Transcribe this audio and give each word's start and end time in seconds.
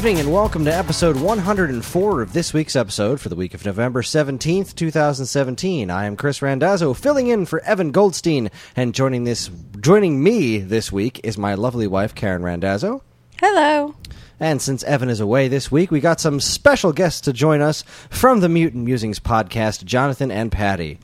Evening 0.00 0.18
and 0.18 0.32
welcome 0.32 0.64
to 0.64 0.74
episode 0.74 1.20
104 1.20 2.22
of 2.22 2.32
this 2.32 2.54
week's 2.54 2.74
episode 2.74 3.20
for 3.20 3.28
the 3.28 3.36
week 3.36 3.52
of 3.52 3.66
November 3.66 4.00
17th, 4.00 4.74
2017. 4.74 5.90
I 5.90 6.06
am 6.06 6.16
Chris 6.16 6.40
Randazzo 6.40 6.94
filling 6.94 7.26
in 7.26 7.44
for 7.44 7.62
Evan 7.64 7.90
Goldstein 7.90 8.50
and 8.74 8.94
joining 8.94 9.24
this 9.24 9.50
joining 9.78 10.22
me 10.22 10.56
this 10.56 10.90
week 10.90 11.20
is 11.22 11.36
my 11.36 11.52
lovely 11.52 11.86
wife 11.86 12.14
Karen 12.14 12.42
Randazzo. 12.42 13.02
Hello. 13.40 13.94
And 14.40 14.62
since 14.62 14.82
Evan 14.84 15.10
is 15.10 15.20
away 15.20 15.48
this 15.48 15.70
week, 15.70 15.90
we 15.90 16.00
got 16.00 16.18
some 16.18 16.40
special 16.40 16.94
guests 16.94 17.20
to 17.22 17.34
join 17.34 17.60
us 17.60 17.82
from 18.08 18.40
the 18.40 18.48
Mutant 18.48 18.86
Musings 18.86 19.20
podcast, 19.20 19.84
Jonathan 19.84 20.30
and 20.30 20.50
Patty. 20.50 20.98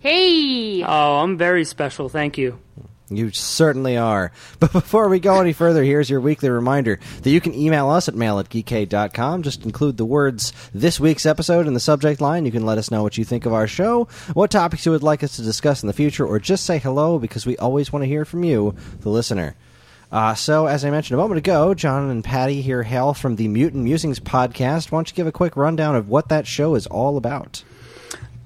Hey. 0.00 0.82
Oh, 0.82 1.20
I'm 1.20 1.38
very 1.38 1.64
special. 1.64 2.10
Thank 2.10 2.36
you. 2.36 2.58
You 3.16 3.30
certainly 3.30 3.96
are. 3.96 4.32
But 4.60 4.72
before 4.72 5.08
we 5.08 5.18
go 5.18 5.40
any 5.40 5.52
further, 5.52 5.82
here's 5.82 6.08
your 6.08 6.20
weekly 6.20 6.48
reminder 6.48 7.00
that 7.22 7.30
you 7.30 7.40
can 7.40 7.54
email 7.54 7.90
us 7.90 8.06
at 8.08 8.14
mail 8.14 8.38
at 8.38 8.48
geekade.com. 8.48 9.42
Just 9.42 9.64
include 9.64 9.96
the 9.96 10.04
words 10.04 10.52
this 10.72 11.00
week's 11.00 11.26
episode 11.26 11.66
in 11.66 11.74
the 11.74 11.80
subject 11.80 12.20
line. 12.20 12.46
You 12.46 12.52
can 12.52 12.64
let 12.64 12.78
us 12.78 12.90
know 12.90 13.02
what 13.02 13.18
you 13.18 13.24
think 13.24 13.44
of 13.44 13.52
our 13.52 13.66
show, 13.66 14.04
what 14.34 14.52
topics 14.52 14.86
you 14.86 14.92
would 14.92 15.02
like 15.02 15.24
us 15.24 15.36
to 15.36 15.42
discuss 15.42 15.82
in 15.82 15.88
the 15.88 15.92
future, 15.92 16.24
or 16.24 16.38
just 16.38 16.64
say 16.64 16.78
hello 16.78 17.18
because 17.18 17.44
we 17.44 17.56
always 17.56 17.92
want 17.92 18.04
to 18.04 18.08
hear 18.08 18.24
from 18.24 18.44
you, 18.44 18.74
the 19.00 19.08
listener. 19.08 19.56
Uh, 20.12 20.34
so, 20.34 20.66
as 20.66 20.84
I 20.84 20.90
mentioned 20.90 21.18
a 21.18 21.22
moment 21.22 21.38
ago, 21.38 21.72
John 21.72 22.10
and 22.10 22.22
Patty 22.22 22.60
here 22.60 22.82
hail 22.82 23.14
from 23.14 23.36
the 23.36 23.48
Mutant 23.48 23.82
Musings 23.82 24.20
podcast. 24.20 24.90
Why 24.92 24.98
don't 24.98 25.10
you 25.10 25.16
give 25.16 25.26
a 25.26 25.32
quick 25.32 25.56
rundown 25.56 25.96
of 25.96 26.08
what 26.08 26.28
that 26.28 26.46
show 26.46 26.74
is 26.74 26.86
all 26.86 27.16
about? 27.16 27.64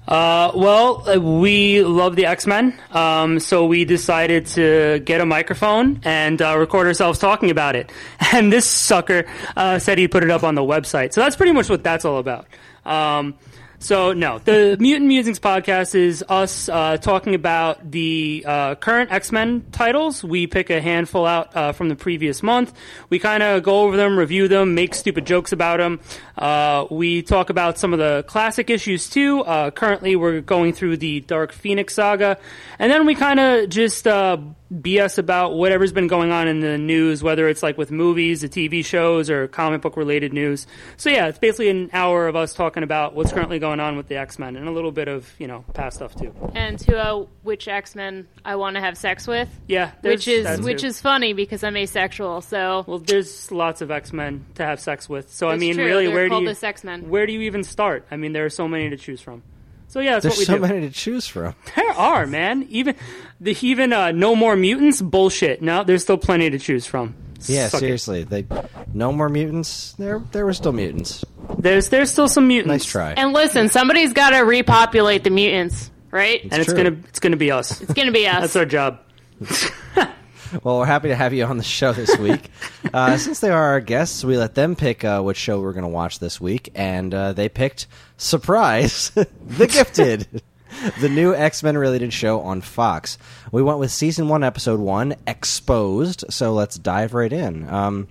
Uh, 0.07 0.51
well, 0.55 1.03
uh, 1.09 1.19
we 1.19 1.83
love 1.83 2.15
the 2.15 2.25
X 2.25 2.47
Men, 2.47 2.79
um, 2.91 3.39
so 3.39 3.65
we 3.65 3.83
decided 3.83 4.45
to 4.45 4.99
get 4.99 5.19
a 5.19 5.25
microphone 5.25 5.99
and 6.03 6.41
uh, 6.41 6.57
record 6.57 6.87
ourselves 6.87 7.19
talking 7.19 7.51
about 7.51 7.75
it. 7.75 7.91
And 8.33 8.51
this 8.51 8.65
sucker 8.65 9.25
uh, 9.55 9.79
said 9.79 9.97
he'd 9.97 10.09
put 10.09 10.23
it 10.23 10.29
up 10.29 10.43
on 10.43 10.53
the 10.55 10.61
website. 10.61 11.13
So 11.13 11.21
that's 11.21 11.35
pretty 11.35 11.53
much 11.53 11.69
what 11.69 11.83
that's 11.83 12.03
all 12.05 12.19
about. 12.19 12.45
Um, 12.85 13.35
so 13.79 14.13
no, 14.13 14.39
the 14.39 14.75
Mutant 14.79 15.07
Musings 15.07 15.39
podcast 15.39 15.93
is 15.93 16.23
us 16.27 16.67
uh, 16.67 16.97
talking 16.97 17.35
about 17.35 17.91
the 17.91 18.43
uh, 18.47 18.75
current 18.75 19.11
X 19.11 19.31
Men 19.31 19.65
titles. 19.71 20.23
We 20.23 20.47
pick 20.47 20.71
a 20.71 20.81
handful 20.81 21.27
out 21.27 21.55
uh, 21.55 21.71
from 21.73 21.89
the 21.89 21.95
previous 21.95 22.41
month. 22.41 22.73
We 23.09 23.19
kind 23.19 23.43
of 23.43 23.61
go 23.61 23.81
over 23.81 23.95
them, 23.95 24.17
review 24.17 24.47
them, 24.47 24.73
make 24.73 24.95
stupid 24.95 25.27
jokes 25.27 25.51
about 25.51 25.77
them. 25.77 25.99
Uh, 26.35 26.87
we 26.89 27.21
talk 27.21 27.51
about 27.51 27.77
some 27.77 27.93
of 27.93 27.99
the 27.99 28.23
classic 28.27 28.71
issues 28.71 29.09
too. 29.09 29.41
Uh, 29.41 29.69
currently, 29.69 30.15
we're 30.15 30.41
going 30.41 30.73
through 30.73 30.97
the 30.97 31.19
Dark 31.21 31.51
Phoenix 31.51 31.93
saga, 31.93 32.39
and 32.79 32.91
then 32.91 33.05
we 33.05 33.13
kind 33.13 33.39
of 33.39 33.69
just 33.69 34.07
uh, 34.07 34.37
BS 34.73 35.17
about 35.17 35.53
whatever's 35.53 35.91
been 35.93 36.07
going 36.07 36.31
on 36.31 36.47
in 36.47 36.59
the 36.59 36.77
news, 36.77 37.23
whether 37.23 37.47
it's 37.47 37.63
like 37.63 37.77
with 37.77 37.91
movies, 37.91 38.41
the 38.41 38.49
TV 38.49 38.83
shows, 38.83 39.29
or 39.29 39.47
comic 39.47 39.81
book 39.81 39.95
related 39.95 40.33
news. 40.33 40.67
So 40.97 41.09
yeah, 41.09 41.27
it's 41.27 41.39
basically 41.39 41.69
an 41.69 41.89
hour 41.93 42.27
of 42.27 42.35
us 42.35 42.53
talking 42.53 42.83
about 42.83 43.15
what's 43.15 43.31
currently 43.31 43.59
going 43.59 43.79
on 43.79 43.95
with 43.97 44.07
the 44.07 44.17
X 44.17 44.37
Men 44.37 44.55
and 44.55 44.67
a 44.67 44.71
little 44.71 44.91
bit 44.91 45.07
of 45.07 45.31
you 45.39 45.47
know 45.47 45.63
past 45.73 45.97
stuff 45.97 46.15
too. 46.15 46.33
And 46.53 46.77
to 46.79 46.97
uh, 46.97 47.25
which 47.43 47.67
X 47.67 47.95
Men 47.95 48.27
I 48.43 48.55
want 48.57 48.75
to 48.75 48.81
have 48.81 48.97
sex 48.97 49.27
with, 49.27 49.49
Yeah, 49.67 49.91
which 50.01 50.27
is 50.27 50.61
which 50.61 50.83
is 50.83 50.99
funny 50.99 51.33
because 51.33 51.63
I'm 51.63 51.77
asexual. 51.77 52.41
So 52.41 52.83
well, 52.87 52.99
there's 52.99 53.51
lots 53.51 53.81
of 53.81 53.91
X 53.91 54.11
Men 54.11 54.45
to 54.55 54.65
have 54.65 54.79
sex 54.79 55.07
with. 55.07 55.31
So 55.31 55.49
I 55.49 55.57
mean, 55.57 55.75
true. 55.75 55.85
really, 55.85 56.07
They're 56.07 56.15
where 56.15 56.29
do 56.29 56.39
you 56.39 56.45
the 56.47 56.55
sex 56.55 56.83
men. 56.83 57.09
where 57.09 57.25
do 57.25 57.33
you 57.33 57.41
even 57.41 57.63
start? 57.63 58.05
I 58.11 58.17
mean, 58.17 58.33
there 58.33 58.45
are 58.45 58.49
so 58.49 58.67
many 58.67 58.89
to 58.89 58.97
choose 58.97 59.21
from. 59.21 59.43
So 59.89 59.99
yeah, 60.01 60.13
that's 60.19 60.23
There's 60.23 60.33
what 60.33 60.39
we 60.39 60.45
so 60.45 60.55
do. 60.55 60.59
many 60.61 60.81
to 60.81 60.89
choose 60.93 61.27
from. 61.27 61.55
There 61.75 61.89
are, 61.91 62.27
man. 62.27 62.65
Even 62.69 62.95
the 63.39 63.55
even 63.61 63.93
uh, 63.93 64.11
no 64.11 64.35
more 64.35 64.55
mutants 64.55 65.01
bullshit. 65.01 65.61
No, 65.61 65.83
there's 65.83 66.03
still 66.03 66.17
plenty 66.17 66.49
to 66.49 66.59
choose 66.59 66.85
from. 66.85 67.15
Yeah, 67.45 67.67
Suck 67.69 67.79
it. 67.79 67.85
seriously. 67.85 68.23
They 68.23 68.45
no 68.93 69.11
more 69.13 69.29
mutants. 69.29 69.93
There 69.97 70.19
there 70.31 70.45
were 70.45 70.53
still 70.53 70.73
mutants. 70.73 71.23
There's 71.57 71.89
there's 71.89 72.11
still 72.11 72.27
some 72.27 72.47
mutants. 72.47 72.67
Nice 72.69 72.85
try. 72.85 73.11
and 73.13 73.31
listen, 73.31 73.69
somebody's 73.69 74.11
got 74.13 74.31
to 74.31 74.39
repopulate 74.39 75.23
the 75.23 75.29
mutants, 75.29 75.89
right? 76.11 76.41
And 76.43 76.53
it's 76.53 76.65
true. 76.65 76.75
gonna 76.83 76.97
it's 77.07 77.19
gonna 77.19 77.37
be 77.37 77.51
us. 77.51 77.79
It's 77.81 77.93
gonna 77.93 78.11
be 78.11 78.27
us. 78.27 78.41
That's 78.41 78.55
our 78.55 78.65
job. 78.65 78.99
Well, 80.63 80.79
we're 80.79 80.85
happy 80.85 81.09
to 81.09 81.15
have 81.15 81.33
you 81.33 81.45
on 81.45 81.57
the 81.57 81.63
show 81.63 81.93
this 81.93 82.17
week. 82.19 82.49
uh, 82.93 83.17
since 83.17 83.39
they 83.39 83.49
are 83.49 83.63
our 83.69 83.81
guests, 83.81 84.23
we 84.23 84.37
let 84.37 84.55
them 84.55 84.75
pick 84.75 85.03
uh, 85.03 85.21
which 85.21 85.37
show 85.37 85.59
we're 85.59 85.73
going 85.73 85.83
to 85.83 85.87
watch 85.89 86.19
this 86.19 86.39
week, 86.39 86.71
and 86.75 87.13
uh, 87.13 87.33
they 87.33 87.49
picked 87.49 87.87
surprise, 88.17 89.09
The 89.47 89.67
Gifted, 89.67 90.41
the 91.01 91.09
new 91.09 91.33
X 91.33 91.63
Men 91.63 91.77
related 91.77 92.13
show 92.13 92.41
on 92.41 92.61
Fox. 92.61 93.17
We 93.51 93.61
went 93.63 93.79
with 93.79 93.91
season 93.91 94.27
one, 94.29 94.43
episode 94.43 94.79
one, 94.79 95.15
Exposed. 95.25 96.25
So 96.29 96.53
let's 96.53 96.77
dive 96.77 97.13
right 97.13 97.31
in. 97.33 97.67
Um, 97.69 98.07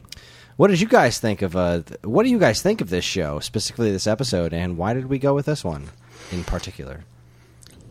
what 0.56 0.68
did 0.68 0.80
you 0.80 0.88
guys 0.88 1.18
think 1.18 1.42
of? 1.42 1.54
Uh, 1.54 1.82
th- 1.82 2.00
what 2.02 2.22
do 2.24 2.30
you 2.30 2.38
guys 2.38 2.62
think 2.62 2.80
of 2.80 2.90
this 2.90 3.04
show, 3.04 3.40
specifically 3.40 3.92
this 3.92 4.06
episode, 4.06 4.52
and 4.52 4.76
why 4.78 4.94
did 4.94 5.06
we 5.06 5.18
go 5.18 5.34
with 5.34 5.46
this 5.46 5.62
one 5.64 5.88
in 6.32 6.44
particular? 6.44 7.04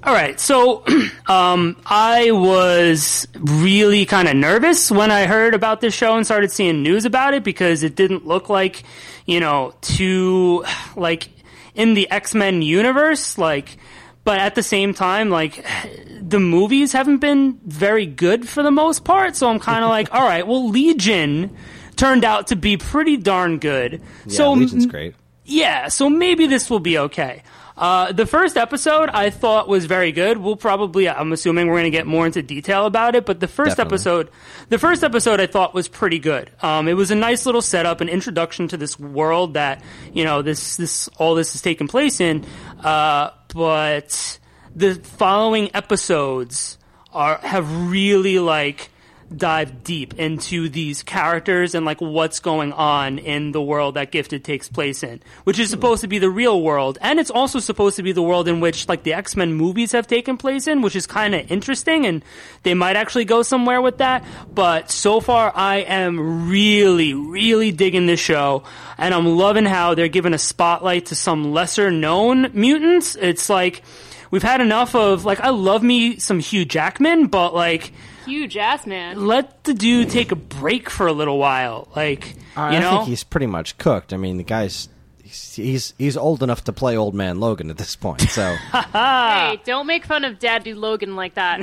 All 0.06 0.14
right, 0.14 0.40
so 0.40 0.84
um, 1.28 1.78
I 1.84 2.30
was 2.30 3.28
really 3.40 4.06
kind 4.06 4.28
of 4.28 4.36
nervous 4.36 4.92
when 4.92 5.10
I 5.10 5.26
heard 5.26 5.56
about 5.56 5.82
this 5.82 5.96
show 5.96 6.16
and 6.16 6.24
started 6.24 6.52
seeing 6.52 6.84
news 6.84 7.06
about 7.06 7.34
it 7.34 7.44
because 7.44 7.82
it 7.82 7.96
didn't 7.96 8.24
look 8.24 8.48
like, 8.48 8.84
you 9.26 9.40
know, 9.40 9.74
too 9.82 10.64
like 10.96 11.30
in 11.74 11.96
the 11.96 12.10
X 12.12 12.36
Men 12.36 12.62
universe, 12.62 13.38
like. 13.40 13.78
But 14.24 14.40
at 14.40 14.56
the 14.56 14.64
same 14.64 14.94
time, 14.94 15.30
like 15.30 15.66
the 16.22 16.40
movies 16.40 16.92
haven't 16.92 17.18
been 17.18 17.60
very 17.66 18.06
good 18.06 18.48
for 18.48 18.62
the 18.62 18.72
most 18.72 19.06
part, 19.06 19.36
so 19.36 19.50
I'm 19.50 19.60
kind 19.60 19.84
of 19.84 19.90
like, 19.90 20.14
all 20.14 20.28
right, 20.28 20.46
well, 20.46 20.70
Legion 20.70 21.56
turned 21.96 22.24
out 22.24 22.48
to 22.48 22.56
be 22.56 22.78
pretty 22.78 23.18
darn 23.18 23.58
good. 23.58 24.02
Yeah, 24.28 24.38
so 24.38 24.54
Legion's 24.54 24.86
great. 24.86 25.16
yeah, 25.46 25.88
so 25.88 26.12
maybe 26.12 26.46
this 26.46 26.70
will 26.70 26.80
be 26.80 27.00
okay. 27.00 27.42
Uh, 27.78 28.14
the 28.14 28.26
first 28.26 28.56
episode 28.56 29.10
I 29.10 29.30
thought 29.30 29.68
was 29.68 29.86
very 29.86 30.14
good. 30.14 30.38
We'll 30.38 30.56
probably, 30.56 31.10
I'm 31.10 31.34
assuming 31.34 31.68
we're 31.68 31.74
going 31.74 31.92
to 31.92 31.98
get 31.98 32.08
more 32.08 32.26
into 32.26 32.42
detail 32.42 32.86
about 32.86 33.16
it, 33.16 33.26
but 33.26 33.42
the 33.42 33.50
first 33.50 33.78
Definitely. 33.78 33.96
episode, 33.96 34.30
the 34.70 34.80
first 34.80 35.04
episode 35.04 35.42
I 35.42 35.48
thought 35.48 35.74
was 35.74 35.90
pretty 35.90 36.20
good. 36.20 36.52
Um, 36.62 36.88
it 36.88 36.94
was 36.94 37.12
a 37.12 37.16
nice 37.16 37.46
little 37.46 37.62
setup, 37.62 38.00
an 38.00 38.08
introduction 38.08 38.70
to 38.70 38.78
this 38.78 38.98
world 38.98 39.56
that, 39.56 39.84
you 40.14 40.24
know, 40.24 40.42
this, 40.42 40.78
this, 40.78 41.10
all 41.18 41.36
this 41.36 41.54
is 41.54 41.62
taking 41.62 41.90
place 41.90 42.22
in. 42.22 42.46
Uh, 42.82 43.32
but 43.54 44.40
the 44.74 44.96
following 44.96 45.70
episodes 45.74 46.78
are, 47.12 47.38
have 47.40 47.90
really 47.90 48.40
like, 48.40 48.90
dive 49.36 49.84
deep 49.84 50.14
into 50.20 50.70
these 50.70 51.04
characters 51.04 51.76
and 51.76 51.86
like 51.86 52.00
what's 52.00 52.40
going 52.40 52.72
on 52.74 53.18
in 53.18 53.52
the 53.52 53.62
world 53.62 53.96
that 53.96 54.12
Gifted 54.12 54.44
takes 54.44 54.68
place 54.68 55.04
in, 55.04 55.22
which 55.44 55.60
is 55.60 55.70
supposed 55.70 56.02
to 56.02 56.08
be 56.08 56.20
the 56.20 56.30
real 56.30 56.62
world, 56.62 56.98
and 57.02 57.20
it's 57.20 57.32
also 57.32 57.60
supposed 57.60 57.96
to 57.96 58.04
be 58.04 58.12
the 58.12 58.22
world 58.22 58.48
in 58.48 58.60
which 58.60 58.88
like 58.88 59.04
the 59.04 59.14
X 59.14 59.36
Men 59.36 59.54
movies 59.54 59.92
have 59.94 60.08
taken 60.08 60.38
place 60.38 60.68
in, 60.68 60.82
which 60.82 60.96
is 60.96 61.08
kind 61.08 61.34
of 61.36 61.52
interesting, 61.52 62.06
and 62.06 62.24
they 62.64 62.74
might 62.74 62.96
actually 62.96 63.26
go 63.26 63.42
somewhere 63.42 63.82
with 63.82 63.98
that. 63.98 64.24
But 64.54 64.92
so 64.92 65.20
far, 65.20 65.52
I 65.56 65.78
am 65.78 66.50
really, 66.50 67.14
really 67.14 67.72
digging 67.72 68.06
this 68.06 68.20
show, 68.20 68.64
and 68.98 69.14
I'm 69.14 69.38
loving 69.38 69.66
how 69.66 69.96
they're 69.96 70.08
giving 70.08 70.34
a 70.34 70.40
spotlight 70.40 71.08
to 71.08 71.16
some 71.16 71.54
lesser 71.54 71.92
known 71.92 72.52
mutants. 72.54 73.16
It's 73.16 73.50
like. 73.50 73.84
We've 74.32 74.44
had 74.44 74.60
enough 74.60 74.96
of 74.96 75.24
like 75.24 75.40
I 75.40 75.52
love 75.52 75.82
me 75.82 76.18
some 76.18 76.40
Hugh 76.40 76.66
Jackman, 76.66 77.28
but 77.28 77.54
like 77.54 77.94
huge 78.26 78.58
ass 78.58 78.86
man. 78.86 79.28
let 79.28 79.64
the 79.64 79.74
dude 79.74 80.10
take 80.10 80.32
a 80.32 80.36
break 80.36 80.90
for 80.90 81.08
a 81.08 81.14
little 81.14 81.38
while. 81.38 81.88
Like, 81.96 82.36
I, 82.56 82.78
you 82.78 82.86
I 82.86 82.90
think 82.90 83.08
he's 83.08 83.24
pretty 83.24 83.48
much 83.48 83.78
cooked. 83.78 84.14
I 84.14 84.18
mean, 84.18 84.38
the 84.38 84.44
guy's 84.44 84.90
he's 85.24 85.56
he's, 85.56 85.94
he's 85.98 86.18
old 86.18 86.44
enough 86.44 86.64
to 86.66 86.74
play 86.74 86.98
Old 86.98 87.14
Man 87.14 87.40
Logan 87.40 87.70
at 87.70 87.78
this 87.78 87.96
point. 87.96 88.22
So 88.22 88.56
Hey, 88.72 89.60
don't 89.66 89.88
make 89.88 90.06
fun 90.06 90.24
of 90.24 90.40
Daddy 90.40 90.74
Logan 90.74 91.16
like 91.16 91.36
that. 91.36 91.60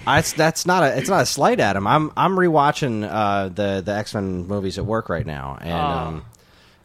I, 0.06 0.18
it's, 0.20 0.32
that's 0.32 0.66
not 0.66 0.82
a 0.82 0.96
it's 0.98 1.08
not 1.08 1.22
a 1.22 1.26
slight 1.26 1.60
at 1.60 1.76
him. 1.76 1.86
I'm 1.86 2.12
I'm 2.16 2.36
rewatching 2.36 3.08
uh, 3.08 3.48
the 3.48 3.82
the 3.84 3.92
X 3.92 4.14
Men 4.14 4.46
movies 4.46 4.78
at 4.78 4.86
work 4.86 5.08
right 5.08 5.26
now, 5.26 5.58
and 5.60 5.72
um, 5.72 6.24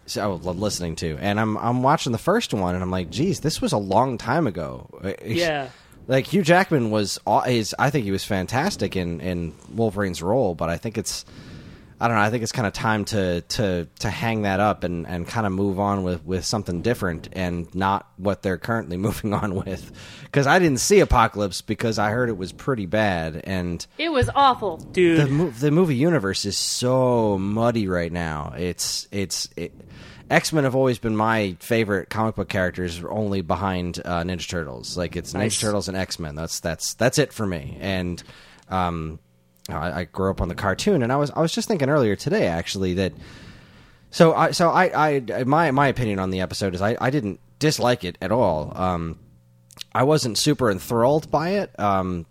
so 0.06 0.34
I'm 0.34 0.60
listening 0.60 0.96
to, 0.98 1.18
and 1.20 1.40
I'm 1.40 1.58
I'm 1.58 1.84
watching 1.84 2.12
the 2.12 2.18
first 2.18 2.54
one, 2.54 2.76
and 2.76 2.84
I'm 2.84 2.92
like, 2.92 3.10
geez, 3.10 3.40
this 3.40 3.62
was 3.62 3.72
a 3.72 3.78
long 3.78 4.18
time 4.18 4.48
ago. 4.48 4.90
yeah. 5.26 5.70
Like 6.08 6.28
Hugh 6.28 6.44
Jackman 6.44 6.92
was 6.92 7.20
is 7.48 7.76
I 7.78 7.90
think 7.90 8.06
he 8.06 8.12
was 8.12 8.24
fantastic 8.24 8.96
in 8.96 9.22
in 9.22 9.54
Wolverine's 9.74 10.22
role, 10.22 10.56
but 10.56 10.70
I 10.70 10.78
think 10.78 10.98
it's 10.98 11.26
I 12.02 12.08
don't 12.08 12.18
know. 12.18 12.24
I 12.24 12.32
think 12.32 12.42
it's 12.42 12.52
kind 12.52 12.66
of 12.66 12.74
time 12.74 13.06
to 13.06 13.42
to 13.42 13.88
to 14.00 14.10
hang 14.10 14.42
that 14.42 14.60
up 14.60 14.84
and 14.84 15.06
and 15.08 15.28
kind 15.28 15.46
of 15.46 15.54
move 15.54 15.80
on 15.80 16.02
with 16.02 16.26
with 16.26 16.44
something 16.44 16.82
different 16.82 17.30
and 17.34 17.74
not 17.76 18.10
what 18.18 18.42
they're 18.42 18.58
currently 18.58 18.98
moving 19.08 19.36
on 19.36 19.54
with. 19.54 19.92
Because 20.24 20.48
I 20.48 20.58
didn't 20.58 20.80
see 20.80 21.00
Apocalypse 21.00 21.62
because 21.62 22.00
I 22.00 22.10
heard 22.10 22.30
it 22.30 22.38
was 22.38 22.52
pretty 22.52 22.88
bad 22.88 23.42
and. 23.44 23.86
It 24.00 24.10
was 24.10 24.32
awful. 24.34 24.78
dude. 24.78 25.20
the, 25.20 25.60
the 25.60 25.72
movie 25.72 25.96
universe 25.96 26.44
is 26.46 26.58
so 26.58 27.38
muddy 27.38 27.88
right 27.88 28.12
now. 28.12 28.56
It's 28.58 29.08
it's 29.12 29.48
it, 29.56 29.72
X 30.32 30.54
Men 30.54 30.64
have 30.64 30.76
always 30.76 30.98
been 30.98 31.16
my 31.16 31.58
favorite 31.60 32.10
comic 32.10 32.36
book 32.36 32.48
characters, 32.50 33.04
only 33.04 33.42
behind 33.42 34.00
uh, 34.04 34.24
Ninja 34.24 34.48
Turtles. 34.48 34.98
Like 34.98 35.16
it's 35.16 35.34
Nice. 35.34 35.58
Ninja 35.58 35.62
Turtles 35.62 35.88
and 35.88 35.98
X 35.98 36.20
Men. 36.20 36.36
That's 36.36 36.60
that's 36.60 36.94
that's 36.94 37.20
it 37.20 37.34
for 37.34 37.46
me. 37.46 37.78
And 37.82 38.24
um, 38.70 39.20
I, 39.70 39.92
I 39.92 40.04
grew 40.06 40.32
up 40.32 40.42
on 40.42 40.48
the 40.48 40.56
cartoon, 40.56 41.04
and 41.04 41.12
I 41.12 41.18
was 41.18 41.32
I 41.32 41.42
was 41.42 41.54
just 41.54 41.68
thinking 41.68 41.90
earlier 41.90 42.16
today 42.16 42.48
actually 42.48 42.94
that. 42.96 43.14
So 44.10 44.34
I 44.34 44.52
so 44.52 44.70
I, 44.70 45.20
I 45.30 45.44
my 45.44 45.72
my 45.72 45.88
opinion 45.88 46.20
on 46.20 46.32
the 46.32 46.42
episode 46.42 46.76
is 46.76 46.82
I, 46.82 46.98
I 47.00 47.10
didn't 47.10 47.40
dislike 47.60 48.04
it 48.04 48.18
at 48.22 48.32
all. 48.32 48.72
Um, 48.76 49.20
I 49.94 50.04
wasn't 50.04 50.38
super 50.38 50.72
enthralled 50.72 51.30
by 51.30 51.50
it. 51.52 51.78
Um, 51.80 52.26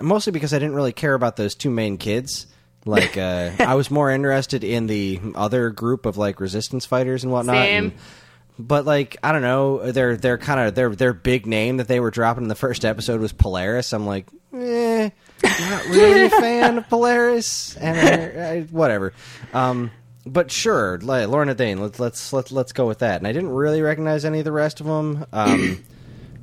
mostly 0.00 0.32
because 0.32 0.54
I 0.54 0.58
didn't 0.58 0.74
really 0.74 0.92
care 0.92 1.14
about 1.14 1.36
those 1.36 1.54
two 1.54 1.70
main 1.70 1.98
kids. 1.98 2.46
Like, 2.86 3.18
uh, 3.18 3.50
I 3.58 3.74
was 3.74 3.90
more 3.90 4.10
interested 4.10 4.62
in 4.62 4.86
the 4.86 5.20
other 5.34 5.70
group 5.70 6.06
of 6.06 6.16
like 6.16 6.40
resistance 6.40 6.86
fighters 6.86 7.24
and 7.24 7.32
whatnot. 7.32 7.56
Same. 7.56 7.84
And, 7.84 7.92
but 8.58 8.86
like, 8.86 9.16
I 9.22 9.32
don't 9.32 9.42
know, 9.42 9.90
their 9.90 10.16
their 10.16 10.38
kind 10.38 10.60
of 10.60 10.74
their 10.74 10.94
their 10.94 11.12
big 11.12 11.46
name 11.46 11.76
that 11.78 11.88
they 11.88 12.00
were 12.00 12.10
dropping 12.10 12.44
in 12.44 12.48
the 12.48 12.54
first 12.54 12.84
episode 12.84 13.20
was 13.20 13.32
Polaris. 13.32 13.92
I'm 13.92 14.06
like, 14.06 14.28
eh, 14.54 15.10
not 15.42 15.86
really 15.88 16.24
a 16.26 16.30
fan 16.30 16.78
of 16.78 16.88
Polaris, 16.88 17.76
and 17.76 18.38
uh, 18.38 18.40
I, 18.40 18.60
whatever. 18.70 19.12
Um, 19.52 19.90
but 20.24 20.50
sure, 20.50 20.98
like, 21.02 21.28
Lorna 21.28 21.54
Dane. 21.54 21.80
Let's 21.80 22.00
let's 22.00 22.32
let's 22.32 22.50
let's 22.52 22.72
go 22.72 22.86
with 22.86 23.00
that. 23.00 23.18
And 23.18 23.26
I 23.26 23.32
didn't 23.32 23.50
really 23.50 23.82
recognize 23.82 24.24
any 24.24 24.38
of 24.38 24.44
the 24.44 24.52
rest 24.52 24.80
of 24.80 24.86
them. 24.86 25.26
Um, 25.32 25.84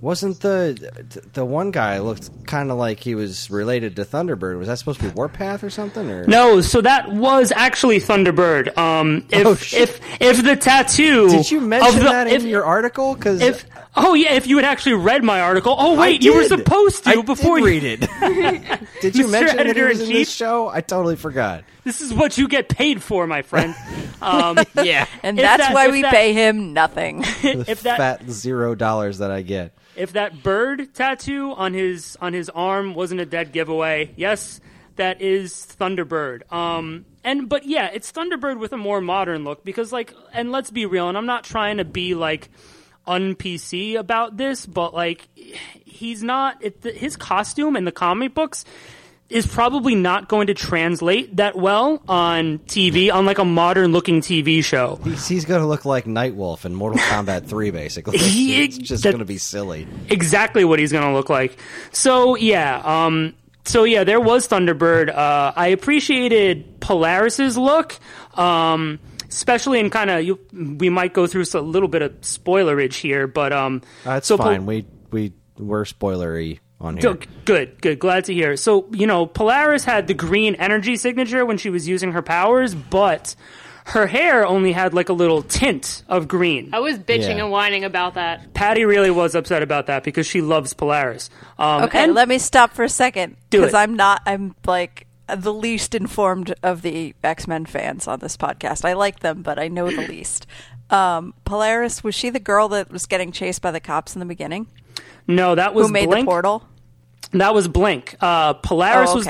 wasn't 0.04 0.42
the 0.42 1.22
the 1.32 1.46
one 1.46 1.72
guy 1.72 2.00
looked 2.00 2.46
kind 2.46 2.70
of 2.72 2.78
like 2.78 3.00
he 3.00 3.16
was 3.16 3.50
related 3.50 3.96
to 3.96 4.04
Thunderbird? 4.04 4.60
Was 4.60 4.68
that 4.68 4.78
supposed 4.78 5.00
to 5.00 5.08
be 5.08 5.12
Warpath 5.14 5.64
or 5.64 5.70
something? 5.70 6.10
Or 6.12 6.26
No, 6.28 6.60
so 6.60 6.82
that 6.82 7.10
was 7.12 7.54
actually 7.54 8.00
Thunderbird. 8.02 8.78
Um, 8.78 9.26
if 9.30 9.48
Oh, 9.48 9.52
if 9.54 10.02
if 10.22 10.44
the 10.44 10.58
tattoo 10.58 11.30
Did 11.30 11.50
you 11.50 11.62
mention 11.62 12.00
the- 12.00 12.10
that 12.10 12.28
in 12.28 12.34
if, 12.34 12.44
your 12.44 12.66
article? 12.66 13.16
Because 13.16 13.42
if 13.42 13.66
oh 13.96 14.14
yeah, 14.14 14.34
if 14.34 14.46
you 14.46 14.58
had 14.58 14.66
actually 14.66 14.96
read 14.96 15.24
my 15.24 15.40
article. 15.40 15.74
Oh 15.78 15.98
wait, 15.98 16.22
you 16.22 16.36
were 16.36 16.44
supposed 16.44 17.06
to 17.06 17.12
I 17.12 17.22
before 17.22 17.60
did 17.60 17.62
you. 17.62 17.66
read 17.66 17.84
it. 18.04 18.80
did 19.02 19.16
you 19.16 19.30
mention 19.30 19.56
that 19.56 19.76
was 19.78 20.02
in 20.02 20.10
this 20.10 20.30
show? 20.30 20.68
I 20.68 20.82
totally 20.82 21.16
forgot. 21.16 21.64
This 21.84 22.02
is 22.02 22.14
what 22.14 22.38
you 22.38 22.48
get 22.48 22.70
paid 22.70 23.02
for, 23.04 23.28
my 23.28 23.42
friend. 23.42 23.76
Um, 24.24 24.58
Yeah, 24.82 25.06
And 25.22 25.38
that's 25.38 25.64
that- 25.64 25.74
why 25.74 25.90
we 25.90 26.02
that- 26.04 26.14
pay 26.14 26.32
him 26.32 26.72
nothing. 26.72 27.24
if 27.44 27.82
that 27.84 27.98
fat 27.98 28.30
zero 28.32 28.74
dollars 28.74 29.18
that 29.18 29.32
I 29.32 29.42
get. 29.42 29.74
if 29.98 30.14
that 30.14 30.42
bird 30.42 30.94
tattoo 30.94 31.52
on 31.52 31.74
his 31.74 32.18
on 32.22 32.32
his 32.32 32.48
arm 32.50 32.94
wasn't 32.94 33.20
a 33.20 33.26
dead 33.26 33.52
giveaway, 33.52 34.14
yes, 34.16 34.62
that 34.96 35.20
is 35.22 35.52
Thunderbird. 35.78 36.50
Um, 36.54 37.06
and 37.26 37.50
but 37.50 37.66
yeah, 37.66 37.90
it's 37.94 38.14
Thunderbird 38.14 38.60
with 38.60 38.72
a 38.72 38.78
more 38.78 39.02
modern 39.02 39.44
look 39.44 39.66
because 39.66 39.92
like, 39.92 40.14
and 40.32 40.54
let's 40.54 40.72
be 40.72 40.86
real, 40.86 41.10
and 41.10 41.18
I'm 41.18 41.26
not 41.26 41.44
trying 41.44 41.78
to 41.78 41.86
be 41.86 42.16
like 42.16 42.50
un 43.06 43.36
PC 43.36 43.98
about 44.00 44.38
this, 44.38 44.66
but 44.66 44.94
like, 44.94 45.28
he's 45.36 46.24
not. 46.24 46.64
It, 46.64 46.82
his 46.82 47.18
costume 47.18 47.76
in 47.76 47.84
the 47.84 47.92
comic 47.92 48.34
books 48.34 48.64
is 49.30 49.48
probably 49.48 49.96
not 49.96 50.28
going 50.30 50.48
to 50.48 50.54
translate 50.54 51.38
that 51.38 51.56
well 51.56 52.02
on 52.08 52.60
TV 52.60 53.12
on 53.12 53.26
like 53.26 53.40
a 53.40 53.46
modern 53.46 53.92
looking 53.92 54.22
TV 54.22 54.64
show. 54.64 55.00
He's, 55.04 55.28
he's 55.28 55.46
going 55.46 55.62
to 55.62 55.66
look 55.68 55.86
like 55.86 56.06
Nightwolf 56.06 56.66
in 56.66 56.76
Mortal 56.76 57.00
Kombat 57.00 57.46
3, 57.48 57.72
basically. 57.72 58.18
He- 58.18 58.64
it's 58.64 58.78
just 58.78 59.04
going 59.04 59.18
to 59.20 59.26
be 59.26 59.38
silly. 59.40 59.88
exactly 60.10 60.64
what 60.66 60.78
he's 60.80 60.92
going 60.92 61.06
to 61.08 61.14
look 61.14 61.30
like. 61.30 61.58
So 61.92 62.36
yeah, 62.36 62.82
um, 62.84 63.34
so 63.66 63.86
yeah, 63.86 64.04
there 64.04 64.20
was 64.20 64.48
Thunderbird. 64.48 65.10
Uh, 65.10 65.54
I 65.56 65.68
appreciated 65.70 66.80
Polaris's 66.82 67.58
look, 67.58 67.98
um, 68.38 69.00
especially 69.30 69.80
in 69.80 69.90
kind 69.90 70.10
of. 70.10 70.38
We 70.80 70.90
might 70.90 71.14
go 71.14 71.28
through 71.28 71.46
a 71.54 71.60
little 71.62 71.88
bit 71.90 72.02
of 72.02 72.12
spoilerage 72.22 72.96
here, 72.96 73.26
but 73.26 73.54
um, 73.54 73.82
That's 74.04 74.28
so 74.28 74.38
fine. 74.38 74.66
we 74.66 74.86
we 75.12 75.34
we're 75.58 75.86
spoilery 75.86 76.60
on 76.84 76.98
here. 76.98 77.14
Good, 77.14 77.28
good, 77.46 77.82
good. 77.82 78.00
Glad 78.00 78.26
to 78.26 78.34
hear. 78.34 78.56
So, 78.58 78.88
you 78.92 79.08
know, 79.08 79.26
Polaris 79.26 79.84
had 79.86 80.08
the 80.08 80.14
green 80.14 80.56
energy 80.56 80.96
signature 80.98 81.46
when 81.46 81.58
she 81.58 81.70
was 81.70 81.88
using 81.88 82.12
her 82.12 82.22
powers, 82.22 82.76
but 82.76 83.36
her 83.86 84.08
hair 84.08 84.46
only 84.46 84.72
had 84.72 84.94
like 84.94 85.10
a 85.10 85.14
little 85.14 85.42
tint 85.42 86.04
of 86.08 86.28
green. 86.28 86.70
I 86.74 86.80
was 86.80 86.98
bitching 86.98 87.36
Yeah. 87.38 87.44
and 87.44 87.52
whining 87.52 87.84
about 87.84 88.14
that. 88.14 88.54
Patty 88.54 88.86
really 88.86 89.12
was 89.12 89.36
upset 89.36 89.62
about 89.62 89.88
that 89.88 90.04
because 90.04 90.26
she 90.26 90.42
loves 90.42 90.74
Polaris. 90.74 91.30
Um, 91.58 91.84
Okay, 91.84 92.04
and- 92.04 92.14
let 92.14 92.28
me 92.30 92.38
stop 92.38 92.72
for 92.74 92.84
a 92.84 92.90
second 92.90 93.36
Do 93.50 93.60
because 93.60 93.74
it. 93.74 93.78
I'm 93.78 93.96
not. 93.96 94.22
I'm 94.26 94.56
like 94.66 95.08
the 95.28 95.54
least 95.54 95.96
informed 95.96 96.54
of 96.64 96.82
the 96.82 97.14
X 97.24 97.48
Men 97.48 97.66
fans 97.66 98.08
on 98.08 98.20
this 98.20 98.38
podcast. 98.38 98.86
I 98.86 98.94
like 98.94 99.20
them, 99.20 99.42
but 99.42 99.58
I 99.60 99.68
know 99.68 99.90
the 99.90 100.08
least. 100.08 100.48
Um, 100.90 101.34
Polaris 101.44 102.04
was 102.04 102.14
she 102.14 102.30
the 102.30 102.40
girl 102.42 102.68
that 102.70 102.92
was 102.92 103.06
getting 103.06 103.32
chased 103.32 103.62
by 103.62 103.72
the 103.72 103.80
cops 103.80 104.16
in 104.16 104.20
the 104.20 104.26
beginning? 104.26 104.68
no, 105.28 105.56
that 105.56 105.74
was 105.74 105.88
Who 105.88 105.94
made 105.94 106.06
Blink. 106.08 106.26
the 106.26 106.30
portal? 106.30 106.68
That 107.34 107.54
was 107.54 107.68
Blink. 107.68 108.16
Uh, 108.22 108.54
Polaris 108.54 109.10
Oh, 109.12 109.16
was. 109.16 109.28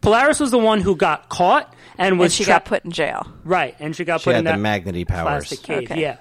Polaris 0.00 0.40
was 0.40 0.50
the 0.50 0.58
one 0.58 0.80
who 0.80 0.94
got 0.96 1.28
caught 1.28 1.72
and 1.98 2.18
was 2.18 2.26
And 2.26 2.32
she 2.34 2.44
trapped. 2.44 2.66
got 2.66 2.68
put 2.68 2.84
in 2.84 2.90
jail. 2.90 3.26
right, 3.44 3.74
and 3.80 3.96
she 3.96 4.04
got 4.04 4.20
She 4.20 4.24
put 4.24 4.34
had 4.34 4.40
in 4.40 4.44
the 4.44 4.50
that 4.52 4.84
magnety 4.84 5.06
powers. 5.08 5.48
plastic 5.48 5.62
cage. 5.62 5.90
Okay. 5.90 6.00
Yeah. 6.00 6.16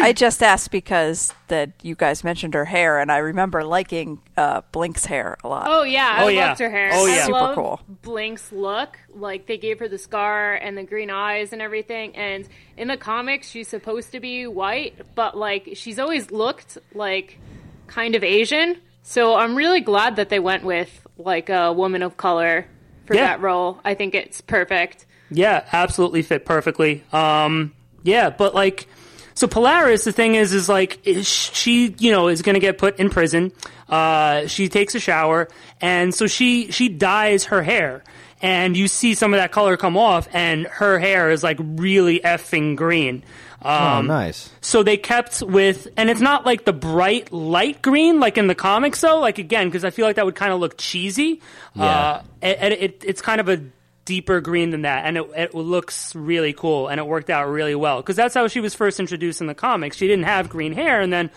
I 0.00 0.14
just 0.14 0.42
asked 0.42 0.70
because 0.70 1.34
that 1.48 1.72
you 1.82 1.94
guys 1.94 2.24
mentioned 2.24 2.54
her 2.54 2.64
hair, 2.64 2.98
and 2.98 3.12
I 3.12 3.18
remember 3.18 3.62
liking 3.62 4.20
uh, 4.38 4.62
Blink's 4.72 5.04
hair 5.04 5.36
a 5.44 5.48
lot. 5.48 5.66
Oh 5.68 5.82
yeah, 5.82 6.16
I 6.18 6.24
Oh, 6.24 6.28
yeah. 6.28 6.46
loved 6.48 6.60
her 6.60 6.70
hair. 6.70 6.90
Oh, 6.94 7.06
I 7.06 7.10
yeah. 7.14 7.26
Super 7.26 7.32
love 7.38 7.54
cool. 7.54 7.80
Blink's 8.00 8.50
look. 8.50 8.98
Like 9.14 9.46
they 9.46 9.58
gave 9.58 9.78
her 9.80 9.88
the 9.88 9.98
scar 9.98 10.54
and 10.54 10.78
the 10.78 10.82
green 10.82 11.10
eyes 11.10 11.52
and 11.52 11.60
everything. 11.60 12.16
And 12.16 12.48
in 12.78 12.88
the 12.88 12.96
comics, 12.96 13.50
she's 13.50 13.68
supposed 13.68 14.12
to 14.12 14.20
be 14.20 14.46
white, 14.46 14.94
but 15.14 15.36
like 15.36 15.72
she's 15.74 15.98
always 15.98 16.30
looked 16.30 16.78
like 16.94 17.38
kind 17.86 18.14
of 18.14 18.24
Asian. 18.24 18.78
So 19.06 19.34
I'm 19.36 19.54
really 19.54 19.80
glad 19.80 20.16
that 20.16 20.30
they 20.30 20.40
went 20.40 20.64
with 20.64 20.90
like 21.18 21.50
a 21.50 21.72
woman 21.72 22.02
of 22.02 22.16
color 22.16 22.66
for 23.06 23.14
Yeah. 23.14 23.26
that 23.26 23.40
role. 23.42 23.78
I 23.84 23.94
think 23.94 24.14
it's 24.14 24.40
perfect. 24.40 25.04
Yeah, 25.30 25.62
absolutely 25.72 26.22
fit 26.22 26.44
perfectly. 26.44 27.02
Um, 27.12 27.72
yeah, 28.02 28.30
but 28.30 28.54
like, 28.54 28.86
so 29.34 29.46
Polaris, 29.46 30.04
the 30.04 30.12
thing 30.12 30.34
is, 30.36 30.52
is 30.54 30.68
like, 30.68 31.06
is 31.06 31.28
she, 31.28 31.94
you 31.98 32.12
know, 32.12 32.28
is 32.28 32.40
going 32.42 32.54
to 32.54 32.60
get 32.60 32.78
put 32.78 32.98
in 32.98 33.10
prison. 33.10 33.52
Uh, 33.88 34.46
she 34.46 34.68
takes 34.68 34.94
a 34.94 35.00
shower, 35.00 35.48
and 35.80 36.14
so 36.14 36.26
she 36.26 36.70
she 36.70 36.88
dyes 36.88 37.44
her 37.44 37.62
hair, 37.62 38.02
and 38.40 38.76
you 38.76 38.88
see 38.88 39.14
some 39.14 39.34
of 39.34 39.38
that 39.38 39.52
color 39.52 39.76
come 39.76 39.96
off, 39.98 40.28
and 40.32 40.66
her 40.66 40.98
hair 40.98 41.30
is 41.30 41.42
like 41.42 41.58
really 41.60 42.20
effing 42.20 42.76
green. 42.76 43.22
Oh, 43.64 43.70
Um, 43.98 44.06
nice. 44.06 44.50
so 44.60 44.82
they 44.82 44.96
kept 44.96 45.40
with, 45.42 45.88
and 45.96 46.10
it's 46.10 46.20
not 46.20 46.44
like 46.44 46.64
the 46.66 46.72
bright 46.72 47.32
light 47.32 47.80
green 47.82 48.20
like 48.20 48.36
in 48.36 48.46
the 48.46 48.54
comics, 48.54 49.00
though. 49.00 49.18
Like 49.20 49.38
again, 49.38 49.68
because 49.68 49.84
I 49.84 49.90
feel 49.90 50.04
like 50.06 50.16
that 50.16 50.26
would 50.26 50.34
kind 50.34 50.52
of 50.52 50.60
look 50.60 50.76
cheesy. 50.76 51.40
Yeah. 51.74 51.84
Uh, 51.84 52.22
and 52.42 52.74
it, 52.74 52.82
it, 52.82 53.04
it's 53.06 53.22
kind 53.22 53.40
of 53.40 53.48
a 53.48 53.62
deeper 54.04 54.42
green 54.42 54.68
than 54.70 54.82
that, 54.82 55.06
and 55.06 55.16
it, 55.16 55.30
it 55.34 55.54
looks 55.54 56.14
really 56.14 56.52
cool, 56.52 56.88
and 56.88 57.00
it 57.00 57.06
worked 57.06 57.30
out 57.30 57.48
really 57.48 57.74
well 57.74 58.02
because 58.02 58.16
that's 58.16 58.34
how 58.34 58.46
she 58.48 58.60
was 58.60 58.74
first 58.74 59.00
introduced 59.00 59.40
in 59.40 59.46
the 59.46 59.54
comics. 59.54 59.96
She 59.96 60.06
didn't 60.06 60.26
have 60.26 60.50
green 60.50 60.74
hair, 60.74 61.00
and 61.00 61.10
then 61.10 61.30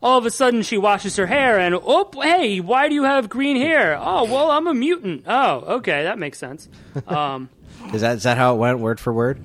all 0.00 0.18
of 0.18 0.24
a 0.26 0.30
sudden 0.30 0.62
she 0.62 0.78
washes 0.78 1.16
her 1.16 1.26
hair, 1.26 1.58
and 1.58 1.74
oh, 1.74 2.08
hey, 2.22 2.60
why 2.60 2.88
do 2.88 2.94
you 2.94 3.02
have 3.02 3.28
green 3.28 3.56
hair? 3.56 3.98
Oh, 4.00 4.22
well, 4.24 4.52
I'm 4.52 4.68
a 4.68 4.74
mutant. 4.74 5.24
Oh, 5.26 5.76
okay, 5.78 6.04
that 6.04 6.16
makes 6.18 6.38
sense. 6.38 6.68
Um, 7.08 7.48
Is 7.92 8.02
that 8.02 8.18
is 8.18 8.22
that 8.22 8.38
how 8.38 8.54
it 8.54 8.58
went, 8.58 8.78
word 8.78 9.00
for 9.00 9.12
word? 9.12 9.40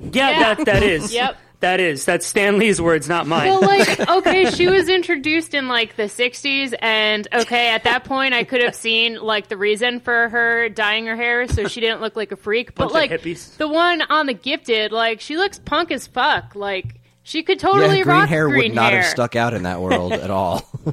yeah, 0.00 0.30
Yeah. 0.30 0.54
that 0.54 0.64
that 0.64 0.82
is. 0.94 1.12
Yep. 1.12 1.36
That 1.62 1.78
is. 1.78 2.04
That's 2.04 2.26
Stan 2.26 2.58
Lee's 2.58 2.80
words, 2.82 3.08
not 3.08 3.28
mine. 3.28 3.48
Well, 3.48 3.60
like, 3.60 4.00
okay, 4.08 4.50
she 4.50 4.66
was 4.68 4.88
introduced 4.88 5.54
in 5.54 5.68
like 5.68 5.94
the 5.94 6.04
60s, 6.04 6.74
and 6.80 7.26
okay, 7.32 7.70
at 7.70 7.84
that 7.84 8.02
point, 8.02 8.34
I 8.34 8.42
could 8.42 8.62
have 8.62 8.74
seen 8.74 9.14
like 9.20 9.46
the 9.48 9.56
reason 9.56 10.00
for 10.00 10.28
her 10.28 10.68
dyeing 10.68 11.06
her 11.06 11.14
hair 11.14 11.46
so 11.46 11.68
she 11.68 11.80
didn't 11.80 12.00
look 12.00 12.16
like 12.16 12.32
a 12.32 12.36
freak. 12.36 12.74
But 12.74 12.88
Bunch 12.88 12.90
of 12.90 12.94
like, 12.94 13.10
hippies. 13.22 13.56
the 13.58 13.68
one 13.68 14.02
on 14.02 14.26
the 14.26 14.34
gifted, 14.34 14.90
like, 14.90 15.20
she 15.20 15.36
looks 15.36 15.60
punk 15.60 15.92
as 15.92 16.08
fuck. 16.08 16.56
Like, 16.56 17.00
she 17.22 17.44
could 17.44 17.60
totally 17.60 17.98
yeah, 17.98 18.02
green 18.02 18.16
rock 18.16 18.28
hair 18.28 18.48
green 18.48 18.72
would 18.72 18.74
not 18.74 18.92
hair. 18.92 19.02
have 19.02 19.10
stuck 19.10 19.36
out 19.36 19.54
in 19.54 19.62
that 19.62 19.80
world 19.80 20.12
at 20.12 20.30
all. 20.30 20.68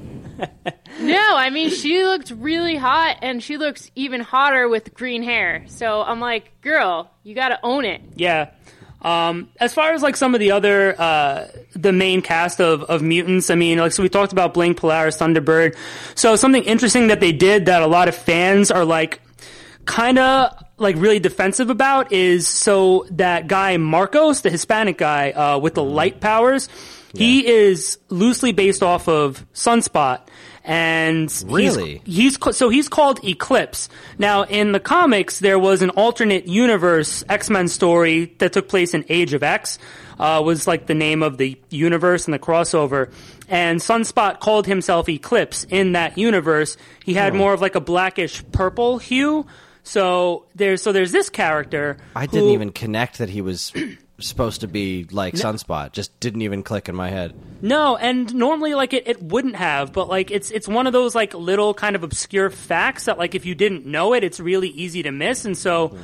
No, 1.02 1.36
I 1.36 1.50
mean, 1.50 1.70
she 1.70 2.04
looked 2.04 2.32
really 2.32 2.76
hot, 2.76 3.18
and 3.22 3.42
she 3.42 3.58
looks 3.58 3.90
even 3.96 4.22
hotter 4.22 4.68
with 4.68 4.94
green 4.94 5.24
hair. 5.24 5.64
So 5.68 6.02
I'm 6.02 6.20
like, 6.20 6.62
girl, 6.62 7.10
you 7.24 7.36
got 7.36 7.50
to 7.50 7.60
own 7.64 7.86
it. 7.86 8.02
Yeah. 8.16 8.52
Um, 9.02 9.50
as 9.60 9.74
far 9.74 9.94
as 9.94 10.02
like 10.02 10.18
some 10.18 10.34
of 10.34 10.40
the 10.40 10.52
other 10.52 11.00
uh, 11.00 11.48
the 11.74 11.94
main 11.94 12.22
cast 12.22 12.60
of, 12.60 12.84
of 12.84 13.02
mutants, 13.02 13.50
I 13.50 13.56
mean, 13.56 13.78
like 13.78 13.94
so 13.94 14.04
we 14.04 14.10
talked 14.10 14.34
about 14.34 14.54
Blink, 14.54 14.78
Polaris, 14.78 15.18
Thunderbird. 15.18 15.78
So 16.16 16.36
something 16.36 16.64
interesting 16.64 17.08
that 17.08 17.20
they 17.20 17.32
did 17.32 17.68
that 17.68 17.82
a 17.82 17.88
lot 17.88 18.08
of 18.10 18.16
fans 18.16 18.72
are 18.72 18.84
like 18.84 19.22
kind 19.86 20.20
of 20.20 20.54
like 20.78 20.96
really 20.98 21.20
defensive 21.20 21.70
about 21.70 22.12
is 22.12 22.48
so 22.48 23.06
that 23.12 23.48
guy 23.48 23.78
Marcos, 23.78 24.42
the 24.42 24.50
Hispanic 24.50 24.98
guy 24.98 25.32
uh, 25.32 25.58
with 25.60 25.76
the 25.76 25.84
light 25.84 26.20
powers, 26.20 26.70
he 27.14 27.48
is 27.48 27.98
loosely 28.10 28.52
based 28.52 28.84
off 28.84 29.08
of 29.08 29.46
Sunspot. 29.54 30.28
And 30.70 31.32
he's- 31.32 31.44
Really? 31.44 32.02
he's, 32.06 32.38
ca- 32.38 32.52
so 32.52 32.70
he's 32.70 32.88
called 32.88 33.20
Eclipse. 33.26 33.90
Now 34.20 34.44
in 34.44 34.72
the 34.72 34.80
comics, 34.80 35.40
there 35.40 35.58
was 35.58 35.82
an 35.82 35.90
alternate 35.92 36.48
universe 36.48 37.24
X 37.28 37.50
Men 37.50 37.68
story 37.68 38.36
that 38.38 38.54
took 38.54 38.70
place 38.70 38.94
in 38.94 39.04
Age 39.10 39.34
of 39.34 39.42
X. 39.42 39.80
Uh, 40.20 40.42
was 40.46 40.68
like 40.68 40.86
the 40.86 40.94
name 40.94 41.24
of 41.24 41.38
the 41.38 41.58
universe 41.70 42.26
and 42.26 42.34
the 42.34 42.40
crossover. 42.40 43.10
And 43.48 43.80
Sunspot 43.80 44.42
called 44.42 44.68
himself 44.68 45.08
Eclipse 45.10 45.64
in 45.70 45.94
that 45.94 46.18
universe. 46.18 46.76
He 47.06 47.14
had 47.14 47.34
more 47.34 47.54
of 47.54 47.62
like 47.62 47.76
a 47.76 47.80
blackish 47.82 48.44
purple 48.52 48.98
hue. 49.00 49.48
So 49.84 50.46
there's 50.56 50.84
so 50.84 50.92
there's 50.92 51.12
this 51.14 51.30
character. 51.30 51.98
I 52.16 52.26
didn't 52.28 52.50
even 52.50 52.72
connect 52.74 53.18
that 53.20 53.30
he 53.30 53.42
was 53.42 53.74
supposed 54.22 54.62
to 54.62 54.68
be 54.68 55.06
like 55.12 55.34
Sunspot. 55.36 55.92
Just 55.92 56.18
didn't 56.20 56.42
even 56.42 56.64
click 56.64 56.90
in 56.90 56.96
my 56.96 57.10
head. 57.10 57.34
No, 57.62 57.98
and 57.98 58.34
normally 58.34 58.74
like 58.74 58.94
it, 58.94 59.08
it 59.08 59.22
wouldn't 59.22 59.56
have, 59.56 59.94
but 59.94 60.08
like 60.08 60.32
it's 60.32 60.52
it's 60.52 60.68
one 60.68 60.88
of 60.88 60.94
those 60.94 61.16
like 61.16 61.34
little 61.34 61.74
kind 61.74 61.96
of 61.96 62.04
obscure 62.04 62.50
facts 62.50 63.06
that 63.06 63.18
like 63.18 63.36
if 63.36 63.46
you 63.46 63.56
didn't 63.56 63.86
know 63.86 64.14
it, 64.14 64.24
it's 64.24 64.40
really 64.40 64.70
easy 64.70 65.04
to 65.04 65.12
miss. 65.12 65.46
And 65.46 65.58
so, 65.58 65.90
hmm. 65.90 65.98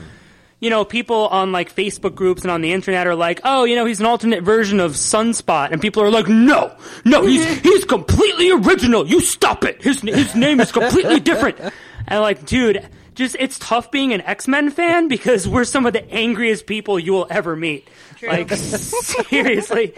you 0.59 0.69
know, 0.69 0.85
people 0.85 1.27
on 1.27 1.51
like 1.51 1.73
Facebook 1.73 2.15
groups 2.15 2.41
and 2.41 2.51
on 2.51 2.61
the 2.61 2.73
internet 2.73 3.07
are 3.07 3.15
like, 3.15 3.41
oh, 3.43 3.63
you 3.63 3.75
know, 3.75 3.85
he's 3.85 3.99
an 3.99 4.05
alternate 4.05 4.43
version 4.43 4.79
of 4.79 4.93
Sunspot, 4.93 5.71
and 5.71 5.81
people 5.81 6.03
are 6.03 6.11
like, 6.11 6.27
no, 6.27 6.75
no, 7.05 7.25
he's 7.25 7.45
he's 7.61 7.85
completely 7.85 8.51
original. 8.51 9.07
You 9.07 9.21
stop 9.21 9.63
it. 9.63 9.81
His 9.81 10.01
his 10.01 10.35
name 10.35 10.59
is 10.59 10.71
completely 10.71 11.19
different. 11.19 11.59
And 12.07 12.21
like, 12.21 12.45
dude. 12.45 12.87
Just 13.15 13.35
it's 13.39 13.57
tough 13.57 13.89
being 13.91 14.13
an 14.13 14.21
X 14.21 14.47
Men 14.47 14.69
fan 14.69 15.07
because 15.07 15.47
we're 15.47 15.63
some 15.63 15.85
of 15.85 15.93
the 15.93 16.07
angriest 16.13 16.67
people 16.67 16.99
you 16.99 17.13
will 17.13 17.27
ever 17.29 17.55
meet. 17.55 17.87
Like 18.21 18.51
seriously, 18.51 19.93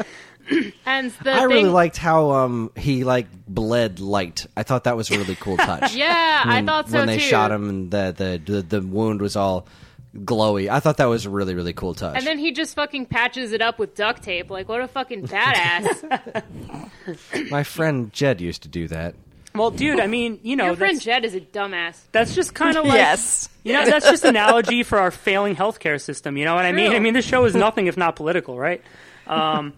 And 0.86 1.12
the 1.24 1.34
I 1.34 1.40
thing, 1.40 1.48
really 1.48 1.64
liked 1.70 1.98
how 1.98 2.32
um 2.32 2.72
he 2.78 3.04
like 3.04 3.28
bled 3.48 4.00
light. 4.00 4.46
I 4.56 4.64
thought 4.64 4.86
that 4.86 4.96
was 4.96 5.12
a 5.12 5.18
really 5.18 5.36
cool 5.36 5.58
touch. 5.58 5.94
Yeah, 5.96 6.44
I 6.46 6.62
thought 6.64 6.88
so 6.88 6.94
too. 6.94 6.98
when 7.00 7.08
they 7.08 7.18
too. 7.18 7.24
shot 7.24 7.52
him 7.52 7.68
and 7.70 7.92
the, 7.92 8.14
the 8.46 8.52
the 8.54 8.62
the 8.62 8.82
wound 8.82 9.22
was 9.22 9.36
all 9.36 9.68
glowy. 10.16 10.70
I 10.70 10.80
thought 10.80 10.98
that 10.98 11.06
was 11.06 11.26
a 11.26 11.30
really 11.30 11.54
really 11.56 11.74
cool 11.74 11.94
touch. 11.94 12.16
And 12.18 12.26
then 12.26 12.38
he 12.40 12.52
just 12.52 12.76
fucking 12.76 13.08
patches 13.08 13.52
it 13.52 13.62
up 13.62 13.78
with 13.80 13.94
duct 13.96 14.24
tape. 14.24 14.50
Like, 14.50 14.70
what 14.70 14.82
a 14.82 14.88
fucking 14.88 15.28
badass. 15.28 16.44
My 17.50 17.64
friend 17.64 18.12
Jed 18.14 18.42
used 18.42 18.64
to 18.64 18.70
do 18.70 18.88
that. 18.88 19.16
Well, 19.58 19.72
dude, 19.72 20.00
I 20.00 20.08
mean, 20.08 20.40
you 20.44 20.56
know, 20.56 20.68
Your 20.68 20.76
friend 20.76 21.00
Jed 21.00 21.26
is 21.26 21.36
a 21.36 21.42
dumbass. 21.42 21.98
that's 22.12 22.36
just 22.36 22.54
kind 22.54 22.78
of 22.78 22.86
like, 22.86 22.96
yes. 22.96 23.50
you 23.64 23.74
know, 23.74 23.86
that's 23.86 24.10
just 24.10 24.24
analogy 24.24 24.84
for 24.84 25.00
our 25.00 25.12
failing 25.12 25.56
healthcare 25.56 26.00
system. 26.00 26.38
You 26.38 26.46
know 26.46 26.56
what 26.56 26.66
I 26.66 26.72
mean? 26.72 26.92
I 26.94 27.00
mean, 27.00 27.14
this 27.14 27.26
show 27.26 27.46
is 27.46 27.56
nothing 27.68 27.88
if 27.88 27.98
not 27.98 28.16
political, 28.16 28.58
right? 28.58 28.82
Um, 29.26 29.74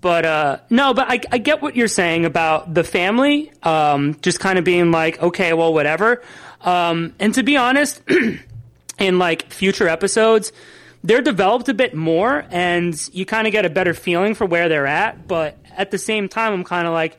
but 0.00 0.24
uh, 0.24 0.58
no, 0.70 0.94
but 0.94 1.10
I, 1.10 1.20
I 1.32 1.38
get 1.38 1.62
what 1.62 1.74
you're 1.74 1.88
saying 1.88 2.24
about 2.24 2.72
the 2.72 2.84
family, 2.84 3.50
um, 3.62 4.16
just 4.22 4.38
kind 4.40 4.58
of 4.58 4.64
being 4.64 4.92
like, 4.92 5.20
okay, 5.20 5.52
well, 5.52 5.72
whatever. 5.72 6.22
Um, 6.60 7.14
and 7.18 7.34
to 7.34 7.42
be 7.42 7.56
honest, 7.56 8.02
in 8.98 9.18
like 9.18 9.52
future 9.52 9.88
episodes, 9.88 10.52
they're 11.02 11.22
developed 11.22 11.68
a 11.68 11.74
bit 11.74 11.94
more, 11.94 12.44
and 12.50 12.94
you 13.12 13.24
kind 13.24 13.46
of 13.46 13.52
get 13.52 13.64
a 13.64 13.70
better 13.70 13.94
feeling 13.94 14.34
for 14.34 14.44
where 14.46 14.68
they're 14.68 14.86
at. 14.86 15.26
But 15.28 15.58
at 15.76 15.90
the 15.90 15.98
same 15.98 16.28
time, 16.28 16.52
I'm 16.52 16.64
kind 16.64 16.86
of 16.86 16.92
like, 16.92 17.18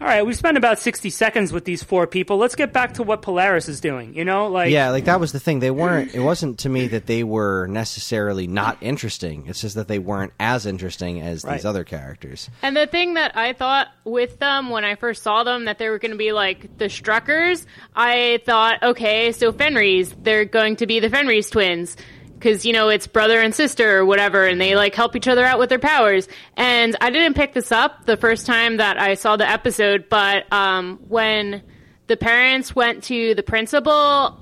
all 0.00 0.06
right, 0.08 0.26
we 0.26 0.34
spent 0.34 0.56
about 0.58 0.78
60 0.78 1.08
seconds 1.10 1.52
with 1.52 1.64
these 1.64 1.82
four 1.82 2.06
people. 2.06 2.36
Let's 2.36 2.56
get 2.56 2.72
back 2.72 2.94
to 2.94 3.02
what 3.02 3.22
Polaris 3.22 3.68
is 3.68 3.80
doing. 3.80 4.14
You 4.14 4.24
know, 4.24 4.48
like 4.48 4.70
Yeah, 4.70 4.90
like 4.90 5.04
that 5.06 5.20
was 5.20 5.32
the 5.32 5.40
thing. 5.40 5.60
They 5.60 5.70
weren't. 5.70 6.14
It 6.14 6.20
wasn't 6.20 6.58
to 6.60 6.68
me 6.68 6.88
that 6.88 7.06
they 7.06 7.22
were 7.24 7.66
necessarily 7.68 8.46
not 8.46 8.78
interesting. 8.80 9.44
It's 9.46 9.60
just 9.60 9.76
that 9.76 9.88
they 9.88 9.98
weren't 9.98 10.32
as 10.38 10.66
interesting 10.66 11.20
as 11.20 11.44
Right. 11.44 11.54
these 11.54 11.64
other 11.64 11.84
characters. 11.84 12.50
And 12.62 12.76
the 12.76 12.86
thing 12.86 13.14
that 13.14 13.36
I 13.36 13.52
thought 13.52 13.88
with 14.04 14.38
them 14.38 14.68
when 14.70 14.84
I 14.84 14.96
first 14.96 15.22
saw 15.22 15.44
them 15.44 15.64
that 15.66 15.78
they 15.78 15.88
were 15.88 15.98
going 15.98 16.12
to 16.12 16.18
be 16.18 16.32
like 16.32 16.76
the 16.78 16.86
Struckers, 16.86 17.64
I 17.94 18.40
thought, 18.44 18.82
okay, 18.82 19.32
so 19.32 19.52
Fenris, 19.52 20.14
they're 20.22 20.44
going 20.44 20.76
to 20.76 20.86
be 20.86 21.00
the 21.00 21.08
Fenris 21.08 21.50
twins. 21.50 21.96
Because, 22.44 22.66
you 22.66 22.74
know, 22.74 22.90
it's 22.90 23.06
brother 23.06 23.40
and 23.40 23.54
sister 23.54 23.96
or 23.96 24.04
whatever, 24.04 24.44
and 24.46 24.60
they 24.60 24.76
like 24.76 24.94
help 24.94 25.16
each 25.16 25.26
other 25.28 25.46
out 25.46 25.58
with 25.58 25.70
their 25.70 25.78
powers. 25.78 26.28
And 26.58 26.94
I 27.00 27.08
didn't 27.08 27.36
pick 27.36 27.54
this 27.54 27.72
up 27.72 28.04
the 28.04 28.18
first 28.18 28.44
time 28.44 28.76
that 28.76 29.00
I 29.00 29.14
saw 29.14 29.36
the 29.36 29.48
episode, 29.48 30.10
but 30.10 30.52
um, 30.52 30.98
when 31.08 31.62
the 32.06 32.18
parents 32.18 32.76
went 32.76 33.04
to 33.04 33.34
the 33.34 33.42
principal, 33.42 33.92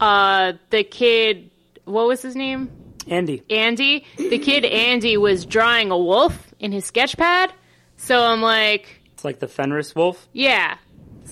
uh, 0.01 0.55
the 0.71 0.83
kid, 0.83 1.53
what 1.85 2.09
was 2.09 2.21
his 2.23 2.35
name? 2.35 2.73
Andy. 3.07 3.45
Andy, 3.49 4.05
the 4.17 4.39
kid 4.41 4.65
Andy 4.65 5.17
was 5.17 5.47
drawing 5.47 5.93
a 5.93 5.97
wolf 5.99 6.53
in 6.59 6.73
his 6.73 6.85
sketch 6.85 7.17
pad. 7.17 7.53
So 7.99 8.21
I'm 8.21 8.43
like, 8.43 9.01
It's 9.15 9.25
like 9.25 9.39
the 9.39 9.47
Fenris 9.47 9.95
Wolf. 9.95 10.27
yeah. 10.33 10.77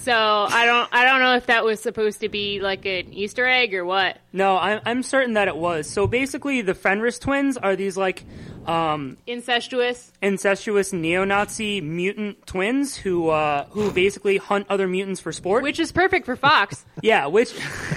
So 0.01 0.13
I 0.15 0.65
don't 0.65 0.89
I 0.93 1.05
don't 1.05 1.21
know 1.21 1.37
if 1.37 1.47
that 1.47 1.65
was 1.65 1.81
supposed 1.81 2.21
to 2.21 2.29
be 2.31 2.61
like 2.61 2.87
an 2.87 3.13
Easter 3.13 3.47
egg 3.47 3.75
or 3.75 3.85
what. 3.85 4.17
No, 4.33 4.57
I'm, 4.57 4.81
I'm 4.87 5.03
certain 5.03 5.35
that 5.35 5.49
it 5.49 5.57
was. 5.57 5.89
So 5.91 6.07
basically, 6.07 6.63
the 6.63 6.75
Fenris 6.75 7.19
twins 7.19 7.59
are 7.59 7.77
these 7.77 7.97
like 7.99 8.25
um, 8.67 9.19
Incestuous. 9.27 10.13
incestuous 10.23 10.93
neo-Nazi 10.93 11.81
mutant 11.81 12.47
twins 12.47 12.97
who 12.97 13.29
uh, 13.29 13.67
who 13.67 13.91
basically 13.93 14.39
hunt 14.39 14.67
other 14.71 14.89
mutants 14.89 15.21
for 15.21 15.33
sport. 15.33 15.63
Which 15.63 15.79
is 15.79 15.93
perfect 15.93 16.25
for 16.27 16.37
Fox. 16.37 16.85
Yeah, 17.03 17.27
which. 17.27 17.53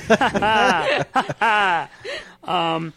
um, 2.43 2.93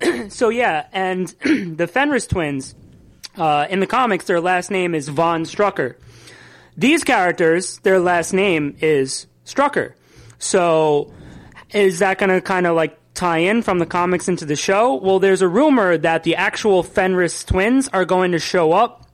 so 0.28 0.48
yeah, 0.48 0.86
and 0.92 1.28
the 1.76 1.86
Fenris 1.86 2.26
twins, 2.26 2.74
uh, 3.36 3.66
in 3.70 3.80
the 3.80 3.86
comics, 3.86 4.26
their 4.26 4.40
last 4.40 4.70
name 4.70 4.94
is 4.94 5.08
Von 5.08 5.44
Strucker. 5.44 5.94
These 6.78 7.02
characters, 7.02 7.78
their 7.80 7.98
last 7.98 8.32
name 8.32 8.76
is 8.80 9.26
Strucker. 9.44 9.94
So, 10.38 11.12
is 11.74 11.98
that 11.98 12.18
going 12.18 12.30
to 12.30 12.40
kind 12.40 12.68
of 12.68 12.76
like 12.76 12.96
tie 13.14 13.38
in 13.38 13.62
from 13.62 13.80
the 13.80 13.86
comics 13.86 14.28
into 14.28 14.44
the 14.44 14.54
show? 14.54 14.94
Well, 14.94 15.18
there's 15.18 15.42
a 15.42 15.48
rumor 15.48 15.98
that 15.98 16.22
the 16.22 16.36
actual 16.36 16.84
Fenris 16.84 17.42
twins 17.42 17.88
are 17.88 18.04
going 18.04 18.30
to 18.30 18.38
show 18.38 18.72
up 18.72 19.08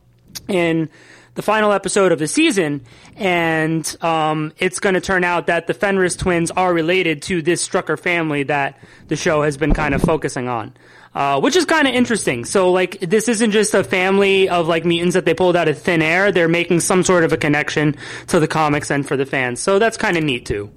in 0.47 0.89
the 1.33 1.41
final 1.41 1.71
episode 1.71 2.11
of 2.11 2.19
the 2.19 2.27
season, 2.27 2.85
and 3.15 3.97
um, 4.01 4.53
it's 4.59 4.79
going 4.79 4.93
to 4.93 5.01
turn 5.01 5.23
out 5.23 5.47
that 5.47 5.65
the 5.65 5.73
Fenris 5.73 6.15
twins 6.15 6.51
are 6.51 6.71
related 6.71 7.23
to 7.23 7.41
this 7.41 7.67
Strucker 7.67 7.99
family 7.99 8.43
that 8.43 8.77
the 9.07 9.15
show 9.15 9.41
has 9.41 9.57
been 9.57 9.73
kind 9.73 9.95
of 9.95 10.03
focusing 10.03 10.47
on. 10.47 10.75
Uh, 11.15 11.39
which 11.39 11.55
is 11.55 11.63
kind 11.63 11.87
of 11.87 11.95
interesting. 11.95 12.43
So, 12.43 12.73
like, 12.73 12.99
this 12.99 13.29
isn't 13.29 13.51
just 13.51 13.73
a 13.73 13.85
family 13.85 14.49
of 14.49 14.67
like 14.67 14.83
mutants 14.83 15.13
that 15.13 15.23
they 15.23 15.33
pulled 15.33 15.55
out 15.55 15.69
of 15.69 15.81
thin 15.81 16.01
air. 16.01 16.29
They're 16.29 16.49
making 16.49 16.81
some 16.81 17.03
sort 17.03 17.23
of 17.23 17.31
a 17.31 17.37
connection 17.37 17.95
to 18.27 18.39
the 18.41 18.49
comics 18.49 18.91
and 18.91 19.07
for 19.07 19.15
the 19.15 19.25
fans. 19.25 19.61
So 19.61 19.79
that's 19.79 19.95
kind 19.95 20.17
of 20.17 20.25
neat 20.25 20.45
too. 20.45 20.69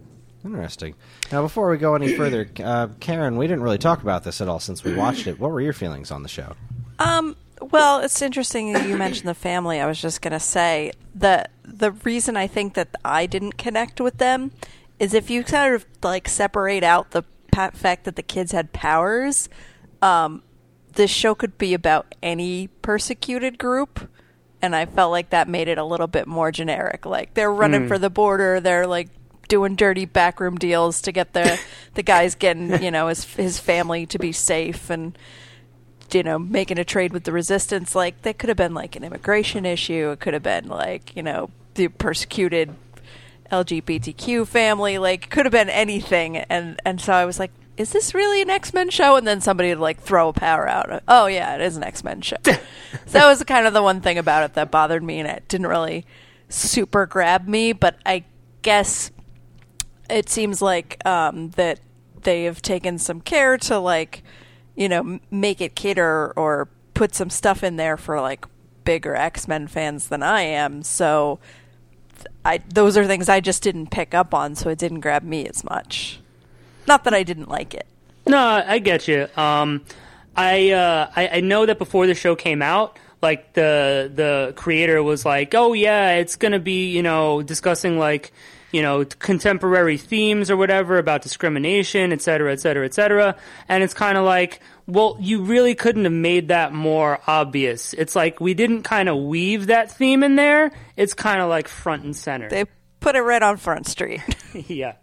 Interesting. 0.45 0.95
Now, 1.33 1.43
before 1.43 1.69
we 1.69 1.77
go 1.77 1.97
any 1.97 2.15
further, 2.15 2.49
uh, 2.63 2.87
Karen, 3.01 3.37
we 3.37 3.49
didn't 3.49 3.63
really 3.63 3.79
talk 3.79 4.03
about 4.03 4.23
this 4.23 4.41
at 4.41 4.49
all 4.49 4.61
since 4.61 4.85
we 4.85 4.95
watched 4.95 5.27
it. 5.27 5.41
What 5.41 5.51
were 5.51 5.61
your 5.61 5.73
feelings 5.73 6.13
on 6.13 6.23
the 6.23 6.29
show? 6.29 6.55
Um, 7.01 7.35
well, 7.61 7.99
it's 7.99 8.23
interesting 8.23 8.73
that 8.75 8.89
you 8.89 8.97
mentioned 8.97 9.29
the 9.29 9.35
family. 9.35 9.81
I 9.81 9.87
was 9.87 10.01
just 10.01 10.23
going 10.23 10.33
to 10.33 10.41
say 10.41 10.93
that 11.17 11.51
the 11.65 11.91
reason 11.91 12.37
I 12.37 12.47
think 12.47 12.75
that 12.75 12.95
I 13.05 13.27
didn't 13.27 13.59
connect 13.59 14.01
with 14.01 14.19
them 14.19 14.53
is 14.99 15.15
if 15.15 15.31
you 15.31 15.43
kind 15.43 15.75
of 15.75 15.85
like 16.03 16.29
separate 16.29 16.85
out 16.85 17.11
the 17.11 17.25
fact 17.75 18.05
that 18.05 18.15
the 18.15 18.23
kids 18.23 18.53
had 18.53 18.73
powers, 18.73 19.49
um, 20.03 20.43
this 20.95 21.11
show 21.11 21.35
could 21.35 21.59
be 21.59 21.75
about 21.75 22.15
any 22.23 22.69
persecuted 22.83 23.59
group. 23.59 24.09
And 24.61 24.75
I 24.75 24.87
felt 24.87 25.13
like 25.13 25.31
that 25.31 25.49
made 25.49 25.69
it 25.69 25.79
a 25.79 25.85
little 25.85 26.09
bit 26.09 26.27
more 26.27 26.51
generic. 26.51 27.07
Like 27.07 27.35
they're 27.35 27.53
running 27.53 27.87
for 27.87 27.97
the 27.99 28.11
border, 28.11 28.59
they're 28.61 28.87
like 28.87 29.09
doing 29.47 29.77
dirty 29.77 30.05
backroom 30.05 30.57
deals 30.57 31.01
to 31.03 31.13
get 31.13 31.33
the 31.33 31.59
the 31.95 32.03
guys 32.03 32.35
getting 32.35 32.83
you 32.83 32.91
know 32.91 33.07
his 33.07 33.25
his 33.35 33.59
family 33.59 34.05
to 34.05 34.19
be 34.19 34.33
safe 34.33 34.91
and 34.91 35.17
you 36.15 36.23
know, 36.23 36.39
making 36.39 36.79
a 36.79 36.85
trade 36.85 37.13
with 37.13 37.25
the 37.25 37.33
resistance, 37.33 37.95
like 37.95 38.23
that 38.23 38.39
could 38.39 38.49
have 38.49 38.57
been 38.57 38.75
like 38.75 38.97
an 38.97 39.05
immigration 39.05 39.67
issue. 39.67 40.11
It 40.11 40.21
could 40.21 40.35
have 40.35 40.43
been 40.43 40.69
like, 40.69 41.15
you 41.17 41.23
know, 41.23 41.51
the 41.75 41.89
persecuted 41.89 42.75
LGBTQ 43.51 44.47
family, 44.47 44.99
like 44.99 45.31
could 45.31 45.45
have 45.47 45.53
been 45.53 45.69
anything. 45.69 46.37
And 46.37 46.81
and 46.85 47.01
so 47.01 47.13
I 47.13 47.25
was 47.25 47.39
like, 47.39 47.53
is 47.79 47.93
this 47.93 48.13
really 48.13 48.43
an 48.43 48.51
X 48.51 48.75
Men 48.75 48.91
show? 48.91 49.17
And 49.17 49.27
then 49.27 49.41
somebody 49.41 49.69
would 49.71 49.79
like 49.79 50.01
throw 50.01 50.29
a 50.29 50.33
power 50.33 50.69
out. 50.69 51.03
Oh 51.07 51.27
yeah, 51.27 51.55
it 51.55 51.61
is 51.61 51.77
an 51.77 51.85
X 51.85 52.03
Men 52.03 52.21
show. 52.21 52.37
so 52.45 52.59
that 53.07 53.27
was 53.27 53.43
kind 53.45 53.67
of 53.67 53.73
the 53.73 53.83
one 53.83 54.01
thing 54.01 54.19
about 54.19 54.45
it 54.45 54.55
that 54.55 54.71
bothered 54.71 55.03
me, 55.03 55.21
and 55.21 55.29
it 55.29 55.47
didn't 55.49 55.69
really 55.69 56.05
super 56.49 57.07
grab 57.07 57.47
me. 57.47 57.73
But 57.73 57.97
I 58.05 58.25
guess 58.63 59.13
it 60.11 60.29
seems 60.29 60.61
like 60.61 61.05
um, 61.07 61.51
that 61.51 61.79
they 62.23 62.45
have 62.45 62.61
taken 62.61 62.99
some 62.99 63.21
care 63.21 63.57
to 63.57 63.79
like 63.79 64.25
you 64.75 64.89
know 64.89 65.21
make 65.31 65.61
it 65.61 65.77
cater 65.77 66.33
or 66.37 66.69
put 66.95 67.15
some 67.15 67.31
stuff 67.31 67.63
in 67.63 67.77
there 67.77 67.97
for 67.97 68.21
like 68.21 68.45
bigger 68.85 69.15
X-Men 69.15 69.69
fans 69.69 70.09
than 70.09 70.23
I 70.23 70.43
am. 70.43 70.83
So 70.83 71.39
I 72.45 72.59
those 72.75 72.97
are 72.97 73.07
things 73.07 73.29
I 73.29 73.39
just 73.39 73.63
didn't 73.63 73.93
pick 73.93 74.15
up 74.15 74.35
on, 74.35 74.57
so 74.57 74.69
it 74.69 74.79
didn't 74.79 75.01
grab 75.01 75.23
me 75.23 75.47
as 75.47 75.63
much. 75.63 76.21
Not 76.89 77.05
that 77.05 77.15
I 77.15 77.23
didn't 77.23 77.51
like 77.51 77.75
it. 77.75 77.87
No, 78.27 78.39
I 78.39 78.79
get 78.79 79.07
you. 79.07 79.29
Um, 79.37 79.85
I, 80.35 80.71
uh, 80.71 81.11
I 81.15 81.29
I 81.29 81.41
know 81.41 81.67
that 81.67 81.79
before 81.79 82.07
the 82.07 82.15
show 82.15 82.35
came 82.35 82.63
out, 82.63 82.99
like 83.21 83.53
the 83.53 84.11
the 84.15 84.55
creator 84.57 85.03
was 85.03 85.25
like, 85.25 85.55
"Oh 85.55 85.75
yeah, 85.75 86.13
it's 86.13 86.37
gonna 86.37 86.59
be 86.59 86.91
you 86.91 87.03
know 87.03 87.43
discussing 87.43 87.99
like 87.99 88.33
you 88.73 88.81
know 88.81 89.05
contemporary 89.05 89.99
themes 89.99 90.51
or 90.51 90.57
whatever 90.57 90.99
about 90.99 91.23
discrimination, 91.23 92.13
et 92.13 92.23
cetera, 92.23 92.53
et 92.53 92.61
cetera, 92.61 92.85
et 92.87 92.95
cetera." 92.95 93.37
And 93.69 93.83
it's 93.83 93.95
kind 93.95 94.17
of 94.17 94.25
like, 94.25 94.61
well, 94.87 95.17
you 95.21 95.43
really 95.43 95.75
couldn't 95.75 96.05
have 96.05 96.13
made 96.13 96.49
that 96.49 96.73
more 96.73 97.21
obvious. 97.27 97.93
It's 97.95 98.17
like 98.17 98.41
we 98.41 98.55
didn't 98.55 98.85
kind 98.85 99.11
of 99.11 99.19
weave 99.19 99.67
that 99.67 99.91
theme 99.91 100.23
in 100.23 100.37
there. 100.37 100.71
It's 100.97 101.13
kind 101.13 101.43
of 101.43 101.49
like 101.51 101.69
front 101.69 102.05
and 102.05 102.17
center. 102.17 102.49
They 102.49 102.65
put 103.01 103.17
it 103.17 103.23
right 103.23 103.43
on 103.43 103.59
Front 103.59 103.87
Street. 103.87 104.23
yeah. 104.55 104.95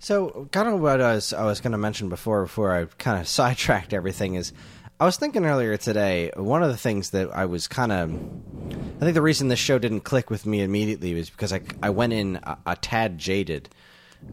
So, 0.00 0.48
kind 0.50 0.66
of 0.66 0.80
what 0.80 1.02
I 1.02 1.14
was, 1.14 1.34
I 1.34 1.44
was 1.44 1.60
going 1.60 1.72
to 1.72 1.78
mention 1.78 2.08
before, 2.08 2.44
before 2.44 2.74
I 2.74 2.86
kind 2.86 3.20
of 3.20 3.28
sidetracked 3.28 3.92
everything 3.92 4.34
is, 4.34 4.52
I 4.98 5.04
was 5.04 5.18
thinking 5.18 5.44
earlier 5.44 5.76
today. 5.76 6.30
One 6.36 6.62
of 6.62 6.70
the 6.70 6.76
things 6.76 7.10
that 7.10 7.30
I 7.34 7.44
was 7.44 7.68
kind 7.68 7.92
of, 7.92 8.10
I 8.10 9.00
think 9.00 9.14
the 9.14 9.22
reason 9.22 9.48
this 9.48 9.58
show 9.58 9.78
didn't 9.78 10.00
click 10.00 10.30
with 10.30 10.46
me 10.46 10.62
immediately 10.62 11.14
was 11.14 11.30
because 11.30 11.52
I 11.52 11.60
I 11.82 11.90
went 11.90 12.12
in 12.12 12.36
a, 12.42 12.58
a 12.66 12.76
tad 12.76 13.18
jaded, 13.18 13.68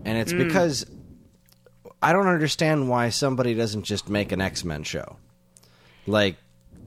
and 0.03 0.17
it's 0.17 0.33
mm. 0.33 0.45
because 0.45 0.86
I 2.01 2.12
don't 2.12 2.27
understand 2.27 2.89
why 2.89 3.09
somebody 3.09 3.53
doesn't 3.53 3.83
just 3.83 4.09
make 4.09 4.31
an 4.31 4.41
X 4.41 4.63
Men 4.63 4.83
show, 4.83 5.17
like. 6.05 6.38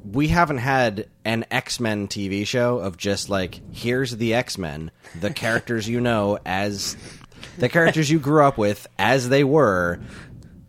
We 0.02 0.28
haven't 0.28 0.58
had 0.58 1.10
an 1.26 1.44
X 1.50 1.78
Men 1.78 2.08
TV 2.08 2.46
show 2.46 2.78
of 2.78 2.96
just 2.96 3.28
like 3.28 3.60
here's 3.70 4.16
the 4.16 4.32
X 4.32 4.56
Men, 4.56 4.90
the 5.20 5.30
characters 5.30 5.86
you 5.86 6.00
know 6.00 6.38
as 6.46 6.96
the 7.58 7.68
characters 7.68 8.10
you 8.10 8.18
grew 8.18 8.44
up 8.44 8.58
with 8.58 8.86
as 8.98 9.28
they 9.28 9.44
were 9.44 10.00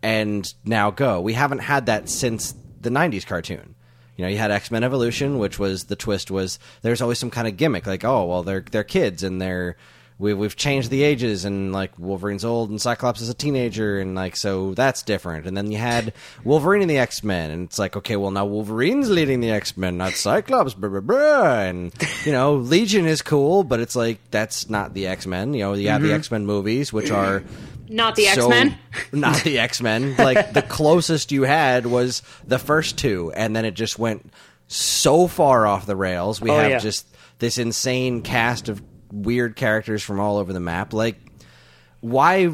and 0.01 0.51
now 0.66 0.92
go. 0.92 1.22
We 1.22 1.34
haven't 1.34 1.60
had 1.60 1.86
that 1.88 2.10
since 2.10 2.54
the 2.80 2.90
90s 2.90 3.25
cartoon. 3.25 3.75
You 4.18 4.25
know, 4.25 4.30
you 4.30 4.38
had 4.38 4.51
X-Men 4.51 4.84
Evolution, 4.84 5.40
which 5.40 5.58
was 5.58 5.86
the 5.86 5.96
twist 5.96 6.30
was 6.30 6.60
there's 6.82 7.01
always 7.01 7.20
some 7.20 7.32
kind 7.32 7.48
of 7.48 7.58
gimmick 7.58 7.88
like, 7.88 8.04
oh, 8.04 8.25
well 8.25 8.44
they're 8.44 8.63
they're 8.70 8.84
kids 8.84 9.24
and 9.24 9.42
they're 9.42 9.78
we 10.22 10.36
we've 10.36 10.56
changed 10.56 10.92
the 10.92 11.01
ages 11.01 11.46
and 11.46 11.74
like 11.74 11.98
Wolverine's 11.98 12.46
old 12.46 12.70
and 12.70 12.80
Cyclops 12.80 13.22
is 13.22 13.30
a 13.30 13.34
teenager 13.34 14.00
and 14.00 14.13
like 14.13 14.36
so 14.36 14.75
that's 14.75 15.01
different. 15.01 15.48
And 15.48 15.58
then 15.58 15.72
you 15.72 15.80
had 15.80 16.13
Wolverine 16.44 16.82
and 16.82 16.90
the 16.90 17.00
X-Men 17.00 17.50
and 17.50 17.63
it's 17.68 17.80
like, 17.80 17.98
okay, 17.98 18.16
well 18.16 18.30
now 18.30 18.46
Wolverine's 18.46 19.10
leading 19.10 19.42
the 19.42 19.50
X-Men, 19.50 19.98
not 19.98 20.13
Cyclops, 20.13 20.75
blah, 20.75 20.90
blah, 20.90 21.00
blah. 21.00 21.60
and 21.62 21.92
you 22.24 22.32
know, 22.32 22.56
Legion 22.56 23.08
is 23.08 23.24
cool, 23.24 23.63
but 23.63 23.80
it's 23.80 23.96
like 23.96 24.20
that's 24.30 24.70
not 24.70 24.94
the 24.94 25.08
X-Men. 25.08 25.56
You 25.56 25.63
know, 25.63 25.74
you 25.74 25.90
have 25.90 26.01
the 26.04 26.10
mm-hmm. 26.10 26.18
X-Men 26.18 26.46
movies 26.46 26.94
which 26.94 27.10
are 27.22 27.44
Not 27.90 28.16
the 28.16 28.28
X 28.28 28.48
Men. 28.48 28.78
not 29.12 29.44
the 29.44 29.58
X 29.58 29.82
Men. 29.82 30.16
Like 30.18 30.54
the 30.54 30.62
closest 30.62 31.32
you 31.32 31.44
had 31.44 31.88
was 31.88 32.22
the 32.46 32.60
first 32.60 32.98
two, 32.98 33.32
and 33.36 33.56
then 33.56 33.66
it 33.66 33.74
just 33.74 33.98
went 33.98 34.32
so 34.68 35.28
far 35.28 35.66
off 35.66 35.88
the 35.88 35.96
rails. 35.96 36.40
We 36.40 36.51
Oh, 36.51 36.58
have 36.58 36.70
yeah. 36.72 36.78
just 36.80 37.08
this 37.40 37.58
insane 37.58 38.22
cast 38.22 38.70
of 38.70 38.82
weird 39.12 39.56
characters 39.56 40.03
from 40.03 40.20
all 40.20 40.38
over 40.38 40.53
the 40.53 40.60
map. 40.60 40.94
Like, 40.94 41.18
why? 42.00 42.51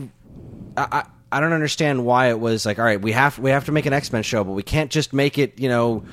I, 0.76 0.88
I 0.92 1.06
I 1.32 1.42
don't 1.42 1.54
understand 1.54 2.06
why 2.06 2.30
it 2.30 2.40
was 2.40 2.66
like, 2.66 2.80
all 2.80 2.86
right, 2.86 3.02
we 3.02 3.12
have 3.12 3.38
we 3.38 3.52
have 3.52 3.66
to 3.66 3.72
make 3.72 3.86
an 3.86 3.94
X 3.94 4.12
Men 4.14 4.24
show, 4.24 4.44
but 4.44 4.54
we 4.54 4.64
can't 4.64 4.92
just 4.92 5.14
make 5.14 5.38
it, 5.38 5.60
you 5.60 5.70
know. 5.70 6.04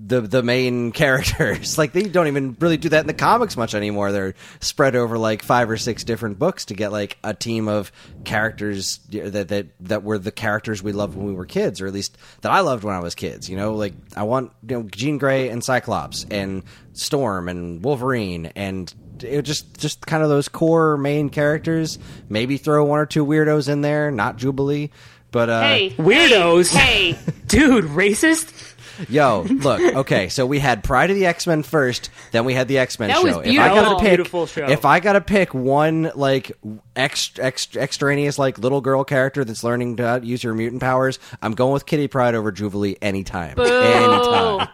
The 0.00 0.20
the 0.20 0.44
main 0.44 0.92
characters 0.92 1.76
like 1.76 1.92
they 1.92 2.04
don't 2.04 2.28
even 2.28 2.56
really 2.60 2.76
do 2.76 2.88
that 2.90 3.00
in 3.00 3.08
the 3.08 3.12
comics 3.12 3.56
much 3.56 3.74
anymore. 3.74 4.12
They're 4.12 4.34
spread 4.60 4.94
over 4.94 5.18
like 5.18 5.42
five 5.42 5.68
or 5.68 5.76
six 5.76 6.04
different 6.04 6.38
books 6.38 6.66
to 6.66 6.74
get 6.74 6.92
like 6.92 7.18
a 7.24 7.34
team 7.34 7.66
of 7.66 7.90
characters 8.24 8.98
that 9.08 9.48
that 9.48 9.66
that 9.80 10.04
were 10.04 10.16
the 10.16 10.30
characters 10.30 10.84
we 10.84 10.92
loved 10.92 11.16
when 11.16 11.26
we 11.26 11.32
were 11.32 11.46
kids, 11.46 11.80
or 11.80 11.88
at 11.88 11.92
least 11.92 12.16
that 12.42 12.52
I 12.52 12.60
loved 12.60 12.84
when 12.84 12.94
I 12.94 13.00
was 13.00 13.16
kids. 13.16 13.50
You 13.50 13.56
know, 13.56 13.74
like 13.74 13.94
I 14.16 14.22
want 14.22 14.52
you 14.68 14.76
know 14.76 14.82
Jean 14.84 15.18
Grey 15.18 15.48
and 15.48 15.64
Cyclops 15.64 16.24
and 16.30 16.62
Storm 16.92 17.48
and 17.48 17.84
Wolverine 17.84 18.46
and 18.54 18.94
it 19.24 19.42
just 19.42 19.78
just 19.78 20.06
kind 20.06 20.22
of 20.22 20.28
those 20.28 20.48
core 20.48 20.96
main 20.96 21.30
characters. 21.30 21.98
Maybe 22.28 22.56
throw 22.56 22.84
one 22.84 22.98
or 23.00 23.06
two 23.06 23.24
weirdos 23.24 23.68
in 23.68 23.80
there, 23.80 24.10
not 24.10 24.36
Jubilee, 24.36 24.90
but 25.30 25.48
uh, 25.48 25.60
Hey, 25.62 25.90
Weirdos. 25.90 26.72
Hey, 26.74 27.12
hey. 27.12 27.32
Dude, 27.46 27.84
racist? 27.84 28.74
Yo, 29.08 29.42
look, 29.48 29.80
okay, 29.80 30.28
so 30.28 30.44
we 30.44 30.58
had 30.58 30.82
Pryde 30.82 31.10
of 31.10 31.16
the 31.16 31.26
X 31.26 31.46
Men 31.46 31.62
first, 31.62 32.10
then 32.32 32.44
we 32.44 32.52
had 32.52 32.66
the 32.66 32.78
X 32.78 32.98
Men 32.98 33.10
show. 33.10 33.22
was 33.22 33.32
if 33.36 33.38
I 33.38 33.42
beautiful. 33.44 33.74
gotta 33.76 33.94
pick, 34.00 34.08
Beautiful 34.16 34.46
show. 34.46 34.68
if 34.68 34.84
I 34.84 34.98
gotta 34.98 35.20
pick 35.20 35.54
one 35.54 36.10
like 36.16 36.50
ex, 36.96 37.30
ex, 37.38 37.76
extraneous 37.76 38.40
like 38.40 38.58
little 38.58 38.80
girl 38.80 39.04
character 39.04 39.44
that's 39.44 39.62
learning 39.62 39.98
to 39.98 40.20
use 40.24 40.42
her 40.42 40.52
mutant 40.52 40.82
powers, 40.82 41.20
I'm 41.40 41.52
going 41.54 41.74
with 41.74 41.86
Kitty 41.86 42.08
Pryde 42.08 42.34
over 42.34 42.50
Jubilee 42.50 42.96
anytime. 43.00 43.56
Anytime. 43.60 44.68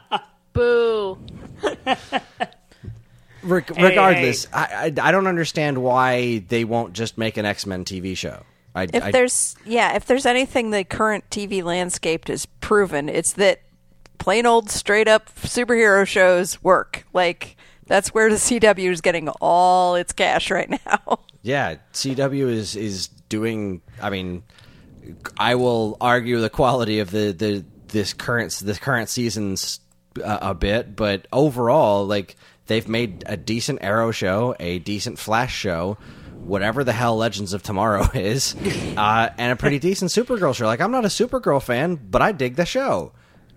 Boo. 0.54 1.18
Reg- 3.44 3.70
regardless, 3.76 4.46
I, 4.52 4.92
I 4.98 5.08
I 5.08 5.12
don't 5.12 5.26
understand 5.26 5.78
why 5.78 6.38
they 6.48 6.64
won't 6.64 6.92
just 6.94 7.18
make 7.18 7.36
an 7.36 7.44
X 7.46 7.66
Men 7.66 7.84
TV 7.84 8.16
show. 8.16 8.42
I, 8.74 8.84
If 8.92 9.02
I- 9.04 9.10
there's 9.12 9.54
yeah, 9.64 9.94
if 9.96 10.06
there's 10.06 10.26
anything 10.26 10.70
the 10.70 10.84
current 10.84 11.28
TV 11.30 11.62
landscape 11.62 12.28
has 12.28 12.46
proven, 12.46 13.08
it's 13.08 13.34
that 13.34 13.60
plain 14.18 14.46
old 14.46 14.70
straight 14.70 15.06
up 15.08 15.32
superhero 15.36 16.06
shows 16.06 16.62
work. 16.62 17.04
Like 17.12 17.56
that's 17.86 18.14
where 18.14 18.30
the 18.30 18.36
CW 18.36 18.90
is 18.90 19.00
getting 19.00 19.28
all 19.40 19.94
its 19.94 20.12
cash 20.12 20.50
right 20.50 20.70
now. 20.86 21.20
Yeah, 21.46 21.74
CW 21.92 22.48
is 22.48 22.74
is 22.74 23.08
doing. 23.28 23.82
I 24.00 24.08
mean, 24.08 24.44
I 25.36 25.56
will 25.56 25.98
argue 26.00 26.40
the 26.40 26.48
quality 26.48 27.00
of 27.00 27.10
the 27.10 27.32
the 27.32 27.64
this 27.88 28.14
current 28.14 28.58
this 28.64 28.78
current 28.78 29.10
season's 29.10 29.80
uh, 30.24 30.38
a 30.40 30.54
bit, 30.54 30.96
but 30.96 31.28
overall, 31.34 32.06
like 32.06 32.36
they've 32.66 32.88
made 32.88 33.24
a 33.26 33.36
decent 33.36 33.80
Arrow 33.82 34.10
show, 34.10 34.54
a 34.58 34.78
decent 34.78 35.18
Flash 35.18 35.54
show. 35.54 35.98
Whatever 36.32 36.84
the 36.84 36.92
hell 36.92 37.16
Legends 37.16 37.54
of 37.54 37.62
Tomorrow 37.62 38.10
is, 38.14 38.54
uh, 38.98 39.30
and 39.38 39.52
a 39.52 39.56
pretty 39.56 39.78
decent 39.78 40.10
Supergirl 40.10 40.54
show. 40.54 40.66
Like 40.66 40.80
I'm 40.80 40.90
not 40.92 41.06
a 41.06 41.08
Supergirl 41.08 41.62
fan, 41.62 41.96
but 41.96 42.20
I 42.20 42.32
dig 42.32 42.56
the 42.56 42.66
show 42.66 43.12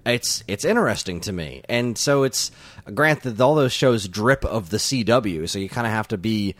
it's 0.08 0.44
it's 0.48 0.66
interesting 0.66 1.20
to 1.22 1.34
me, 1.34 1.62
and 1.68 1.98
so 1.98 2.24
it's 2.24 2.52
granted 2.94 3.40
all 3.42 3.56
those 3.56 3.74
shows 3.74 4.08
drip 4.08 4.46
of 4.46 4.70
the 4.70 4.78
CW, 4.78 5.50
so 5.50 5.60
you 5.60 5.70
kind 5.70 5.88
of 5.88 5.94
have 5.94 6.08
to 6.10 6.18
be 6.18 6.56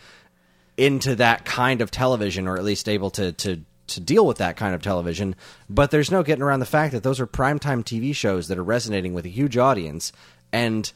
into 0.76 1.16
that 1.16 1.44
kind 1.44 1.80
of 1.80 1.90
television, 1.90 2.46
or 2.46 2.56
at 2.56 2.64
least 2.64 2.88
able 2.88 3.10
to 3.10 3.32
to 3.32 3.62
to 3.88 4.00
deal 4.00 4.26
with 4.26 4.38
that 4.38 4.56
kind 4.56 4.74
of 4.74 4.82
television. 4.82 5.34
But 5.68 5.90
there's 5.90 6.10
no 6.10 6.22
getting 6.22 6.42
around 6.42 6.60
the 6.60 6.66
fact 6.66 6.92
that 6.92 7.02
those 7.02 7.20
are 7.20 7.26
primetime 7.26 7.82
TV 7.82 8.14
shows 8.14 8.48
that 8.48 8.58
are 8.58 8.64
resonating 8.64 9.14
with 9.14 9.24
a 9.24 9.30
huge 9.30 9.56
audience, 9.56 10.12
and 10.52 10.90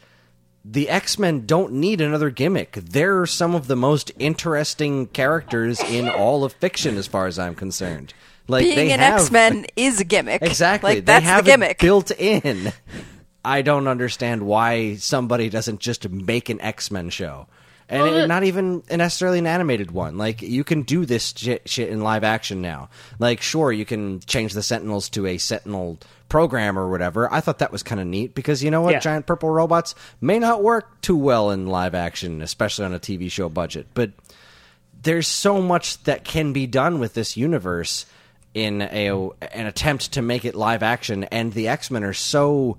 the 0.64 0.88
X 0.88 1.18
Men 1.18 1.44
don't 1.46 1.72
need 1.74 2.00
another 2.00 2.30
gimmick. 2.30 2.72
They're 2.72 3.26
some 3.26 3.54
of 3.54 3.66
the 3.66 3.76
most 3.76 4.12
interesting 4.18 5.06
characters 5.06 5.80
in 5.80 6.08
all 6.08 6.44
of 6.44 6.52
fiction, 6.54 6.96
as 6.96 7.06
far 7.06 7.26
as 7.26 7.38
I'm 7.38 7.54
concerned. 7.54 8.14
Like 8.48 8.64
Being 8.64 8.76
they 8.76 8.92
an 8.92 9.00
X 9.00 9.30
Men 9.30 9.66
is 9.76 10.00
a 10.00 10.04
gimmick. 10.04 10.42
Exactly. 10.42 10.90
Like 10.90 10.96
they 10.98 11.12
that's 11.12 11.24
have 11.24 11.44
the 11.44 11.50
it 11.50 11.54
gimmick. 11.54 11.78
built 11.78 12.10
in. 12.12 12.72
I 13.44 13.62
don't 13.62 13.88
understand 13.88 14.42
why 14.46 14.96
somebody 14.96 15.48
doesn't 15.48 15.80
just 15.80 16.08
make 16.08 16.48
an 16.48 16.60
X 16.60 16.90
Men 16.90 17.10
show. 17.10 17.46
And 17.88 18.02
Well, 18.02 18.16
it- 18.18 18.26
not 18.28 18.44
even 18.44 18.82
necessarily 18.90 19.40
an 19.40 19.46
animated 19.46 19.90
one. 19.90 20.16
Like 20.16 20.42
you 20.42 20.64
can 20.64 20.82
do 20.82 21.04
this 21.04 21.34
shit, 21.36 21.68
shit 21.68 21.88
in 21.88 22.00
live 22.02 22.24
action 22.24 22.62
now. 22.62 22.88
Like 23.18 23.40
sure, 23.42 23.72
you 23.72 23.84
can 23.84 24.20
change 24.20 24.54
the 24.54 24.62
Sentinels 24.62 25.08
to 25.10 25.26
a 25.26 25.38
Sentinel 25.38 25.98
program 26.32 26.78
or 26.78 26.88
whatever. 26.88 27.30
I 27.30 27.40
thought 27.40 27.58
that 27.58 27.70
was 27.70 27.82
kind 27.82 28.00
of 28.00 28.06
neat 28.06 28.34
because 28.34 28.64
you 28.64 28.70
know 28.70 28.80
what, 28.80 28.92
Yeah. 28.94 29.00
giant 29.00 29.26
purple 29.26 29.50
robots 29.50 29.94
may 30.18 30.38
not 30.38 30.62
work 30.62 30.98
too 31.02 31.14
well 31.16 31.50
in 31.50 31.66
live 31.66 31.94
action, 31.94 32.40
especially 32.40 32.86
on 32.86 32.94
a 32.94 32.98
TV 32.98 33.30
show 33.30 33.50
budget. 33.50 33.86
But 33.92 34.12
there's 35.02 35.28
so 35.28 35.60
much 35.60 36.02
that 36.04 36.24
can 36.24 36.54
be 36.54 36.66
done 36.66 36.98
with 36.98 37.12
this 37.12 37.36
universe 37.36 38.06
in 38.54 38.80
a 38.80 39.10
an 39.10 39.66
attempt 39.66 40.12
to 40.12 40.22
make 40.22 40.46
it 40.46 40.54
live 40.54 40.82
action 40.82 41.24
and 41.24 41.52
the 41.52 41.68
X-Men 41.68 42.02
are 42.02 42.14
so 42.14 42.78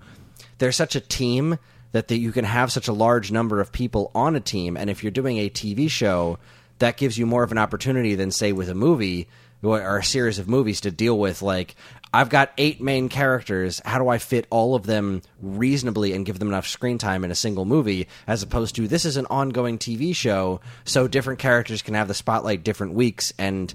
they're 0.57 0.71
such 0.71 0.95
a 0.95 0.99
team 0.99 1.59
that 1.91 2.07
the, 2.07 2.17
you 2.17 2.31
can 2.31 2.45
have 2.45 2.71
such 2.71 2.87
a 2.87 2.93
large 2.93 3.31
number 3.31 3.59
of 3.61 3.71
people 3.71 4.09
on 4.15 4.35
a 4.35 4.39
team 4.39 4.75
and 4.77 4.89
if 4.89 5.03
you're 5.03 5.11
doing 5.11 5.37
a 5.37 5.49
TV 5.49 5.87
show 5.89 6.39
that 6.79 6.97
gives 6.97 7.17
you 7.19 7.25
more 7.27 7.43
of 7.43 7.51
an 7.51 7.57
opportunity 7.59 8.15
than 8.15 8.31
say 8.31 8.51
with 8.51 8.69
a 8.69 8.75
movie 8.75 9.27
or 9.63 9.97
a 9.97 10.03
series 10.03 10.39
of 10.39 10.47
movies 10.47 10.81
to 10.81 10.91
deal 10.91 11.17
with 11.17 11.41
like 11.41 11.75
I've 12.13 12.29
got 12.29 12.53
eight 12.59 12.79
main 12.79 13.09
characters. 13.09 13.81
How 13.83 13.97
do 13.97 14.07
I 14.07 14.19
fit 14.19 14.45
all 14.51 14.75
of 14.75 14.85
them 14.85 15.23
reasonably 15.41 16.13
and 16.13 16.25
give 16.25 16.37
them 16.37 16.47
enough 16.47 16.67
screen 16.67 16.99
time 16.99 17.23
in 17.23 17.31
a 17.31 17.35
single 17.35 17.65
movie? 17.65 18.07
As 18.27 18.43
opposed 18.43 18.75
to 18.75 18.87
this 18.87 19.03
is 19.03 19.17
an 19.17 19.25
ongoing 19.31 19.79
TV 19.79 20.15
show, 20.15 20.61
so 20.85 21.07
different 21.07 21.39
characters 21.39 21.81
can 21.81 21.95
have 21.95 22.07
the 22.07 22.13
spotlight 22.13 22.63
different 22.63 22.93
weeks 22.93 23.33
and 23.39 23.73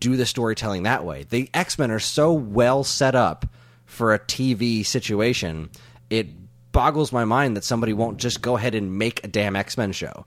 do 0.00 0.16
the 0.16 0.26
storytelling 0.26 0.82
that 0.82 1.04
way. 1.04 1.26
The 1.30 1.48
X 1.54 1.78
Men 1.78 1.92
are 1.92 2.00
so 2.00 2.32
well 2.32 2.82
set 2.82 3.14
up 3.14 3.46
for 3.84 4.12
a 4.12 4.18
TV 4.18 4.84
situation. 4.84 5.70
It 6.10 6.26
boggles 6.72 7.12
my 7.12 7.24
mind 7.24 7.56
that 7.56 7.64
somebody 7.64 7.92
won't 7.92 8.18
just 8.18 8.42
go 8.42 8.56
ahead 8.56 8.74
and 8.74 8.98
make 8.98 9.24
a 9.24 9.28
damn 9.28 9.54
X 9.54 9.78
Men 9.78 9.92
show. 9.92 10.26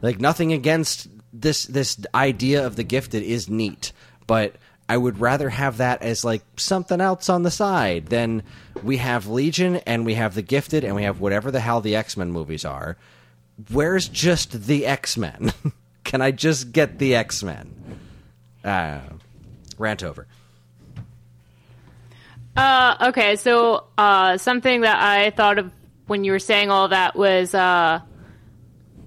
Like 0.00 0.18
nothing 0.18 0.54
against 0.54 1.08
this 1.32 1.66
this 1.66 1.98
idea 2.14 2.66
of 2.66 2.76
the 2.76 2.84
gifted 2.84 3.22
is 3.22 3.50
neat, 3.50 3.92
but 4.26 4.56
I 4.88 4.96
would 4.96 5.20
rather 5.20 5.48
have 5.48 5.78
that 5.78 6.02
as 6.02 6.24
like 6.24 6.42
something 6.56 7.00
else 7.00 7.28
on 7.28 7.42
the 7.42 7.50
side 7.50 8.06
than 8.06 8.42
we 8.82 8.98
have 8.98 9.26
Legion 9.26 9.76
and 9.86 10.06
we 10.06 10.14
have 10.14 10.34
the 10.34 10.42
gifted 10.42 10.84
and 10.84 10.94
we 10.94 11.02
have 11.02 11.20
whatever 11.20 11.50
the 11.50 11.60
hell 11.60 11.80
the 11.80 11.96
X 11.96 12.16
Men 12.16 12.30
movies 12.30 12.64
are. 12.64 12.96
Where's 13.70 14.08
just 14.08 14.66
the 14.66 14.86
X 14.86 15.16
Men? 15.16 15.52
Can 16.04 16.22
I 16.22 16.30
just 16.30 16.72
get 16.72 16.98
the 16.98 17.16
X 17.16 17.42
Men? 17.42 17.98
Uh, 18.64 19.00
rant 19.78 20.04
over. 20.04 20.26
Uh, 22.56 23.08
okay, 23.08 23.36
so 23.36 23.84
uh, 23.98 24.38
something 24.38 24.82
that 24.82 25.02
I 25.02 25.30
thought 25.30 25.58
of 25.58 25.70
when 26.06 26.24
you 26.24 26.32
were 26.32 26.38
saying 26.38 26.70
all 26.70 26.88
that 26.88 27.16
was 27.16 27.54
uh, 27.54 28.00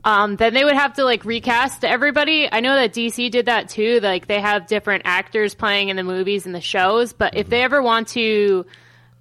um, 0.03 0.35
then 0.35 0.53
they 0.53 0.63
would 0.63 0.75
have 0.75 0.93
to 0.93 1.03
like 1.03 1.25
recast 1.25 1.83
everybody. 1.83 2.47
I 2.51 2.62
know 2.62 2.75
that 2.75 2.93
DC 2.93 3.29
did 3.31 3.47
that 3.47 3.69
too. 3.69 3.99
Like 4.01 4.27
they 4.27 4.39
have 4.39 4.67
different 4.67 5.03
actors 5.05 5.55
playing 5.55 5.89
in 5.89 5.95
the 5.95 6.03
movies 6.03 6.45
and 6.45 6.55
the 6.55 6.62
shows, 6.62 7.13
but 7.13 7.35
if 7.35 7.49
they 7.49 7.63
ever 7.63 7.81
want 7.81 8.09
to 8.09 8.65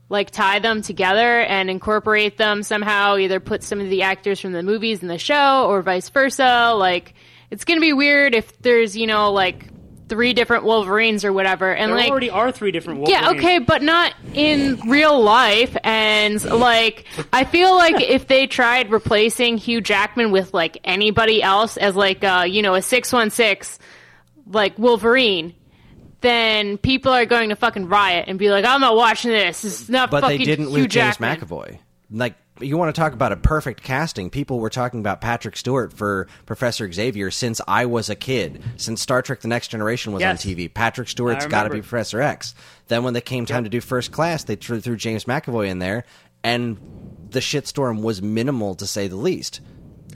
like 0.08 0.30
tie 0.30 0.58
them 0.58 0.82
together 0.82 1.40
and 1.40 1.68
incorporate 1.68 2.38
them 2.38 2.62
somehow, 2.62 3.16
either 3.16 3.40
put 3.40 3.62
some 3.62 3.80
of 3.80 3.90
the 3.90 4.02
actors 4.02 4.40
from 4.40 4.52
the 4.52 4.62
movies 4.62 5.02
in 5.02 5.08
the 5.08 5.18
show 5.18 5.66
or 5.68 5.82
vice 5.82 6.08
versa, 6.08 6.72
like 6.76 7.14
it's 7.50 7.64
gonna 7.64 7.80
be 7.80 7.92
weird 7.92 8.34
if 8.34 8.56
there's 8.60 8.96
you 8.96 9.06
know 9.06 9.32
like 9.32 9.66
three 10.08 10.32
different 10.32 10.64
Wolverines 10.64 11.24
or 11.24 11.32
whatever, 11.32 11.72
and 11.74 11.90
There 11.90 11.98
like 11.98 12.10
already 12.10 12.30
are 12.30 12.50
three 12.50 12.72
different 12.72 13.00
Wolverines. 13.00 13.22
yeah, 13.22 13.30
okay, 13.32 13.58
but 13.58 13.82
not 13.82 14.14
in 14.34 14.80
real 14.88 15.20
life. 15.22 15.76
And 15.84 16.42
like, 16.44 17.04
I 17.32 17.44
feel 17.44 17.74
like 17.76 18.00
if 18.00 18.26
they 18.26 18.46
tried 18.46 18.90
replacing 18.90 19.58
Hugh 19.58 19.80
Jackman 19.80 20.30
with 20.30 20.54
like 20.54 20.78
anybody 20.84 21.42
else 21.42 21.76
as 21.76 21.94
like, 21.94 22.24
uh, 22.24 22.44
you 22.48 22.62
know, 22.62 22.74
a 22.74 22.82
six 22.82 23.12
one 23.12 23.30
six, 23.30 23.78
like 24.46 24.78
Wolverine, 24.78 25.54
then 26.20 26.78
people 26.78 27.12
are 27.12 27.26
going 27.26 27.50
to 27.50 27.56
fucking 27.56 27.88
riot 27.88 28.24
and 28.28 28.38
be 28.38 28.50
like, 28.50 28.64
I'm 28.64 28.80
not 28.80 28.96
watching 28.96 29.30
this. 29.30 29.62
This 29.62 29.82
is 29.82 29.88
not 29.90 30.10
But 30.10 30.22
fucking 30.22 30.38
they 30.38 30.44
didn't 30.44 30.66
Hugh 30.66 30.72
lose 30.74 30.86
James 30.88 31.16
Jackman. 31.18 31.36
McAvoy. 31.38 31.78
Like 32.10 32.34
you 32.60 32.76
want 32.76 32.94
to 32.94 32.98
talk 33.00 33.12
about 33.12 33.32
a 33.32 33.36
perfect 33.36 33.82
casting? 33.82 34.30
People 34.30 34.58
were 34.60 34.70
talking 34.70 35.00
about 35.00 35.20
Patrick 35.20 35.56
Stewart 35.56 35.92
for 35.92 36.26
Professor 36.46 36.90
Xavier 36.90 37.30
since 37.30 37.60
I 37.66 37.86
was 37.86 38.08
a 38.10 38.14
kid. 38.14 38.62
Since 38.76 39.00
Star 39.02 39.22
Trek: 39.22 39.40
The 39.40 39.48
Next 39.48 39.68
Generation 39.68 40.12
was 40.12 40.20
Yes. 40.20 40.44
on 40.44 40.52
TV, 40.52 40.72
Patrick 40.72 41.08
Stewart's 41.08 41.46
got 41.46 41.64
to 41.64 41.70
be. 41.70 41.80
Professor 41.80 42.20
X. 42.20 42.54
Then 42.88 43.02
when 43.04 43.14
they 43.14 43.20
came 43.20 43.46
time 43.46 43.64
to 43.64 43.70
do 43.70 43.80
First 43.80 44.12
Class, 44.12 44.44
they 44.44 44.56
threw, 44.56 44.80
threw 44.80 44.96
James 44.96 45.24
McAvoy 45.24 45.68
in 45.68 45.78
there, 45.78 46.04
and 46.42 46.78
the 47.30 47.40
shitstorm 47.40 48.02
was 48.02 48.22
minimal 48.22 48.74
to 48.76 48.86
say 48.86 49.08
the 49.08 49.16
least. 49.16 49.60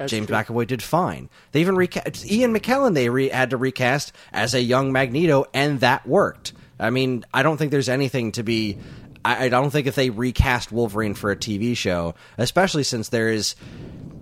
James 0.07 0.26
true. 0.26 0.37
McAvoy 0.37 0.66
did 0.66 0.83
fine. 0.83 1.28
They 1.52 1.61
even 1.61 1.76
recast 1.76 2.24
Ian 2.31 2.55
McKellen. 2.59 2.94
They 2.94 3.09
re- 3.11 3.28
had 3.28 3.50
to 3.50 3.57
recast 3.57 4.12
as 4.33 4.55
a 4.55 4.61
young 4.62 4.90
Magneto, 4.90 5.44
and 5.52 5.81
that 5.81 6.07
worked. 6.07 6.55
I 6.81 6.90
mean, 6.90 7.24
I 7.33 7.42
don't 7.42 7.59
think 7.59 7.70
there's 7.70 7.88
anything 7.90 8.33
to 8.33 8.42
be. 8.42 8.78
I, 9.25 9.47
I 9.47 9.49
don't 9.49 9.71
think 9.71 9.87
if 9.87 9.95
they 9.95 10.11
recast 10.11 10.73
Wolverine 10.73 11.15
for 11.15 11.31
a 11.31 11.37
TV 11.37 11.77
show, 11.77 12.15
especially 12.39 12.85
since 12.85 13.09
there 13.09 13.29
is 13.29 13.55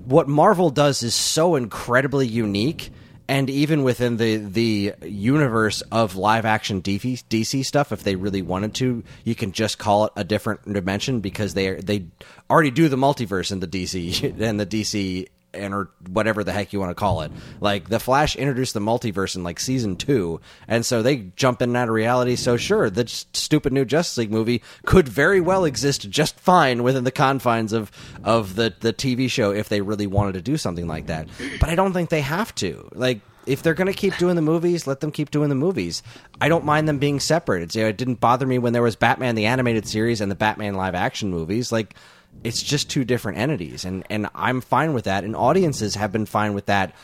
what 0.04 0.28
Marvel 0.28 0.70
does 0.70 1.02
is 1.02 1.14
so 1.14 1.56
incredibly 1.56 2.26
unique. 2.26 2.90
And 3.28 3.48
even 3.48 3.84
within 3.84 4.16
the 4.16 4.38
the 4.38 4.94
universe 5.02 5.82
of 5.92 6.16
live 6.16 6.44
action 6.44 6.82
DC, 6.82 7.22
DC 7.30 7.64
stuff, 7.64 7.92
if 7.92 8.02
they 8.02 8.16
really 8.16 8.42
wanted 8.42 8.74
to, 8.76 9.04
you 9.22 9.36
can 9.36 9.52
just 9.52 9.78
call 9.78 10.06
it 10.06 10.12
a 10.16 10.24
different 10.24 10.64
dimension 10.72 11.20
because 11.20 11.54
they 11.54 11.74
they 11.74 12.06
already 12.50 12.72
do 12.72 12.88
the 12.88 12.96
multiverse 12.96 13.52
in 13.52 13.60
the 13.60 13.68
DC 13.68 14.40
and 14.40 14.58
the 14.60 14.66
DC 14.66 15.28
or 15.54 15.90
whatever 16.08 16.44
the 16.44 16.52
heck 16.52 16.72
you 16.72 16.80
want 16.80 16.90
to 16.90 16.94
call 16.94 17.22
it. 17.22 17.32
Like 17.60 17.88
the 17.88 18.00
Flash 18.00 18.36
introduced 18.36 18.74
the 18.74 18.80
multiverse 18.80 19.36
in 19.36 19.42
like 19.42 19.60
season 19.60 19.96
two, 19.96 20.40
and 20.68 20.84
so 20.84 21.02
they 21.02 21.30
jump 21.36 21.62
in 21.62 21.70
and 21.70 21.76
out 21.76 21.88
of 21.88 21.94
reality. 21.94 22.36
So 22.36 22.56
sure, 22.56 22.90
the 22.90 23.06
stupid 23.06 23.72
new 23.72 23.84
Justice 23.84 24.18
League 24.18 24.30
movie 24.30 24.62
could 24.86 25.08
very 25.08 25.40
well 25.40 25.64
exist 25.64 26.08
just 26.10 26.38
fine 26.38 26.82
within 26.82 27.04
the 27.04 27.10
confines 27.10 27.72
of 27.72 27.90
of 28.24 28.54
the 28.56 28.74
the 28.80 28.92
TV 28.92 29.30
show 29.30 29.50
if 29.52 29.68
they 29.68 29.80
really 29.80 30.06
wanted 30.06 30.32
to 30.34 30.42
do 30.42 30.56
something 30.56 30.86
like 30.86 31.06
that. 31.06 31.28
But 31.58 31.68
I 31.68 31.74
don't 31.74 31.92
think 31.92 32.10
they 32.10 32.22
have 32.22 32.54
to. 32.56 32.88
Like. 32.94 33.20
If 33.46 33.62
they're 33.62 33.74
going 33.74 33.86
to 33.86 33.94
keep 33.94 34.16
doing 34.18 34.36
the 34.36 34.42
movies, 34.42 34.86
let 34.86 35.00
them 35.00 35.10
keep 35.10 35.30
doing 35.30 35.48
the 35.48 35.54
movies. 35.54 36.02
I 36.42 36.50
don't 36.50 36.64
mind 36.64 36.86
them 36.86 36.98
being 36.98 37.18
separate. 37.18 37.62
It's, 37.62 37.74
you 37.74 37.82
know, 37.82 37.88
it 37.88 37.96
didn't 37.96 38.20
bother 38.20 38.46
me 38.46 38.58
when 38.58 38.74
there 38.74 38.82
was 38.82 38.96
Batman 38.96 39.34
the 39.34 39.46
animated 39.46 39.88
series 39.88 40.20
and 40.20 40.30
the 40.30 40.36
Batman 40.36 40.74
live 40.74 40.94
action 40.94 41.30
movies. 41.30 41.72
Like, 41.72 41.96
it's 42.42 42.62
just 42.62 42.88
two 42.90 43.04
different 43.04 43.38
entities 43.38 43.84
and 43.84 44.04
and 44.08 44.28
I'm 44.34 44.60
fine 44.60 44.94
with 44.94 45.04
that 45.04 45.24
and 45.24 45.36
audiences 45.36 45.94
have 45.94 46.12
been 46.12 46.26
fine 46.26 46.54
with 46.54 46.66
that 46.66 46.94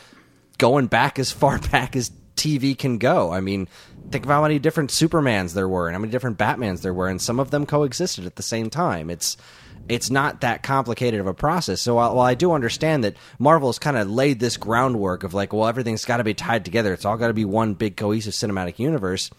going 0.57 0.87
back 0.87 1.19
as 1.19 1.31
far 1.31 1.59
back 1.71 1.95
as 1.95 2.11
TV 2.37 2.77
can 2.77 2.99
go. 2.99 3.33
I 3.33 3.41
mean, 3.41 3.67
think 4.11 4.23
of 4.23 4.29
how 4.29 4.43
many 4.43 4.59
different 4.59 4.91
Supermans 4.91 5.53
there 5.53 5.67
were 5.67 5.87
and 5.87 5.95
how 5.95 5.99
many 5.99 6.11
different 6.11 6.37
Batmans 6.37 6.81
there 6.81 6.93
were 6.93 7.09
and 7.09 7.21
some 7.21 7.39
of 7.39 7.51
them 7.51 7.65
coexisted 7.65 8.25
at 8.25 8.35
the 8.35 8.43
same 8.43 8.69
time. 8.69 9.09
It's 9.09 9.35
it's 9.89 10.09
not 10.09 10.41
that 10.41 10.63
complicated 10.63 11.19
of 11.19 11.27
a 11.27 11.33
process. 11.33 11.81
So 11.81 11.95
while, 11.95 12.15
while 12.15 12.25
I 12.25 12.33
do 12.33 12.51
understand 12.51 13.03
that 13.03 13.15
Marvel 13.39 13.69
has 13.69 13.79
kind 13.79 13.95
of 13.95 14.09
laid 14.09 14.39
this 14.39 14.57
groundwork 14.57 15.23
of 15.23 15.33
like, 15.33 15.53
well, 15.53 15.67
everything's 15.67 16.03
got 16.03 16.17
to 16.17 16.25
be 16.25 16.33
tied 16.33 16.65
together. 16.65 16.93
It's 16.93 17.05
all 17.05 17.15
got 17.15 17.27
to 17.27 17.33
be 17.33 17.45
one 17.45 17.73
big 17.73 17.95
cohesive 17.95 18.33
cinematic 18.33 18.79
universe. 18.79 19.29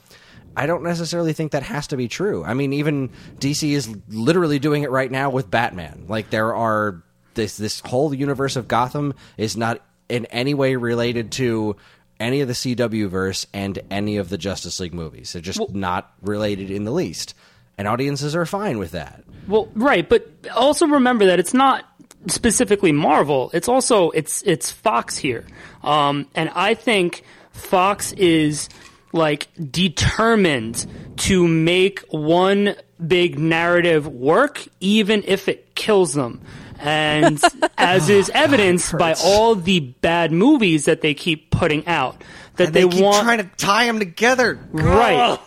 I 0.56 0.66
don't 0.66 0.82
necessarily 0.82 1.32
think 1.32 1.52
that 1.52 1.62
has 1.62 1.88
to 1.88 1.96
be 1.96 2.08
true. 2.08 2.44
I 2.44 2.54
mean, 2.54 2.72
even 2.72 3.10
DC 3.38 3.70
is 3.70 3.88
literally 4.08 4.58
doing 4.58 4.82
it 4.82 4.90
right 4.90 5.10
now 5.10 5.30
with 5.30 5.50
Batman. 5.50 6.06
Like 6.08 6.30
there 6.30 6.54
are 6.54 7.02
this 7.34 7.56
this 7.56 7.80
whole 7.80 8.12
universe 8.12 8.56
of 8.56 8.68
Gotham 8.68 9.14
is 9.36 9.56
not 9.56 9.80
in 10.08 10.26
any 10.26 10.54
way 10.54 10.76
related 10.76 11.32
to 11.32 11.76
any 12.20 12.40
of 12.40 12.48
the 12.48 12.54
CW 12.54 13.08
verse 13.08 13.46
and 13.52 13.78
any 13.90 14.16
of 14.16 14.28
the 14.28 14.38
Justice 14.38 14.80
League 14.80 14.94
movies. 14.94 15.32
They're 15.32 15.42
just 15.42 15.72
not 15.72 16.12
related 16.22 16.70
in 16.70 16.84
the 16.84 16.90
least. 16.90 17.34
And 17.76 17.86
audiences 17.86 18.34
are 18.34 18.44
fine 18.44 18.78
with 18.78 18.90
that. 18.90 19.22
Well, 19.46 19.68
right, 19.74 20.08
but 20.08 20.28
also 20.54 20.86
remember 20.86 21.26
that 21.26 21.38
it's 21.38 21.54
not 21.54 21.84
specifically 22.26 22.90
Marvel. 22.90 23.50
It's 23.54 23.68
also 23.68 24.10
it's 24.10 24.42
it's 24.42 24.70
Fox 24.70 25.16
here, 25.16 25.46
um, 25.84 26.26
and 26.34 26.50
I 26.54 26.74
think 26.74 27.22
Fox 27.52 28.12
is 28.12 28.68
like 29.12 29.48
determined 29.70 30.86
to 31.16 31.46
make 31.46 32.00
one 32.10 32.74
big 33.04 33.38
narrative 33.38 34.06
work, 34.06 34.66
even 34.80 35.22
if 35.26 35.48
it 35.48 35.74
kills 35.74 36.14
them. 36.14 36.40
And 36.78 37.40
as 37.78 38.08
is 38.08 38.30
oh, 38.30 38.38
evidenced 38.38 38.96
by 38.96 39.14
all 39.22 39.54
the 39.54 39.80
bad 39.80 40.32
movies 40.32 40.84
that 40.84 41.00
they 41.00 41.14
keep 41.14 41.50
putting 41.50 41.86
out, 41.86 42.22
that 42.56 42.72
they, 42.72 42.84
want 42.84 43.24
trying 43.24 43.38
to 43.38 43.50
tie 43.56 43.86
them 43.86 43.98
together. 43.98 44.58
Right. 44.72 45.38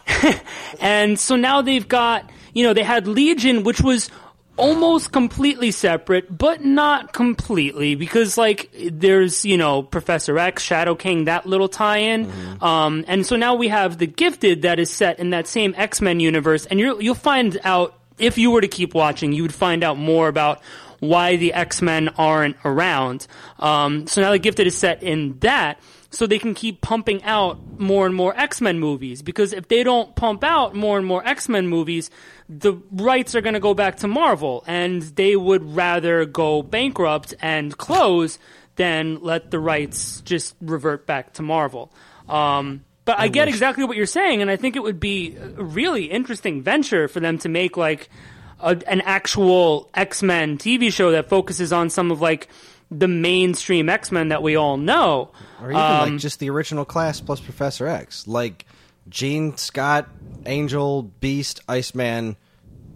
and 0.79 1.19
so 1.19 1.35
now 1.35 1.61
they've 1.61 1.87
got, 1.87 2.29
you 2.53 2.63
know, 2.63 2.73
they 2.73 2.83
had 2.83 3.07
Legion, 3.07 3.63
which 3.63 3.81
was 3.81 4.09
almost 4.57 5.11
completely 5.11 5.71
separate, 5.71 6.35
but 6.35 6.63
not 6.63 7.13
completely 7.13 7.95
because 7.95 8.37
like 8.37 8.69
there's, 8.91 9.45
you 9.45 9.57
know, 9.57 9.81
Professor 9.81 10.37
X, 10.37 10.63
Shadow 10.63 10.95
King, 10.95 11.25
that 11.25 11.45
little 11.45 11.69
tie-in. 11.69 12.31
Um, 12.61 13.05
and 13.07 13.25
so 13.25 13.35
now 13.35 13.55
we 13.55 13.69
have 13.69 13.97
the 13.97 14.07
Gifted 14.07 14.63
that 14.63 14.79
is 14.79 14.89
set 14.89 15.19
in 15.19 15.31
that 15.31 15.47
same 15.47 15.73
X-Men 15.77 16.19
universe 16.19 16.65
and 16.65 16.79
you'll, 16.79 17.01
you'll 17.01 17.15
find 17.15 17.59
out 17.63 17.97
if 18.19 18.37
you 18.37 18.51
were 18.51 18.61
to 18.61 18.67
keep 18.67 18.93
watching, 18.93 19.31
you 19.31 19.41
would 19.41 19.53
find 19.53 19.83
out 19.83 19.97
more 19.97 20.27
about 20.27 20.61
why 20.99 21.35
the 21.37 21.53
X-Men 21.53 22.09
aren't 22.09 22.55
around. 22.63 23.25
Um, 23.57 24.05
so 24.05 24.21
now 24.21 24.31
the 24.31 24.39
Gifted 24.39 24.67
is 24.67 24.77
set 24.77 25.01
in 25.01 25.39
that 25.39 25.79
so 26.11 26.27
they 26.27 26.37
can 26.37 26.53
keep 26.53 26.81
pumping 26.81 27.23
out 27.23 27.79
more 27.79 28.05
and 28.05 28.13
more 28.13 28.37
X-Men 28.37 28.79
movies 28.79 29.21
because 29.21 29.53
if 29.53 29.69
they 29.69 29.83
don't 29.83 30.13
pump 30.15 30.43
out 30.43 30.75
more 30.75 30.97
and 30.97 31.07
more 31.07 31.25
X-Men 31.25 31.67
movies, 31.67 32.09
the 32.49 32.73
rights 32.91 33.33
are 33.33 33.41
going 33.41 33.53
to 33.53 33.61
go 33.61 33.73
back 33.73 33.97
to 33.97 34.07
Marvel 34.07 34.63
and 34.67 35.01
they 35.01 35.35
would 35.37 35.75
rather 35.75 36.25
go 36.25 36.61
bankrupt 36.61 37.33
and 37.41 37.77
close 37.77 38.37
than 38.75 39.21
let 39.21 39.51
the 39.51 39.59
rights 39.59 40.21
just 40.21 40.55
revert 40.61 41.07
back 41.07 41.33
to 41.33 41.41
Marvel. 41.41 41.91
Um, 42.27 42.83
but 43.05 43.19
I, 43.19 43.29
get 43.29 43.47
exactly 43.47 43.83
what 43.83 43.97
you're 43.97 44.05
saying, 44.05 44.41
and 44.41 44.51
I 44.51 44.57
think 44.57 44.75
it 44.75 44.83
would 44.83 44.99
be 44.99 45.35
a 45.35 45.63
really 45.63 46.05
interesting 46.05 46.61
venture 46.61 47.07
for 47.07 47.19
them 47.19 47.39
to 47.39 47.49
make 47.49 47.75
like 47.75 48.09
a, 48.59 48.79
an 48.87 49.01
actual 49.01 49.89
X 49.93 50.21
Men 50.21 50.57
TV 50.57 50.93
show 50.93 51.11
that 51.11 51.27
focuses 51.27 51.73
on 51.73 51.89
some 51.89 52.11
of 52.11 52.21
like 52.21 52.47
the 52.91 53.07
mainstream 53.07 53.87
X 53.89 54.11
Men 54.11 54.27
that 54.29 54.43
we 54.43 54.55
all 54.57 54.77
know. 54.77 55.29
Or 55.61 55.71
even 55.71 55.81
Um, 55.81 56.09
like 56.11 56.19
just 56.19 56.39
the 56.39 56.49
original 56.49 56.83
class 56.85 57.21
plus 57.21 57.39
Professor 57.39 57.87
X. 57.87 58.27
Like 58.27 58.65
Jean, 59.09 59.55
Scott, 59.57 60.07
Angel, 60.45 61.03
Beast, 61.03 61.61
Iceman, 61.67 62.35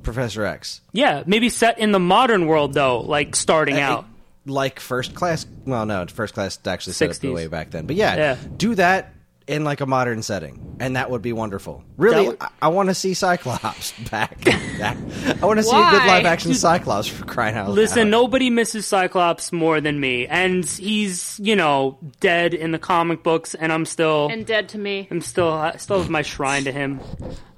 Professor 0.03 0.45
X. 0.45 0.81
Yeah, 0.91 1.23
maybe 1.25 1.49
set 1.49 1.79
in 1.79 1.91
the 1.91 1.99
modern 1.99 2.45
world 2.45 2.73
though, 2.73 2.99
like 2.99 3.36
starting 3.36 3.77
Uh, 3.77 3.79
out. 3.79 4.05
like 4.45 4.79
first 4.79 5.15
class. 5.15 5.45
Well, 5.65 5.86
no, 5.86 6.05
first 6.08 6.34
class 6.36 6.60
actually 6.67 6.93
set 6.93 7.10
up 7.10 7.15
60s. 7.15 7.34
way 7.34 7.47
back 7.47 7.71
then. 7.71 7.86
But 7.88 7.95
yeah, 7.95 8.15
Yeah. 8.15 8.38
do 8.58 8.75
that 8.75 9.13
in 9.47 9.63
like 9.63 9.79
a 9.81 9.86
modern 9.86 10.21
setting, 10.23 10.75
and 10.79 10.95
that 10.95 11.12
would 11.12 11.21
be 11.21 11.31
wonderful. 11.34 11.84
Really, 11.97 12.29
would- 12.29 12.38
I, 12.41 12.49
I 12.63 12.67
want 12.69 12.89
to 12.89 12.95
see 12.95 13.13
Cyclops 13.13 13.91
back. 14.12 14.43
back. 14.43 14.97
I 15.41 15.45
want 15.45 15.60
to 15.60 15.63
see 15.63 15.75
a 15.75 15.89
good 15.91 16.05
live 16.08 16.25
action 16.25 16.53
Cyclops 16.55 17.08
for 17.08 17.25
crying 17.25 17.55
out 17.55 17.67
loud. 17.67 17.75
Listen, 17.75 18.10
nobody 18.10 18.49
misses 18.49 18.88
Cyclops 18.88 19.51
more 19.51 19.79
than 19.81 19.99
me, 19.99 20.25
and 20.27 20.65
he's 20.65 21.39
you 21.43 21.55
know 21.55 21.99
dead 22.19 22.53
in 22.53 22.71
the 22.71 22.79
comic 22.79 23.21
books, 23.23 23.53
and 23.53 23.71
I'm 23.71 23.86
still 23.86 24.29
And 24.31 24.45
dead 24.45 24.69
to 24.69 24.77
me. 24.79 25.08
I'm 25.12 25.21
still 25.21 25.51
I 25.51 25.75
still 25.77 25.99
have 25.99 26.10
my 26.10 26.23
shrine 26.23 26.63
to 26.63 26.71
him. 26.71 26.99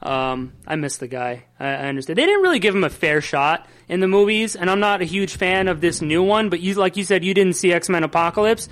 Um, 0.01 0.53
I 0.67 0.75
miss 0.75 0.97
the 0.97 1.07
guy. 1.07 1.45
I, 1.59 1.67
I 1.67 1.87
understand. 1.87 2.17
They 2.17 2.25
didn't 2.25 2.41
really 2.43 2.59
give 2.59 2.75
him 2.75 2.83
a 2.83 2.89
fair 2.89 3.19
shot 3.19 3.67
in 3.89 3.99
the 3.99 4.07
movies, 4.07 4.55
and 4.55 4.69
I'm 4.69 4.79
not 4.79 5.01
a 5.01 5.05
huge 5.05 5.37
fan 5.37 5.67
of 5.67 5.81
this 5.81 6.01
new 6.01 6.21
one. 6.21 6.49
But 6.49 6.59
you, 6.59 6.73
like 6.75 6.97
you 6.97 7.03
said, 7.03 7.23
you 7.23 7.33
didn't 7.33 7.53
see 7.53 7.71
X 7.73 7.89
Men 7.89 8.03
Apocalypse. 8.03 8.67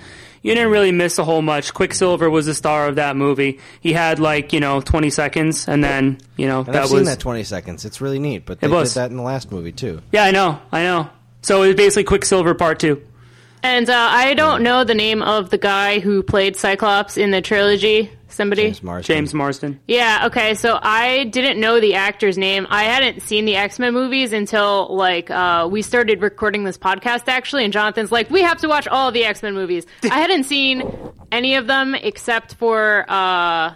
You 0.46 0.54
didn't 0.54 0.70
really 0.70 0.92
miss 0.92 1.18
a 1.18 1.24
whole 1.24 1.42
much. 1.42 1.74
Quicksilver 1.74 2.30
was 2.30 2.46
the 2.46 2.54
star 2.54 2.86
of 2.86 2.94
that 2.96 3.16
movie. 3.16 3.58
He 3.80 3.92
had 3.92 4.18
like 4.20 4.52
you 4.52 4.60
know 4.60 4.80
20 4.80 5.10
seconds, 5.10 5.66
and 5.66 5.82
then 5.82 6.18
you 6.36 6.46
know 6.46 6.60
And 6.60 6.68
that 6.68 6.82
I've 6.84 6.88
seen 6.88 6.98
was 7.00 7.08
that 7.08 7.18
twenty 7.18 7.42
seconds. 7.42 7.84
It's 7.84 8.00
really 8.00 8.18
neat, 8.20 8.46
but 8.46 8.60
they 8.60 8.68
was. 8.68 8.94
did 8.94 9.00
that 9.00 9.10
in 9.10 9.16
the 9.16 9.22
last 9.24 9.50
movie 9.50 9.72
too. 9.72 10.02
yeah. 10.12 10.24
I 10.24 10.30
know. 10.30 10.60
I 10.70 10.82
know. 10.84 11.10
So 11.42 11.62
it 11.62 11.66
was 11.68 11.76
basically 11.76 12.04
Quicksilver 12.04 12.54
Part 12.54 12.78
Two. 12.78 13.02
And 13.62 13.90
uh, 13.90 14.08
I 14.10 14.34
don't 14.34 14.62
know 14.62 14.84
the 14.84 14.94
name 14.94 15.22
of 15.22 15.50
the 15.50 15.58
guy 15.58 15.98
who 15.98 16.22
played 16.22 16.56
Cyclops 16.56 17.16
in 17.16 17.32
the 17.32 17.42
trilogy. 17.42 18.12
Somebody? 18.28 18.64
James 18.64 18.82
Marsden. 18.82 19.14
James 19.14 19.34
Marsden. 19.34 19.80
Yeah, 19.86 20.26
okay, 20.26 20.54
so 20.54 20.78
I 20.82 21.24
didn't 21.24 21.60
know 21.60 21.80
the 21.80 21.94
actor's 21.94 22.36
name. 22.36 22.66
I 22.70 22.84
hadn't 22.84 23.22
seen 23.22 23.44
the 23.44 23.56
X 23.56 23.78
Men 23.78 23.94
movies 23.94 24.32
until, 24.32 24.94
like, 24.94 25.30
uh, 25.30 25.68
we 25.70 25.82
started 25.82 26.20
recording 26.20 26.64
this 26.64 26.76
podcast, 26.76 27.28
actually, 27.28 27.64
and 27.64 27.72
Jonathan's 27.72 28.10
like, 28.10 28.28
we 28.30 28.42
have 28.42 28.58
to 28.58 28.68
watch 28.68 28.88
all 28.88 29.12
the 29.12 29.24
X 29.24 29.42
Men 29.42 29.54
movies. 29.54 29.86
I 30.02 30.18
hadn't 30.18 30.44
seen 30.44 30.82
any 31.30 31.54
of 31.54 31.66
them 31.66 31.94
except 31.94 32.54
for 32.54 33.04
uh, 33.08 33.74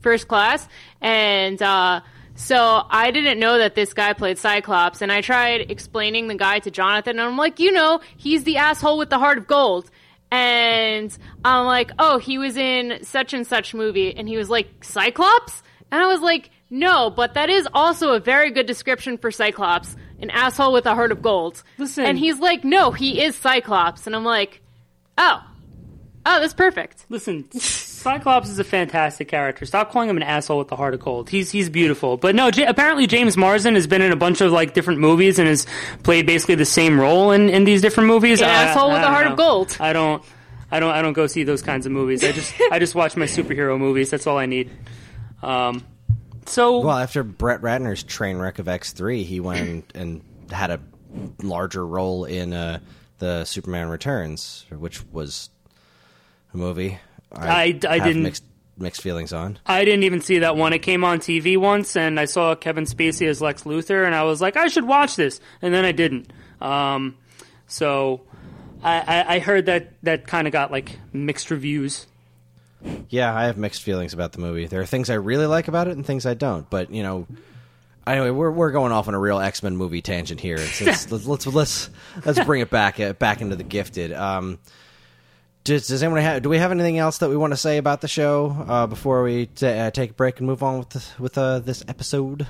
First 0.00 0.28
Class, 0.28 0.68
and 1.00 1.60
uh, 1.60 2.00
so 2.36 2.86
I 2.88 3.10
didn't 3.10 3.40
know 3.40 3.58
that 3.58 3.74
this 3.74 3.92
guy 3.92 4.12
played 4.12 4.38
Cyclops, 4.38 5.02
and 5.02 5.10
I 5.10 5.20
tried 5.20 5.72
explaining 5.72 6.28
the 6.28 6.36
guy 6.36 6.60
to 6.60 6.70
Jonathan, 6.70 7.18
and 7.18 7.28
I'm 7.28 7.36
like, 7.36 7.58
you 7.58 7.72
know, 7.72 8.00
he's 8.16 8.44
the 8.44 8.58
asshole 8.58 8.96
with 8.98 9.10
the 9.10 9.18
heart 9.18 9.38
of 9.38 9.48
gold. 9.48 9.90
And 10.30 11.16
I'm 11.44 11.66
like, 11.66 11.90
oh, 11.98 12.18
he 12.18 12.38
was 12.38 12.56
in 12.56 13.02
such 13.02 13.32
and 13.32 13.46
such 13.46 13.74
movie. 13.74 14.14
And 14.14 14.28
he 14.28 14.36
was 14.36 14.50
like, 14.50 14.84
Cyclops? 14.84 15.62
And 15.90 16.02
I 16.02 16.06
was 16.06 16.20
like, 16.20 16.50
no, 16.70 17.10
but 17.10 17.34
that 17.34 17.48
is 17.48 17.66
also 17.72 18.12
a 18.12 18.20
very 18.20 18.50
good 18.50 18.66
description 18.66 19.16
for 19.16 19.30
Cyclops, 19.30 19.96
an 20.20 20.30
asshole 20.30 20.72
with 20.72 20.86
a 20.86 20.94
heart 20.94 21.12
of 21.12 21.22
gold. 21.22 21.62
Listen. 21.78 22.04
And 22.04 22.18
he's 22.18 22.38
like, 22.40 22.62
no, 22.62 22.90
he 22.90 23.22
is 23.22 23.36
Cyclops. 23.36 24.06
And 24.06 24.14
I'm 24.14 24.24
like, 24.24 24.60
oh, 25.16 25.42
oh, 26.26 26.40
that's 26.40 26.54
perfect. 26.54 27.06
Listen, 27.08 27.48
Cyclops 27.98 28.48
is 28.48 28.58
a 28.58 28.64
fantastic 28.64 29.28
character. 29.28 29.66
Stop 29.66 29.90
calling 29.92 30.08
him 30.08 30.16
an 30.16 30.22
asshole 30.22 30.58
with 30.58 30.68
the 30.68 30.76
heart 30.76 30.94
of 30.94 31.00
gold. 31.00 31.28
He's 31.30 31.50
he's 31.50 31.68
beautiful. 31.68 32.16
But 32.16 32.34
no, 32.34 32.50
J- 32.50 32.64
apparently 32.66 33.06
James 33.06 33.36
Marsden 33.36 33.74
has 33.74 33.86
been 33.86 34.02
in 34.02 34.12
a 34.12 34.16
bunch 34.16 34.40
of 34.40 34.52
like 34.52 34.72
different 34.74 35.00
movies 35.00 35.38
and 35.38 35.48
has 35.48 35.66
played 36.02 36.26
basically 36.26 36.54
the 36.54 36.64
same 36.64 37.00
role 37.00 37.32
in, 37.32 37.48
in 37.48 37.64
these 37.64 37.82
different 37.82 38.08
movies. 38.08 38.40
An 38.40 38.48
I- 38.48 38.52
asshole 38.52 38.90
I 38.90 38.92
with 38.94 38.98
a 38.98 39.02
don't 39.02 39.12
heart 39.12 39.26
know. 39.26 39.32
of 39.32 39.36
gold. 39.38 39.76
I 39.80 39.92
don't. 39.92 40.22
I 40.70 40.80
don't. 40.80 40.90
I 40.94 41.02
don't 41.02 41.12
go 41.14 41.26
see 41.26 41.44
those 41.44 41.62
kinds 41.62 41.86
of 41.86 41.92
movies. 41.92 42.22
I 42.24 42.32
just. 42.32 42.54
I 42.70 42.78
just 42.78 42.94
watch 42.94 43.16
my 43.16 43.24
superhero 43.26 43.78
movies. 43.78 44.10
That's 44.10 44.26
all 44.26 44.38
I 44.38 44.46
need. 44.46 44.70
Um. 45.42 45.84
So 46.46 46.80
Well, 46.80 46.96
after 46.98 47.22
Brett 47.22 47.60
Ratner's 47.60 48.02
train 48.02 48.38
wreck 48.38 48.58
of 48.58 48.68
X 48.68 48.92
three, 48.92 49.24
he 49.24 49.40
went 49.40 49.92
and 49.94 50.22
had 50.50 50.70
a 50.70 50.80
larger 51.42 51.86
role 51.86 52.24
in 52.24 52.52
uh, 52.54 52.78
the 53.18 53.44
Superman 53.44 53.88
Returns, 53.88 54.64
which 54.70 55.04
was 55.12 55.50
a 56.54 56.56
movie. 56.56 56.98
I- 57.32 57.78
I 57.88 57.96
have 57.98 58.04
didn't- 58.06 58.22
mixed 58.22 58.44
mixed 58.80 59.02
feelings 59.02 59.32
on. 59.32 59.58
I 59.66 59.84
didn't 59.84 60.04
even 60.04 60.20
see 60.20 60.38
that 60.38 60.56
one. 60.56 60.72
It 60.72 60.78
came 60.80 61.02
on 61.02 61.18
TV 61.18 61.56
once, 61.56 61.96
and 61.96 62.18
I 62.20 62.26
saw 62.26 62.54
Kevin 62.54 62.84
Spacey 62.84 63.26
as 63.26 63.40
Lex 63.40 63.64
Luthor, 63.64 64.06
and 64.06 64.14
I 64.14 64.22
was 64.22 64.40
like, 64.40 64.56
I 64.56 64.68
should 64.68 64.84
watch 64.84 65.16
this, 65.16 65.40
and 65.60 65.74
then 65.74 65.84
I 65.84 65.90
didn't. 65.90 66.32
Um, 66.60 67.16
so 67.66 68.20
I, 68.84 69.00
I, 69.00 69.34
I 69.34 69.38
heard 69.40 69.66
that 69.66 69.94
that 70.04 70.26
kind 70.28 70.46
of 70.46 70.52
got 70.52 70.70
like 70.70 70.96
mixed 71.12 71.50
reviews. 71.50 72.06
Yeah, 73.08 73.34
I 73.34 73.46
have 73.46 73.56
mixed 73.58 73.82
feelings 73.82 74.14
about 74.14 74.30
the 74.30 74.38
movie. 74.38 74.66
There 74.66 74.80
are 74.80 74.86
things 74.86 75.10
I 75.10 75.14
really 75.14 75.46
like 75.46 75.66
about 75.66 75.88
it 75.88 75.96
and 75.96 76.06
things 76.06 76.24
I 76.24 76.34
don't. 76.34 76.70
But 76.70 76.92
you 76.92 77.02
know, 77.02 77.26
anyway, 78.06 78.30
we're 78.30 78.52
we're 78.52 78.70
going 78.70 78.92
off 78.92 79.08
on 79.08 79.14
a 79.14 79.18
real 79.18 79.40
X 79.40 79.64
Men 79.64 79.76
movie 79.76 80.02
tangent 80.02 80.40
here. 80.40 80.56
It's, 80.56 80.80
it's, 80.80 81.10
let's, 81.10 81.26
let's 81.26 81.46
let's 81.48 81.90
let's 82.24 82.44
bring 82.44 82.60
it 82.60 82.70
back 82.70 83.00
uh, 83.00 83.14
back 83.14 83.40
into 83.40 83.56
the 83.56 83.64
gifted. 83.64 84.12
Um, 84.12 84.60
does, 85.68 85.86
does 85.86 86.02
anyone 86.02 86.22
have? 86.22 86.42
Do 86.42 86.48
we 86.48 86.58
have 86.58 86.72
anything 86.72 86.98
else 86.98 87.18
that 87.18 87.28
we 87.28 87.36
want 87.36 87.52
to 87.52 87.56
say 87.56 87.76
about 87.76 88.00
the 88.00 88.08
show 88.08 88.64
uh, 88.68 88.86
before 88.86 89.22
we 89.22 89.46
t- 89.46 89.66
uh, 89.66 89.90
take 89.90 90.10
a 90.10 90.14
break 90.14 90.38
and 90.38 90.46
move 90.46 90.62
on 90.62 90.78
with 90.78 90.88
the, 90.90 91.04
with 91.18 91.38
uh, 91.38 91.58
this 91.60 91.84
episode? 91.86 92.46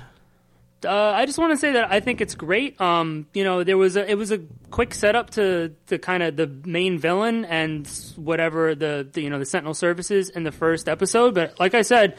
Uh, 0.85 0.93
I 0.93 1.27
just 1.27 1.39
want 1.39 1.53
to 1.53 1.57
say 1.57 1.73
that 1.73 1.91
I 1.91 1.99
think 1.99 2.21
it's 2.21 2.37
great. 2.37 2.81
Um, 2.81 3.27
you 3.35 3.43
know, 3.43 3.65
there 3.65 3.77
was 3.77 3.97
a 3.97 4.09
it 4.09 4.15
was 4.15 4.31
a 4.31 4.39
quick 4.71 4.95
setup 4.95 5.31
to 5.31 5.75
to 5.89 5.99
kind 5.99 6.23
of 6.23 6.37
the 6.37 6.47
main 6.47 6.99
villain 6.99 7.45
and 7.45 7.89
whatever 8.15 8.77
the, 8.77 9.09
the 9.13 9.23
you 9.23 9.31
know 9.31 9.41
the 9.41 9.47
Sentinel 9.47 9.75
services 9.75 10.31
in 10.31 10.45
the 10.45 10.53
first 10.53 10.89
episode. 10.89 11.35
But 11.35 11.59
like 11.59 11.75
I 11.75 11.83
said, 11.83 12.17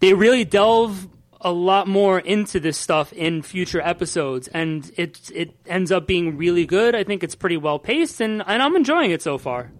they 0.00 0.12
really 0.12 0.44
delve 0.44 1.08
a 1.40 1.52
lot 1.52 1.88
more 1.88 2.18
into 2.18 2.60
this 2.60 2.76
stuff 2.76 3.14
in 3.14 3.40
future 3.40 3.80
episodes, 3.80 4.48
and 4.48 4.90
it 4.98 5.30
it 5.34 5.56
ends 5.64 5.90
up 5.90 6.06
being 6.06 6.36
really 6.36 6.66
good. 6.66 6.94
I 6.94 7.04
think 7.04 7.24
it's 7.24 7.34
pretty 7.34 7.56
well 7.56 7.78
paced, 7.78 8.20
and 8.20 8.42
and 8.46 8.62
I'm 8.62 8.76
enjoying 8.76 9.12
it 9.12 9.22
so 9.22 9.38
far. 9.38 9.70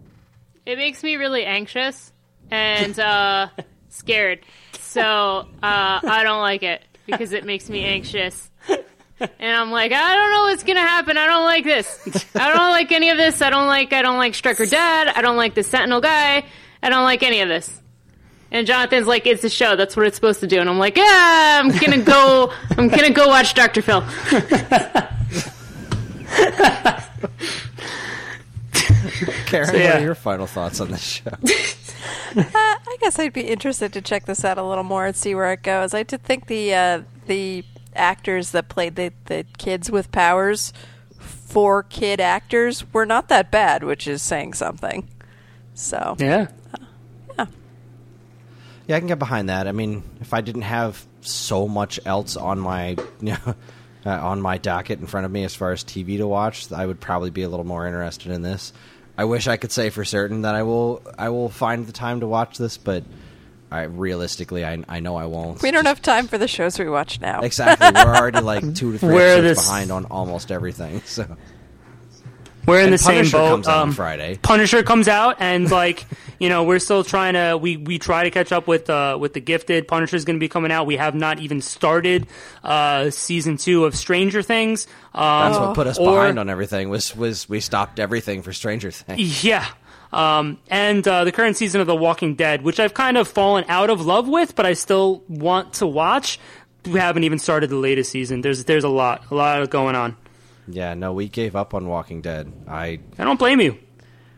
It 0.69 0.77
makes 0.77 1.03
me 1.03 1.17
really 1.17 1.47
anxious 1.47 2.13
and 2.51 3.01
uh, 3.01 3.49
scared. 3.89 4.41
So 4.81 5.01
uh, 5.01 5.47
I 5.63 6.21
don't 6.25 6.43
like 6.43 6.63
it 6.63 6.85
because 7.07 7.33
it 7.33 7.47
makes 7.47 7.71
me 7.71 7.85
anxious. 7.85 8.51
And 9.19 9.57
I'm 9.57 9.71
like, 9.71 9.93
I 9.93 10.15
don't 10.15 10.31
know 10.31 10.43
what's 10.43 10.65
gonna 10.65 10.81
happen. 10.81 11.17
I 11.17 11.27
don't 11.27 11.45
like 11.45 11.65
this. 11.65 12.27
I 12.35 12.53
don't 12.53 12.71
like 12.71 12.93
any 12.93 13.09
of 13.09 13.17
this. 13.17 13.41
I 13.41 13.49
don't 13.49 13.67
like. 13.67 13.95
I 13.95 14.03
don't 14.03 14.19
like 14.19 14.35
Striker 14.35 14.67
Dad. 14.67 15.09
I 15.09 15.23
don't 15.23 15.39
like 15.39 15.55
the 15.55 15.63
Sentinel 15.63 16.03
guy. 16.03 16.45
I 16.83 16.91
don't 16.91 17.05
like 17.05 17.23
any 17.23 17.41
of 17.41 17.49
this. 17.49 17.81
And 18.51 18.67
Jonathan's 18.67 19.07
like, 19.07 19.27
it's 19.27 19.45
a 19.45 19.51
show. 19.51 19.75
That's 19.75 19.97
what 19.97 20.07
it's 20.07 20.17
supposed 20.17 20.41
to 20.41 20.47
do. 20.47 20.61
And 20.61 20.69
I'm 20.69 20.79
like, 20.79 20.99
yeah, 20.99 21.63
I'm 21.65 21.71
gonna 21.79 22.03
go. 22.03 22.53
I'm 22.77 22.89
gonna 22.89 23.11
go 23.11 23.27
watch 23.27 23.55
Doctor 23.55 23.81
Phil. 23.81 24.05
Karen, 29.47 29.75
yeah. 29.75 29.93
what 29.93 30.03
are 30.03 30.05
your 30.05 30.15
final 30.15 30.47
thoughts 30.47 30.81
on 30.81 30.91
this 30.91 31.03
show? 31.03 31.31
I 32.37 32.97
guess 33.01 33.19
I'd 33.19 33.33
be 33.33 33.43
interested 33.43 33.93
to 33.95 34.03
check 34.03 34.27
this 34.27 34.45
out 34.45 34.59
a 34.59 34.63
little 34.63 34.85
more 34.85 35.07
and 35.07 35.17
see 35.17 35.35
where 35.35 35.53
it 35.53 35.63
goes. 35.63 35.95
I 35.95 36.03
did 36.03 36.23
think 36.23 36.47
the 36.47 36.75
uh, 36.75 37.03
the 37.27 37.65
actors 37.95 38.53
that 38.53 38.69
played 38.69 38.97
the, 38.97 39.13
the 39.27 39.45
kids 39.57 39.91
with 39.91 40.13
powers, 40.13 40.73
four 41.19 41.83
kid 41.83 42.21
actors, 42.21 42.85
were 42.93 43.07
not 43.07 43.29
that 43.29 43.51
bad, 43.51 43.83
which 43.83 44.07
is 44.07 44.23
saying 44.23 44.55
something. 44.55 45.09
So 45.75 46.17
Yeah. 46.19 46.49
Yeah, 48.89 48.97
I 48.97 49.01
can 49.01 49.09
get 49.09 49.19
behind 49.19 49.51
that. 49.51 49.69
I 49.69 49.73
mean, 49.73 50.03
if 50.23 50.33
I 50.33 50.41
didn't 50.41 50.63
have 50.63 51.07
so 51.21 51.69
much 51.69 52.01
else 52.07 52.37
on 52.37 52.59
my 52.59 52.91
you 52.91 52.97
know, 53.21 53.55
uh, 54.07 54.11
on 54.11 54.41
my 54.41 54.57
docket 54.57 54.99
in 54.99 55.07
front 55.07 55.27
of 55.27 55.31
me 55.31 55.45
as 55.45 55.55
far 55.55 55.73
as 55.73 55.85
TV 55.85 56.17
to 56.17 56.27
watch, 56.27 56.73
I 56.73 56.87
would 56.87 56.99
probably 56.99 57.31
be 57.31 57.43
a 57.43 57.49
little 57.49 57.67
more 57.67 57.87
interested 57.87 58.33
in 58.33 58.41
this. 58.43 58.73
I 59.19 59.25
wish 59.25 59.49
I 59.49 59.57
could 59.59 59.73
say 59.73 59.91
for 59.91 60.05
certain 60.05 60.43
that 60.43 60.55
I 60.55 60.63
will 60.63 61.03
I 61.19 61.29
will 61.31 61.49
find 61.49 61.87
the 61.87 61.93
time 61.93 62.21
to 62.21 62.27
watch 62.29 62.57
this, 62.57 62.79
but 62.79 63.03
I 63.71 63.83
realistically 63.83 64.65
I 64.65 64.83
I 64.89 65.01
know 65.01 65.17
I 65.17 65.27
won't. 65.27 65.61
we 65.61 65.71
don't 65.73 65.87
have 65.87 66.01
time 66.01 66.29
for 66.29 66.39
the 66.39 66.47
shows 66.49 66.79
we 66.79 66.89
watch 66.89 67.21
now. 67.21 67.41
exactly. 67.41 67.89
We're 67.95 68.15
already 68.15 68.41
like 68.41 68.63
two 68.75 68.93
to 68.93 68.99
three 68.99 69.13
Where 69.15 69.39
episodes 69.39 69.59
this- 69.59 69.67
behind 69.67 69.91
on 69.93 70.05
almost 70.07 70.51
everything. 70.53 71.03
So 71.07 71.27
We're 72.69 72.79
in 72.81 72.85
And 72.87 72.93
the 72.95 72.99
same 72.99 73.15
Punisher 73.17 73.37
boat. 73.39 73.49
comes 73.51 73.69
out 73.69 73.77
on 73.77 73.89
Um, 73.89 73.93
Friday. 73.95 74.39
Punisher 74.43 74.83
comes 74.83 75.09
out, 75.09 75.37
and 75.41 75.71
like 75.71 76.05
you 76.39 76.49
know, 76.49 76.65
we're 76.65 76.79
still 76.79 77.03
trying 77.03 77.35
to 77.35 77.57
we 77.57 77.77
we 77.77 77.99
try 77.99 78.25
to 78.25 78.31
catch 78.31 78.53
up 78.53 78.67
with 78.69 78.89
uh 78.91 79.17
with 79.21 79.33
the 79.33 79.41
Gifted. 79.41 79.89
Punisher's 79.89 80.25
going 80.25 80.37
to 80.37 80.41
be 80.41 80.49
coming 80.49 80.71
out. 80.71 80.87
We 80.87 80.97
have 80.97 81.15
not 81.15 81.41
even 81.41 81.61
started 81.61 82.27
uh 82.63 83.11
season 83.11 83.57
two 83.57 83.85
of 83.85 83.97
Stranger 83.97 84.43
Things. 84.43 84.87
Um, 85.15 85.53
that's 85.53 85.59
what 85.59 85.75
put 85.75 85.87
us 85.87 85.99
or- 85.99 86.13
behind 86.13 86.39
on 86.39 86.49
everything. 86.49 86.89
Was 86.91 87.17
was 87.17 87.49
we 87.49 87.61
stopped 87.61 87.99
everything 87.99 88.43
for 88.43 88.53
Stranger 88.53 88.91
Things. 88.91 89.43
Yeah. 89.49 89.67
Um, 90.11 90.59
and 90.71 91.07
uh, 91.07 91.25
the 91.25 91.33
current 91.33 91.59
season 91.59 91.83
of 91.83 91.87
The 91.87 91.95
Walking 91.95 92.35
Dead, 92.35 92.63
which 92.63 92.81
I've 92.81 92.95
kind 92.95 93.19
of 93.19 93.29
fallen 93.29 93.67
out 93.69 93.91
of 93.91 94.07
love 94.07 94.27
with, 94.27 94.57
but 94.57 94.65
I 94.65 94.73
still 94.73 95.23
want 95.29 95.75
to 95.75 95.87
watch. 95.87 96.41
We 96.87 96.99
haven't 96.99 97.25
even 97.25 97.39
started 97.39 97.69
the 97.69 97.77
latest 97.77 98.11
season. 98.11 98.41
There's 98.41 98.65
there's 98.65 98.85
a 98.85 98.89
lot, 98.89 99.25
a 99.31 99.35
lot 99.35 99.69
going 99.69 99.97
on. 99.97 100.17
Yeah, 100.69 100.95
no, 100.95 101.13
we 101.13 101.29
gave 101.29 101.57
up 101.57 101.75
on 101.75 101.87
Walking 101.89 102.21
Dead. 102.21 102.53
I 102.69 103.01
I 103.19 103.25
don't 103.25 103.39
blame 103.39 103.61
you. 103.61 103.79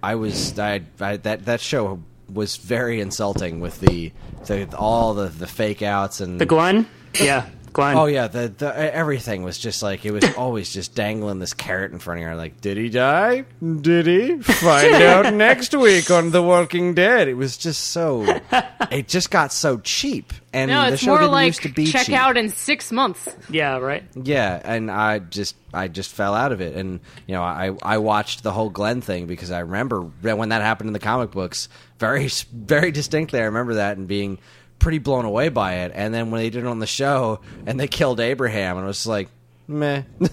I 0.02 0.14
was 0.14 0.58
I, 0.58 0.82
I 1.00 1.16
that 1.18 1.44
that 1.46 1.60
show 1.60 2.02
was 2.32 2.56
very 2.56 3.00
insulting 3.00 3.60
with 3.60 3.80
the, 3.80 4.12
the 4.46 4.76
all 4.76 5.14
the 5.14 5.26
the 5.26 5.46
fake 5.46 5.82
outs 5.82 6.20
and 6.20 6.40
The 6.40 6.46
Glenn, 6.46 6.86
yeah, 7.20 7.48
Glenn. 7.72 7.96
Oh 7.96 8.06
yeah, 8.06 8.26
the, 8.28 8.48
the 8.56 8.94
everything 8.94 9.42
was 9.42 9.59
just 9.59 9.83
like 9.83 10.04
it 10.04 10.11
was 10.12 10.24
always 10.37 10.72
just 10.72 10.94
dangling 10.94 11.38
this 11.38 11.54
carrot 11.54 11.92
in 11.92 11.98
front 11.98 12.20
of 12.20 12.26
her. 12.26 12.37
Like, 12.37 12.61
did 12.61 12.76
he 12.76 12.88
die? 12.88 13.44
Did 13.80 14.06
he? 14.06 14.38
Find 14.38 14.94
out 15.02 15.33
next 15.35 15.74
week 15.74 16.11
on 16.11 16.30
The 16.30 16.42
Walking 16.42 16.94
Dead. 16.94 17.28
It 17.28 17.35
was 17.35 17.56
just 17.56 17.90
so. 17.90 18.40
It 18.90 19.06
just 19.06 19.30
got 19.30 19.52
so 19.52 19.78
cheap, 19.78 20.33
and 20.52 20.68
No, 20.68 20.87
the 20.87 20.94
it's 20.94 21.02
show 21.02 21.11
more 21.12 21.18
didn't 21.20 21.30
like 21.30 21.46
used 21.46 21.62
to 21.62 21.68
be 21.68 21.87
check 21.87 22.06
cheap. 22.06 22.16
out 22.16 22.37
in 22.37 22.48
six 22.48 22.90
months. 22.90 23.28
Yeah, 23.48 23.76
right. 23.78 24.02
Yeah, 24.20 24.61
and 24.64 24.90
I 24.90 25.20
just 25.20 25.54
I 25.72 25.87
just 25.87 26.11
fell 26.11 26.35
out 26.35 26.50
of 26.50 26.61
it, 26.61 26.74
and 26.74 26.98
you 27.28 27.35
know 27.37 27.42
I 27.42 27.70
I 27.83 27.98
watched 27.98 28.42
the 28.42 28.50
whole 28.50 28.68
Glenn 28.68 29.00
thing 29.00 29.26
because 29.26 29.52
I 29.52 29.61
remember 29.61 30.00
when 30.00 30.48
that 30.48 30.61
happened 30.62 30.88
in 30.88 30.92
the 30.92 30.98
comic 30.98 31.30
books 31.30 31.68
very 32.00 32.28
very 32.52 32.90
distinctly. 32.90 33.38
I 33.38 33.44
remember 33.44 33.74
that 33.74 33.96
and 33.96 34.09
being 34.09 34.38
pretty 34.80 34.98
blown 34.98 35.24
away 35.24 35.48
by 35.48 35.74
it, 35.76 35.92
and 35.94 36.12
then 36.12 36.32
when 36.32 36.40
they 36.40 36.50
did 36.50 36.64
it 36.64 36.66
on 36.66 36.80
the 36.80 36.86
show 36.86 37.40
and 37.66 37.78
they 37.78 37.86
killed 37.86 38.18
Abraham, 38.18 38.76
and 38.76 38.84
I 38.84 38.88
was 38.88 39.06
like 39.06 39.28
meh, 39.68 40.02
and 40.20 40.30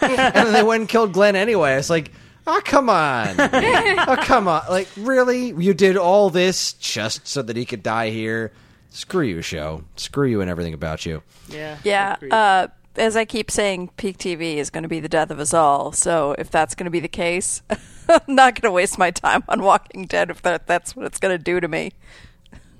then 0.00 0.52
they 0.52 0.62
went 0.62 0.82
and 0.82 0.88
killed 0.88 1.12
Glenn 1.12 1.36
anyway. 1.36 1.74
It's 1.74 1.90
like. 1.90 2.12
Oh 2.46 2.60
come 2.64 2.88
on! 2.88 3.36
oh 3.38 4.16
come 4.22 4.48
on! 4.48 4.62
Like 4.68 4.88
really, 4.96 5.48
you 5.48 5.74
did 5.74 5.98
all 5.98 6.30
this 6.30 6.72
just 6.72 7.28
so 7.28 7.42
that 7.42 7.54
he 7.54 7.66
could 7.66 7.82
die 7.82 8.10
here? 8.10 8.50
Screw 8.90 9.22
you, 9.22 9.42
show. 9.42 9.84
Screw 9.96 10.26
you 10.26 10.40
and 10.40 10.50
everything 10.50 10.74
about 10.74 11.06
you. 11.06 11.22
Yeah. 11.48 11.78
Yeah. 11.84 12.16
Uh, 12.30 12.68
as 12.96 13.16
I 13.16 13.24
keep 13.24 13.50
saying, 13.50 13.90
peak 13.96 14.18
TV 14.18 14.56
is 14.56 14.70
going 14.70 14.82
to 14.82 14.88
be 14.88 15.00
the 15.00 15.08
death 15.08 15.30
of 15.30 15.38
us 15.38 15.54
all. 15.54 15.92
So 15.92 16.34
if 16.38 16.50
that's 16.50 16.74
going 16.74 16.84
to 16.84 16.90
be 16.90 17.00
the 17.00 17.08
case, 17.08 17.62
I'm 18.08 18.34
not 18.34 18.60
going 18.60 18.68
to 18.68 18.74
waste 18.74 18.98
my 18.98 19.10
time 19.10 19.44
on 19.48 19.62
Walking 19.62 20.06
Dead 20.06 20.30
if 20.30 20.42
that, 20.42 20.66
that's 20.66 20.96
what 20.96 21.06
it's 21.06 21.18
going 21.18 21.36
to 21.36 21.42
do 21.42 21.60
to 21.60 21.68
me. 21.68 21.92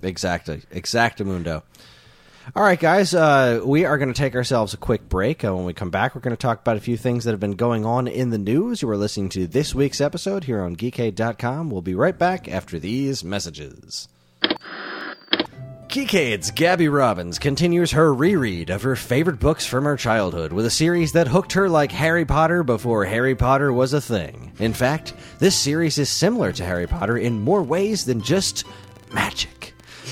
Exactly. 0.02 0.62
Exactamundo. 0.72 1.62
All 2.56 2.62
right, 2.62 2.80
guys, 2.80 3.14
uh, 3.14 3.60
we 3.64 3.84
are 3.84 3.98
going 3.98 4.12
to 4.12 4.18
take 4.18 4.34
ourselves 4.34 4.74
a 4.74 4.78
quick 4.78 5.08
break. 5.08 5.44
Uh, 5.44 5.54
when 5.54 5.66
we 5.66 5.72
come 5.74 5.90
back, 5.90 6.14
we're 6.14 6.20
going 6.22 6.36
to 6.36 6.40
talk 6.40 6.60
about 6.60 6.76
a 6.76 6.80
few 6.80 6.96
things 6.96 7.24
that 7.24 7.30
have 7.32 7.38
been 7.38 7.52
going 7.52 7.84
on 7.84 8.08
in 8.08 8.30
the 8.30 8.38
news. 8.38 8.82
You 8.82 8.90
are 8.90 8.96
listening 8.96 9.28
to 9.30 9.46
this 9.46 9.74
week's 9.74 10.00
episode 10.00 10.44
here 10.44 10.60
on 10.62 10.74
Geekade.com. 10.74 11.70
We'll 11.70 11.82
be 11.82 11.94
right 11.94 12.18
back 12.18 12.48
after 12.48 12.78
these 12.78 13.22
messages. 13.22 14.08
Geekade's 15.88 16.50
Gabby 16.52 16.88
Robbins 16.88 17.38
continues 17.38 17.90
her 17.90 18.14
reread 18.14 18.70
of 18.70 18.82
her 18.82 18.96
favorite 18.96 19.40
books 19.40 19.66
from 19.66 19.84
her 19.84 19.96
childhood 19.96 20.52
with 20.52 20.64
a 20.64 20.70
series 20.70 21.12
that 21.12 21.28
hooked 21.28 21.52
her 21.52 21.68
like 21.68 21.90
Harry 21.92 22.24
Potter 22.24 22.62
before 22.62 23.04
Harry 23.04 23.34
Potter 23.34 23.72
was 23.72 23.92
a 23.92 24.00
thing. 24.00 24.52
In 24.60 24.72
fact, 24.72 25.12
this 25.40 25.56
series 25.56 25.98
is 25.98 26.08
similar 26.08 26.52
to 26.52 26.64
Harry 26.64 26.86
Potter 26.86 27.18
in 27.18 27.40
more 27.40 27.62
ways 27.62 28.04
than 28.04 28.20
just 28.22 28.64
magic. 29.12 29.60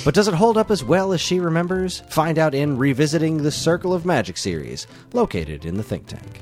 But 0.04 0.14
does 0.14 0.28
it 0.28 0.34
hold 0.34 0.56
up 0.56 0.70
as 0.70 0.84
well 0.84 1.12
as 1.12 1.20
she 1.20 1.40
remembers? 1.40 2.00
Find 2.08 2.38
out 2.38 2.54
in 2.54 2.78
Revisiting 2.78 3.42
the 3.42 3.50
Circle 3.50 3.92
of 3.92 4.04
Magic 4.04 4.36
series, 4.36 4.86
located 5.12 5.64
in 5.64 5.76
the 5.76 5.82
think 5.82 6.06
tank. 6.06 6.40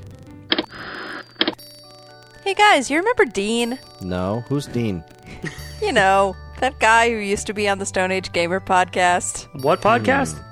Hey 2.43 2.53
guys, 2.53 2.89
you 2.89 2.97
remember 2.97 3.25
Dean? 3.25 3.77
No, 4.01 4.41
who's 4.47 4.67
Dean? 4.67 5.03
You 5.79 5.93
know, 5.93 6.35
that 6.59 6.79
guy 6.79 7.11
who 7.11 7.17
used 7.17 7.45
to 7.45 7.53
be 7.53 7.69
on 7.69 7.77
the 7.77 7.85
Stone 7.85 8.11
Age 8.11 8.33
Gamer 8.33 8.59
podcast? 8.59 9.47
What 9.61 9.79
podcast? 9.79 10.35
Hmm. 10.35 10.43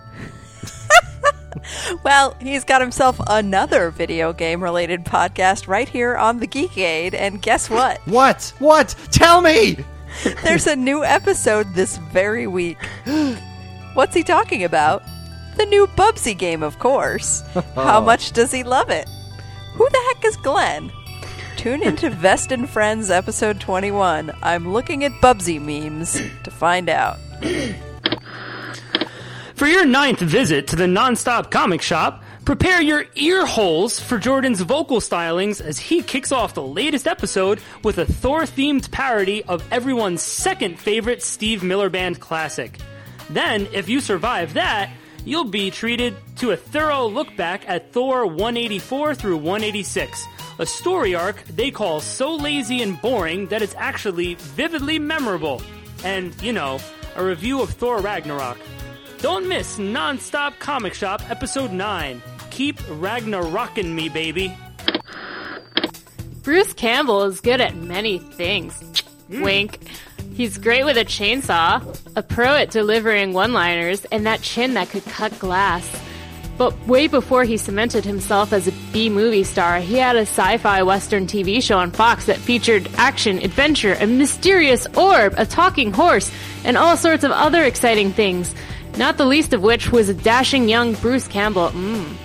Well, 2.04 2.36
he's 2.40 2.64
got 2.64 2.82
himself 2.82 3.20
another 3.26 3.90
video 3.90 4.34
game 4.34 4.62
related 4.62 5.04
podcast 5.04 5.68
right 5.68 5.90
here 5.90 6.16
on 6.16 6.38
the 6.40 6.48
Geekade, 6.48 7.16
and 7.16 7.42
guess 7.42 7.72
what? 7.72 7.98
What? 8.06 8.54
What? 8.60 8.94
Tell 9.10 9.42
me! 9.42 9.78
There's 10.44 10.68
a 10.68 10.76
new 10.76 11.04
episode 11.04 11.74
this 11.74 11.98
very 11.98 12.48
week. 12.48 12.78
What's 13.94 14.16
he 14.16 14.24
talking 14.24 14.64
about? 14.64 15.04
The 15.58 15.66
new 15.66 15.88
Bubsy 15.88 16.38
game, 16.38 16.64
of 16.64 16.80
course. 16.80 17.42
How 17.76 18.02
much 18.02 18.32
does 18.32 18.52
he 18.52 18.64
love 18.64 18.90
it? 18.90 19.08
Who 19.74 19.90
the 19.90 20.14
heck 20.14 20.26
is 20.26 20.38
Glenn? 20.38 20.92
Tune 21.56 21.84
into 21.84 22.10
Vest 22.12 22.52
and 22.52 22.70
Friends 22.70 23.10
episode 23.10 23.60
21. 23.60 24.32
I'm 24.42 24.72
looking 24.72 25.04
at 25.04 25.12
Bubsy 25.14 25.62
memes 25.62 26.22
to 26.44 26.52
find 26.52 26.90
out. 26.90 27.18
For 29.56 29.68
your 29.68 29.86
ninth 29.86 30.20
visit 30.20 30.68
to 30.68 30.76
the 30.76 30.86
Nonstop 30.86 31.50
Comic 31.50 31.82
Shop, 31.82 32.22
prepare 32.46 32.80
your 32.80 33.06
ear 33.16 33.44
holes 33.44 34.00
for 34.00 34.20
Jordan's 34.20 34.62
vocal 34.62 35.00
stylings 35.00 35.60
as 35.60 35.80
he 35.80 36.04
kicks 36.04 36.32
off 36.32 36.54
the 36.54 36.62
latest 36.62 37.08
episode 37.08 37.60
with 37.84 37.98
a 37.98 38.06
Thor 38.06 38.44
themed 38.44 38.92
parody 38.92 39.44
of 39.46 39.66
everyone's 39.72 40.22
second 40.22 40.80
favorite 40.80 41.24
Steve 41.24 41.64
Miller 41.64 41.90
Band 41.90 42.20
classic. 42.20 42.78
Then, 43.32 43.68
if 43.74 43.90
you 43.90 44.00
survive 44.00 44.54
that, 44.54 44.92
you'll 45.26 45.46
be 45.46 45.72
treated 45.72 46.16
to 46.38 46.52
a 46.52 46.58
thorough 46.58 47.08
look 47.08 47.36
back 47.36 47.68
at 47.68 47.92
Thor 47.92 48.28
184 48.28 49.16
through 49.16 49.38
186, 49.38 50.26
a 50.60 50.68
story 50.68 51.16
arc 51.16 51.44
they 51.46 51.72
call 51.72 52.00
so 52.00 52.36
lazy 52.36 52.84
and 52.84 53.02
boring 53.02 53.48
that 53.48 53.64
it's 53.64 53.76
actually 53.76 54.36
vividly 54.36 55.00
memorable. 55.00 55.64
And, 56.04 56.40
you 56.44 56.54
know, 56.54 56.80
a 57.16 57.26
review 57.26 57.62
of 57.62 57.72
Thor 57.72 58.02
Ragnarok. 58.02 58.60
Don't 59.22 59.48
miss 59.48 59.80
Nonstop 59.80 60.60
Comic 60.60 60.94
Shop 60.94 61.28
Episode 61.32 61.72
9. 61.72 62.22
Keep 62.56 62.78
Ragnarokin' 62.84 63.94
me, 63.94 64.08
baby. 64.08 64.58
Bruce 66.42 66.72
Campbell 66.72 67.24
is 67.24 67.42
good 67.42 67.60
at 67.60 67.76
many 67.76 68.18
things. 68.18 68.82
Wink. 69.28 69.86
He's 70.36 70.58
great 70.58 70.86
with 70.86 70.96
a 70.96 71.04
chainsaw, 71.04 71.84
a 72.16 72.24
pro 72.24 72.56
at 72.56 72.72
delivering 72.72 73.34
one 73.34 73.52
liners, 73.52 74.06
and 74.06 74.26
that 74.26 74.42
chin 74.42 74.76
that 74.76 74.88
could 74.88 75.04
cut 75.04 75.38
glass. 75.38 75.86
But 76.58 76.88
way 76.88 77.08
before 77.08 77.44
he 77.44 77.58
cemented 77.58 78.06
himself 78.06 78.54
as 78.54 78.70
a 78.70 78.74
B 78.94 79.10
movie 79.10 79.44
star, 79.44 79.82
he 79.82 79.96
had 79.96 80.16
a 80.16 80.22
sci 80.22 80.56
fi 80.60 80.82
Western 80.82 81.28
TV 81.28 81.62
show 81.62 81.78
on 81.78 81.92
Fox 81.92 82.28
that 82.28 82.38
featured 82.38 82.88
action, 82.96 83.40
adventure, 83.40 83.98
a 84.00 84.08
mysterious 84.08 84.88
orb, 84.96 85.34
a 85.36 85.46
talking 85.46 85.92
horse, 85.92 86.32
and 86.64 86.78
all 86.78 86.96
sorts 86.96 87.26
of 87.26 87.32
other 87.32 87.66
exciting 87.66 88.14
things. 88.14 88.56
Not 88.96 89.18
the 89.18 89.26
least 89.26 89.52
of 89.52 89.62
which 89.62 89.92
was 89.92 90.08
a 90.08 90.14
dashing 90.14 90.70
young 90.70 90.94
Bruce 90.94 91.28
Campbell. 91.28 91.72
Mm. 91.72 92.16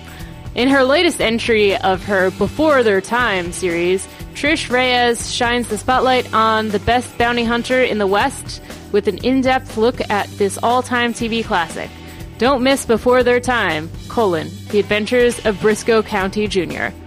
In 0.53 0.67
her 0.67 0.83
latest 0.83 1.21
entry 1.21 1.77
of 1.77 2.03
her 2.03 2.29
Before 2.31 2.83
Their 2.83 2.99
Time 2.99 3.53
series, 3.53 4.05
Trish 4.33 4.69
Reyes 4.69 5.33
shines 5.33 5.69
the 5.69 5.77
spotlight 5.77 6.33
on 6.33 6.69
the 6.69 6.79
best 6.79 7.17
bounty 7.17 7.45
hunter 7.45 7.81
in 7.81 7.99
the 7.99 8.07
West 8.07 8.61
with 8.91 9.07
an 9.07 9.17
in-depth 9.19 9.77
look 9.77 10.01
at 10.09 10.27
this 10.31 10.57
all-time 10.61 11.13
TV 11.13 11.43
classic. 11.43 11.89
Don't 12.37 12.63
miss 12.63 12.85
Before 12.85 13.23
Their 13.23 13.39
Time, 13.39 13.89
colon, 14.09 14.49
The 14.71 14.79
Adventures 14.79 15.45
of 15.45 15.55
Brisco 15.57 16.05
County 16.05 16.47
Jr. 16.47 16.93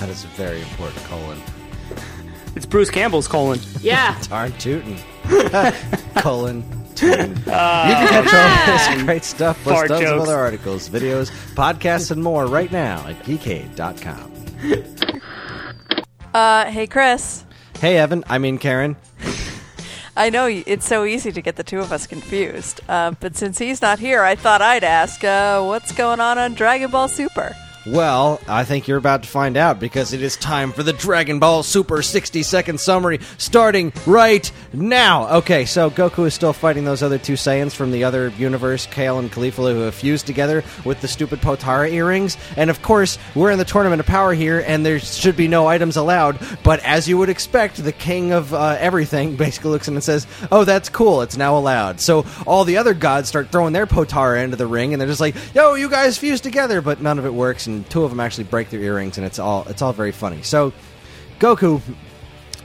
That 0.00 0.08
is 0.10 0.22
a 0.22 0.28
very 0.28 0.60
important 0.60 1.04
colon. 1.04 1.40
It's 2.54 2.66
Bruce 2.66 2.88
Campbell's 2.90 3.26
colon. 3.26 3.58
Yeah. 3.80 4.16
Darn 4.28 4.52
tootin'. 4.52 4.96
colon. 6.16 6.77
Tootin'. 6.98 7.30
you 7.36 7.42
can 7.44 8.08
catch 8.08 8.34
all 8.34 8.94
this 8.94 9.02
great 9.04 9.24
stuff 9.24 9.58
plus 9.62 9.74
Fart 9.76 9.88
tons 9.88 10.02
of 10.02 10.08
jokes. 10.08 10.28
other 10.28 10.36
articles, 10.38 10.88
videos, 10.88 11.30
podcasts, 11.54 12.10
and 12.10 12.22
more 12.22 12.46
right 12.46 12.70
now 12.72 13.06
at 13.06 13.16
geekade.com. 13.24 14.34
Uh, 16.34 16.64
hey, 16.66 16.86
Chris. 16.86 17.44
Hey, 17.80 17.96
Evan. 17.98 18.24
I 18.28 18.38
mean, 18.38 18.58
Karen. 18.58 18.96
I 20.16 20.30
know 20.30 20.44
y- 20.46 20.64
it's 20.66 20.86
so 20.86 21.04
easy 21.04 21.30
to 21.32 21.40
get 21.40 21.56
the 21.56 21.62
two 21.62 21.78
of 21.78 21.92
us 21.92 22.06
confused, 22.06 22.80
uh, 22.88 23.12
but 23.20 23.36
since 23.36 23.58
he's 23.58 23.80
not 23.80 23.98
here, 24.00 24.22
I 24.24 24.34
thought 24.34 24.60
I'd 24.60 24.82
ask, 24.84 25.22
uh, 25.22 25.62
what's 25.62 25.92
going 25.92 26.18
on 26.20 26.38
on 26.38 26.54
Dragon 26.54 26.90
Ball 26.90 27.06
Super? 27.08 27.54
Well, 27.90 28.38
I 28.46 28.64
think 28.64 28.86
you're 28.86 28.98
about 28.98 29.22
to 29.22 29.30
find 29.30 29.56
out 29.56 29.80
because 29.80 30.12
it 30.12 30.20
is 30.20 30.36
time 30.36 30.72
for 30.72 30.82
the 30.82 30.92
Dragon 30.92 31.38
Ball 31.38 31.62
Super 31.62 32.02
60 32.02 32.42
second 32.42 32.80
summary 32.80 33.18
starting 33.38 33.94
right 34.04 34.50
now. 34.74 35.36
Okay, 35.38 35.64
so 35.64 35.88
Goku 35.88 36.26
is 36.26 36.34
still 36.34 36.52
fighting 36.52 36.84
those 36.84 37.02
other 37.02 37.16
two 37.16 37.32
Saiyans 37.32 37.72
from 37.72 37.90
the 37.90 38.04
other 38.04 38.28
universe, 38.36 38.84
Kale 38.84 39.18
and 39.18 39.32
Caulifla, 39.32 39.72
who 39.72 39.80
have 39.80 39.94
fused 39.94 40.26
together 40.26 40.64
with 40.84 41.00
the 41.00 41.08
stupid 41.08 41.40
Potara 41.40 41.90
earrings. 41.90 42.36
And 42.56 42.68
of 42.68 42.82
course, 42.82 43.16
we're 43.34 43.50
in 43.50 43.58
the 43.58 43.64
Tournament 43.64 44.00
of 44.00 44.06
Power 44.06 44.34
here, 44.34 44.62
and 44.66 44.84
there 44.84 44.98
should 44.98 45.36
be 45.36 45.48
no 45.48 45.66
items 45.66 45.96
allowed. 45.96 46.38
But 46.62 46.80
as 46.80 47.08
you 47.08 47.16
would 47.16 47.30
expect, 47.30 47.82
the 47.82 47.92
king 47.92 48.32
of 48.32 48.52
uh, 48.52 48.76
everything 48.78 49.36
basically 49.38 49.70
looks 49.70 49.88
in 49.88 49.94
and 49.94 50.04
says, 50.04 50.26
Oh, 50.52 50.64
that's 50.64 50.90
cool, 50.90 51.22
it's 51.22 51.38
now 51.38 51.56
allowed. 51.56 52.02
So 52.02 52.26
all 52.46 52.64
the 52.64 52.76
other 52.76 52.92
gods 52.92 53.30
start 53.30 53.50
throwing 53.50 53.72
their 53.72 53.86
Potara 53.86 54.44
into 54.44 54.56
the 54.56 54.66
ring, 54.66 54.92
and 54.92 55.00
they're 55.00 55.08
just 55.08 55.20
like, 55.20 55.36
Yo, 55.54 55.72
you 55.72 55.88
guys 55.88 56.18
fused 56.18 56.42
together, 56.42 56.82
but 56.82 57.00
none 57.00 57.18
of 57.18 57.24
it 57.24 57.32
works, 57.32 57.66
and 57.66 57.77
two 57.84 58.04
of 58.04 58.10
them 58.10 58.20
actually 58.20 58.44
break 58.44 58.70
their 58.70 58.80
earrings, 58.80 59.18
and 59.18 59.26
it's 59.26 59.38
all 59.38 59.64
it's 59.68 59.82
all 59.82 59.92
very 59.92 60.12
funny. 60.12 60.42
So 60.42 60.72
Goku 61.38 61.80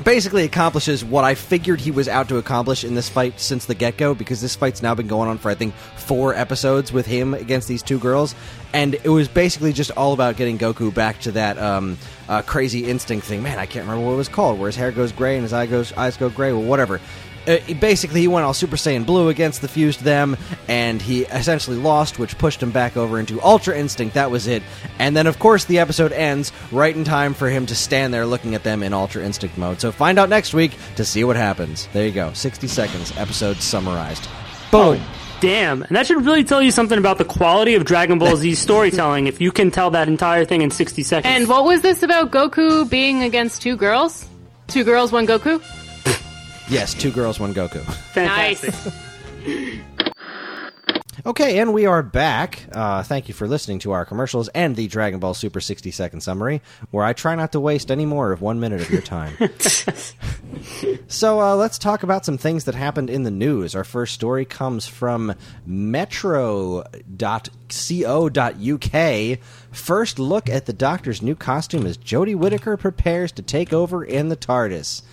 basically 0.03 0.43
accomplishes 0.43 1.05
what 1.05 1.23
I 1.23 1.35
figured 1.35 1.79
he 1.79 1.91
was 1.91 2.07
out 2.07 2.27
to 2.29 2.37
accomplish 2.37 2.83
in 2.83 2.95
this 2.95 3.09
fight 3.09 3.39
since 3.39 3.65
the 3.65 3.75
get 3.75 3.95
go, 3.97 4.15
because 4.15 4.41
this 4.41 4.55
fight's 4.55 4.81
now 4.81 4.95
been 4.95 5.07
going 5.07 5.29
on 5.29 5.37
for 5.37 5.51
I 5.51 5.55
think 5.55 5.75
four 5.95 6.33
episodes 6.33 6.91
with 6.91 7.05
him 7.05 7.33
against 7.33 7.67
these 7.67 7.83
two 7.83 7.99
girls, 7.99 8.33
and 8.73 8.95
it 8.95 9.09
was 9.09 9.27
basically 9.27 9.71
just 9.71 9.91
all 9.91 10.13
about 10.13 10.35
getting 10.35 10.57
Goku 10.57 10.93
back 10.93 11.19
to 11.21 11.31
that 11.33 11.57
um, 11.59 11.97
uh, 12.27 12.41
crazy 12.41 12.89
instinct 12.89 13.27
thing. 13.27 13.43
Man, 13.43 13.59
I 13.59 13.65
can't 13.67 13.85
remember 13.85 14.07
what 14.07 14.13
it 14.13 14.17
was 14.17 14.29
called, 14.29 14.59
where 14.59 14.67
his 14.67 14.75
hair 14.75 14.91
goes 14.91 15.11
gray 15.11 15.35
and 15.35 15.43
his 15.43 15.53
eye 15.53 15.67
goes 15.67 15.93
eyes 15.93 16.17
go 16.17 16.29
gray, 16.29 16.49
or 16.49 16.63
whatever. 16.63 16.99
Uh, 17.47 17.57
basically 17.79 18.21
he 18.21 18.27
went 18.27 18.45
all 18.45 18.53
Super 18.53 18.75
Saiyan 18.75 19.05
Blue 19.05 19.29
against 19.29 19.61
the 19.61 19.67
fused 19.67 20.01
them, 20.01 20.37
and 20.67 21.01
he 21.01 21.21
essentially 21.23 21.77
lost, 21.77 22.19
which 22.19 22.37
pushed 22.37 22.61
him 22.61 22.71
back 22.71 22.97
over 22.97 23.19
into 23.19 23.41
Ultra 23.41 23.77
Instinct. 23.77 24.15
That 24.15 24.31
was 24.31 24.47
it. 24.47 24.63
And 24.99 25.15
then, 25.15 25.27
of 25.27 25.39
course, 25.39 25.65
the 25.65 25.79
episode 25.79 26.11
ends 26.11 26.51
right 26.71 26.95
in 26.95 27.03
time 27.03 27.33
for 27.33 27.49
him 27.49 27.65
to 27.67 27.75
stand 27.75 28.13
there 28.13 28.25
looking 28.25 28.55
at 28.55 28.63
them 28.63 28.83
in 28.83 28.93
Ultra 28.93 29.23
Instinct 29.23 29.57
mode. 29.57 29.81
So 29.81 29.91
find 29.91 30.19
out 30.19 30.29
next 30.29 30.53
week 30.53 30.77
to 30.95 31.05
see 31.05 31.23
what 31.23 31.35
happens. 31.35 31.87
There 31.93 32.05
you 32.05 32.11
go. 32.11 32.33
60 32.33 32.67
seconds, 32.67 33.13
episode 33.17 33.57
summarized. 33.57 34.27
Boom. 34.71 35.01
Damn, 35.39 35.83
and 35.83 35.97
that 35.97 36.07
should 36.07 36.25
really 36.25 36.45
tell 36.45 36.61
you 36.61 36.71
something 36.71 36.97
about 36.97 37.17
the 37.17 37.25
quality 37.25 37.75
of 37.75 37.83
Dragon 37.83 38.17
Ball 38.17 38.37
Z 38.37 38.55
storytelling 38.55 39.27
if 39.27 39.41
you 39.41 39.51
can 39.51 39.71
tell 39.71 39.91
that 39.91 40.07
entire 40.07 40.45
thing 40.45 40.61
in 40.61 40.71
60 40.71 41.03
seconds. 41.03 41.29
And 41.29 41.49
what 41.49 41.65
was 41.65 41.81
this 41.81 42.01
about 42.01 42.31
Goku 42.31 42.89
being 42.89 43.23
against 43.23 43.61
two 43.61 43.75
girls? 43.75 44.25
Two 44.67 44.85
girls, 44.85 45.11
one 45.11 45.27
Goku? 45.27 45.61
Yes, 46.69 46.93
two 46.93 47.11
girls, 47.11 47.39
one 47.39 47.53
Goku. 47.53 47.83
Fantastic. 48.13 48.73
Nice. 49.45 49.81
Okay, 51.25 51.59
and 51.59 51.73
we 51.73 51.85
are 51.85 52.03
back. 52.03 52.65
Uh, 52.73 53.01
thank 53.01 53.29
you 53.29 53.33
for 53.33 53.47
listening 53.47 53.79
to 53.79 53.93
our 53.93 54.03
commercials 54.03 54.49
and 54.49 54.75
the 54.75 54.87
Dragon 54.89 55.21
Ball 55.21 55.33
Super 55.33 55.61
60 55.61 55.89
second 55.91 56.19
summary, 56.19 56.61
where 56.91 57.05
I 57.05 57.13
try 57.13 57.35
not 57.35 57.53
to 57.53 57.61
waste 57.61 57.89
any 57.91 58.05
more 58.05 58.33
of 58.33 58.41
one 58.41 58.59
minute 58.59 58.81
of 58.81 58.89
your 58.89 59.01
time. 59.01 59.37
so 61.07 61.39
uh, 61.39 61.55
let's 61.55 61.77
talk 61.77 62.03
about 62.03 62.25
some 62.25 62.37
things 62.37 62.65
that 62.65 62.75
happened 62.75 63.09
in 63.09 63.23
the 63.23 63.31
news. 63.31 63.73
Our 63.73 63.85
first 63.85 64.13
story 64.15 64.43
comes 64.43 64.85
from 64.85 65.33
metro.co.uk. 65.65 66.83
First 69.71 70.19
look 70.19 70.49
at 70.49 70.65
the 70.65 70.73
Doctor's 70.73 71.21
new 71.21 71.35
costume 71.35 71.85
as 71.85 71.97
Jodie 71.97 72.35
Whittaker 72.35 72.75
prepares 72.75 73.31
to 73.33 73.41
take 73.41 73.71
over 73.71 74.03
in 74.03 74.27
the 74.27 74.35
TARDIS. 74.35 75.03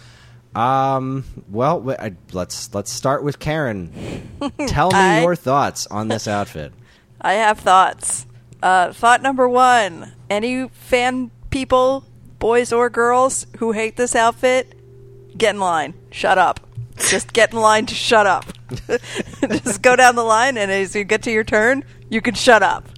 Um. 0.54 1.24
Well, 1.48 1.94
I- 1.98 2.14
let's 2.32 2.74
let's 2.74 2.92
start 2.92 3.22
with 3.22 3.38
Karen. 3.38 4.28
Tell 4.66 4.90
me 4.90 4.96
I- 4.98 5.22
your 5.22 5.36
thoughts 5.36 5.86
on 5.86 6.08
this 6.08 6.26
outfit. 6.26 6.72
I 7.20 7.34
have 7.34 7.60
thoughts. 7.60 8.26
Uh, 8.62 8.92
thought 8.92 9.22
number 9.22 9.48
one: 9.48 10.12
any 10.28 10.68
fan 10.68 11.30
people, 11.50 12.04
boys 12.38 12.72
or 12.72 12.90
girls, 12.90 13.46
who 13.58 13.72
hate 13.72 13.96
this 13.96 14.16
outfit, 14.16 14.74
get 15.38 15.54
in 15.54 15.60
line. 15.60 15.94
Shut 16.10 16.36
up. 16.38 16.60
Just 17.08 17.32
get 17.32 17.52
in 17.52 17.60
line 17.60 17.86
to 17.86 17.94
shut 17.94 18.26
up. 18.26 18.44
Just 19.40 19.80
go 19.82 19.96
down 19.96 20.16
the 20.16 20.24
line, 20.24 20.58
and 20.58 20.70
as 20.70 20.94
you 20.94 21.04
get 21.04 21.22
to 21.22 21.30
your 21.30 21.44
turn, 21.44 21.84
you 22.10 22.20
can 22.20 22.34
shut 22.34 22.62
up. 22.62 22.88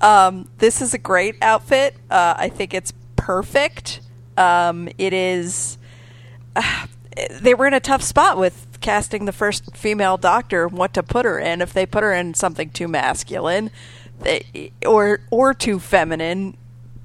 Um, 0.00 0.48
this 0.58 0.80
is 0.82 0.94
a 0.94 0.98
great 0.98 1.36
outfit. 1.42 1.94
Uh, 2.10 2.34
I 2.36 2.48
think 2.48 2.74
it's 2.74 2.92
perfect. 3.16 4.00
Um, 4.36 4.88
it 4.98 5.12
is. 5.12 5.78
they 7.40 7.54
were 7.54 7.66
in 7.66 7.74
a 7.74 7.80
tough 7.80 8.02
spot 8.02 8.38
with 8.38 8.66
casting 8.80 9.24
the 9.24 9.32
first 9.32 9.76
female 9.76 10.16
doctor 10.16 10.66
what 10.66 10.92
to 10.94 11.02
put 11.02 11.24
her 11.24 11.38
in. 11.38 11.60
If 11.60 11.72
they 11.72 11.86
put 11.86 12.02
her 12.02 12.12
in 12.12 12.34
something 12.34 12.70
too 12.70 12.88
masculine, 12.88 13.70
or 14.86 15.20
or 15.30 15.54
too 15.54 15.78
feminine, 15.78 16.56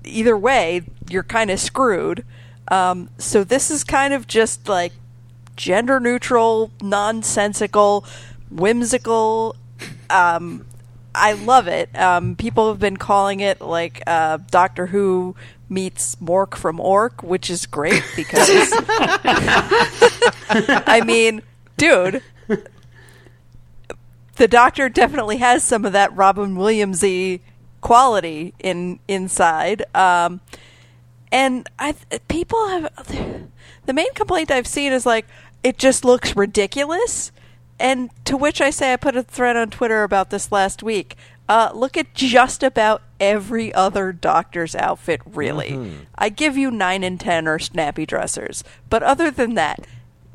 either 0.04 0.38
way, 0.38 0.82
you're 1.10 1.24
kind 1.24 1.52
of 1.52 1.60
screwed. 1.60 2.26
Um, 2.70 3.10
so 3.18 3.44
this 3.44 3.72
is 3.72 3.84
kind 3.84 4.14
of 4.14 4.28
just 4.28 4.68
like 4.68 4.94
gender 5.56 6.00
neutral, 6.00 6.72
nonsensical, 6.82 8.06
whimsical. 8.50 9.56
Um, 10.10 10.66
I 11.16 11.34
love 11.34 11.68
it. 11.68 11.98
Um, 11.98 12.36
people 12.36 12.70
have 12.70 12.80
been 12.80 12.98
calling 12.98 13.40
it 13.40 13.62
like 13.62 14.02
uh, 14.06 14.38
Doctor 14.52 14.88
Who 14.88 15.36
meets 15.70 16.16
Mork 16.16 16.56
from 16.56 16.80
Ork, 16.80 17.24
which 17.24 17.50
is 17.50 17.66
great 17.66 18.04
because 18.16 18.48
I 20.50 21.02
mean, 21.06 21.42
dude, 21.78 22.22
the 24.36 24.48
Doctor 24.48 24.90
definitely 24.90 25.38
has 25.38 25.64
some 25.64 25.86
of 25.86 25.94
that 25.94 26.16
Robin 26.16 26.56
Williamsy 26.56 27.42
quality 27.82 28.54
in 28.60 29.00
inside. 29.08 29.84
Um, 29.96 30.42
and 31.32 31.70
I 31.78 31.96
people 32.28 32.68
have 32.70 32.90
the 33.86 33.94
main 33.94 34.14
complaint 34.14 34.52
I've 34.52 34.68
seen 34.68 34.94
is 34.94 35.06
like 35.06 35.26
it 35.64 35.78
just 35.78 36.06
looks 36.06 36.36
ridiculous. 36.36 37.32
And 37.80 38.10
to 38.26 38.38
which 38.38 38.60
I 38.60 38.72
say 38.72 38.94
I 38.94 38.96
put 38.96 39.16
a 39.16 39.24
thread 39.24 39.56
on 39.56 39.70
Twitter 39.70 40.04
about 40.04 40.30
this 40.30 40.52
last 40.52 40.82
week. 40.82 41.16
Uh, 41.48 41.72
look 41.74 41.96
at 41.96 42.14
just 42.14 42.64
about 42.64 43.02
every 43.20 43.74
other 43.74 44.12
doctor's 44.12 44.76
outfit, 44.76 45.22
really. 45.26 45.72
I 46.16 46.30
give 46.30 46.58
you 46.58 46.72
9 46.72 47.04
and 47.04 47.20
10 47.20 47.48
are 47.48 47.60
snappy 47.60 48.06
dressers. 48.06 48.64
But 48.90 49.04
other 49.04 49.32
than 49.32 49.56
that, 49.56 49.86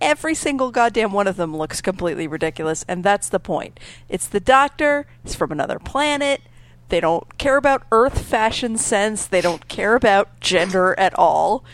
every 0.00 0.34
single 0.34 0.70
goddamn 0.70 1.12
one 1.12 1.26
of 1.26 1.36
them 1.36 1.56
looks 1.56 1.80
completely 1.80 2.26
ridiculous, 2.26 2.84
and 2.88 3.04
that's 3.04 3.28
the 3.28 3.40
point. 3.40 3.78
It's 4.08 4.26
the 4.26 4.40
doctor, 4.40 5.06
he's 5.22 5.34
from 5.34 5.52
another 5.52 5.78
planet. 5.78 6.42
They 6.88 7.00
don't 7.00 7.38
care 7.38 7.56
about 7.56 7.86
Earth 7.90 8.20
fashion 8.22 8.76
sense. 8.76 9.26
They 9.26 9.40
don't 9.40 9.66
care 9.66 9.94
about 9.94 10.40
gender 10.40 10.94
at 10.98 11.18
all. 11.18 11.64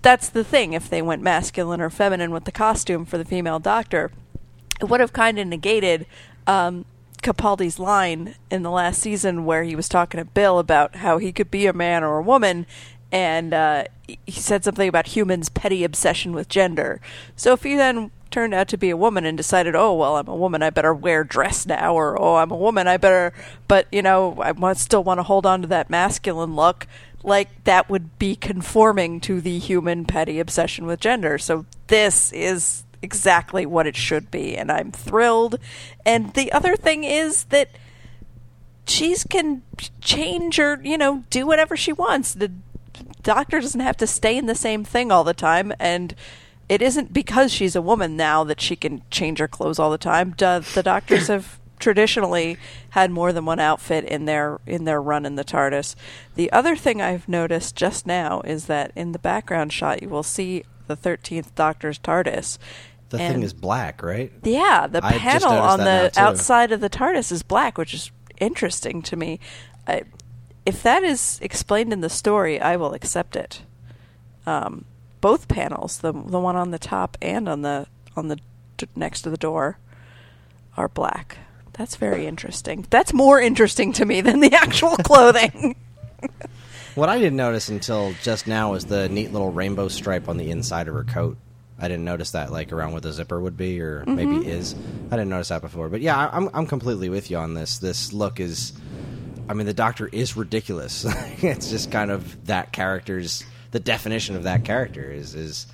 That's 0.00 0.30
the 0.30 0.42
thing. 0.42 0.72
If 0.72 0.88
they 0.88 1.02
went 1.02 1.20
masculine 1.20 1.82
or 1.82 1.90
feminine 1.90 2.30
with 2.30 2.44
the 2.44 2.52
costume 2.52 3.04
for 3.04 3.18
the 3.18 3.26
female 3.26 3.58
doctor, 3.58 4.10
it 4.80 4.88
would 4.88 5.00
have 5.00 5.12
kind 5.12 5.38
of 5.38 5.46
negated 5.46 6.06
um, 6.46 6.86
Capaldi's 7.24 7.78
line 7.78 8.36
in 8.50 8.62
the 8.62 8.70
last 8.70 9.00
season 9.00 9.44
where 9.44 9.64
he 9.64 9.74
was 9.74 9.88
talking 9.88 10.18
to 10.18 10.24
Bill 10.24 10.58
about 10.58 10.96
how 10.96 11.18
he 11.18 11.32
could 11.32 11.50
be 11.50 11.66
a 11.66 11.72
man 11.72 12.04
or 12.04 12.18
a 12.18 12.22
woman, 12.22 12.66
and 13.10 13.54
uh, 13.54 13.84
he 14.06 14.32
said 14.32 14.62
something 14.62 14.88
about 14.88 15.08
humans' 15.08 15.48
petty 15.48 15.84
obsession 15.84 16.32
with 16.32 16.48
gender. 16.48 17.00
So 17.34 17.52
if 17.54 17.62
he 17.62 17.76
then 17.76 18.10
turned 18.30 18.52
out 18.52 18.68
to 18.68 18.76
be 18.76 18.90
a 18.90 18.96
woman 18.96 19.24
and 19.24 19.36
decided, 19.36 19.74
oh 19.74 19.94
well, 19.94 20.16
I'm 20.16 20.28
a 20.28 20.36
woman, 20.36 20.62
I 20.62 20.70
better 20.70 20.92
wear 20.92 21.24
dress 21.24 21.64
now, 21.66 21.94
or 21.94 22.20
oh 22.20 22.36
I'm 22.36 22.50
a 22.50 22.56
woman, 22.56 22.86
I 22.86 22.98
better, 22.98 23.32
but 23.68 23.86
you 23.90 24.02
know, 24.02 24.36
I 24.40 24.52
want, 24.52 24.78
still 24.78 25.02
want 25.02 25.18
to 25.18 25.24
hold 25.24 25.46
on 25.46 25.62
to 25.62 25.68
that 25.68 25.88
masculine 25.90 26.54
look. 26.54 26.86
Like 27.22 27.64
that 27.64 27.88
would 27.88 28.18
be 28.18 28.36
conforming 28.36 29.18
to 29.22 29.40
the 29.40 29.58
human 29.58 30.04
petty 30.04 30.38
obsession 30.38 30.84
with 30.84 31.00
gender. 31.00 31.38
So 31.38 31.64
this 31.86 32.32
is 32.32 32.83
exactly 33.04 33.64
what 33.66 33.86
it 33.86 33.94
should 33.94 34.30
be, 34.30 34.56
and 34.56 34.72
I'm 34.72 34.90
thrilled. 34.90 35.58
And 36.04 36.34
the 36.34 36.50
other 36.50 36.74
thing 36.74 37.04
is 37.04 37.44
that 37.44 37.68
she's 38.86 39.24
can 39.24 39.62
change 40.00 40.58
or 40.58 40.80
you 40.82 40.98
know 40.98 41.24
do 41.30 41.46
whatever 41.46 41.76
she 41.76 41.92
wants. 41.92 42.34
The 42.34 42.50
doctor 43.22 43.60
doesn't 43.60 43.80
have 43.80 43.96
to 43.98 44.06
stay 44.06 44.36
in 44.36 44.46
the 44.46 44.54
same 44.54 44.82
thing 44.82 45.12
all 45.12 45.24
the 45.24 45.34
time, 45.34 45.72
and 45.78 46.14
it 46.68 46.82
isn't 46.82 47.12
because 47.12 47.52
she's 47.52 47.76
a 47.76 47.82
woman 47.82 48.16
now 48.16 48.42
that 48.44 48.60
she 48.60 48.74
can 48.74 49.02
change 49.10 49.38
her 49.38 49.48
clothes 49.48 49.78
all 49.78 49.90
the 49.90 49.98
time. 49.98 50.34
The 50.36 50.82
doctors 50.84 51.28
have 51.28 51.58
traditionally 51.78 52.56
had 52.90 53.10
more 53.10 53.32
than 53.32 53.44
one 53.44 53.60
outfit 53.60 54.04
in 54.04 54.24
their 54.24 54.58
in 54.66 54.84
their 54.84 55.02
run 55.02 55.26
in 55.26 55.36
the 55.36 55.44
TARDIS. 55.44 55.94
The 56.34 56.50
other 56.52 56.76
thing 56.76 57.02
I've 57.02 57.28
noticed 57.28 57.76
just 57.76 58.06
now 58.06 58.40
is 58.42 58.66
that 58.66 58.92
in 58.96 59.12
the 59.12 59.18
background 59.18 59.72
shot 59.72 60.02
you 60.02 60.08
will 60.08 60.22
see 60.22 60.64
the 60.86 60.96
13th 60.96 61.54
Doctor's 61.54 61.98
TARDIS. 61.98 62.58
The 63.16 63.22
And- 63.22 63.34
thing 63.34 63.42
is 63.42 63.52
black, 63.52 64.02
right? 64.02 64.32
yeah, 64.42 64.86
the 64.86 65.04
I 65.04 65.18
panel 65.18 65.52
on 65.52 65.78
the 65.80 66.12
outside 66.16 66.72
of 66.72 66.80
the 66.80 66.88
TARDIS 66.90 67.30
is 67.32 67.42
black, 67.42 67.78
which 67.78 67.94
is 67.94 68.10
interesting 68.40 69.02
to 69.02 69.16
me. 69.16 69.38
I, 69.86 70.02
if 70.66 70.82
that 70.82 71.02
is 71.02 71.38
explained 71.42 71.92
in 71.92 72.00
the 72.00 72.08
story, 72.10 72.60
I 72.60 72.76
will 72.76 72.94
accept 72.94 73.36
it. 73.36 73.62
Um, 74.46 74.84
both 75.20 75.48
panels, 75.48 75.98
the 75.98 76.12
the 76.12 76.40
one 76.40 76.56
on 76.56 76.70
the 76.70 76.78
top 76.78 77.16
and 77.22 77.48
on 77.48 77.62
the 77.62 77.86
on 78.16 78.28
the 78.28 78.36
d- 78.76 78.86
next 78.96 79.22
to 79.22 79.30
the 79.30 79.36
door, 79.36 79.78
are 80.76 80.88
black. 80.88 81.38
That's 81.74 81.96
very 81.96 82.26
interesting. 82.26 82.86
That's 82.90 83.12
more 83.12 83.40
interesting 83.40 83.92
to 83.94 84.04
me 84.04 84.20
than 84.20 84.40
the 84.40 84.54
actual 84.54 84.96
clothing. 85.04 85.76
What 86.94 87.08
I 87.08 87.18
didn't 87.18 87.36
notice 87.36 87.68
until 87.70 88.14
just 88.22 88.46
now 88.46 88.70
was 88.70 88.84
the 88.84 89.08
neat 89.08 89.32
little 89.32 89.50
rainbow 89.50 89.88
stripe 89.88 90.28
on 90.28 90.36
the 90.36 90.52
inside 90.52 90.86
of 90.86 90.94
her 90.94 91.02
coat. 91.02 91.36
I 91.84 91.88
didn't 91.88 92.04
notice 92.04 92.32
that, 92.32 92.50
like 92.50 92.72
around 92.72 92.92
where 92.92 93.00
the 93.00 93.12
zipper 93.12 93.40
would 93.40 93.56
be, 93.56 93.80
or 93.80 94.00
mm-hmm. 94.00 94.14
maybe 94.14 94.46
is. 94.46 94.74
I 95.10 95.16
didn't 95.16 95.30
notice 95.30 95.48
that 95.48 95.62
before. 95.62 95.88
But 95.88 96.00
yeah, 96.00 96.16
I- 96.16 96.36
I'm 96.36 96.48
I'm 96.54 96.66
completely 96.66 97.08
with 97.08 97.30
you 97.30 97.36
on 97.36 97.54
this. 97.54 97.78
This 97.78 98.12
look 98.12 98.40
is, 98.40 98.72
I 99.48 99.54
mean, 99.54 99.66
the 99.66 99.74
Doctor 99.74 100.08
is 100.08 100.36
ridiculous. 100.36 101.04
it's 101.42 101.70
just 101.70 101.90
kind 101.92 102.10
of 102.10 102.46
that 102.46 102.72
character's 102.72 103.44
the 103.74 103.80
definition 103.80 104.36
of 104.36 104.44
that 104.44 104.64
character 104.64 105.10
is 105.10 105.34
is 105.34 105.66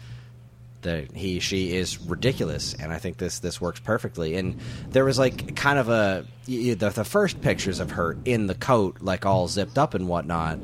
that 0.80 1.12
he 1.12 1.38
she 1.38 1.76
is 1.76 2.00
ridiculous 2.00 2.72
and 2.72 2.94
i 2.94 2.98
think 2.98 3.18
this 3.18 3.40
this 3.40 3.60
works 3.60 3.78
perfectly 3.78 4.36
and 4.36 4.58
there 4.88 5.04
was 5.04 5.18
like 5.18 5.54
kind 5.54 5.78
of 5.78 5.90
a 5.90 6.24
y- 6.48 6.62
y- 6.68 6.74
the, 6.74 6.88
the 6.88 7.04
first 7.04 7.42
pictures 7.42 7.78
of 7.78 7.90
her 7.90 8.16
in 8.24 8.46
the 8.46 8.54
coat 8.54 8.96
like 9.02 9.26
all 9.26 9.46
zipped 9.48 9.76
up 9.76 9.92
and 9.92 10.08
whatnot 10.08 10.58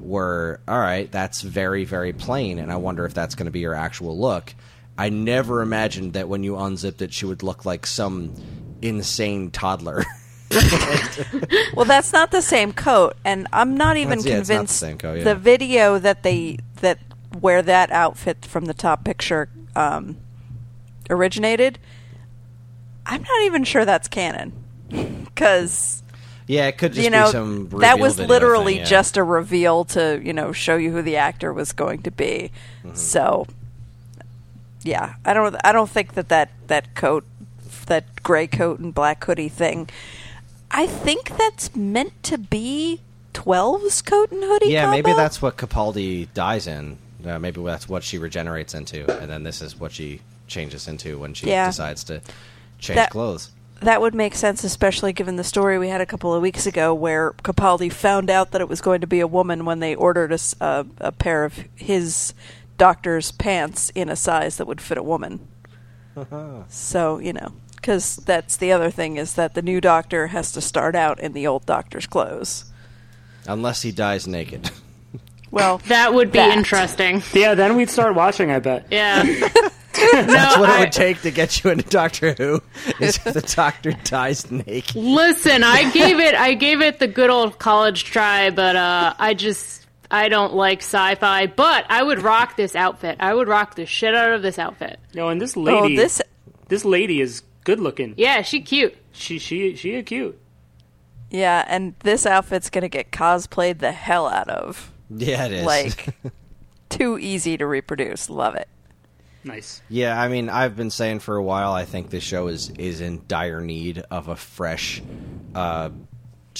were 0.00 0.60
all 0.66 0.80
right 0.80 1.12
that's 1.12 1.42
very 1.42 1.84
very 1.84 2.12
plain 2.12 2.58
and 2.58 2.72
i 2.72 2.76
wonder 2.76 3.04
if 3.04 3.14
that's 3.14 3.36
going 3.36 3.46
to 3.46 3.52
be 3.52 3.62
her 3.62 3.74
actual 3.74 4.18
look 4.18 4.52
i 5.00 5.08
never 5.08 5.62
imagined 5.62 6.12
that 6.12 6.28
when 6.28 6.42
you 6.42 6.56
unzipped 6.56 7.02
it 7.02 7.12
she 7.12 7.26
would 7.26 7.42
look 7.42 7.64
like 7.64 7.86
some 7.86 8.32
insane 8.82 9.50
toddler 9.50 10.04
Well, 11.74 11.84
that's 11.84 12.12
not 12.12 12.32
the 12.32 12.42
same 12.42 12.72
coat, 12.72 13.14
and 13.24 13.46
I'm 13.52 13.76
not 13.76 13.96
even 13.96 14.18
yeah, 14.18 14.18
it's 14.18 14.24
not 14.24 14.30
the 14.30 14.36
convinced 14.36 14.76
same 14.76 14.98
coat, 14.98 15.18
yeah. 15.18 15.24
the 15.24 15.34
video 15.36 15.98
that 15.98 16.22
they 16.24 16.58
that 16.80 16.98
where 17.38 17.62
that 17.62 17.90
outfit 17.92 18.44
from 18.44 18.64
the 18.64 18.74
top 18.74 19.04
picture 19.04 19.48
um, 19.76 20.16
originated. 21.08 21.78
I'm 23.06 23.22
not 23.22 23.42
even 23.42 23.64
sure 23.64 23.84
that's 23.84 24.08
canon 24.08 24.52
because 25.24 26.02
Yeah, 26.46 26.66
it 26.66 26.78
could 26.78 26.92
just 26.92 27.04
you 27.04 27.10
know 27.10 27.26
be 27.26 27.32
some. 27.32 27.68
that 27.80 27.98
was 27.98 28.18
literally 28.18 28.74
thing, 28.74 28.82
yeah. 28.82 28.88
just 28.88 29.16
a 29.16 29.22
reveal 29.22 29.84
to 29.86 30.20
you 30.22 30.32
know 30.32 30.52
show 30.52 30.76
you 30.76 30.90
who 30.90 31.02
the 31.02 31.16
actor 31.16 31.52
was 31.52 31.72
going 31.72 32.02
to 32.02 32.10
be. 32.10 32.50
Mm-hmm. 32.82 32.94
So 32.94 33.46
yeah, 34.82 35.14
I 35.24 35.32
don't 35.34 35.56
I 35.64 35.72
don't 35.72 35.90
think 35.90 36.14
that 36.14 36.28
that 36.28 36.50
that 36.68 36.94
coat 36.94 37.24
that 37.86 38.22
gray 38.22 38.46
coat 38.46 38.78
and 38.80 38.94
black 38.94 39.24
hoodie 39.24 39.48
thing. 39.48 39.88
I 40.70 40.86
think 40.86 41.36
that's 41.36 41.74
meant 41.74 42.22
to 42.24 42.38
be 42.38 43.00
12's 43.34 44.02
coat 44.02 44.30
and 44.30 44.42
hoodie. 44.44 44.68
Yeah, 44.70 44.90
maybe 44.90 45.12
that's 45.12 45.42
what 45.42 45.56
Capaldi 45.56 46.28
dies 46.34 46.66
in. 46.66 46.98
Uh, 47.26 47.38
maybe 47.38 47.62
that's 47.64 47.88
what 47.88 48.02
she 48.04 48.18
regenerates 48.18 48.74
into, 48.74 49.10
and 49.20 49.30
then 49.30 49.42
this 49.42 49.60
is 49.60 49.78
what 49.78 49.92
she 49.92 50.20
changes 50.46 50.88
into 50.88 51.18
when 51.18 51.34
she 51.34 51.48
Yeah. 51.48 51.66
decides 51.66 52.04
to 52.04 52.20
change 52.78 52.96
That- 52.96 53.10
clothes. 53.10 53.50
That 53.80 54.02
would 54.02 54.14
make 54.14 54.34
sense, 54.34 54.62
especially 54.62 55.14
given 55.14 55.36
the 55.36 55.44
story 55.44 55.78
we 55.78 55.88
had 55.88 56.02
a 56.02 56.06
couple 56.06 56.34
of 56.34 56.42
weeks 56.42 56.66
ago 56.66 56.92
where 56.92 57.32
Capaldi 57.42 57.90
found 57.90 58.28
out 58.28 58.50
that 58.50 58.60
it 58.60 58.68
was 58.68 58.82
going 58.82 59.00
to 59.00 59.06
be 59.06 59.20
a 59.20 59.26
woman 59.26 59.64
when 59.64 59.80
they 59.80 59.94
ordered 59.94 60.32
a 60.32 60.86
a 61.00 61.12
pair 61.12 61.44
of 61.44 61.54
his 61.76 62.34
doctor's 62.80 63.30
pants 63.30 63.90
in 63.94 64.08
a 64.08 64.16
size 64.16 64.56
that 64.56 64.66
would 64.66 64.80
fit 64.80 64.96
a 64.98 65.02
woman. 65.02 65.46
so, 66.68 67.18
you 67.18 67.32
know, 67.32 67.52
because 67.76 68.16
that's 68.16 68.56
the 68.56 68.72
other 68.72 68.90
thing 68.90 69.16
is 69.16 69.34
that 69.34 69.54
the 69.54 69.62
new 69.62 69.80
doctor 69.80 70.28
has 70.28 70.52
to 70.52 70.60
start 70.60 70.94
out 70.96 71.20
in 71.20 71.32
the 71.32 71.46
old 71.46 71.66
doctor's 71.66 72.06
clothes. 72.06 72.64
Unless 73.46 73.82
he 73.82 73.92
dies 73.92 74.26
naked. 74.26 74.70
Well, 75.52 75.78
That 75.88 76.14
would 76.14 76.30
be 76.30 76.38
That. 76.38 76.56
interesting. 76.56 77.24
Yeah, 77.34 77.54
then 77.56 77.74
we'd 77.74 77.90
start 77.90 78.14
watching. 78.14 78.52
I 78.52 78.60
bet. 78.60 78.86
Yeah. 78.88 79.24
That's 79.92 80.56
what 80.56 80.70
I- 80.70 80.76
it 80.76 80.80
would 80.80 80.92
take 80.92 81.22
to 81.22 81.32
get 81.32 81.64
you 81.64 81.70
into 81.72 81.82
Doctor 81.90 82.34
Who. 82.34 82.62
Is 83.00 83.16
if 83.16 83.34
the 83.34 83.40
Doctor 83.56 83.90
dies 84.04 84.48
naked. 84.48 84.94
Listen, 84.94 85.64
I 85.64 85.90
gave 85.90 86.20
it 86.20 86.36
I 86.36 86.54
gave 86.54 86.80
it 86.80 87.00
the 87.00 87.08
good 87.08 87.30
old 87.30 87.58
college 87.58 88.04
try, 88.04 88.50
but 88.50 88.76
uh 88.76 89.14
I 89.18 89.34
just 89.34 89.79
I 90.10 90.28
don't 90.28 90.54
like 90.54 90.80
sci-fi, 90.80 91.46
but 91.46 91.86
I 91.88 92.02
would 92.02 92.20
rock 92.22 92.56
this 92.56 92.74
outfit. 92.74 93.18
I 93.20 93.32
would 93.32 93.48
rock 93.48 93.76
the 93.76 93.86
shit 93.86 94.14
out 94.14 94.32
of 94.32 94.42
this 94.42 94.58
outfit. 94.58 94.98
No, 95.14 95.28
and 95.28 95.40
this 95.40 95.56
lady, 95.56 95.78
oh, 95.78 95.82
lady, 95.82 95.96
this 95.96 96.20
this 96.68 96.84
lady 96.84 97.20
is 97.20 97.42
good 97.64 97.80
looking. 97.80 98.14
Yeah, 98.16 98.42
she 98.42 98.60
cute. 98.60 98.96
She 99.12 99.38
she 99.38 99.76
she 99.76 99.94
a 99.94 100.02
cute. 100.02 100.40
yeah, 101.30 101.64
and 101.68 101.94
this 102.00 102.26
outfit's 102.26 102.70
going 102.70 102.82
to 102.82 102.88
get 102.88 103.10
cosplayed 103.12 103.78
the 103.78 103.92
hell 103.92 104.26
out 104.28 104.48
of. 104.48 104.92
Yeah, 105.10 105.46
it 105.46 105.52
is. 105.52 105.64
Like 105.66 106.08
too 106.88 107.18
easy 107.18 107.56
to 107.56 107.66
reproduce. 107.66 108.28
Love 108.30 108.54
it. 108.56 108.68
Nice. 109.42 109.80
Yeah, 109.88 110.20
I 110.20 110.28
mean, 110.28 110.48
I've 110.50 110.76
been 110.76 110.90
saying 110.90 111.20
for 111.20 111.36
a 111.36 111.42
while. 111.42 111.72
I 111.72 111.84
think 111.84 112.10
this 112.10 112.22
show 112.22 112.48
is 112.48 112.70
is 112.70 113.00
in 113.00 113.22
dire 113.26 113.60
need 113.60 114.02
of 114.10 114.28
a 114.28 114.36
fresh, 114.36 115.02
uh, 115.54 115.90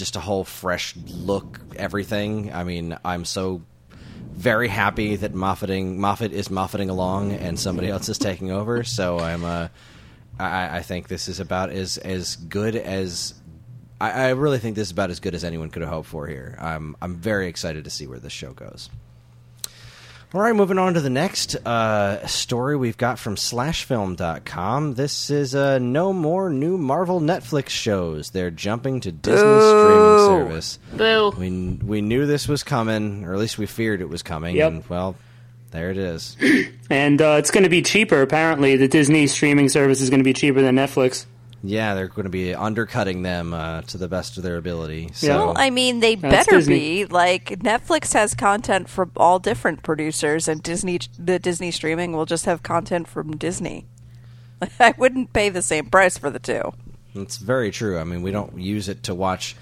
just 0.01 0.17
a 0.17 0.21
whole 0.21 0.43
fresh 0.43 0.97
look. 0.97 1.61
Everything. 1.77 2.53
I 2.53 2.65
mean, 2.65 2.99
I'm 3.05 3.25
so 3.25 3.63
very 4.33 4.67
happy 4.69 5.17
that 5.17 5.35
Moffating 5.35 5.97
Moffat 5.97 6.33
is 6.33 6.49
Moffating 6.49 6.91
along 6.91 7.33
and 7.33 7.61
somebody 7.61 7.89
else 7.89 8.09
is 8.09 8.19
taking 8.19 8.51
over. 8.51 8.83
So 8.83 9.21
I'm 9.21 9.45
uh, 9.45 9.69
think 10.83 11.09
this 11.09 11.29
is 11.29 11.39
about 11.39 11.71
as 11.71 11.99
as 11.99 12.37
good 12.37 12.75
as. 12.75 13.35
I, 14.01 14.11
I 14.11 14.29
really 14.31 14.59
think 14.59 14.77
this 14.77 14.89
is 14.89 14.93
about 14.93 15.11
as 15.11 15.21
good 15.21 15.35
as 15.35 15.45
anyone 15.45 15.69
could 15.69 15.83
have 15.83 15.91
hoped 15.91 16.09
for 16.09 16.27
here. 16.27 16.57
I'm 16.59 16.97
I'm 17.03 17.17
very 17.17 17.49
excited 17.49 17.85
to 17.85 17.91
see 17.91 18.07
where 18.07 18.19
this 18.19 18.33
show 18.33 18.53
goes. 18.55 18.89
All 20.33 20.41
right, 20.41 20.55
moving 20.55 20.79
on 20.79 20.95
to 20.95 21.01
the 21.01 21.11
next 21.11 21.57
uh, 21.57 22.25
story 22.29 22.77
we've 22.77 22.97
got 22.97 23.19
from 23.19 23.35
slashfilm.com. 23.35 24.95
This 24.95 25.29
is 25.29 25.57
uh, 25.57 25.81
no 25.81 26.13
more 26.13 26.51
new 26.51 26.79
Marvel 26.79 27.21
Netflix 27.21 27.71
shows. 27.71 28.31
They're 28.31 28.53
jumping 28.53 29.01
to 29.01 29.11
Disney 29.11 29.41
streaming 29.41 30.19
service. 30.29 30.79
Boo. 30.93 31.31
We 31.37 31.51
we 31.85 32.01
knew 32.01 32.27
this 32.27 32.47
was 32.47 32.63
coming, 32.63 33.25
or 33.25 33.33
at 33.33 33.41
least 33.41 33.59
we 33.59 33.67
feared 33.67 34.01
it 34.03 34.09
was 34.09 34.23
coming. 34.23 34.55
Yep. 34.55 34.71
And 34.73 34.89
well, 34.89 35.17
there 35.73 35.91
it 35.91 35.99
is. 35.99 36.37
And 36.93 37.23
uh, 37.23 37.37
it's 37.39 37.53
going 37.53 37.63
to 37.63 37.71
be 37.71 37.83
cheaper. 37.83 38.21
Apparently, 38.21 38.75
the 38.75 38.89
Disney 38.89 39.29
streaming 39.29 39.69
service 39.69 40.01
is 40.01 40.11
going 40.11 40.19
to 40.19 40.25
be 40.25 40.33
cheaper 40.33 40.61
than 40.61 40.75
Netflix. 40.75 41.25
Yeah, 41.63 41.95
they're 41.95 42.09
going 42.09 42.25
to 42.25 42.31
be 42.31 42.55
undercutting 42.55 43.23
them 43.23 43.53
uh, 43.53 43.83
to 43.83 43.99
the 43.99 44.09
best 44.09 44.37
of 44.37 44.43
their 44.43 44.57
ability. 44.57 45.11
So 45.13 45.27
Yeah. 45.27 45.37
Well, 45.37 45.55
I 45.57 45.71
mean, 45.71 46.01
they 46.01 46.15
That's 46.15 46.47
better 46.47 46.59
Disney. 46.59 47.05
be. 47.05 47.07
Like 47.07 47.51
Netflix 47.61 48.15
has 48.15 48.35
content 48.35 48.89
from 48.89 49.13
all 49.17 49.39
different 49.39 49.83
producers, 49.83 50.49
and 50.49 50.63
Disney, 50.63 51.01
the 51.19 51.39
Disney 51.39 51.71
streaming 51.71 52.13
will 52.13 52.27
just 52.27 52.47
have 52.47 52.63
content 52.63 53.09
from 53.09 53.37
Disney. 53.37 53.87
I 54.81 54.95
wouldn't 54.97 55.33
pay 55.33 55.49
the 55.51 55.63
same 55.63 55.87
price 55.87 56.17
for 56.17 56.31
the 56.31 56.39
two. 56.39 56.73
It's 57.15 57.37
very 57.37 57.71
true. 57.71 57.99
I 57.99 58.05
mean, 58.05 58.23
we 58.23 58.31
don't 58.31 58.59
use 58.59 58.89
it 58.89 59.03
to 59.05 59.15
watch. 59.15 59.57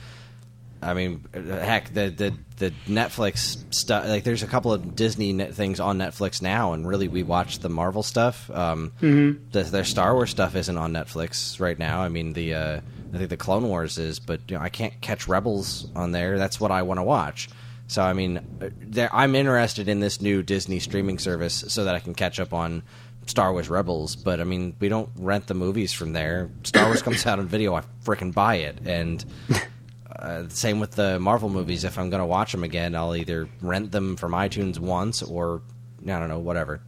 I 0.81 0.95
mean, 0.95 1.25
heck, 1.33 1.93
the 1.93 2.11
the 2.11 2.35
the 2.57 2.71
Netflix 2.87 3.75
stuff. 3.75 4.07
Like, 4.07 4.25
there's 4.25 4.43
a 4.43 4.47
couple 4.47 4.73
of 4.73 4.95
Disney 4.95 5.37
things 5.47 5.81
on 5.81 5.99
Netflix 5.99 6.41
now, 6.41 6.73
and 6.73 6.87
really, 6.87 7.09
we 7.09 7.23
watch 7.23 7.59
the 7.59 7.69
Marvel 7.69 8.03
stuff. 8.03 8.51
Um, 8.51 8.93
mm-hmm. 9.01 9.43
the, 9.51 9.63
their 9.65 9.85
Star 9.85 10.15
Wars 10.15 10.31
stuff 10.31 10.55
isn't 10.55 10.77
on 10.77 10.93
Netflix 10.93 11.61
right 11.61 11.79
now. 11.79 12.03
I 12.03 12.09
mean, 12.09 12.33
the 12.33 12.55
uh, 12.55 12.81
I 13.13 13.17
think 13.17 13.31
the 13.31 13.37
Clone 13.37 13.69
Wars 13.69 13.99
is, 13.99 14.19
but 14.19 14.41
you 14.49 14.57
know, 14.57 14.63
I 14.63 14.69
can't 14.69 15.01
catch 15.01 15.29
Rebels 15.29 15.89
on 15.97 16.13
there. 16.13 16.39
That's 16.39 16.61
what 16.61 16.71
I 16.71 16.83
want 16.83 16.99
to 16.99 17.05
watch. 17.05 17.49
So, 17.89 18.03
I 18.03 18.13
mean, 18.13 18.39
uh, 18.61 19.09
I'm 19.13 19.35
interested 19.35 19.89
in 19.89 20.01
this 20.01 20.21
new 20.21 20.43
Disney 20.43 20.79
streaming 20.79 21.19
service 21.19 21.65
so 21.69 21.85
that 21.85 21.95
I 21.95 22.01
can 22.01 22.15
catch 22.15 22.39
up 22.39 22.53
on 22.53 22.83
Star 23.27 23.53
Wars 23.53 23.69
Rebels, 23.69 24.15
but 24.17 24.41
I 24.41 24.45
mean, 24.45 24.77
we 24.79 24.89
don't 24.89 25.09
rent 25.17 25.47
the 25.47 25.55
movies 25.55 25.93
from 25.93 26.13
there. 26.13 26.51
Star 26.65 26.87
Wars 26.87 27.03
comes 27.03 27.27
out 27.27 27.39
on 27.39 27.47
video, 27.47 27.75
I 27.75 27.83
freaking 28.05 28.33
buy 28.33 28.57
it. 28.57 28.79
And 28.85 29.25
uh, 30.19 30.49
same 30.49 30.81
with 30.81 30.93
the 30.93 31.19
Marvel 31.21 31.49
movies. 31.49 31.85
If 31.85 31.99
I'm 31.99 32.11
going 32.11 32.21
to 32.21 32.27
watch 32.27 32.53
them 32.53 32.65
again, 32.65 32.95
I'll 32.95 33.15
either 33.15 33.49
rent 33.61 33.93
them 33.93 34.17
from 34.17 34.33
iTunes 34.33 34.79
once 34.79 35.23
or 35.23 35.63
I 36.05 36.19
don't 36.19 36.29
know, 36.29 36.39
whatever. 36.39 36.81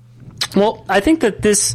Well, 0.57 0.85
I 0.89 1.01
think 1.01 1.21
that 1.21 1.43
this, 1.43 1.75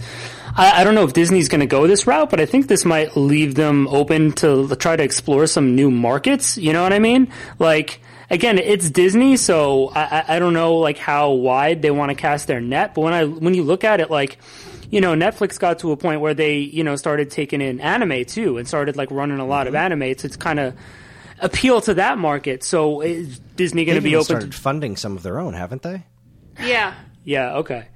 I, 0.56 0.82
I 0.82 0.84
don't 0.84 0.96
know 0.96 1.04
if 1.06 1.14
Disney's 1.14 1.48
going 1.48 1.62
to 1.62 1.66
go 1.68 1.88
this 1.88 2.08
route, 2.08 2.30
but 2.30 2.40
I 2.42 2.46
think 2.46 2.68
this 2.68 2.84
might 2.84 3.16
leave 3.16 3.56
them 3.56 3.88
open 3.88 4.34
to 4.34 4.76
try 4.76 4.96
to 4.96 5.04
explore 5.04 5.48
some 5.48 5.76
new 5.76 5.90
markets. 5.92 6.58
You 6.58 6.74
know 6.74 6.84
what 6.84 6.92
I 6.92 7.00
mean? 7.00 7.32
Like, 7.58 8.02
again, 8.30 8.58
it's 8.58 8.90
Disney, 8.90 9.38
so 9.38 9.90
I, 9.96 10.26
I- 10.28 10.40
don't 10.40 10.54
know 10.54 10.76
like 10.76 10.98
how 10.98 11.32
wide 11.32 11.82
they 11.82 11.92
want 11.92 12.10
to 12.10 12.16
cast 12.16 12.48
their 12.48 12.60
net. 12.60 12.96
But 12.96 13.02
when 13.02 13.14
I 13.14 13.24
when 13.26 13.54
you 13.54 13.64
look 13.64 13.84
at 13.86 14.02
it, 14.02 14.10
like, 14.12 14.40
you 14.92 15.00
know, 15.00 15.14
Netflix 15.14 15.58
got 15.58 15.80
to 15.80 15.92
a 15.92 15.98
point 15.98 16.20
where 16.20 16.34
they 16.34 16.58
you 16.58 16.84
know 16.84 16.96
started 16.98 17.32
taking 17.32 17.62
in 17.62 17.80
anime 17.80 18.26
too, 18.26 18.58
and 18.58 18.68
started 18.68 18.98
like 18.98 19.10
running 19.12 19.40
a 19.40 19.46
lot 19.46 19.68
of 19.68 19.76
anime 19.76 20.04
It's 20.04 20.36
kind 20.36 20.60
of 20.60 20.74
appeal 21.40 21.82
to 21.82 21.94
that 21.96 22.18
market. 22.18 22.64
So 22.64 23.02
is 23.02 23.40
Disney 23.56 23.86
going 23.86 23.96
to 23.98 24.02
be 24.02 24.10
even 24.10 24.20
open? 24.20 24.26
started 24.26 24.52
To, 24.52 24.58
funding 24.58 24.96
some 24.96 25.16
of 25.18 25.24
their 25.24 25.40
own, 25.40 25.54
haven't 25.54 25.82
they? 25.82 26.04
Yeah. 26.62 26.94
yeah, 27.24 27.58
okay. 27.58 27.88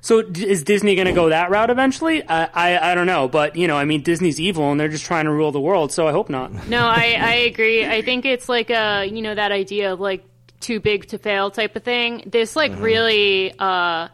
So 0.00 0.20
is 0.20 0.62
Disney 0.62 0.94
going 0.94 1.08
to 1.08 1.12
go 1.12 1.28
that 1.30 1.50
route 1.50 1.70
eventually? 1.70 2.22
I, 2.26 2.44
I 2.46 2.92
I 2.92 2.94
don't 2.94 3.06
know, 3.08 3.26
but 3.28 3.56
you 3.56 3.66
know, 3.66 3.76
I 3.76 3.84
mean, 3.84 4.02
Disney's 4.02 4.40
evil 4.40 4.70
and 4.70 4.78
they're 4.78 4.88
just 4.88 5.04
trying 5.04 5.24
to 5.24 5.32
rule 5.32 5.50
the 5.50 5.60
world. 5.60 5.90
So 5.92 6.06
I 6.06 6.12
hope 6.12 6.28
not. 6.30 6.52
No, 6.68 6.86
I, 6.86 7.16
I 7.20 7.34
agree. 7.50 7.84
I 7.84 8.02
think 8.02 8.24
it's 8.24 8.48
like 8.48 8.70
a 8.70 9.04
you 9.06 9.22
know 9.22 9.34
that 9.34 9.50
idea 9.50 9.92
of 9.92 10.00
like 10.00 10.24
too 10.60 10.78
big 10.80 11.06
to 11.08 11.18
fail 11.18 11.50
type 11.50 11.74
of 11.76 11.82
thing. 11.82 12.22
This 12.26 12.54
like 12.54 12.78
really 12.78 13.52
uh 13.58 14.08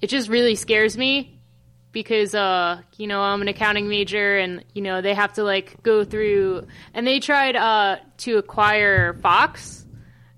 it 0.00 0.08
just 0.08 0.28
really 0.28 0.56
scares 0.56 0.96
me 0.98 1.33
because 1.94 2.34
uh 2.34 2.82
you 2.98 3.06
know 3.06 3.22
I'm 3.22 3.40
an 3.40 3.48
accounting 3.48 3.88
major 3.88 4.36
and 4.36 4.62
you 4.74 4.82
know 4.82 5.00
they 5.00 5.14
have 5.14 5.32
to 5.34 5.44
like 5.44 5.82
go 5.82 6.04
through 6.04 6.66
and 6.92 7.06
they 7.06 7.20
tried 7.20 7.56
uh 7.56 7.96
to 8.18 8.36
acquire 8.36 9.14
Fox 9.14 9.86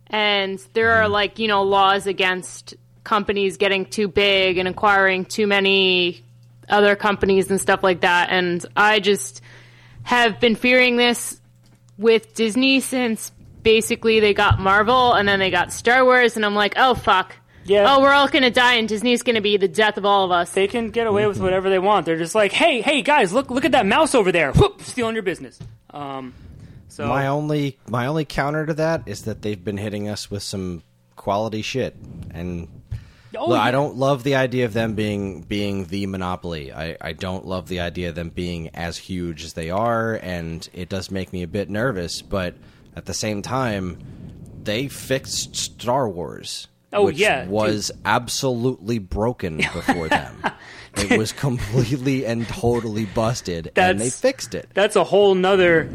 and 0.07 0.65
there 0.75 0.93
are 0.93 1.09
like 1.09 1.41
you 1.41 1.49
know 1.49 1.63
laws 1.65 2.07
against 2.07 2.75
companies 3.03 3.57
getting 3.57 3.87
too 3.87 4.07
big 4.07 4.59
and 4.59 4.69
acquiring 4.69 5.25
too 5.25 5.49
many 5.49 6.23
other 6.69 6.95
companies 6.95 7.51
and 7.51 7.61
stuff 7.61 7.83
like 7.83 8.03
that 8.03 8.29
and 8.31 8.65
I 8.77 9.01
just 9.01 9.41
have 10.05 10.39
been 10.39 10.55
fearing 10.55 10.97
this 10.97 11.41
with 11.99 12.35
Disney 12.35 12.79
since 12.79 13.33
basically 13.67 14.21
they 14.21 14.33
got 14.33 14.61
Marvel 14.61 15.15
and 15.15 15.27
then 15.27 15.41
they 15.41 15.51
got 15.51 15.73
Star 15.73 16.05
Wars, 16.05 16.37
and 16.37 16.47
I'm 16.47 16.55
like, 16.55 16.75
oh 16.77 16.95
fuck. 16.95 17.35
Yeah. 17.67 17.95
Oh, 17.95 18.01
we're 18.01 18.13
all 18.13 18.29
gonna 18.29 18.51
die, 18.51 18.75
and 18.75 18.89
Disney's 18.89 19.23
gonna 19.23 19.41
be 19.41 19.57
the 19.57 19.69
death 19.69 19.97
of 19.97 20.05
all 20.05 20.25
of 20.25 20.31
us. 20.31 20.53
They 20.53 20.69
can 20.69 20.91
get 20.91 21.07
away 21.07 21.27
with 21.27 21.39
whatever 21.41 21.69
they 21.69 21.79
want. 21.79 22.07
They're 22.07 22.17
just 22.17 22.35
like, 22.35 22.53
hey, 22.53 22.81
hey, 22.81 23.03
guys, 23.03 23.33
look 23.33 23.51
look 23.51 23.65
at 23.65 23.73
that 23.73 23.87
mouse 23.87 24.15
over 24.15 24.33
there, 24.33 24.53
Whoop, 24.53 24.83
stealing 24.83 25.15
your 25.15 25.23
business. 25.23 25.59
Um, 25.91 26.35
so 26.89 27.09
My 27.09 27.27
only 27.27 27.79
my 27.89 28.07
only 28.07 28.25
counter 28.25 28.67
to 28.67 28.75
that 28.75 29.03
is 29.07 29.23
that 29.23 29.43
they've 29.43 29.63
been 29.63 29.77
hitting 29.77 30.09
us 30.09 30.31
with 30.31 30.43
some 30.43 30.83
quality 31.17 31.63
shit, 31.63 31.97
and 32.33 32.69
Oh, 33.39 33.51
Look, 33.51 33.59
I 33.59 33.71
don't 33.71 33.97
love 33.97 34.23
the 34.23 34.37
idea 34.37 34.65
of 34.65 34.73
them 34.73 34.95
being 34.95 35.43
being 35.43 35.87
the 35.87 36.07
monopoly. 36.07 36.73
I, 36.73 36.97
I 37.01 37.13
don't 37.13 37.45
love 37.45 37.69
the 37.69 37.81
idea 37.81 38.09
of 38.09 38.15
them 38.15 38.31
being 38.31 38.71
as 38.75 38.97
huge 38.97 39.45
as 39.45 39.53
they 39.53 39.69
are, 39.69 40.15
and 40.15 40.67
it 40.73 40.89
does 40.89 41.11
make 41.11 41.33
me 41.35 41.43
a 41.43 41.47
bit 41.47 41.69
nervous. 41.69 42.23
But 42.23 42.55
at 42.95 43.05
the 43.05 43.13
same 43.13 43.43
time, 43.43 43.99
they 44.63 44.89
fixed 44.89 45.55
Star 45.55 46.09
Wars. 46.09 46.69
Oh, 46.93 47.07
which 47.07 47.17
yeah, 47.19 47.47
was 47.47 47.91
absolutely 48.05 48.99
broken 48.99 49.57
before 49.73 50.09
them. 50.09 50.43
it 50.97 51.19
was 51.19 51.33
completely 51.33 52.25
and 52.25 52.47
totally 52.49 53.05
busted, 53.07 53.73
and 53.77 54.01
they 54.01 54.11
fixed 54.11 54.55
it. 54.55 54.69
that's 54.73 54.97
a 54.97 55.05
whole 55.05 55.35
nother 55.35 55.91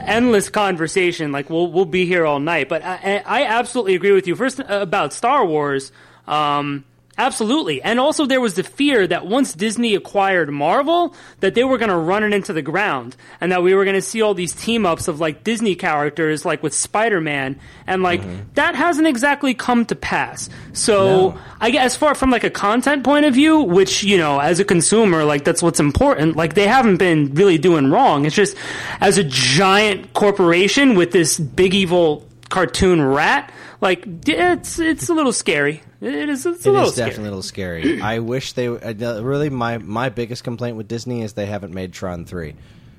endless 0.00 0.48
conversation. 0.50 1.32
Like 1.32 1.48
we'll 1.50 1.70
we'll 1.70 1.84
be 1.84 2.04
here 2.06 2.26
all 2.26 2.40
night. 2.40 2.68
But 2.68 2.82
I, 2.84 3.22
I 3.24 3.44
absolutely 3.44 3.94
agree 3.94 4.12
with 4.12 4.26
you. 4.26 4.34
First 4.34 4.60
uh, 4.60 4.64
about 4.68 5.12
Star 5.12 5.46
Wars, 5.46 5.92
um, 6.26 6.84
absolutely, 7.16 7.80
and 7.82 7.98
also 7.98 8.26
there 8.26 8.40
was 8.40 8.54
the 8.54 8.62
fear 8.62 9.06
that 9.06 9.26
once 9.26 9.54
Disney 9.54 9.94
acquired 9.94 10.50
Marvel, 10.50 11.14
that 11.40 11.54
they 11.54 11.64
were 11.64 11.78
going 11.78 11.90
to 11.90 11.96
run 11.96 12.22
it 12.24 12.34
into 12.34 12.52
the 12.52 12.62
ground, 12.62 13.16
and 13.40 13.50
that 13.52 13.62
we 13.62 13.74
were 13.74 13.84
going 13.84 13.94
to 13.94 14.02
see 14.02 14.20
all 14.20 14.34
these 14.34 14.52
team 14.52 14.84
ups 14.84 15.08
of 15.08 15.20
like 15.20 15.44
Disney 15.44 15.74
characters, 15.74 16.44
like 16.44 16.62
with 16.62 16.74
Spider 16.74 17.20
Man, 17.20 17.58
and 17.86 18.02
like 18.02 18.20
mm-hmm. 18.20 18.42
that 18.54 18.74
hasn't 18.74 19.06
exactly 19.06 19.54
come 19.54 19.86
to 19.86 19.94
pass. 19.94 20.50
So 20.72 21.30
No. 21.30 21.38
I 21.60 21.70
guess 21.70 21.84
as 21.84 21.96
far 21.96 22.14
from 22.14 22.30
like 22.30 22.44
a 22.44 22.50
content 22.50 23.04
point 23.04 23.24
of 23.24 23.34
view, 23.34 23.60
which 23.60 24.02
you 24.02 24.18
know, 24.18 24.40
as 24.40 24.58
a 24.58 24.64
consumer, 24.64 25.22
like 25.24 25.44
that's 25.44 25.62
what's 25.62 25.80
important. 25.80 26.34
Like 26.36 26.54
they 26.54 26.66
haven't 26.66 26.96
been 26.96 27.34
really 27.34 27.58
doing 27.58 27.90
wrong. 27.90 28.24
It's 28.26 28.34
just 28.34 28.56
as 29.00 29.18
a 29.18 29.24
giant 29.24 30.12
corporation 30.14 30.96
with 30.96 31.12
this 31.12 31.38
big 31.38 31.74
evil 31.74 32.26
cartoon 32.48 33.02
rat, 33.02 33.52
like 33.80 34.04
it's 34.26 34.78
it's 34.78 35.08
a 35.08 35.14
little 35.14 35.32
scary. 35.32 35.82
It 36.04 36.28
is. 36.28 36.44
It's 36.46 36.66
a 36.66 36.68
It 36.68 36.72
little 36.72 36.88
is 36.88 36.94
definitely 36.94 37.24
a 37.24 37.30
little 37.30 37.42
scary. 37.42 38.00
I 38.02 38.18
wish 38.18 38.52
they 38.52 38.68
uh, 38.68 39.20
really 39.22 39.50
my 39.50 39.78
my 39.78 40.08
biggest 40.10 40.44
complaint 40.44 40.76
with 40.76 40.86
Disney 40.88 41.22
is 41.22 41.32
they 41.32 41.46
haven't 41.46 41.72
made 41.72 41.92
Tron 41.92 42.24
three. 42.24 42.54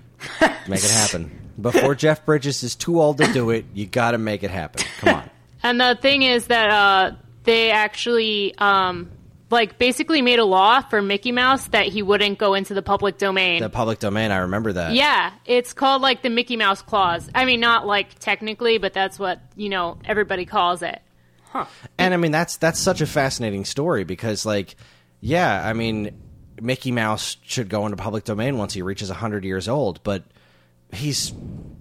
make 0.68 0.84
it 0.84 0.92
happen 0.92 1.52
before 1.62 1.94
Jeff 1.96 2.26
Bridges 2.26 2.64
is 2.64 2.76
too 2.76 3.02
old 3.02 3.18
to 3.20 3.32
do 3.34 3.50
it. 3.52 3.66
You 3.74 3.86
got 3.86 4.12
to 4.12 4.18
make 4.18 4.44
it 4.44 4.50
happen. 4.52 4.86
Come 5.00 5.16
on. 5.16 5.30
And 5.62 5.80
the 5.80 5.98
thing 6.02 6.24
is 6.24 6.48
that 6.48 6.70
uh, 6.70 7.16
they 7.44 7.72
actually, 7.72 8.56
um, 8.58 9.12
like, 9.50 9.78
basically 9.78 10.22
made 10.22 10.40
a 10.40 10.46
law 10.46 10.82
for 10.82 11.02
Mickey 11.02 11.32
Mouse 11.32 11.68
that 11.70 11.88
he 11.88 12.02
wouldn't 12.02 12.38
go 12.40 12.54
into 12.54 12.74
the 12.74 12.82
public 12.82 13.18
domain. 13.18 13.62
The 13.62 13.70
public 13.70 14.00
domain. 14.00 14.32
I 14.32 14.38
remember 14.38 14.74
that. 14.74 14.94
yeah, 14.94 15.34
it's 15.46 15.74
called 15.74 16.02
like 16.02 16.22
the 16.24 16.30
Mickey 16.30 16.56
Mouse 16.56 16.82
clause. 16.82 17.30
I 17.36 17.46
mean, 17.46 17.60
not 17.60 17.86
like 17.86 18.18
technically, 18.20 18.78
but 18.78 18.94
that's 18.94 19.20
what 19.20 19.40
you 19.56 19.70
know 19.70 19.98
everybody 20.06 20.46
calls 20.46 20.82
it. 20.82 21.02
And 21.98 22.14
I 22.14 22.18
mean 22.18 22.32
that's 22.32 22.58
that's 22.58 22.80
such 22.80 23.02
a 23.02 23.06
fascinating 23.06 23.66
story 23.66 24.04
because 24.04 24.46
like 24.46 24.76
yeah, 25.22 25.62
I 25.68 25.74
mean 25.74 26.22
Mickey 26.62 26.92
Mouse 26.92 27.38
should 27.44 27.70
go 27.70 27.86
into 27.86 27.98
public 27.98 28.24
domain 28.24 28.58
once 28.58 28.74
he 28.74 28.82
reaches 28.82 29.10
100 29.10 29.44
years 29.44 29.68
old, 29.68 30.02
but 30.04 30.24
he's 30.94 31.34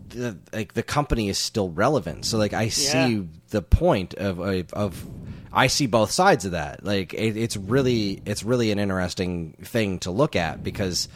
the, 0.09 0.37
like 0.53 0.75
the 0.75 0.83
company 0.83 1.29
is 1.29 1.39
still 1.39 1.71
relevant. 1.71 2.25
So 2.27 2.39
like 2.39 2.53
I 2.53 2.69
see 2.69 3.15
Yeah. 3.17 3.23
the 3.51 3.63
point 3.63 4.15
of 4.15 4.39
of, 4.41 4.73
of 4.73 5.07
I 5.53 5.69
see 5.69 5.87
both 5.87 6.11
sides 6.11 6.45
of 6.45 6.53
that. 6.53 6.85
Like 6.85 7.15
it, 7.15 7.37
it's 7.37 7.57
really 7.57 8.23
it's 8.27 8.43
really 8.43 8.71
an 8.73 8.79
interesting 8.79 9.53
thing 9.63 9.99
to 10.01 10.11
look 10.11 10.35
at 10.37 10.63
because 10.65 11.09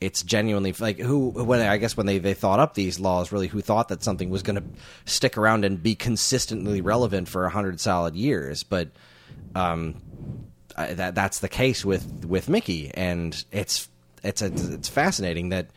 it's 0.00 0.22
genuinely 0.22 0.72
like 0.78 0.98
who 0.98 1.30
when 1.30 1.60
I 1.60 1.76
guess 1.76 1.96
when 1.96 2.06
they, 2.06 2.18
they 2.18 2.34
thought 2.34 2.60
up 2.60 2.74
these 2.74 3.00
laws 3.00 3.32
really 3.32 3.48
who 3.48 3.60
thought 3.60 3.88
that 3.88 4.02
something 4.02 4.30
was 4.30 4.42
going 4.42 4.56
to 4.56 4.64
stick 5.04 5.36
around 5.36 5.64
and 5.64 5.82
be 5.82 5.94
consistently 5.94 6.80
relevant 6.80 7.28
for 7.28 7.44
a 7.44 7.50
hundred 7.50 7.80
solid 7.80 8.14
years 8.14 8.62
but 8.62 8.90
um 9.54 10.00
I, 10.76 10.94
that 10.94 11.14
that's 11.14 11.40
the 11.40 11.48
case 11.48 11.84
with 11.84 12.24
with 12.24 12.48
Mickey 12.48 12.90
and 12.94 13.44
it's 13.50 13.88
it's 14.22 14.42
it's 14.42 14.88
fascinating 14.88 15.50
that 15.50 15.70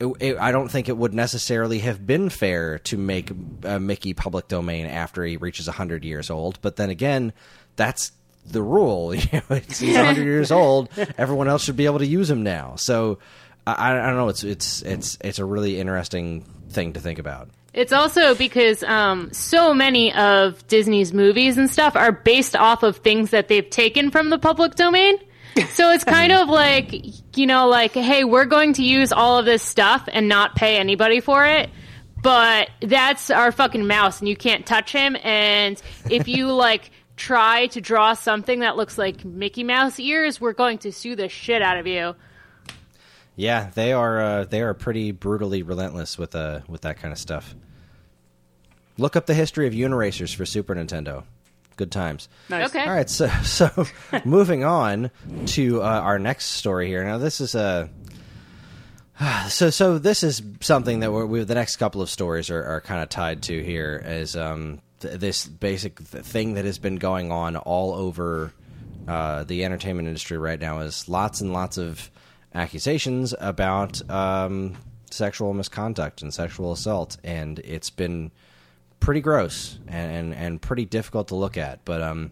I 0.00 0.52
don't 0.52 0.68
think 0.70 0.88
it 0.88 0.96
would 0.96 1.12
necessarily 1.12 1.80
have 1.80 2.06
been 2.06 2.28
fair 2.28 2.78
to 2.80 2.96
make 2.96 3.32
uh, 3.64 3.80
Mickey 3.80 4.14
public 4.14 4.46
domain 4.46 4.86
after 4.86 5.24
he 5.24 5.36
reaches 5.36 5.66
100 5.66 6.04
years 6.04 6.30
old. 6.30 6.60
But 6.62 6.76
then 6.76 6.88
again, 6.88 7.32
that's 7.74 8.12
the 8.52 8.62
rule. 8.62 9.14
You 9.18 9.28
know, 9.32 9.56
it's, 9.56 9.78
he's 9.78 9.96
100 9.96 10.22
years 10.22 10.50
old. 10.50 10.88
Everyone 11.16 11.48
else 11.48 11.64
should 11.64 11.76
be 11.76 11.86
able 11.86 11.98
to 11.98 12.06
use 12.06 12.30
him 12.30 12.42
now. 12.42 12.76
So 12.76 13.18
I, 13.66 13.92
I 13.92 14.06
don't 14.06 14.16
know. 14.16 14.28
It's 14.28 14.44
it's 14.44 14.82
it's 14.82 15.18
it's 15.20 15.38
a 15.38 15.44
really 15.44 15.78
interesting 15.78 16.42
thing 16.70 16.94
to 16.94 17.00
think 17.00 17.18
about. 17.18 17.48
It's 17.74 17.92
also 17.92 18.34
because 18.34 18.82
um, 18.82 19.32
so 19.32 19.74
many 19.74 20.12
of 20.14 20.66
Disney's 20.68 21.12
movies 21.12 21.58
and 21.58 21.70
stuff 21.70 21.94
are 21.94 22.12
based 22.12 22.56
off 22.56 22.82
of 22.82 22.98
things 22.98 23.30
that 23.30 23.48
they've 23.48 23.68
taken 23.68 24.10
from 24.10 24.30
the 24.30 24.38
public 24.38 24.74
domain. 24.74 25.18
So 25.70 25.90
it's 25.90 26.04
kind 26.04 26.32
of 26.32 26.48
like, 26.48 26.94
you 27.36 27.46
know, 27.46 27.68
like, 27.68 27.92
hey, 27.92 28.24
we're 28.24 28.44
going 28.44 28.74
to 28.74 28.84
use 28.84 29.12
all 29.12 29.38
of 29.38 29.44
this 29.44 29.62
stuff 29.62 30.08
and 30.10 30.28
not 30.28 30.54
pay 30.54 30.76
anybody 30.76 31.20
for 31.20 31.44
it. 31.46 31.68
But 32.22 32.70
that's 32.80 33.30
our 33.30 33.52
fucking 33.52 33.86
mouse 33.86 34.20
and 34.20 34.28
you 34.28 34.36
can't 34.36 34.66
touch 34.66 34.92
him. 34.92 35.16
And 35.22 35.80
if 36.10 36.26
you 36.26 36.52
like 36.52 36.90
try 37.18 37.66
to 37.66 37.80
draw 37.80 38.14
something 38.14 38.60
that 38.60 38.76
looks 38.76 38.96
like 38.96 39.24
Mickey 39.24 39.64
Mouse 39.64 40.00
ears, 40.00 40.40
we're 40.40 40.52
going 40.54 40.78
to 40.78 40.92
sue 40.92 41.16
the 41.16 41.28
shit 41.28 41.60
out 41.60 41.76
of 41.76 41.86
you. 41.86 42.14
Yeah, 43.36 43.70
they 43.74 43.92
are 43.92 44.20
uh, 44.20 44.44
they 44.44 44.62
are 44.62 44.74
pretty 44.74 45.12
brutally 45.12 45.62
relentless 45.62 46.18
with 46.18 46.34
uh 46.34 46.60
with 46.66 46.80
that 46.82 46.98
kind 46.98 47.12
of 47.12 47.18
stuff. 47.18 47.54
Look 48.96 49.14
up 49.14 49.26
the 49.26 49.34
history 49.34 49.66
of 49.68 49.74
Uniracers 49.74 50.34
for 50.34 50.44
Super 50.44 50.74
Nintendo. 50.74 51.24
Good 51.76 51.92
times. 51.92 52.28
Nice. 52.48 52.70
Okay. 52.70 52.82
All 52.82 52.90
right, 52.90 53.08
so 53.08 53.28
so 53.44 53.86
moving 54.24 54.64
on 54.64 55.12
to 55.46 55.82
uh, 55.82 55.86
our 55.86 56.18
next 56.18 56.46
story 56.46 56.88
here. 56.88 57.04
Now 57.04 57.18
this 57.18 57.40
is 57.40 57.54
a 57.54 57.88
so 59.48 59.70
so 59.70 59.98
this 59.98 60.22
is 60.22 60.42
something 60.60 61.00
that 61.00 61.12
we're, 61.12 61.26
we 61.26 61.44
the 61.44 61.54
next 61.54 61.76
couple 61.76 62.02
of 62.02 62.10
stories 62.10 62.50
are, 62.50 62.64
are 62.64 62.80
kind 62.80 63.02
of 63.02 63.08
tied 63.08 63.42
to 63.44 63.62
here 63.62 64.02
as 64.04 64.34
um 64.34 64.80
th- 65.00 65.18
this 65.18 65.46
basic 65.46 65.96
th- 66.10 66.24
thing 66.24 66.54
that 66.54 66.64
has 66.64 66.78
been 66.78 66.96
going 66.96 67.30
on 67.32 67.56
all 67.56 67.94
over 67.94 68.52
uh, 69.06 69.44
the 69.44 69.64
entertainment 69.64 70.08
industry 70.08 70.36
right 70.36 70.60
now 70.60 70.80
is 70.80 71.08
lots 71.08 71.40
and 71.40 71.52
lots 71.52 71.78
of 71.78 72.10
accusations 72.54 73.34
about 73.40 74.08
um, 74.10 74.76
sexual 75.10 75.54
misconduct 75.54 76.22
and 76.22 76.32
sexual 76.32 76.72
assault, 76.72 77.16
and 77.24 77.58
it's 77.60 77.90
been 77.90 78.30
pretty 79.00 79.20
gross 79.20 79.78
and, 79.86 80.12
and, 80.12 80.34
and 80.34 80.62
pretty 80.62 80.84
difficult 80.84 81.28
to 81.28 81.34
look 81.34 81.56
at. 81.56 81.84
But 81.84 82.02
um, 82.02 82.30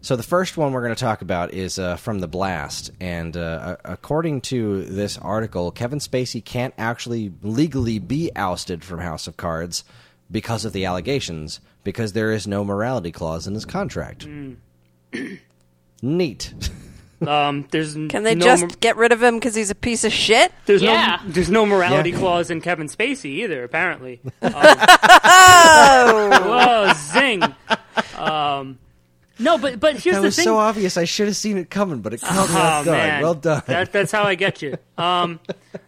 so 0.00 0.16
the 0.16 0.22
first 0.22 0.56
one 0.56 0.72
we're 0.72 0.82
going 0.82 0.94
to 0.94 1.00
talk 1.00 1.22
about 1.22 1.52
is 1.52 1.78
uh, 1.78 1.96
from 1.96 2.20
the 2.20 2.28
blast, 2.28 2.90
and 3.00 3.36
uh, 3.36 3.76
according 3.84 4.40
to 4.42 4.84
this 4.84 5.18
article, 5.18 5.70
Kevin 5.70 5.98
Spacey 5.98 6.44
can't 6.44 6.74
actually 6.78 7.32
legally 7.42 7.98
be 7.98 8.30
ousted 8.34 8.82
from 8.82 9.00
House 9.00 9.26
of 9.26 9.36
Cards 9.36 9.84
because 10.30 10.64
of 10.64 10.72
the 10.72 10.86
allegations, 10.86 11.60
because 11.84 12.12
there 12.12 12.32
is 12.32 12.46
no 12.46 12.64
morality 12.64 13.12
clause 13.12 13.46
in 13.46 13.54
his 13.54 13.64
contract. 13.64 14.26
Neat. 16.02 16.52
Um, 17.28 17.68
there's 17.70 17.92
Can 17.92 18.22
they 18.22 18.34
no 18.34 18.46
just 18.46 18.62
mor- 18.62 18.70
get 18.80 18.96
rid 18.96 19.12
of 19.12 19.22
him 19.22 19.34
because 19.34 19.54
he's 19.54 19.68
a 19.68 19.74
piece 19.74 20.04
of 20.04 20.10
shit? 20.12 20.52
there's 20.64 20.80
Yeah. 20.80 21.18
no 21.22 21.30
there's 21.30 21.50
no 21.50 21.66
morality 21.66 22.12
Yeah. 22.12 22.18
clause 22.18 22.48
in 22.50 22.62
Kevin 22.62 22.86
Spacey 22.86 23.26
either. 23.26 23.62
Apparently. 23.62 24.22
Um, 24.40 24.52
Oh, 24.54 26.30
Whoa, 26.46 26.92
zing. 27.12 27.42
Um, 28.16 28.78
no, 29.38 29.58
but 29.58 29.78
but 29.78 29.96
here's 29.98 30.16
That 30.16 30.22
the 30.22 30.28
was 30.28 30.36
thing. 30.36 30.44
so 30.46 30.56
obvious. 30.56 30.96
I 30.96 31.04
should 31.04 31.26
have 31.26 31.36
seen 31.36 31.58
it 31.58 31.68
coming, 31.68 32.00
but 32.00 32.14
it 32.14 32.22
caught 32.22 32.48
me 32.48 32.54
off 32.56 32.82
Oh, 32.82 32.84
guard. 32.90 33.22
Well 33.22 33.34
done. 33.34 33.62
That, 33.66 33.92
that's 33.92 34.12
how 34.12 34.22
I 34.22 34.34
get 34.34 34.62
you. 34.62 34.78
Um, 34.96 35.40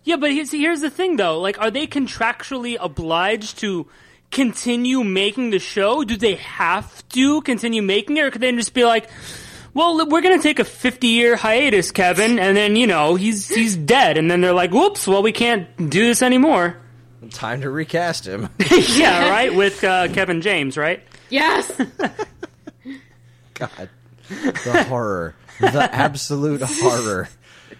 yeah, 0.05 0.17
but 0.17 0.33
here's, 0.33 0.51
here's 0.53 0.83
the 0.83 0.91
thing, 0.91 1.17
though. 1.17 1.41
Like, 1.41 1.59
are 1.63 1.71
they 1.71 1.87
contractually 1.87 2.77
obliged 2.79 3.57
to 3.61 3.87
continue 4.33 5.05
making 5.05 5.51
the 5.51 5.59
show? 5.59 6.03
Do 6.03 6.17
they 6.17 6.35
have 6.37 7.07
to 7.11 7.43
continue 7.43 7.83
making 7.83 8.17
it, 8.17 8.25
or 8.25 8.31
could 8.31 8.41
they 8.41 8.51
just 8.53 8.75
be 8.75 8.85
like, 8.85 9.09
"Well, 9.75 10.09
we're 10.09 10.23
going 10.23 10.37
to 10.37 10.43
take 10.43 10.59
a 10.59 10.65
50 10.65 11.07
year 11.07 11.37
hiatus, 11.37 11.93
Kevin," 11.93 12.39
and 12.39 12.57
then 12.57 12.75
you 12.75 12.87
know 12.87 13.15
he's 13.15 13.49
he's 13.49 13.77
dead, 13.77 14.19
and 14.19 14.31
then 14.31 14.41
they're 14.41 14.53
like, 14.53 14.73
"Whoops! 14.73 15.07
Well, 15.07 15.23
we 15.23 15.33
can't 15.33 15.69
do 15.77 16.07
this 16.07 16.23
anymore." 16.23 16.79
Time 17.31 17.61
to 17.61 17.71
recast 17.71 18.27
him. 18.27 18.49
yeah, 18.89 19.31
right. 19.31 19.55
With 19.55 19.85
uh, 19.85 20.09
Kevin 20.09 20.41
James, 20.41 20.77
right? 20.77 21.05
Yes. 21.31 21.71
God, 23.55 23.89
the 24.29 24.85
horror, 24.89 25.37
the 25.61 25.89
absolute 25.93 26.63
horror. 26.63 27.29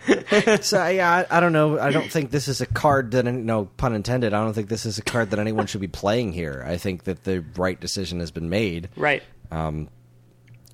so 0.63 0.87
yeah, 0.89 1.25
I, 1.31 1.37
I 1.39 1.41
don't 1.41 1.53
know. 1.53 1.79
I 1.79 1.91
don't 1.91 2.11
think 2.11 2.31
this 2.31 2.49
is 2.49 2.61
a 2.61 2.67
card 2.67 3.13
that, 3.13 3.27
any- 3.27 3.39
no 3.43 3.67
pun 3.77 3.95
intended. 3.95 4.35
I 4.35 4.43
don't 4.45 4.53
think 4.53 4.69
this 4.69 4.85
is 4.87 4.99
a 4.99 5.03
card 5.03 5.31
that 5.31 5.39
anyone 5.39 5.67
should 5.67 5.81
be 5.81 5.89
playing 5.89 6.33
here. 6.33 6.65
I 6.67 6.77
think 6.77 7.05
that 7.05 7.25
the 7.25 7.45
right 7.57 7.79
decision 7.81 8.21
has 8.21 8.31
been 8.31 8.49
made. 8.49 8.89
Right. 8.97 9.23
Um, 9.51 9.89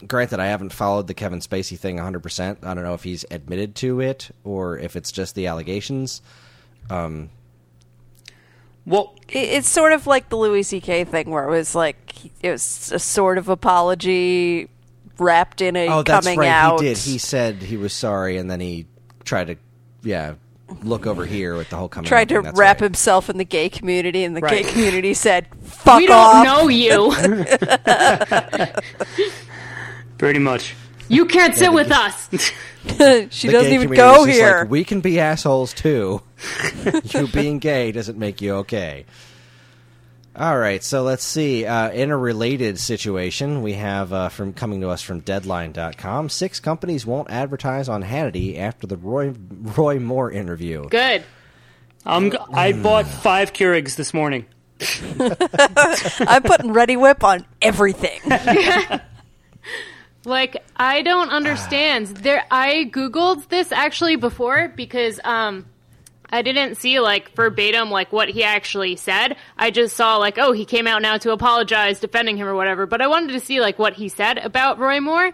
granted, 0.07 0.41
I 0.41 0.47
haven't 0.47 0.73
followed 0.73 1.07
the 1.09 1.15
Kevin 1.15 1.41
Spacey 1.41 1.79
thing 1.79 1.97
100. 1.97 2.21
percent 2.23 2.59
I 2.63 2.73
don't 2.75 2.85
know 2.85 2.95
if 2.95 3.03
he's 3.05 3.25
admitted 3.31 3.75
to 3.77 4.01
it 4.01 4.31
or 4.45 4.79
if 4.79 4.97
it's 4.97 5.13
just 5.13 5.35
the 5.35 5.47
allegations. 5.49 6.23
Um, 6.89 7.31
well, 8.87 9.15
it's 9.29 9.69
sort 9.69 9.93
of 9.93 10.07
like 10.07 10.31
the 10.31 10.37
Louis 10.37 10.63
C.K. 10.63 11.05
thing, 11.05 11.29
where 11.31 11.45
it 11.47 11.51
was 11.51 11.75
like 11.75 12.31
it 12.41 12.51
was 12.51 12.91
a 12.93 12.99
sort 12.99 13.37
of 13.37 13.51
apology 13.51 14.71
wrapped 15.19 15.61
in 15.61 15.77
a 15.77 15.89
Oh, 15.89 16.03
that's 16.03 16.25
coming 16.25 16.39
right. 16.39 16.49
out. 16.49 16.81
He 16.81 16.87
did. 16.89 16.97
He 16.99 17.19
said 17.19 17.57
he 17.57 17.77
was 17.77 17.93
sorry, 17.93 18.39
and 18.39 18.51
then 18.51 18.61
he 18.61 18.87
tried 19.29 19.49
to, 19.49 19.57
yeah, 20.03 20.35
look 20.83 21.07
over 21.07 21.25
here 21.25 21.57
with 21.57 21.71
the 21.71 21.77
whole 21.77 21.89
coming. 21.89 22.09
tried 22.09 22.33
out 22.33 22.43
to 22.43 22.49
thing. 22.49 22.59
Wrap 22.59 22.81
right. 22.81 22.87
himself 22.87 23.31
in 23.31 23.39
the 23.39 23.45
gay 23.45 23.69
community, 23.69 24.25
and 24.25 24.37
the 24.37 24.41
Right. 24.41 24.65
gay 24.65 24.71
community 24.73 25.15
said, 25.15 25.47
"Fuck 25.63 25.99
we 25.99 26.09
off." 26.09 26.45
don't 26.45 26.45
know 26.45 26.69
you. 26.69 27.13
Pretty 30.19 30.39
much. 30.39 30.75
You 31.09 31.27
can't 31.27 31.55
sit 31.55 31.73
with 31.73 31.91
us. 31.91 32.29
she 33.31 33.49
doesn't 33.49 33.73
even 33.73 33.91
go 33.95 34.25
here. 34.25 34.61
Like, 34.61 34.71
we 34.71 34.85
can 34.85 35.01
be 35.01 35.21
assholes 35.21 35.73
too. 35.73 36.21
you 37.05 37.29
being 37.29 37.59
gay 37.61 37.93
doesn't 37.93 38.19
make 38.19 38.43
you 38.43 38.57
okay. 38.57 39.07
All 40.39 40.57
right, 40.57 40.85
so 40.85 41.03
let's 41.03 41.25
see. 41.25 41.67
Uh, 41.67 41.91
in 41.91 42.13
a 42.13 42.17
related 42.17 42.79
situation, 42.79 43.61
we 43.61 43.73
have 43.73 44.13
uh, 44.13 44.29
from 44.29 44.53
coming 44.53 44.81
to 44.83 44.89
us 44.89 45.03
from 45.03 45.19
Deadline.com. 45.21 46.29
Six 46.29 46.61
companies 46.61 47.05
won't 47.05 47.29
advertise 47.29 47.89
on 47.89 48.05
Hannity 48.05 48.57
after 48.57 48.87
the 48.87 48.97
Roy 48.97 49.35
Roy 49.77 49.99
Moore 49.99 50.31
interview. 50.31 50.89
Good. 50.89 51.25
I'm, 52.07 52.31
g- 52.31 52.39
I 52.53 52.73
bought 52.73 53.07
five 53.09 53.53
Keurigs 53.53 53.97
this 53.97 54.15
morning. 54.15 54.47
I'm 54.81 56.43
putting 56.45 56.73
Reddi-wip 56.73 57.25
on 57.25 57.45
everything. 57.61 58.21
Like 60.25 60.63
I 60.77 61.03
don't 61.03 61.31
understand. 61.31 62.09
There 62.09 62.45
I 62.51 62.91
googled 62.93 63.49
this 63.49 63.73
actually 63.73 64.17
before 64.17 64.69
because 64.69 65.21
um 65.25 65.67
I 66.31 66.43
didn't 66.43 66.77
see 66.77 67.01
like 67.01 67.35
verbatim 67.35 67.91
like 67.91 68.13
what 68.13 68.29
he 68.29 68.45
actually 68.45 68.97
said. 68.97 69.37
I 69.57 69.71
just 69.71 69.97
saw 69.97 70.17
like 70.17 70.39
oh 70.39 70.53
he 70.53 70.65
came 70.65 70.87
out 70.87 71.03
now 71.03 71.17
to 71.19 71.33
apologize 71.33 72.01
defending 72.01 72.37
him 72.37 72.47
or 72.47 72.55
whatever, 72.55 72.87
but 72.87 73.01
I 73.01 73.07
wanted 73.07 73.33
to 73.33 73.41
see 73.41 73.61
like 73.61 73.79
what 73.79 73.95
he 73.95 74.09
said 74.09 74.39
about 74.39 74.79
Roy 74.79 75.01
Moore. 75.01 75.33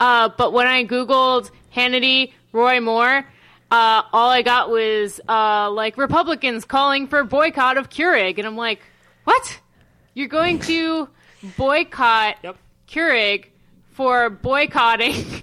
Uh 0.00 0.30
but 0.36 0.52
when 0.52 0.66
I 0.66 0.84
googled 0.84 1.50
Hannity 1.74 2.32
Roy 2.52 2.80
Moore 2.80 3.26
uh, 3.72 4.02
all 4.12 4.28
I 4.28 4.42
got 4.42 4.68
was 4.68 5.18
uh, 5.26 5.70
like 5.70 5.96
Republicans 5.96 6.66
calling 6.66 7.06
for 7.06 7.24
boycott 7.24 7.78
of 7.78 7.88
Keurig, 7.88 8.36
and 8.36 8.46
I'm 8.46 8.54
like, 8.54 8.80
what? 9.24 9.60
You're 10.12 10.28
going 10.28 10.58
to 10.60 11.08
boycott 11.56 12.36
Yep. 12.44 12.58
Keurig 12.86 13.46
for 13.92 14.28
boycotting 14.28 15.14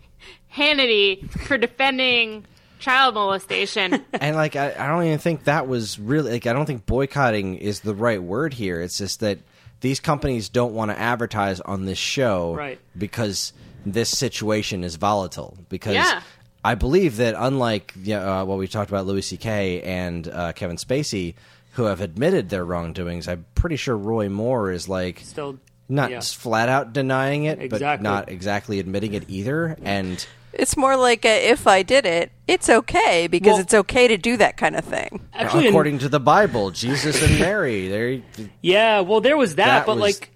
Hannity 0.55 1.27
for 1.47 1.57
defending 1.57 2.45
child 2.79 3.13
molestation. 3.15 4.03
and 4.13 4.35
like 4.35 4.55
I, 4.55 4.73
I 4.77 4.87
don't 4.87 5.03
even 5.05 5.19
think 5.19 5.43
that 5.43 5.67
was 5.67 5.99
really 5.99 6.31
like 6.31 6.47
I 6.47 6.53
don't 6.53 6.65
think 6.65 6.85
boycotting 6.85 7.55
is 7.57 7.81
the 7.81 7.93
right 7.93 8.21
word 8.21 8.53
here. 8.53 8.81
It's 8.81 8.97
just 8.97 9.19
that 9.19 9.39
these 9.81 9.99
companies 9.99 10.49
don't 10.49 10.73
want 10.73 10.91
to 10.91 10.99
advertise 10.99 11.61
on 11.61 11.85
this 11.85 11.97
show 11.97 12.53
Right. 12.55 12.79
because 12.97 13.53
this 13.85 14.09
situation 14.09 14.83
is 14.83 14.95
volatile. 14.95 15.57
Because 15.69 15.93
Yeah. 15.93 16.21
I 16.65 16.75
believe 16.75 17.17
that 17.17 17.35
unlike 17.37 17.93
uh, 18.11 18.43
what 18.43 18.57
we 18.57 18.67
talked 18.67 18.89
about 18.91 19.05
Louis 19.05 19.21
C.K. 19.21 19.81
and 19.83 20.27
uh, 20.27 20.51
Kevin 20.51 20.75
Spacey, 20.75 21.35
who 21.73 21.83
have 21.85 22.01
admitted 22.01 22.49
their 22.49 22.65
wrongdoings, 22.65 23.29
I'm 23.29 23.45
pretty 23.55 23.77
sure 23.77 23.95
Roy 23.95 24.27
Moore 24.27 24.69
is 24.71 24.89
like 24.89 25.21
Still, 25.23 25.57
not 25.87 26.11
yeah. 26.11 26.19
flat 26.19 26.67
out 26.67 26.91
denying 26.91 27.45
it, 27.45 27.69
but 27.69 28.01
not 28.01 28.27
exactly 28.27 28.79
admitting 28.79 29.13
it 29.13 29.23
either. 29.29 29.77
And 29.81 30.25
It's 30.53 30.75
more 30.75 30.97
like 30.97 31.25
a, 31.25 31.49
if 31.51 31.67
I 31.67 31.83
did 31.83 32.05
it, 32.05 32.31
it's 32.47 32.69
okay 32.69 33.27
because 33.27 33.53
Well- 33.53 33.59
it's 33.61 33.73
okay 33.73 34.07
to 34.07 34.17
do 34.17 34.37
that 34.37 34.57
kind 34.57 34.75
of 34.75 34.83
thing. 34.83 35.21
Actually, 35.33 35.67
in- 35.67 35.69
according 35.69 35.99
to 35.99 36.09
the 36.09 36.19
Bible, 36.19 36.71
Jesus 36.71 37.21
and 37.21 37.39
Mary, 37.39 37.87
they 37.87 38.49
yeah, 38.61 39.01
well, 39.01 39.21
there 39.21 39.37
was 39.37 39.55
that, 39.55 39.65
that 39.65 39.85
but 39.85 39.97
was, 39.97 40.01
like 40.01 40.31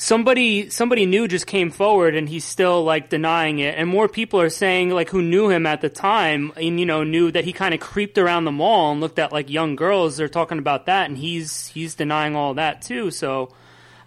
somebody 0.00 0.70
somebody 0.70 1.04
new 1.06 1.28
just 1.28 1.46
came 1.46 1.70
forward 1.70 2.14
and 2.14 2.28
he's 2.28 2.44
still 2.44 2.82
like 2.84 3.08
denying 3.10 3.58
it. 3.58 3.74
And 3.76 3.88
more 3.88 4.08
people 4.08 4.40
are 4.40 4.48
saying 4.48 4.90
like 4.90 5.10
who 5.10 5.22
knew 5.22 5.50
him 5.50 5.66
at 5.66 5.80
the 5.82 5.90
time 5.90 6.52
and 6.56 6.80
you 6.80 6.86
know 6.86 7.04
knew 7.04 7.30
that 7.30 7.44
he 7.44 7.52
kind 7.52 7.74
of 7.74 7.80
creeped 7.80 8.16
around 8.18 8.44
the 8.44 8.52
mall 8.52 8.92
and 8.92 9.00
looked 9.00 9.18
at 9.18 9.32
like 9.32 9.50
young 9.50 9.76
girls. 9.76 10.16
They're 10.16 10.28
talking 10.28 10.58
about 10.58 10.86
that 10.86 11.08
and 11.08 11.18
he's 11.18 11.66
he's 11.66 11.94
denying 11.94 12.34
all 12.34 12.54
that 12.54 12.82
too. 12.82 13.10
So 13.10 13.50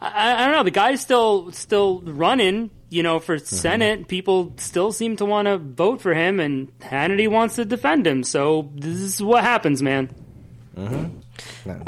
I, 0.03 0.35
I 0.35 0.45
don't 0.45 0.53
know. 0.53 0.63
The 0.63 0.71
guy's 0.71 1.01
still 1.01 1.51
still 1.51 2.01
running 2.01 2.69
you 2.89 3.01
know 3.01 3.19
for 3.19 3.39
senate. 3.39 4.07
People 4.07 4.53
still 4.57 4.91
seem 4.91 5.15
to 5.17 5.25
want 5.25 5.47
to 5.47 5.57
vote 5.57 6.01
for 6.01 6.13
him 6.13 6.39
and 6.39 6.77
Hannity 6.79 7.27
wants 7.27 7.55
to 7.55 7.65
defend 7.65 8.05
him. 8.05 8.23
So 8.23 8.71
this 8.75 8.97
is 8.97 9.21
what 9.21 9.43
happens 9.43 9.81
man. 9.81 10.09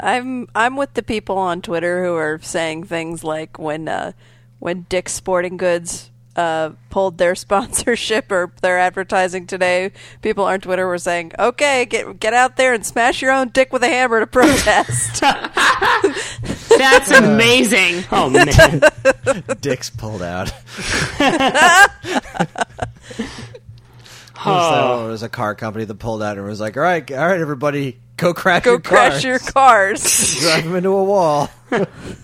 I'm 0.00 0.48
I'm 0.54 0.76
with 0.76 0.94
the 0.94 1.02
people 1.02 1.38
on 1.38 1.62
Twitter 1.62 2.04
who 2.04 2.14
are 2.14 2.40
saying 2.42 2.84
things 2.84 3.22
like 3.22 3.58
when 3.58 3.88
uh, 3.88 4.12
when 4.58 4.86
Dick's 4.88 5.12
Sporting 5.12 5.56
Goods 5.56 6.10
uh, 6.34 6.70
pulled 6.90 7.18
their 7.18 7.34
sponsorship 7.46 8.30
or 8.32 8.52
their 8.62 8.78
advertising 8.78 9.46
today. 9.46 9.92
People 10.22 10.44
on 10.44 10.60
Twitter 10.60 10.86
were 10.86 10.98
saying, 10.98 11.32
"Okay, 11.38 11.86
get 11.86 12.18
get 12.18 12.34
out 12.34 12.56
there 12.56 12.74
and 12.74 12.84
smash 12.84 13.22
your 13.22 13.32
own 13.32 13.48
dick 13.48 13.72
with 13.72 13.82
a 13.82 13.88
hammer 13.88 14.20
to 14.20 14.26
protest." 14.26 15.22
That's 16.78 17.10
amazing. 17.10 18.04
oh 18.12 18.30
man 18.30 19.42
dicks 19.60 19.90
pulled 19.90 20.22
out. 20.22 20.52
Oh. 24.48 24.98
So 25.00 25.06
it 25.06 25.10
was 25.10 25.22
a 25.24 25.28
car 25.28 25.54
company 25.54 25.86
that 25.86 25.94
pulled 25.98 26.22
out 26.22 26.36
and 26.36 26.46
was 26.46 26.60
like, 26.60 26.76
"All 26.76 26.82
right, 26.82 27.10
all 27.10 27.26
right, 27.26 27.40
everybody, 27.40 27.98
go 28.16 28.32
crash 28.32 28.62
Go 28.64 28.72
your 28.72 28.80
crash 28.80 29.12
cars. 29.12 29.24
your 29.24 29.38
cars. 29.40 30.34
drive 30.40 30.64
them 30.64 30.76
into 30.76 30.90
a 30.90 31.02
wall." 31.04 31.50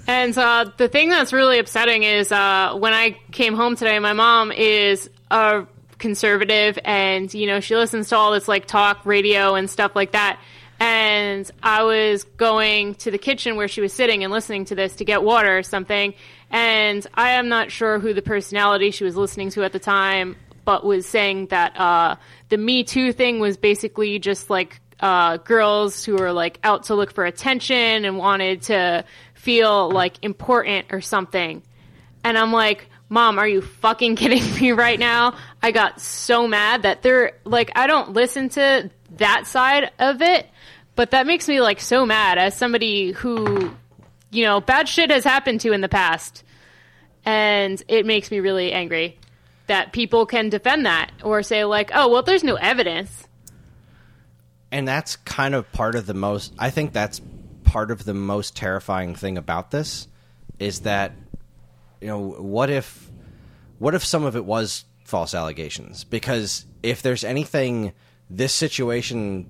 And 0.07 0.37
uh, 0.39 0.71
the 0.77 0.89
thing 0.89 1.09
that's 1.09 1.33
really 1.33 1.59
upsetting 1.59 2.05
is 2.05 2.31
uh, 2.31 2.75
when 2.79 2.93
I 2.93 3.19
came 3.33 3.55
home 3.55 3.75
today, 3.75 3.99
my 3.99 4.13
mom 4.13 4.53
is 4.53 5.11
a 5.33 5.67
conservative, 5.99 6.79
and 6.85 7.33
you 7.35 7.47
know 7.47 7.59
she 7.61 7.75
listens 7.75 8.11
to 8.11 8.17
all 8.17 8.33
this 8.33 8.47
like 8.47 8.67
talk 8.67 9.05
radio 9.05 9.55
and 9.57 9.69
stuff 9.69 9.97
like 9.97 10.13
that. 10.13 10.39
And 10.83 11.49
I 11.63 11.85
was 11.85 12.25
going 12.25 12.97
to 12.97 13.13
the 13.13 13.19
kitchen 13.19 13.55
where 13.55 13.69
she 13.69 13.81
was 13.81 13.93
sitting 13.93 14.25
and 14.25 14.33
listening 14.33 14.65
to 14.65 14.75
this 14.75 14.97
to 14.97 15.05
get 15.05 15.23
water 15.23 15.59
or 15.59 15.63
something. 15.63 16.13
And 16.51 17.07
I 17.15 17.35
am 17.35 17.49
not 17.49 17.71
sure 17.71 18.01
who 18.01 18.13
the 18.13 18.21
personality 18.21 18.91
she 18.91 19.05
was 19.05 19.15
listening 19.15 19.51
to 19.51 19.63
at 19.63 19.71
the 19.71 19.79
time, 19.79 20.35
but 20.65 20.85
was 20.85 21.07
saying 21.07 21.47
that 21.47 21.79
uh, 21.79 22.17
the 22.49 22.59
Me 22.59 22.83
Too 22.83 23.13
thing 23.13 23.39
was 23.39 23.57
basically 23.57 24.19
just 24.19 24.51
like 24.51 24.81
uh, 24.99 25.37
girls 25.37 26.05
who 26.05 26.17
were 26.17 26.33
like 26.33 26.59
out 26.65 26.83
to 26.85 26.97
look 26.97 27.13
for 27.13 27.27
attention 27.27 28.05
and 28.05 28.19
wanted 28.19 28.63
to 28.63 29.05
feel 29.35 29.89
like 29.89 30.17
important 30.23 30.87
or 30.91 31.01
something. 31.01 31.63
And 32.25 32.37
I'm 32.37 32.53
like, 32.53 32.89
Mom, 33.09 33.39
are 33.39 33.47
you 33.47 33.63
fucking 33.63 34.17
kidding 34.17 34.43
me 34.61 34.73
right 34.73 34.99
now? 34.99 35.37
I 35.63 35.71
got 35.71 36.01
so 36.01 36.49
mad 36.49 36.83
that 36.83 37.03
they're 37.03 37.39
like, 37.45 37.71
I 37.77 37.87
don't 37.87 38.15
listen 38.15 38.49
to 38.49 38.91
that 39.19 39.47
side 39.47 39.93
of 39.99 40.23
it, 40.23 40.49
but 40.97 41.11
that 41.13 41.27
makes 41.27 41.49
me 41.49 41.61
like 41.61 41.81
so 41.81 42.05
mad 42.07 42.39
as 42.39 42.57
somebody 42.57 43.13
who, 43.13 43.71
you 44.31 44.45
know, 44.45 44.61
bad 44.61 44.89
shit 44.89 45.11
has 45.11 45.25
happened 45.25 45.61
to 45.63 45.73
in 45.73 45.81
the 45.81 45.89
past. 45.89 46.45
And 47.25 47.83
it 47.89 48.05
makes 48.07 48.31
me 48.31 48.41
really 48.41 48.73
angry 48.73 49.19
that 49.69 49.93
people 49.93 50.27
can 50.27 50.49
defend 50.49 50.87
that 50.87 51.13
or 51.23 51.43
say, 51.43 51.65
like, 51.65 51.91
oh, 51.95 52.09
well, 52.09 52.23
there's 52.23 52.43
no 52.45 52.57
evidence. 52.57 53.27
and 54.73 54.89
that's 54.89 55.17
kind 55.17 55.55
of 55.55 55.71
part 55.73 55.95
of 55.95 56.07
the 56.07 56.15
most 56.15 56.53
i 56.59 56.71
think 56.71 56.93
that's 56.95 57.21
part 57.65 57.91
of 57.91 58.05
the 58.05 58.15
most 58.15 58.57
terrifying 58.57 59.15
thing 59.15 59.37
about 59.39 59.71
this 59.71 60.09
is 60.59 60.81
that 60.81 61.13
you 62.01 62.07
know 62.09 62.19
what 62.39 62.71
if 62.71 63.11
what 63.79 63.95
if 63.95 64.03
some 64.05 64.25
of 64.25 64.35
it 64.35 64.45
was 64.45 64.85
false 65.05 65.35
allegations 65.35 66.05
because 66.05 66.65
if 66.83 67.03
there's 67.03 67.23
anything 67.23 67.93
this 68.31 68.53
situation 68.55 69.47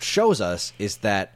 shows 0.00 0.40
us 0.40 0.72
is 0.78 0.98
that 0.98 1.34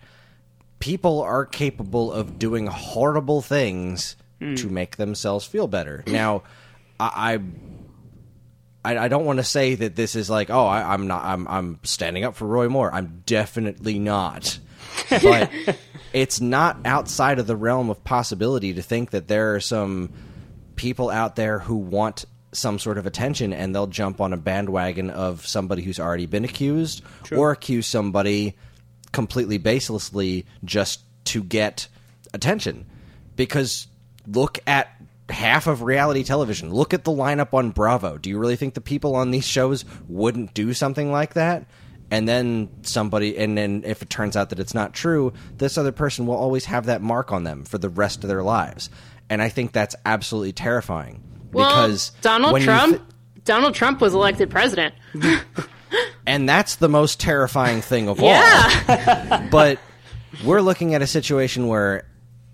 people 0.78 1.20
are 1.20 1.44
capable 1.44 2.12
of 2.12 2.38
doing 2.38 2.66
horrible 2.66 3.42
things 3.42 4.16
hmm. 4.38 4.54
to 4.54 4.68
make 4.68 4.96
themselves 4.96 5.44
feel 5.44 5.66
better 5.66 6.02
now 6.06 6.42
i, 6.98 7.34
I 7.34 7.40
I, 8.84 8.96
I 8.96 9.08
don't 9.08 9.24
want 9.24 9.38
to 9.38 9.44
say 9.44 9.74
that 9.74 9.94
this 9.94 10.16
is 10.16 10.30
like, 10.30 10.50
oh, 10.50 10.66
I, 10.66 10.94
I'm 10.94 11.06
not, 11.06 11.24
I'm, 11.24 11.46
I'm 11.48 11.80
standing 11.82 12.24
up 12.24 12.34
for 12.34 12.46
Roy 12.46 12.68
Moore. 12.68 12.92
I'm 12.92 13.22
definitely 13.26 13.98
not. 13.98 14.58
But 15.22 15.50
it's 16.12 16.40
not 16.40 16.78
outside 16.84 17.38
of 17.38 17.46
the 17.46 17.56
realm 17.56 17.90
of 17.90 18.02
possibility 18.04 18.74
to 18.74 18.82
think 18.82 19.10
that 19.10 19.28
there 19.28 19.54
are 19.54 19.60
some 19.60 20.12
people 20.76 21.10
out 21.10 21.36
there 21.36 21.58
who 21.58 21.76
want 21.76 22.26
some 22.52 22.78
sort 22.78 22.98
of 22.98 23.06
attention 23.06 23.52
and 23.52 23.74
they'll 23.74 23.86
jump 23.86 24.20
on 24.20 24.32
a 24.32 24.36
bandwagon 24.36 25.10
of 25.10 25.46
somebody 25.46 25.82
who's 25.82 26.00
already 26.00 26.26
been 26.26 26.44
accused 26.44 27.02
or 27.32 27.52
accuse 27.52 27.86
somebody 27.86 28.56
completely 29.12 29.58
baselessly 29.58 30.44
just 30.64 31.00
to 31.24 31.42
get 31.42 31.88
attention. 32.34 32.86
Because 33.36 33.86
look 34.26 34.58
at 34.66 34.88
half 35.28 35.66
of 35.66 35.82
reality 35.82 36.24
television. 36.24 36.72
Look 36.72 36.92
at 36.92 37.04
the 37.04 37.12
lineup 37.12 37.54
on 37.54 37.70
Bravo. 37.70 38.18
Do 38.18 38.30
you 38.30 38.38
really 38.38 38.56
think 38.56 38.74
the 38.74 38.80
people 38.80 39.14
on 39.14 39.30
these 39.30 39.46
shows 39.46 39.84
wouldn't 40.08 40.54
do 40.54 40.74
something 40.74 41.10
like 41.10 41.34
that? 41.34 41.66
And 42.10 42.28
then 42.28 42.68
somebody, 42.82 43.38
and 43.38 43.56
then 43.56 43.84
if 43.86 44.02
it 44.02 44.10
turns 44.10 44.36
out 44.36 44.50
that 44.50 44.58
it's 44.58 44.74
not 44.74 44.92
true, 44.92 45.32
this 45.56 45.78
other 45.78 45.92
person 45.92 46.26
will 46.26 46.34
always 46.34 46.64
have 46.64 46.86
that 46.86 47.00
mark 47.00 47.30
on 47.30 47.44
them 47.44 47.64
for 47.64 47.78
the 47.78 47.88
rest 47.88 48.24
of 48.24 48.28
their 48.28 48.42
lives. 48.42 48.90
And 49.28 49.40
I 49.40 49.48
think 49.48 49.70
that's 49.70 49.94
absolutely 50.04 50.52
terrifying. 50.52 51.22
Well, 51.52 51.68
because 51.68 52.10
Donald 52.20 52.60
Trump, 52.60 52.98
thi- 52.98 53.42
Donald 53.44 53.74
Trump 53.74 54.00
was 54.00 54.14
elected 54.14 54.50
president. 54.50 54.94
and 56.26 56.48
that's 56.48 56.76
the 56.76 56.88
most 56.88 57.20
terrifying 57.20 57.80
thing 57.80 58.08
of 58.08 58.20
all. 58.20 58.28
Yeah. 58.28 59.48
but 59.50 59.78
we're 60.44 60.60
looking 60.60 60.94
at 60.94 61.02
a 61.02 61.06
situation 61.06 61.66
where 61.66 62.06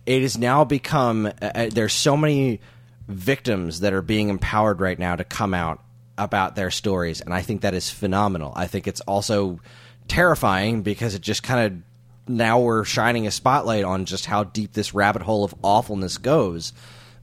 it 0.07 0.23
has 0.23 0.39
now 0.39 0.65
become 0.65 1.27
uh, 1.27 1.31
uh, 1.41 1.69
there's 1.71 1.93
so 1.93 2.17
many 2.17 2.61
victims 3.09 3.81
that 3.81 3.93
are 3.93 4.03
being 4.03 4.29
empowered 4.29 4.81
right 4.81 4.99
now 4.99 5.17
to 5.17 5.25
come 5.25 5.55
out 5.55 5.83
about 6.19 6.57
their 6.57 6.71
stories, 6.71 7.21
and 7.21 7.35
I 7.35 7.43
think 7.43 7.61
that 7.61 7.75
is 7.75 7.91
phenomenal. 7.91 8.53
I 8.57 8.67
think 8.67 8.87
it's 8.87 9.03
also 9.03 9.61
terrifying 10.09 10.83
because 10.83 11.15
it 11.15 11.23
just 11.23 11.43
kind 11.43 11.67
of 11.67 12.33
now 12.35 12.61
we're 12.61 12.85
shining 12.85 13.27
a 13.27 13.31
spotlight 13.31 13.85
on 13.85 14.05
just 14.05 14.27
how 14.27 14.45
deep 14.45 14.73
this 14.73 14.95
rabbit 14.95 15.23
hole 15.23 15.45
of 15.45 15.55
awfulness 15.63 16.19
goes. 16.19 16.73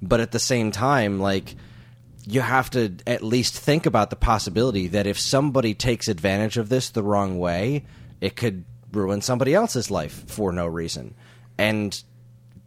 But 0.08 0.20
at 0.20 0.32
the 0.32 0.40
same 0.40 0.72
time, 0.72 1.20
like 1.20 1.56
you 2.26 2.42
have 2.42 2.70
to 2.72 2.96
at 3.06 3.24
least 3.24 3.58
think 3.58 3.86
about 3.86 4.10
the 4.10 4.16
possibility 4.16 4.88
that 4.88 5.08
if 5.08 5.20
somebody 5.20 5.74
takes 5.74 6.08
advantage 6.08 6.58
of 6.58 6.70
this 6.70 6.90
the 6.90 7.04
wrong 7.04 7.38
way, 7.38 7.86
it 8.22 8.36
could 8.36 8.64
ruin 8.92 9.22
somebody 9.22 9.54
else's 9.54 9.92
life 9.92 10.24
for 10.28 10.52
no 10.52 10.66
reason. 10.68 11.16
And 11.58 12.02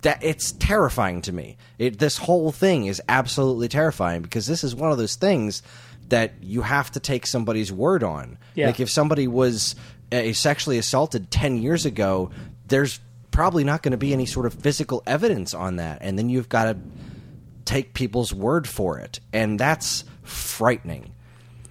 that 0.02 0.22
it's 0.22 0.52
terrifying 0.52 1.22
to 1.22 1.32
me. 1.32 1.56
It, 1.78 1.98
this 1.98 2.18
whole 2.18 2.52
thing 2.52 2.86
is 2.86 3.00
absolutely 3.08 3.68
terrifying 3.68 4.22
because 4.22 4.46
this 4.46 4.62
is 4.62 4.74
one 4.74 4.92
of 4.92 4.98
those 4.98 5.16
things 5.16 5.62
that 6.08 6.34
you 6.42 6.62
have 6.62 6.90
to 6.92 7.00
take 7.00 7.26
somebody's 7.26 7.72
word 7.72 8.02
on. 8.02 8.38
Yeah. 8.54 8.66
Like 8.66 8.80
if 8.80 8.90
somebody 8.90 9.26
was 9.26 9.74
uh, 10.12 10.32
sexually 10.32 10.78
assaulted 10.78 11.30
10 11.30 11.58
years 11.58 11.86
ago, 11.86 12.30
there's 12.68 13.00
probably 13.30 13.64
not 13.64 13.82
going 13.82 13.92
to 13.92 13.98
be 13.98 14.12
any 14.12 14.26
sort 14.26 14.46
of 14.46 14.54
physical 14.54 15.02
evidence 15.06 15.54
on 15.54 15.76
that. 15.76 15.98
And 16.02 16.18
then 16.18 16.28
you've 16.28 16.48
got 16.48 16.64
to 16.64 16.78
take 17.66 17.94
people's 17.94 18.32
word 18.32 18.66
for 18.66 18.98
it. 18.98 19.20
And 19.32 19.60
that's 19.60 20.04
frightening 20.22 21.12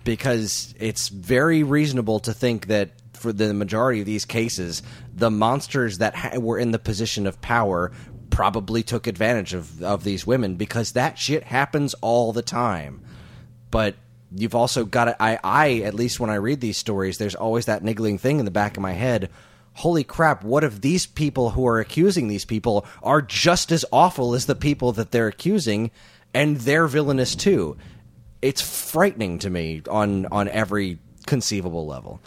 because 0.04 0.76
it's 0.80 1.10
very 1.10 1.64
reasonable 1.64 2.20
to 2.22 2.34
think 2.34 2.68
that 2.68 2.91
for 3.14 3.34
the 3.34 3.54
majority 3.54 4.02
of 4.02 4.06
these 4.06 4.26
cases, 4.26 4.84
the 5.14 5.32
monsters 5.32 5.98
that 5.98 6.16
ha- 6.16 6.38
were 6.38 6.60
in 6.60 6.72
the 6.72 6.80
position 6.80 7.26
of 7.26 7.41
power 7.41 7.91
probably 8.30 8.84
took 8.84 9.08
advantage 9.08 9.54
of, 9.54 9.82
of 9.82 10.04
these 10.04 10.28
women 10.28 10.56
because 10.56 10.91
that 10.91 11.18
shit 11.18 11.43
happens 11.43 11.93
all 12.02 12.34
the 12.34 12.41
time. 12.41 13.02
But 13.72 13.96
you've 14.36 14.56
also 14.56 14.86
got 14.86 15.06
to, 15.06 15.24
I, 15.24 15.39
I, 15.43 15.74
at 15.82 15.93
least 15.93 16.20
when 16.20 16.30
I 16.30 16.36
read 16.36 16.62
these 16.62 16.78
stories, 16.78 17.18
there's 17.18 17.36
always 17.36 17.66
that 17.66 17.84
niggling 17.84 18.18
thing 18.18 18.39
in 18.39 18.46
the 18.46 18.52
back 18.52 18.78
of 18.78 18.84
my 18.84 18.93
head. 18.93 19.30
Holy 19.76 20.03
crap, 20.05 20.43
what 20.43 20.63
if 20.63 20.82
these 20.82 21.05
people 21.05 21.51
who 21.51 21.67
are 21.67 21.80
accusing 21.80 22.28
these 22.28 22.45
people 22.45 22.86
are 23.03 23.21
just 23.21 23.71
as 23.71 23.86
awful 23.91 24.34
as 24.34 24.45
the 24.45 24.55
people 24.55 24.93
that 24.93 25.11
they're 25.11 25.28
accusing 25.28 25.91
and 26.34 26.57
they're 26.57 26.88
villainous 26.88 27.36
too? 27.36 27.78
It's 28.41 28.61
frightening 28.61 29.38
to 29.39 29.49
me 29.49 29.82
on, 29.89 30.28
on 30.28 30.47
every 30.47 30.99
conceivable 31.26 31.86
level. 31.86 32.21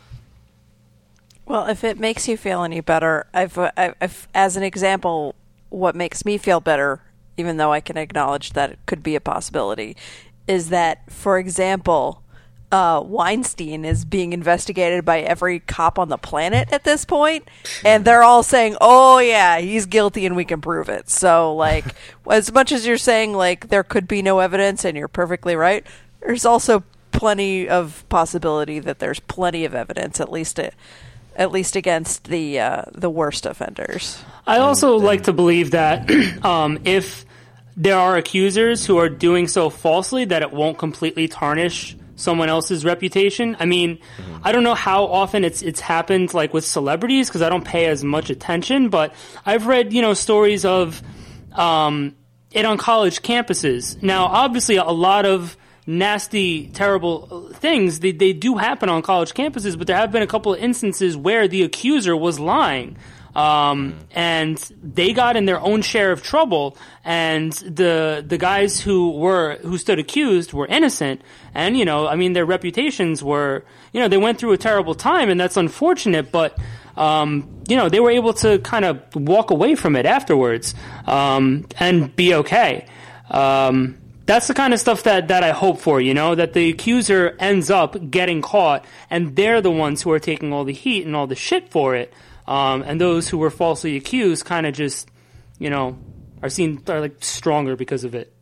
Well, 1.47 1.67
if 1.69 1.85
it 1.85 1.99
makes 1.99 2.29
you 2.29 2.37
feel 2.37 2.65
any 2.65 2.83
better, 2.83 3.27
as 3.33 4.57
an 4.57 4.63
example, 4.63 5.35
what 5.71 5.97
makes 5.97 6.27
me 6.27 6.37
feel 6.37 6.61
better, 6.61 7.01
even 7.39 7.57
though 7.57 7.73
I 7.73 7.81
can 7.81 7.97
acknowledge 7.97 8.53
that 8.53 8.73
it 8.73 8.79
could 8.85 9.03
be 9.03 9.15
a 9.15 9.21
possibility, 9.21 9.97
is 10.47 10.69
that, 10.69 11.11
for 11.11 11.39
example, 11.39 12.23
uh, 12.71 13.03
Weinstein 13.05 13.85
is 13.85 14.05
being 14.05 14.33
investigated 14.33 15.05
by 15.05 15.21
every 15.21 15.61
cop 15.61 15.99
on 15.99 16.09
the 16.09 16.19
planet 16.19 16.73
at 16.73 16.85
this 16.85 17.05
point, 17.05 17.49
and 17.85 18.05
they're 18.05 18.23
all 18.23 18.43
saying, 18.43 18.77
"Oh 18.81 19.19
yeah, 19.19 19.59
he's 19.59 19.87
guilty, 19.87 20.27
and 20.27 20.37
we 20.37 20.45
can 20.45 20.61
prove 20.61 20.89
it." 20.89 21.09
So, 21.09 21.55
like, 21.55 21.95
as 22.31 22.53
much 22.53 22.73
as 22.73 22.87
you're 22.87 22.99
saying 22.99 23.33
like 23.33 23.69
there 23.69 23.83
could 23.83 24.07
be 24.07 24.21
no 24.21 24.41
evidence, 24.41 24.85
and 24.85 24.97
you're 24.97 25.09
perfectly 25.09 25.57
right, 25.57 25.87
there's 26.21 26.45
also 26.45 26.85
plenty 27.11 27.69
of 27.69 28.05
possibility 28.09 28.79
that 28.81 28.99
there's 28.99 29.21
plenty 29.21 29.65
of 29.65 29.75
evidence, 29.75 30.21
at 30.21 30.31
least 30.31 30.61
uh, 30.61 30.71
at 31.37 31.51
least 31.51 31.75
against 31.75 32.25
the 32.25 32.61
uh, 32.61 32.83
the 32.93 33.09
worst 33.09 33.47
offenders. 33.47 34.23
I 34.47 34.59
also 34.59 34.97
like 34.97 35.23
to 35.25 35.33
believe 35.33 35.71
that 35.71 36.11
um, 36.45 36.81
if 36.85 37.25
there 37.79 37.97
are 37.97 38.17
accusers 38.17 38.85
who 38.85 38.99
are 38.99 39.09
doing 39.09 39.49
so 39.49 39.71
falsely, 39.71 40.27
that 40.27 40.43
it 40.43 40.53
won't 40.53 40.77
completely 40.77 41.29
tarnish 41.29 41.97
someone 42.19 42.49
else's 42.49 42.85
reputation. 42.85 43.57
I 43.59 43.65
mean, 43.65 43.99
I 44.43 44.53
don't 44.53 44.65
know 44.65 44.75
how 44.75 45.05
often 45.05 45.45
it's 45.45 45.63
it's 45.63 45.81
happened 45.81 46.35
like 46.35 46.53
with 46.53 46.65
celebrities 46.65 47.29
because 47.29 47.43
I 47.43 47.49
don't 47.49 47.65
pay 47.65 47.87
as 47.87 48.05
much 48.05 48.29
attention, 48.29 48.91
but 48.91 49.15
I've 49.47 49.67
read 49.67 49.93
you 49.93 50.03
know 50.03 50.15
stories 50.15 50.65
of 50.65 51.01
um, 51.53 52.17
it 52.51 52.65
on 52.65 52.77
college 52.77 53.23
campuses. 53.23 54.03
Now, 54.03 54.27
obviously, 54.27 54.77
a 54.77 54.85
lot 54.85 55.25
of 55.25 55.57
nasty, 55.87 56.69
terrible 56.69 57.51
things 57.55 58.01
they, 58.01 58.13
they 58.13 58.35
do 58.35 58.57
happen 58.57 58.91
on 58.91 59.01
college 59.01 59.33
campuses, 59.33 59.79
but 59.79 59.87
there 59.87 59.97
have 59.97 60.13
been 60.13 60.23
a 60.23 60.27
couple 60.27 60.53
of 60.53 60.61
instances 60.61 61.17
where 61.17 61.49
the 61.49 61.63
accuser 61.63 62.15
was 62.15 62.39
lying. 62.39 62.97
Um, 63.39 63.95
and 64.17 64.57
they 64.83 65.13
got 65.13 65.37
in 65.37 65.45
their 65.45 65.61
own 65.61 65.83
share 65.83 66.11
of 66.11 66.25
trouble, 66.25 66.77
and 67.05 67.53
the 67.53 68.25
the 68.27 68.37
guys 68.37 68.81
who 68.81 69.13
were 69.13 69.59
who 69.63 69.79
stood 69.79 70.01
accused 70.01 70.53
were 70.53 70.67
innocent, 70.67 71.23
and 71.55 71.77
you 71.79 71.85
know, 71.85 72.09
I 72.09 72.17
mean, 72.17 72.33
their 72.33 72.45
reputations 72.45 73.23
were, 73.23 73.65
you 73.93 74.01
know, 74.01 74.09
they 74.09 74.17
went 74.17 74.41
through 74.41 74.55
a 74.55 74.57
terrible 74.57 74.97
time, 74.97 75.31
and 75.31 75.39
that's 75.39 75.57
unfortunate, 75.57 76.33
but 76.33 76.59
um, 76.97 77.63
you 77.69 77.77
know, 77.77 77.89
they 77.89 78.01
were 78.01 78.11
able 78.11 78.33
to 78.35 78.59
kind 78.59 78.85
of 78.85 79.01
walk 79.15 79.53
away 79.53 79.77
from 79.77 79.95
it 79.95 80.05
afterwards 80.05 80.75
um, 81.07 81.65
and 81.79 82.17
be 82.17 82.35
okay. 82.35 82.89
Um, 83.31 83.99
that's 84.27 84.49
the 84.49 84.55
kind 84.55 84.75
of 84.75 84.81
stuff 84.81 85.05
that, 85.05 85.29
that 85.29 85.45
I 85.45 85.53
hope 85.53 85.81
for, 85.81 86.01
you 86.01 86.13
know, 86.13 86.35
that 86.35 86.55
the 86.55 86.71
accuser 86.71 87.37
ends 87.39 87.71
up 87.71 88.11
getting 88.11 88.43
caught 88.43 88.85
and 89.09 89.37
they're 89.37 89.63
the 89.63 89.71
ones 89.71 90.03
who 90.03 90.11
are 90.11 90.19
taking 90.19 90.53
all 90.53 90.65
the 90.65 90.73
heat 90.73 91.07
and 91.07 91.15
all 91.15 91.27
the 91.27 91.37
shit 91.37 91.71
for 91.71 91.95
it. 91.95 92.13
Um, 92.49 92.83
and 92.83 92.99
those 93.01 93.29
who 93.29 93.37
were 93.39 93.51
falsely 93.51 93.97
accused 93.97 94.45
kind 94.47 94.65
of 94.67 94.75
just, 94.75 95.09
you 95.59 95.69
know, 95.71 95.99
are 96.43 96.49
seen 96.49 96.83
are 96.89 97.01
like 97.01 97.23
stronger 97.23 97.77
because 97.77 98.05
of 98.05 98.15
it. 98.15 98.33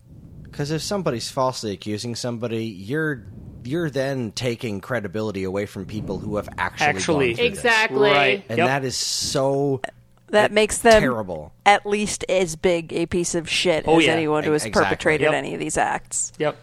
Because 0.45 0.71
if 0.71 0.81
somebody's 0.81 1.29
falsely 1.31 1.73
accusing 1.73 2.15
somebody, 2.15 2.67
you're 2.67 3.25
you're 3.65 3.91
then 3.91 4.31
taking 4.31 4.81
credibility 4.81 5.43
away 5.43 5.67
from 5.67 5.87
people 5.87 6.21
who 6.21 6.37
have 6.37 6.49
actually, 6.57 6.87
Actually. 6.87 7.27
gone 7.31 7.37
through 7.37 7.45
this. 7.49 7.59
Exactly. 7.59 8.11
Right. 8.11 8.45
and 8.49 8.59
Yep. 8.59 8.67
that 8.69 8.85
is 8.85 8.97
so 8.97 9.81
That 10.29 10.53
makes 10.53 10.79
them 10.79 11.01
terrible. 11.01 11.53
at 11.67 11.85
least 11.85 12.25
as 12.29 12.55
big 12.55 12.93
a 12.93 13.07
piece 13.07 13.35
of 13.35 13.51
shit 13.51 13.85
Oh, 13.89 13.99
as 13.99 14.07
yeah. 14.07 14.13
anyone 14.13 14.45
who 14.45 14.53
has 14.53 14.65
Exactly. 14.65 14.85
perpetrated 14.89 15.25
Yep. 15.25 15.35
any 15.35 15.55
of 15.55 15.59
these 15.61 15.77
acts. 15.77 16.33
Yep. 16.39 16.57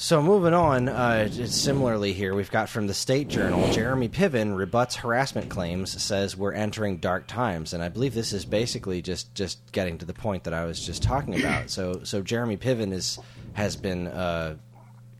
So 0.00 0.22
moving 0.22 0.54
on, 0.54 0.88
uh, 0.88 1.28
similarly 1.28 2.12
here, 2.12 2.32
we've 2.32 2.52
got 2.52 2.68
from 2.68 2.86
the 2.86 2.94
State 2.94 3.26
Journal, 3.26 3.72
Jeremy 3.72 4.08
Piven 4.08 4.56
rebuts 4.56 4.94
harassment 4.94 5.48
claims, 5.48 6.00
says 6.00 6.36
we're 6.36 6.52
entering 6.52 6.98
dark 6.98 7.26
times, 7.26 7.72
and 7.72 7.82
I 7.82 7.88
believe 7.88 8.14
this 8.14 8.32
is 8.32 8.44
basically 8.44 9.02
just 9.02 9.34
just 9.34 9.58
getting 9.72 9.98
to 9.98 10.06
the 10.06 10.14
point 10.14 10.44
that 10.44 10.54
I 10.54 10.66
was 10.66 10.78
just 10.78 11.02
talking 11.02 11.40
about. 11.40 11.68
So 11.78 12.04
so 12.04 12.22
Jeremy 12.22 12.56
Piven 12.56 12.92
is 12.92 13.18
has 13.54 13.74
been 13.74 14.06
uh, 14.06 14.54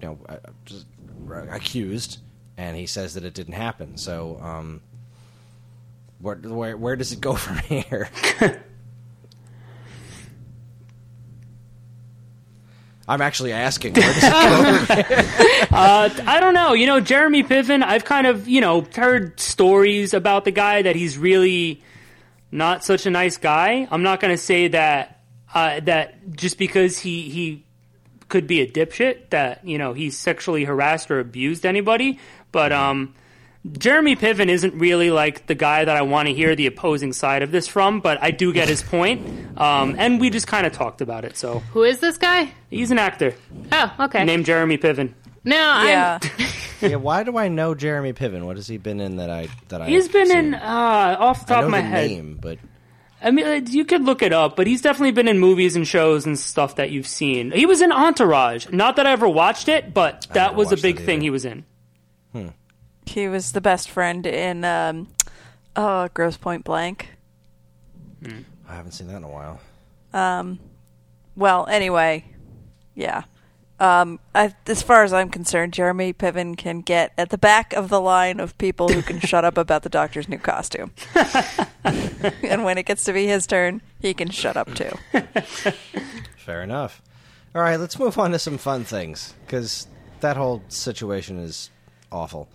you 0.01 0.09
know 0.09 0.19
uh, 0.29 1.47
accused, 1.51 2.21
and 2.57 2.77
he 2.77 2.87
says 2.87 3.15
that 3.15 3.25
it 3.25 3.35
didn't 3.35 3.55
happen. 3.55 3.99
So 3.99 4.39
um, 4.41 4.81
where 6.21 6.37
where 6.37 6.77
where 6.77 6.95
does 6.95 7.11
it 7.11 7.21
go 7.21 7.35
from 7.35 7.59
here? 7.59 8.11
I'm 13.09 13.23
actually 13.23 13.53
asking. 13.53 13.97
Uh, 15.71 16.09
I 16.27 16.41
don't 16.41 16.55
know. 16.55 16.73
You 16.73 16.87
know, 16.87 16.99
Jeremy 16.99 17.43
Piven, 17.45 17.83
I've 17.83 18.05
kind 18.05 18.27
of, 18.27 18.49
you 18.49 18.61
know, 18.61 18.87
heard 18.97 19.39
stories 19.39 20.15
about 20.15 20.45
the 20.45 20.51
guy 20.51 20.83
that 20.83 20.97
he's 20.97 21.19
really 21.19 21.83
not 22.51 22.85
such 22.85 23.07
a 23.07 23.11
nice 23.11 23.37
guy. 23.37 23.87
I'm 23.91 24.03
not 24.03 24.19
going 24.21 24.33
to 24.33 24.43
say 24.43 24.69
that 24.69 25.21
uh, 25.55 25.81
that 25.81 26.35
just 26.35 26.59
because 26.59 26.99
he 26.99 27.29
he 27.29 27.65
could 28.29 28.47
be 28.47 28.61
a 28.61 28.67
dipshit 28.67 29.31
that, 29.31 29.65
you 29.67 29.79
know, 29.79 29.93
he 29.93 30.11
sexually 30.11 30.65
harassed 30.65 31.11
or 31.11 31.21
abused 31.21 31.67
anybody, 31.67 32.19
but 32.51 32.73
um 32.73 33.15
Jeremy 33.73 34.17
Piven 34.17 34.49
isn't 34.49 34.75
really 34.75 35.11
like 35.11 35.47
the 35.47 35.55
guy 35.55 35.85
that 35.85 35.97
I 35.97 36.03
want 36.03 36.29
to 36.29 36.35
hear 36.35 36.55
the 36.55 36.67
opposing 36.67 37.13
side 37.13 37.43
of 37.43 37.51
this 37.51 37.67
from, 37.67 38.01
but 38.01 38.23
I 38.23 38.31
do 38.31 38.53
get 38.53 38.69
his 38.69 38.83
point. 38.83 39.59
Um, 39.59 39.97
and 39.99 40.21
we 40.21 40.31
just 40.31 40.47
kind 40.47 40.67
of 40.67 40.73
talked 40.73 41.01
about 41.01 41.25
it. 41.25 41.37
So 41.37 41.59
Who 41.73 41.83
is 41.83 41.99
this 42.01 42.17
guy? 42.19 42.53
he's 42.71 42.91
an 42.91 42.99
actor 42.99 43.35
Oh, 43.73 43.95
okay. 44.01 44.25
named 44.25 44.47
Jeremy 44.47 44.79
Piven. 44.79 45.13
no, 45.45 45.57
Yeah. 45.57 46.19
I'm, 46.23 46.47
yeah, 46.91 46.97
why 46.97 47.25
do 47.25 47.37
I 47.37 47.49
know 47.49 47.75
Jeremy 47.75 48.13
Piven? 48.13 48.45
What 48.45 48.57
has 48.57 48.69
he 48.69 48.79
been 48.79 49.01
in 49.01 49.17
that 49.17 49.29
I 49.31 49.49
that 49.69 49.83
I? 49.83 49.89
He's 49.89 50.07
been 50.09 50.29
seen? 50.29 50.37
in 50.39 50.55
uh, 50.55 51.17
off 51.19 51.45
the 51.47 51.55
I 51.55 51.57
top 51.57 51.61
know 51.63 51.67
of 51.67 51.71
my 51.73 51.81
the 51.81 51.87
head. 51.89 52.11
name, 52.11 52.39
but 52.41 52.59
I 53.21 53.33
mean, 53.33 53.45
uh, 53.45 53.61
you 53.69 53.85
could 53.85 54.05
look 54.05 54.23
it 54.23 54.33
up, 54.33 54.55
but 54.55 54.69
he's 54.69 54.81
definitely 54.81 55.11
been 55.11 55.27
in 55.27 55.41
movies 55.41 55.75
and 55.75 55.87
shows 55.87 56.25
and 56.25 56.39
stuff 56.39 56.77
that 56.77 56.91
you've 56.93 57.09
seen. 57.09 57.51
He 57.51 57.67
was 57.67 57.81
in 57.83 57.91
Entourage. 57.91 58.69
Not 58.71 58.95
that 58.97 59.09
I 59.09 59.11
ever 59.13 59.29
watched 59.29 59.69
it, 59.69 59.93
but 59.93 60.29
that 60.35 60.55
was 60.55 60.71
a 60.71 60.77
big 60.77 61.01
thing 61.01 61.21
he 61.21 61.31
was 61.31 61.45
in. 61.45 61.65
He 63.09 63.27
was 63.29 63.53
the 63.53 63.61
best 63.61 63.91
friend 63.91 64.27
in 64.27 64.65
um, 64.65 65.09
oh, 65.77 66.09
Grosse 66.13 66.37
Pointe 66.37 66.65
Blank. 66.65 67.11
I 68.69 68.75
haven't 68.75 68.93
seen 68.93 69.07
that 69.09 69.17
in 69.17 69.25
a 69.25 69.29
while. 69.29 69.61
Um, 70.13 70.59
Well, 71.37 71.67
anyway, 71.69 72.25
yeah. 72.95 73.23
Um, 73.81 74.19
I, 74.35 74.55
as 74.67 74.83
far 74.83 75.05
as 75.05 75.13
I'm 75.13 75.31
concerned, 75.31 75.73
Jeremy 75.73 76.13
Piven 76.13 76.57
can 76.57 76.81
get 76.81 77.13
at 77.17 77.31
the 77.31 77.39
back 77.39 77.73
of 77.73 77.89
the 77.89 78.01
line 78.01 78.41
of 78.41 78.59
people 78.59 78.89
who 78.89 79.03
can 79.03 79.21
shut 79.21 79.45
up 79.45 79.57
about 79.65 79.85
the 79.85 79.89
Doctor's 79.89 80.29
new 80.29 80.39
costume. 80.39 80.93
and 81.85 82.65
when 82.65 82.77
it 82.77 82.87
gets 82.87 83.05
to 83.05 83.13
be 83.13 83.27
his 83.27 83.47
turn, 83.47 83.81
he 84.01 84.13
can 84.15 84.31
shut 84.31 84.57
up 84.57 84.75
too. 84.75 84.91
Fair 86.37 86.63
enough. 86.63 87.01
All 87.55 87.63
right, 87.63 87.79
let's 87.79 87.99
move 87.99 88.19
on 88.19 88.33
to 88.33 88.39
some 88.39 88.59
fun 88.59 88.85
things 88.85 89.35
because 89.47 89.87
that 90.21 90.37
whole 90.37 90.63
situation 90.69 91.39
is 91.39 91.71
awful. 92.11 92.49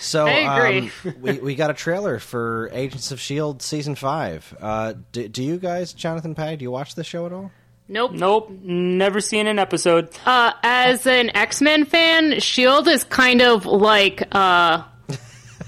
So 0.00 0.26
I 0.26 0.56
agree. 0.56 0.90
Um, 1.04 1.14
we 1.20 1.32
we 1.38 1.54
got 1.54 1.70
a 1.70 1.74
trailer 1.74 2.18
for 2.18 2.68
Agents 2.72 3.12
of 3.12 3.20
Shield 3.20 3.62
season 3.62 3.94
five. 3.94 4.52
Uh, 4.60 4.94
do, 5.12 5.28
do 5.28 5.42
you 5.44 5.58
guys, 5.58 5.92
Jonathan 5.92 6.34
Pag, 6.34 6.58
do 6.58 6.64
you 6.64 6.70
watch 6.70 6.94
this 6.96 7.06
show 7.06 7.24
at 7.26 7.32
all? 7.32 7.52
Nope. 7.88 8.10
Nope, 8.12 8.50
never 8.62 9.20
seen 9.20 9.46
an 9.46 9.60
episode. 9.60 10.08
Uh, 10.26 10.52
as 10.64 11.06
an 11.06 11.30
X 11.36 11.62
Men 11.62 11.84
fan, 11.84 12.40
Shield 12.40 12.88
is 12.88 13.04
kind 13.04 13.40
of 13.42 13.64
like 13.64 14.22
uh, 14.34 14.82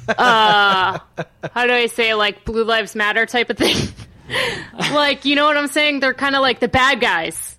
uh, 0.08 0.98
how 1.52 1.66
do 1.66 1.72
I 1.72 1.86
say 1.86 2.14
like 2.14 2.44
Blue 2.44 2.64
Lives 2.64 2.94
Matter 2.96 3.26
type 3.26 3.50
of 3.50 3.58
thing. 3.58 3.76
like 4.92 5.24
you 5.24 5.36
know 5.36 5.44
what 5.46 5.56
I'm 5.56 5.68
saying? 5.68 6.00
They're 6.00 6.14
kind 6.14 6.34
of 6.34 6.42
like 6.42 6.60
the 6.60 6.68
bad 6.68 7.00
guys. 7.00 7.56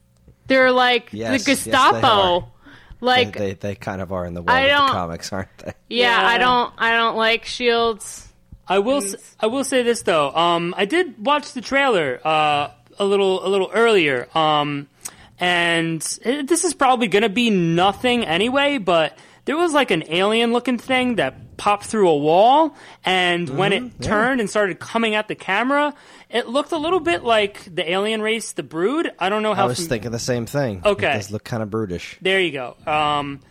They're 0.48 0.72
like 0.72 1.10
Yes, 1.14 1.44
the 1.46 1.52
yes, 1.52 1.64
they 1.64 1.72
Gestapo. 1.72 2.08
are. 2.08 2.52
Like 3.02 3.34
they, 3.34 3.40
they 3.50 3.54
they 3.54 3.76
kind 3.76 4.02
of 4.02 4.12
are 4.12 4.26
in 4.26 4.34
the 4.34 4.42
world 4.42 4.58
of 4.60 4.88
the 4.88 4.94
comics, 4.94 5.32
aren't 5.34 5.58
they? 5.60 5.74
yeah, 5.90 6.22
Yeah. 6.22 6.28
I 6.28 6.38
don't 6.38 6.74
I 6.78 6.92
don't 6.94 7.16
like 7.18 7.46
Shields. 7.46 8.28
I 8.68 8.80
will. 8.80 8.98
s- 9.04 9.16
I 9.40 9.48
will 9.48 9.64
say 9.64 9.82
this 9.84 10.04
though. 10.04 10.30
Um, 10.32 10.76
I 10.78 10.86
did 10.86 11.26
watch 11.26 11.54
the 11.54 11.62
trailer 11.62 12.20
uh, 12.24 12.70
a 13.00 13.06
little 13.06 13.46
a 13.46 13.50
little 13.50 13.72
earlier. 13.74 14.28
Um, 14.38 14.88
and 15.40 16.06
it, 16.24 16.48
this 16.48 16.64
is 16.66 16.74
probably 16.74 17.08
going 17.08 17.24
to 17.24 17.30
be 17.30 17.50
nothing 17.50 18.26
anyway. 18.26 18.78
But 18.78 19.18
there 19.46 19.58
was 19.58 19.74
like 19.74 19.90
an 19.92 20.04
alien 20.08 20.52
looking 20.54 20.78
thing 20.78 21.16
that 21.16 21.36
popped 21.60 21.86
through 21.86 22.10
a 22.10 22.18
wall, 22.18 22.74
and 23.06 23.48
when 23.50 23.74
it 23.74 24.02
turned 24.02 24.40
and 24.40 24.50
started 24.50 24.80
coming 24.80 25.14
at 25.14 25.28
the 25.28 25.36
camera, 25.36 25.94
it 26.30 26.48
looked 26.48 26.72
a 26.72 26.78
little 26.78 27.02
bit 27.02 27.24
like 27.24 27.64
the 27.74 27.92
alien 27.92 28.24
race, 28.24 28.54
the 28.54 28.64
Brood. 28.64 29.12
I 29.20 29.30
don't 29.30 29.44
know 29.44 29.54
how. 29.54 29.66
I 29.66 29.68
was 29.68 29.78
fam- 29.78 29.90
thinking 29.90 30.12
the 30.12 30.20
same 30.20 30.48
thing. 30.48 30.82
Okay. 30.84 31.12
it 31.12 31.18
does 31.18 31.32
look 31.32 31.44
kind 31.44 31.62
of 31.62 31.70
brutish. 31.70 32.18
There 32.22 32.40
you 32.40 32.52
go. 32.52 32.76
Um, 32.88 33.42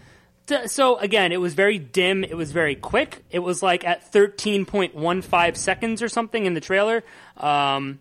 so 0.66 0.96
again, 0.98 1.30
it 1.32 1.40
was 1.40 1.54
very 1.54 1.78
dim. 1.78 2.24
It 2.24 2.36
was 2.36 2.50
very 2.50 2.74
quick. 2.74 3.24
It 3.30 3.40
was 3.40 3.62
like 3.62 3.84
at 3.84 4.10
13.15 4.10 5.56
seconds 5.56 6.02
or 6.02 6.08
something 6.08 6.46
in 6.46 6.54
the 6.54 6.60
trailer. 6.60 7.04
Um, 7.36 8.00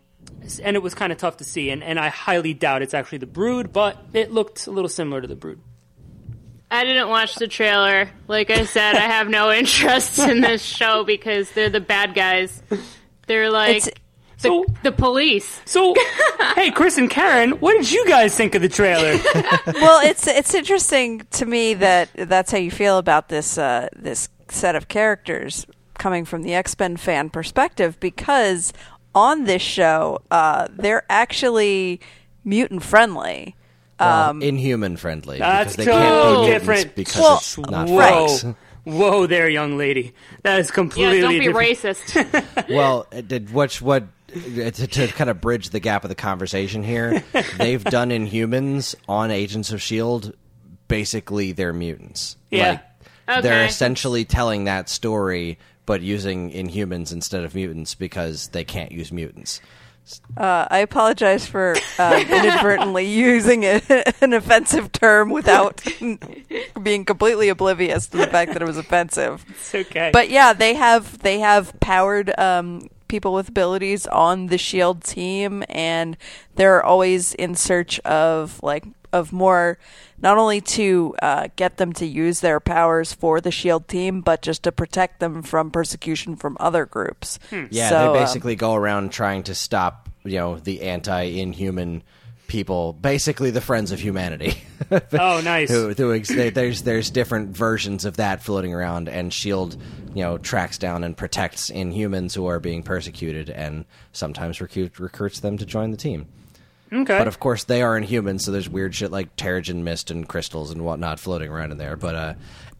and 0.63 0.75
it 0.75 0.81
was 0.81 0.93
kind 0.93 1.11
of 1.11 1.17
tough 1.17 1.37
to 1.37 1.43
see. 1.43 1.69
And, 1.69 1.83
and 1.83 1.99
I 1.99 2.07
highly 2.07 2.53
doubt 2.53 2.81
it's 2.81 2.93
actually 2.93 3.19
the 3.19 3.27
Brood, 3.27 3.73
but 3.73 3.97
it 4.13 4.31
looked 4.31 4.67
a 4.67 4.71
little 4.71 4.89
similar 4.89 5.21
to 5.21 5.27
the 5.27 5.35
Brood. 5.35 5.59
I 6.69 6.83
didn't 6.83 7.07
watch 7.09 7.35
the 7.35 7.47
trailer. 7.47 8.09
Like 8.27 8.49
I 8.49 8.65
said, 8.65 8.95
I 8.95 8.99
have 9.01 9.29
no 9.29 9.51
interest 9.51 10.19
in 10.19 10.41
this 10.41 10.61
show 10.77 11.03
because 11.03 11.49
they're 11.51 11.69
the 11.69 11.79
bad 11.79 12.13
guys. 12.13 12.61
They're 13.27 13.49
like 13.49 13.83
the, 13.83 13.91
So- 14.37 14.65
the 14.83 14.91
police. 14.91 15.61
So, 15.65 15.95
hey, 16.55 16.71
Chris 16.71 16.97
and 16.97 17.09
Karen, 17.09 17.51
what 17.53 17.73
did 17.73 17.89
you 17.91 18.05
guys 18.07 18.35
think 18.35 18.53
of 18.55 18.61
the 18.61 18.69
trailer? 18.69 19.17
well, 19.73 20.05
it's 20.05 20.27
it's 20.27 20.53
interesting 20.53 21.25
to 21.31 21.45
me 21.45 21.73
that 21.75 22.09
that's 22.15 22.51
how 22.51 22.57
you 22.57 22.71
feel 22.71 22.97
about 22.97 23.29
this 23.29 23.57
uh, 23.57 23.87
this 23.95 24.27
set 24.49 24.75
of 24.75 24.87
characters 24.87 25.65
coming 25.97 26.25
from 26.25 26.43
the 26.43 26.53
X 26.53 26.77
Men 26.77 26.97
fan 26.97 27.29
perspective 27.29 27.99
because 27.99 28.71
on 29.15 29.45
this 29.45 29.61
show 29.61 30.19
uh, 30.29 30.67
they're 30.71 31.05
actually 31.09 31.99
mutant 32.43 32.83
friendly. 32.83 33.55
Well, 33.99 34.37
inhuman 34.41 34.97
friendly 34.97 35.41
Um, 35.41 35.49
That's 35.49 35.75
because 35.75 35.85
they 35.85 35.91
can't 35.91 36.03
be 36.03 36.09
totally 36.09 36.49
different. 36.51 36.95
because 36.95 37.21
Well, 37.21 37.37
it's 37.37 37.57
not 37.57 37.89
Whoa. 37.89 38.27
facts. 38.27 38.45
Whoa 38.83 39.25
there, 39.27 39.49
young 39.49 39.77
lady. 39.77 40.13
That 40.43 40.59
is 40.59 40.71
completely. 40.71 41.17
Yeah, 41.17 41.21
don't 41.23 41.31
be 41.31 41.39
different. 41.39 41.97
racist. 41.99 42.67
Well, 42.75 43.07
did 43.27 43.51
what's 43.51 43.81
what 43.81 44.07
to, 44.27 44.71
to 44.71 45.07
kind 45.07 45.29
of 45.29 45.41
bridge 45.41 45.69
the 45.71 45.79
gap 45.79 46.03
of 46.03 46.09
the 46.09 46.15
conversation 46.15 46.83
here. 46.83 47.23
they've 47.57 47.83
done 47.83 48.09
Inhumans 48.11 48.95
on 49.07 49.31
Agents 49.31 49.71
of 49.71 49.81
Shield. 49.81 50.33
Basically, 50.87 51.51
they're 51.51 51.73
mutants. 51.73 52.37
Yeah. 52.49 52.79
Like, 53.27 53.43
they're 53.43 53.65
essentially 53.65 54.23
telling 54.23 54.65
that 54.65 54.87
story, 54.89 55.59
but 55.85 56.01
using 56.01 56.51
Inhumans 56.51 57.11
instead 57.11 57.43
of 57.43 57.55
mutants 57.55 57.93
because 57.95 58.47
they 58.49 58.63
can't 58.63 58.91
use 58.91 59.11
mutants. 59.11 59.59
Uh, 60.35 60.67
I 60.69 60.79
apologize 60.79 61.47
for 61.47 61.75
uh, 61.97 62.23
inadvertently 62.29 63.05
using 63.11 63.63
a, 63.63 63.81
an 64.21 64.33
offensive 64.33 64.91
term 64.91 65.29
without 65.29 65.83
being 66.83 67.05
completely 67.05 67.49
oblivious 67.49 68.07
to 68.07 68.17
the 68.17 68.27
fact 68.27 68.53
that 68.53 68.61
it 68.61 68.65
was 68.65 68.77
offensive. 68.77 69.43
It's 69.49 69.73
okay. 69.73 70.11
But 70.13 70.29
yeah, 70.29 70.53
they 70.53 70.75
have 70.75 71.19
they 71.19 71.39
have 71.39 71.77
powered 71.79 72.37
um, 72.39 72.89
people 73.07 73.33
with 73.33 73.49
abilities 73.49 74.05
on 74.07 74.47
the 74.47 74.57
Shield 74.57 75.03
team, 75.03 75.63
and 75.69 76.17
they're 76.55 76.83
always 76.83 77.33
in 77.33 77.55
search 77.55 77.99
of 78.01 78.59
like 78.61 78.85
of 79.13 79.31
more, 79.33 79.77
not 80.21 80.37
only 80.37 80.61
to 80.61 81.15
uh, 81.21 81.47
get 81.55 81.77
them 81.77 81.93
to 81.93 82.05
use 82.05 82.39
their 82.41 82.59
powers 82.59 83.13
for 83.13 83.39
the 83.41 83.51
Shield 83.51 83.87
team, 83.87 84.21
but 84.21 84.41
just 84.41 84.63
to 84.63 84.71
protect 84.71 85.19
them 85.19 85.41
from 85.41 85.71
persecution 85.71 86.35
from 86.35 86.57
other 86.59 86.85
groups. 86.85 87.39
Yeah, 87.71 87.89
So, 87.89 87.99
they 87.99 88.05
um, 88.07 88.13
basically 88.25 88.55
go 88.55 88.73
around 88.75 89.11
trying 89.11 89.43
to 89.43 89.55
stop, 89.55 90.09
you 90.23 90.37
know, 90.37 90.57
the 90.57 90.81
anti-inhuman 90.83 92.03
people, 92.47 92.93
basically 92.93 93.51
the 93.51 93.59
friends 93.61 93.91
of 93.91 93.99
humanity. 93.99 94.55
oh, 95.19 95.41
nice. 95.43 95.69
who, 95.69 95.89
who 95.93 96.13
ex- 96.13 96.29
there- 96.29 96.49
there's 96.51 96.83
there's 96.83 97.09
different 97.09 97.49
versions 97.49 98.05
of 98.05 98.17
that 98.17 98.41
floating 98.41 98.73
around, 98.73 99.09
and 99.09 99.33
Shield, 99.33 99.75
you 100.13 100.23
know, 100.23 100.37
tracks 100.37 100.77
down 100.77 101.03
and 101.03 101.15
protects 101.17 101.69
Inhumans 101.69 102.33
who 102.33 102.45
are 102.47 102.59
being 102.59 102.83
persecuted, 102.83 103.49
and 103.49 103.83
sometimes 104.13 104.61
recruit, 104.61 104.97
recruits 104.99 105.41
them 105.41 105.57
to 105.57 105.65
join 105.65 105.91
the 105.91 105.97
team. 105.97 106.25
Okay. 106.91 107.17
But 107.17 107.27
of 107.27 107.39
course, 107.39 107.65
they 107.65 107.81
are 107.81 107.99
Inhumans, 107.99 108.41
so 108.41 108.51
there's 108.51 108.69
weird 108.69 108.95
shit 108.95 109.11
like 109.11 109.35
Terrigen 109.35 109.83
mist 109.83 110.11
and 110.11 110.27
crystals 110.27 110.71
and 110.71 110.83
whatnot 110.85 111.19
floating 111.19 111.49
around 111.49 111.71
in 111.71 111.77
there. 111.77 111.97
But 111.97 112.15
uh, 112.15 112.33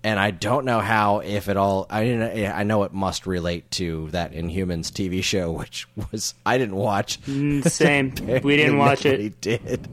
and 0.03 0.20
I 0.20 0.32
don't 0.32 0.66
know 0.66 0.80
how, 0.80 1.20
if 1.20 1.49
at 1.49 1.58
all. 1.58 1.86
I 1.89 2.03
didn't. 2.03 2.51
I 2.53 2.64
know 2.64 2.84
it 2.84 2.93
must 2.93 3.28
relate 3.28 3.70
to 3.72 4.10
that 4.12 4.34
Inhumans 4.34 4.91
TV 4.91 5.24
show, 5.24 5.51
which 5.60 5.88
was 6.12 6.34
I 6.45 6.58
didn't 6.58 6.76
watch. 6.76 7.22
Mm, 7.24 7.70
Same. 7.70 8.14
We 8.43 8.55
didn't 8.55 8.78
watch 8.78 9.05
it. 9.05 9.41
Did. 9.41 9.88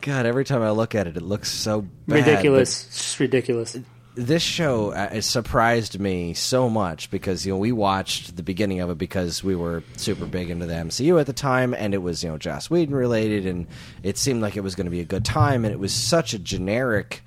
God, 0.00 0.26
every 0.26 0.44
time 0.44 0.62
I 0.62 0.70
look 0.70 0.94
at 0.94 1.06
it, 1.06 1.16
it 1.16 1.22
looks 1.22 1.50
so 1.50 1.82
bad. 2.06 2.26
Ridiculous. 2.26 2.86
It's 2.86 2.96
just 2.96 3.20
ridiculous. 3.20 3.76
This 4.14 4.42
show 4.42 4.92
uh, 4.92 5.20
surprised 5.20 6.00
me 6.00 6.34
so 6.34 6.68
much 6.68 7.10
because 7.10 7.46
you 7.46 7.52
know 7.52 7.58
we 7.58 7.72
watched 7.72 8.36
the 8.36 8.42
beginning 8.42 8.80
of 8.80 8.90
it 8.90 8.98
because 8.98 9.44
we 9.44 9.54
were 9.54 9.82
super 9.96 10.26
big 10.26 10.50
into 10.50 10.66
the 10.66 10.74
MCU 10.74 11.20
at 11.20 11.26
the 11.26 11.32
time 11.32 11.74
and 11.74 11.94
it 11.94 11.98
was 11.98 12.24
you 12.24 12.30
know 12.30 12.38
Joss 12.38 12.68
Whedon 12.68 12.94
related 12.94 13.46
and 13.46 13.66
it 14.02 14.18
seemed 14.18 14.42
like 14.42 14.56
it 14.56 14.62
was 14.62 14.74
going 14.74 14.86
to 14.86 14.90
be 14.90 15.00
a 15.00 15.04
good 15.04 15.24
time 15.24 15.64
and 15.64 15.72
it 15.72 15.78
was 15.78 15.92
such 15.92 16.34
a 16.34 16.38
generic 16.38 17.22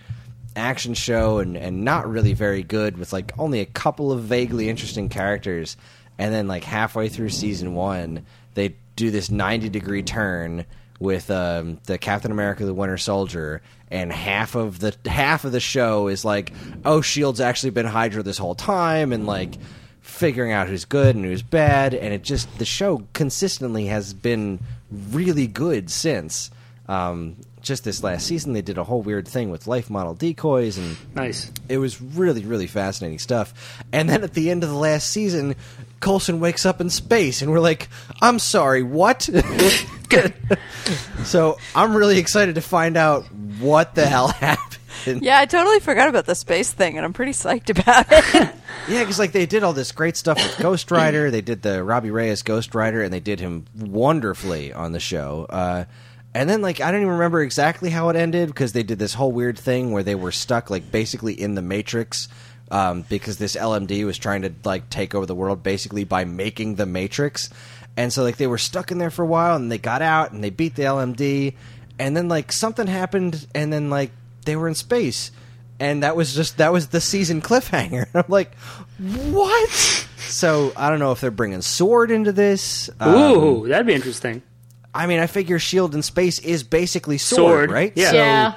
action 0.55 0.93
show 0.93 1.39
and 1.39 1.57
and 1.57 1.83
not 1.83 2.07
really 2.07 2.33
very 2.33 2.63
good 2.63 2.97
with 2.97 3.13
like 3.13 3.31
only 3.39 3.59
a 3.59 3.65
couple 3.65 4.11
of 4.11 4.21
vaguely 4.21 4.69
interesting 4.69 5.09
characters 5.09 5.77
and 6.17 6.33
then 6.33 6.47
like 6.47 6.63
halfway 6.63 7.09
through 7.09 7.29
season 7.29 7.73
1 7.73 8.23
they 8.53 8.75
do 8.95 9.09
this 9.09 9.31
90 9.31 9.69
degree 9.69 10.03
turn 10.03 10.65
with 10.99 11.29
um, 11.31 11.79
the 11.85 11.97
Captain 11.97 12.31
America: 12.31 12.65
The 12.65 12.73
Winter 12.73 12.97
Soldier, 12.97 13.61
and 13.91 14.11
half 14.11 14.55
of 14.55 14.79
the 14.79 14.95
half 15.05 15.45
of 15.45 15.51
the 15.51 15.59
show 15.59 16.07
is 16.07 16.23
like, 16.25 16.51
oh, 16.85 17.01
Shield's 17.01 17.41
actually 17.41 17.71
been 17.71 17.85
Hydra 17.85 18.23
this 18.23 18.37
whole 18.37 18.55
time, 18.55 19.11
and 19.13 19.25
like 19.25 19.55
figuring 20.01 20.51
out 20.51 20.67
who's 20.67 20.85
good 20.85 21.15
and 21.15 21.23
who's 21.25 21.41
bad, 21.43 21.93
and 21.93 22.13
it 22.13 22.23
just 22.23 22.57
the 22.59 22.65
show 22.65 23.03
consistently 23.13 23.85
has 23.87 24.13
been 24.13 24.59
really 24.91 25.47
good 25.47 25.89
since. 25.89 26.51
Um, 26.87 27.37
just 27.61 27.85
this 27.85 28.03
last 28.03 28.27
season, 28.27 28.51
they 28.51 28.61
did 28.61 28.77
a 28.77 28.83
whole 28.83 29.01
weird 29.01 29.25
thing 29.25 29.49
with 29.49 29.67
life 29.67 29.89
model 29.89 30.13
decoys 30.13 30.77
and 30.77 30.97
Nice. 31.15 31.49
it 31.69 31.77
was 31.77 32.01
really, 32.01 32.43
really 32.43 32.67
fascinating 32.67 33.19
stuff. 33.19 33.81
And 33.93 34.09
then 34.09 34.21
at 34.21 34.33
the 34.33 34.51
end 34.51 34.63
of 34.65 34.69
the 34.69 34.75
last 34.75 35.09
season, 35.09 35.55
Coulson 36.01 36.41
wakes 36.41 36.65
up 36.65 36.81
in 36.81 36.89
space, 36.89 37.41
and 37.41 37.49
we're 37.51 37.61
like, 37.61 37.87
"I'm 38.21 38.37
sorry, 38.37 38.83
what?" 38.83 39.29
so 41.23 41.57
I'm 41.75 41.95
really 41.95 42.17
excited 42.19 42.55
to 42.55 42.61
find 42.61 42.97
out 42.97 43.23
what 43.59 43.95
the 43.95 44.05
hell 44.05 44.27
happened. 44.39 45.21
Yeah, 45.21 45.39
I 45.39 45.45
totally 45.45 45.79
forgot 45.79 46.07
about 46.07 46.25
the 46.25 46.35
space 46.35 46.71
thing, 46.71 46.97
and 46.97 47.05
I'm 47.05 47.13
pretty 47.13 47.33
psyched 47.33 47.69
about 47.69 48.05
it. 48.09 48.53
Yeah, 48.89 48.99
because 48.99 49.17
like 49.17 49.31
they 49.31 49.45
did 49.45 49.63
all 49.63 49.71
this 49.71 49.93
great 49.93 50.17
stuff 50.17 50.35
with 50.37 50.57
Ghost 50.59 50.91
Rider. 50.91 51.31
They 51.31 51.39
did 51.39 51.61
the 51.61 51.85
Robbie 51.85 52.11
Reyes 52.11 52.41
Ghost 52.41 52.75
Rider, 52.75 53.01
and 53.01 53.13
they 53.13 53.21
did 53.21 53.39
him 53.39 53.63
wonderfully 53.79 54.73
on 54.73 54.91
the 54.91 54.99
show. 54.99 55.45
Uh, 55.49 55.85
and 56.33 56.49
then 56.49 56.61
like 56.61 56.81
I 56.81 56.91
don't 56.91 56.99
even 57.01 57.13
remember 57.13 57.41
exactly 57.41 57.89
how 57.91 58.09
it 58.09 58.17
ended 58.17 58.49
because 58.49 58.73
they 58.73 58.83
did 58.83 58.99
this 58.99 59.13
whole 59.13 59.31
weird 59.31 59.57
thing 59.57 59.91
where 59.91 60.03
they 60.03 60.15
were 60.15 60.33
stuck 60.33 60.69
like 60.69 60.91
basically 60.91 61.33
in 61.33 61.55
the 61.55 61.61
Matrix. 61.61 62.27
Um, 62.71 63.03
because 63.07 63.37
this 63.37 63.55
LMD 63.55 64.05
was 64.05 64.17
trying 64.17 64.41
to 64.41 64.51
like 64.65 64.89
take 64.89 65.13
over 65.15 65.25
the 65.25 65.35
world 65.35 65.63
basically 65.63 66.03
by 66.03 66.25
making 66.25 66.75
the 66.75 66.85
Matrix, 66.87 67.49
and 67.97 68.11
so 68.11 68.23
like 68.23 68.37
they 68.37 68.47
were 68.47 68.57
stuck 68.57 68.91
in 68.91 68.97
there 68.97 69.11
for 69.11 69.23
a 69.23 69.27
while, 69.27 69.55
and 69.55 69.71
they 69.71 69.77
got 69.77 70.01
out 70.01 70.31
and 70.31 70.43
they 70.43 70.49
beat 70.49 70.75
the 70.75 70.83
LMD, 70.83 71.55
and 71.99 72.15
then 72.17 72.27
like 72.27 72.51
something 72.51 72.87
happened, 72.87 73.47
and 73.53 73.71
then 73.71 73.89
like 73.89 74.11
they 74.45 74.55
were 74.55 74.67
in 74.67 74.75
space, 74.75 75.31
and 75.79 76.03
that 76.03 76.15
was 76.15 76.33
just 76.35 76.57
that 76.57 76.71
was 76.73 76.87
the 76.87 77.01
season 77.01 77.41
cliffhanger. 77.41 78.07
I'm 78.13 78.25
like, 78.27 78.53
what? 79.31 79.69
so 80.19 80.71
I 80.75 80.89
don't 80.89 80.99
know 80.99 81.11
if 81.11 81.21
they're 81.21 81.31
bringing 81.31 81.61
Sword 81.61 82.09
into 82.11 82.31
this. 82.31 82.89
Um, 82.99 83.15
Ooh, 83.15 83.67
that'd 83.67 83.85
be 83.87 83.93
interesting. 83.93 84.41
I 84.95 85.07
mean, 85.07 85.19
I 85.19 85.27
figure 85.27 85.59
Shield 85.59 85.95
in 85.95 86.01
space 86.03 86.39
is 86.39 86.63
basically 86.63 87.17
Sword, 87.17 87.39
Sword, 87.39 87.71
right? 87.71 87.93
yeah. 87.95 88.11
So 88.11 88.17
Yeah. 88.17 88.53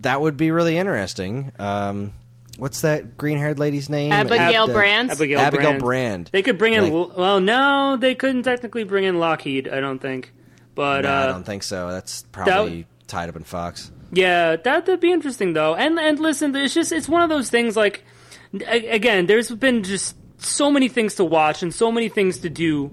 that 0.00 0.20
would 0.20 0.36
be 0.36 0.50
really 0.50 0.76
interesting. 0.78 1.50
Um, 1.58 2.12
what's 2.58 2.82
that 2.82 3.16
green 3.16 3.38
haired 3.38 3.58
lady's 3.58 3.88
name? 3.88 4.12
Abigail 4.12 4.64
Uh, 4.64 4.72
Brands. 4.72 5.12
Abigail, 5.12 5.40
Abigail 5.40 5.70
Brand. 5.70 5.82
Brand. 5.82 6.30
They 6.32 6.42
could 6.42 6.58
bring 6.58 6.74
in. 6.74 6.92
Like- 6.92 7.16
well, 7.16 7.40
no, 7.40 7.96
they 7.96 8.14
couldn't 8.14 8.42
technically 8.42 8.84
bring 8.84 9.04
in 9.04 9.18
Lockheed. 9.18 9.68
I 9.68 9.80
don't 9.80 10.00
think. 10.00 10.32
But 10.74 11.02
No, 11.02 11.10
I 11.10 11.22
uh, 11.22 11.26
don't 11.32 11.44
think 11.46 11.62
so. 11.62 11.90
That's 11.90 12.22
probably 12.30 12.86
tied 13.06 13.28
up 13.28 13.36
in 13.36 13.44
Fox. 13.44 13.90
Yeah, 14.12 14.56
that 14.56 14.86
would 14.86 15.00
be 15.00 15.12
interesting 15.12 15.52
though. 15.52 15.74
And 15.74 15.98
and 15.98 16.18
listen, 16.18 16.54
it's 16.54 16.74
just 16.74 16.92
it's 16.92 17.08
one 17.08 17.22
of 17.22 17.28
those 17.28 17.50
things. 17.50 17.76
Like 17.76 18.04
a- 18.54 18.88
again, 18.88 19.26
there's 19.26 19.50
been 19.50 19.82
just 19.82 20.16
so 20.38 20.70
many 20.70 20.88
things 20.88 21.16
to 21.16 21.24
watch 21.24 21.62
and 21.62 21.74
so 21.74 21.90
many 21.90 22.08
things 22.08 22.38
to 22.38 22.48
do 22.50 22.90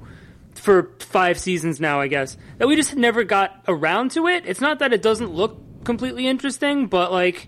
for 0.55 0.91
five 0.99 1.37
seasons 1.37 1.79
now. 1.79 2.01
I 2.01 2.07
guess 2.07 2.37
that 2.57 2.67
we 2.67 2.75
just 2.75 2.95
never 2.95 3.23
got 3.23 3.63
around 3.67 4.11
to 4.11 4.27
it. 4.27 4.43
It's 4.45 4.61
not 4.61 4.79
that 4.79 4.93
it 4.93 5.01
doesn't 5.01 5.31
look 5.31 5.61
completely 5.83 6.27
interesting, 6.27 6.87
but 6.87 7.11
like 7.11 7.47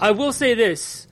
I 0.00 0.10
will 0.12 0.32
say 0.32 0.54
this. 0.54 1.05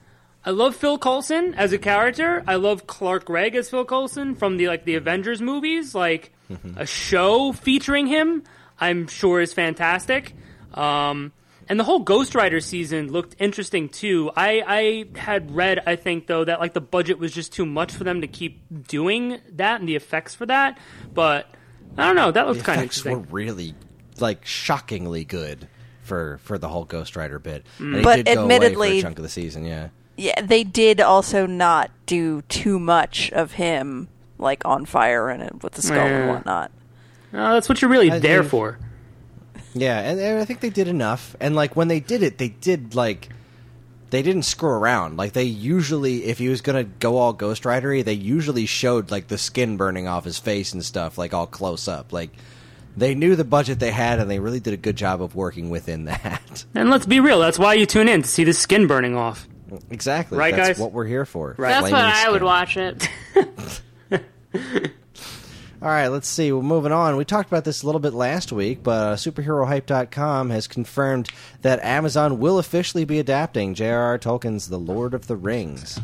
I 0.45 0.51
love 0.51 0.75
Phil 0.75 0.97
Coulson 0.99 1.55
as 1.55 1.73
a 1.73 1.77
character. 1.79 2.43
I 2.45 2.55
love 2.55 2.85
Clark 2.85 3.25
Gregg 3.25 3.55
as 3.55 3.69
Phil 3.69 3.83
Coulson 3.85 4.35
from 4.35 4.57
the 4.57 4.67
like 4.67 4.85
the 4.85 4.95
Avengers 4.95 5.41
movies. 5.41 5.95
Like 5.95 6.31
a 6.75 6.85
show 6.85 7.51
featuring 7.51 8.05
him, 8.07 8.43
I'm 8.79 9.07
sure 9.07 9.41
is 9.41 9.53
fantastic. 9.53 10.35
Um, 10.73 11.31
and 11.67 11.79
the 11.79 11.83
whole 11.83 11.99
Ghost 11.99 12.35
Rider 12.35 12.59
season 12.59 13.11
looked 13.11 13.35
interesting 13.39 13.89
too. 13.89 14.29
I, 14.35 14.61
I 15.15 15.17
had 15.19 15.55
read, 15.55 15.81
I 15.87 15.95
think 15.95 16.27
though, 16.27 16.43
that 16.45 16.59
like 16.59 16.73
the 16.73 16.81
budget 16.81 17.17
was 17.17 17.31
just 17.33 17.51
too 17.53 17.65
much 17.65 17.91
for 17.91 18.03
them 18.03 18.21
to 18.21 18.27
keep 18.27 18.61
doing 18.87 19.39
that 19.53 19.79
and 19.79 19.89
the 19.89 19.95
effects 19.95 20.35
for 20.35 20.45
that. 20.45 20.77
But 21.11 21.47
I 21.97 22.05
don't 22.05 22.15
know. 22.15 22.29
That 22.31 22.45
looked 22.47 22.63
kind 22.63 22.79
of 22.81 22.85
effects 22.85 23.03
were 23.03 23.17
really, 23.17 23.73
like, 24.19 24.45
shockingly 24.45 25.25
good 25.25 25.67
for 26.03 26.37
for 26.43 26.59
the 26.59 26.67
whole 26.67 26.85
Ghost 26.85 27.15
Rider 27.15 27.39
bit. 27.39 27.65
And 27.79 27.95
it 27.95 28.03
But 28.03 28.17
did 28.17 28.25
go 28.25 28.31
away 28.31 28.35
for 28.49 28.53
admittedly- 28.53 28.99
a 28.99 29.01
chunk 29.01 29.17
of 29.17 29.23
the 29.23 29.29
season. 29.29 29.65
Yeah. 29.65 29.87
Yeah, 30.17 30.41
they 30.41 30.63
did 30.63 31.01
also 31.01 31.45
not 31.45 31.91
do 32.05 32.41
too 32.43 32.79
much 32.79 33.31
of 33.31 33.53
him, 33.53 34.07
like 34.37 34.63
on 34.65 34.85
fire 34.85 35.29
and 35.29 35.43
it 35.43 35.63
with 35.63 35.73
the 35.73 35.81
skull 35.81 35.97
and 35.97 36.29
whatnot. 36.29 36.71
No, 37.33 37.53
that's 37.53 37.67
what 37.67 37.81
you're 37.81 37.91
really 37.91 38.11
I 38.11 38.19
there 38.19 38.43
for. 38.43 38.79
Yeah, 39.73 39.99
and, 39.99 40.19
and 40.19 40.39
I 40.39 40.45
think 40.45 40.61
they 40.61 40.69
did 40.69 40.87
enough. 40.87 41.35
And 41.41 41.53
like 41.55 41.75
when 41.75 41.89
they 41.89 41.99
did 41.99 42.23
it, 42.23 42.37
they 42.37 42.49
did 42.49 42.95
like 42.95 43.29
they 44.09 44.21
didn't 44.21 44.43
screw 44.43 44.69
around. 44.69 45.17
Like 45.17 45.33
they 45.33 45.43
usually, 45.43 46.25
if 46.25 46.37
he 46.37 46.47
was 46.47 46.61
gonna 46.61 46.85
go 46.85 47.17
all 47.17 47.33
Ghost 47.33 47.63
Ridery, 47.63 48.03
they 48.03 48.13
usually 48.13 48.65
showed 48.65 49.11
like 49.11 49.27
the 49.27 49.37
skin 49.37 49.75
burning 49.75 50.07
off 50.07 50.23
his 50.23 50.39
face 50.39 50.71
and 50.71 50.83
stuff, 50.83 51.17
like 51.17 51.33
all 51.33 51.47
close 51.47 51.89
up. 51.89 52.13
Like 52.13 52.29
they 52.95 53.15
knew 53.15 53.35
the 53.35 53.43
budget 53.43 53.79
they 53.79 53.91
had, 53.91 54.19
and 54.19 54.31
they 54.31 54.39
really 54.39 54.61
did 54.61 54.73
a 54.73 54.77
good 54.77 54.95
job 54.95 55.21
of 55.21 55.35
working 55.35 55.69
within 55.69 56.05
that. 56.05 56.63
And 56.73 56.89
let's 56.89 57.05
be 57.05 57.19
real. 57.19 57.39
That's 57.39 57.59
why 57.59 57.73
you 57.73 57.85
tune 57.85 58.07
in 58.07 58.21
to 58.21 58.29
see 58.29 58.45
the 58.45 58.53
skin 58.53 58.87
burning 58.87 59.17
off. 59.17 59.47
Exactly, 59.89 60.37
Right, 60.37 60.55
That's 60.55 60.69
guys? 60.69 60.79
what 60.79 60.91
we're 60.91 61.05
here 61.05 61.25
for. 61.25 61.55
Right. 61.57 61.69
That's 61.69 61.89
Flaming 61.89 61.99
what 62.01 62.15
I 62.15 62.29
would 62.29 62.37
skin. 62.37 62.45
watch 62.45 62.77
it. 62.77 64.21
All 65.81 65.91
right, 65.91 66.07
let's 66.07 66.27
see. 66.27 66.51
We're 66.51 66.63
moving 66.63 66.91
on. 66.91 67.15
We 67.15 67.25
talked 67.25 67.47
about 67.49 67.63
this 67.63 67.83
a 67.83 67.85
little 67.85 67.99
bit 67.99 68.13
last 68.13 68.51
week, 68.51 68.81
but 68.81 68.91
uh, 68.91 69.15
SuperheroHype.com 69.17 70.49
has 70.49 70.67
confirmed 70.67 71.29
that 71.61 71.83
Amazon 71.83 72.39
will 72.39 72.57
officially 72.57 73.05
be 73.05 73.19
adapting 73.19 73.75
J.R.R. 73.75 74.17
Tolkien's 74.17 74.69
The 74.69 74.79
Lord 74.79 75.13
of 75.13 75.27
the 75.27 75.35
Rings. 75.35 75.99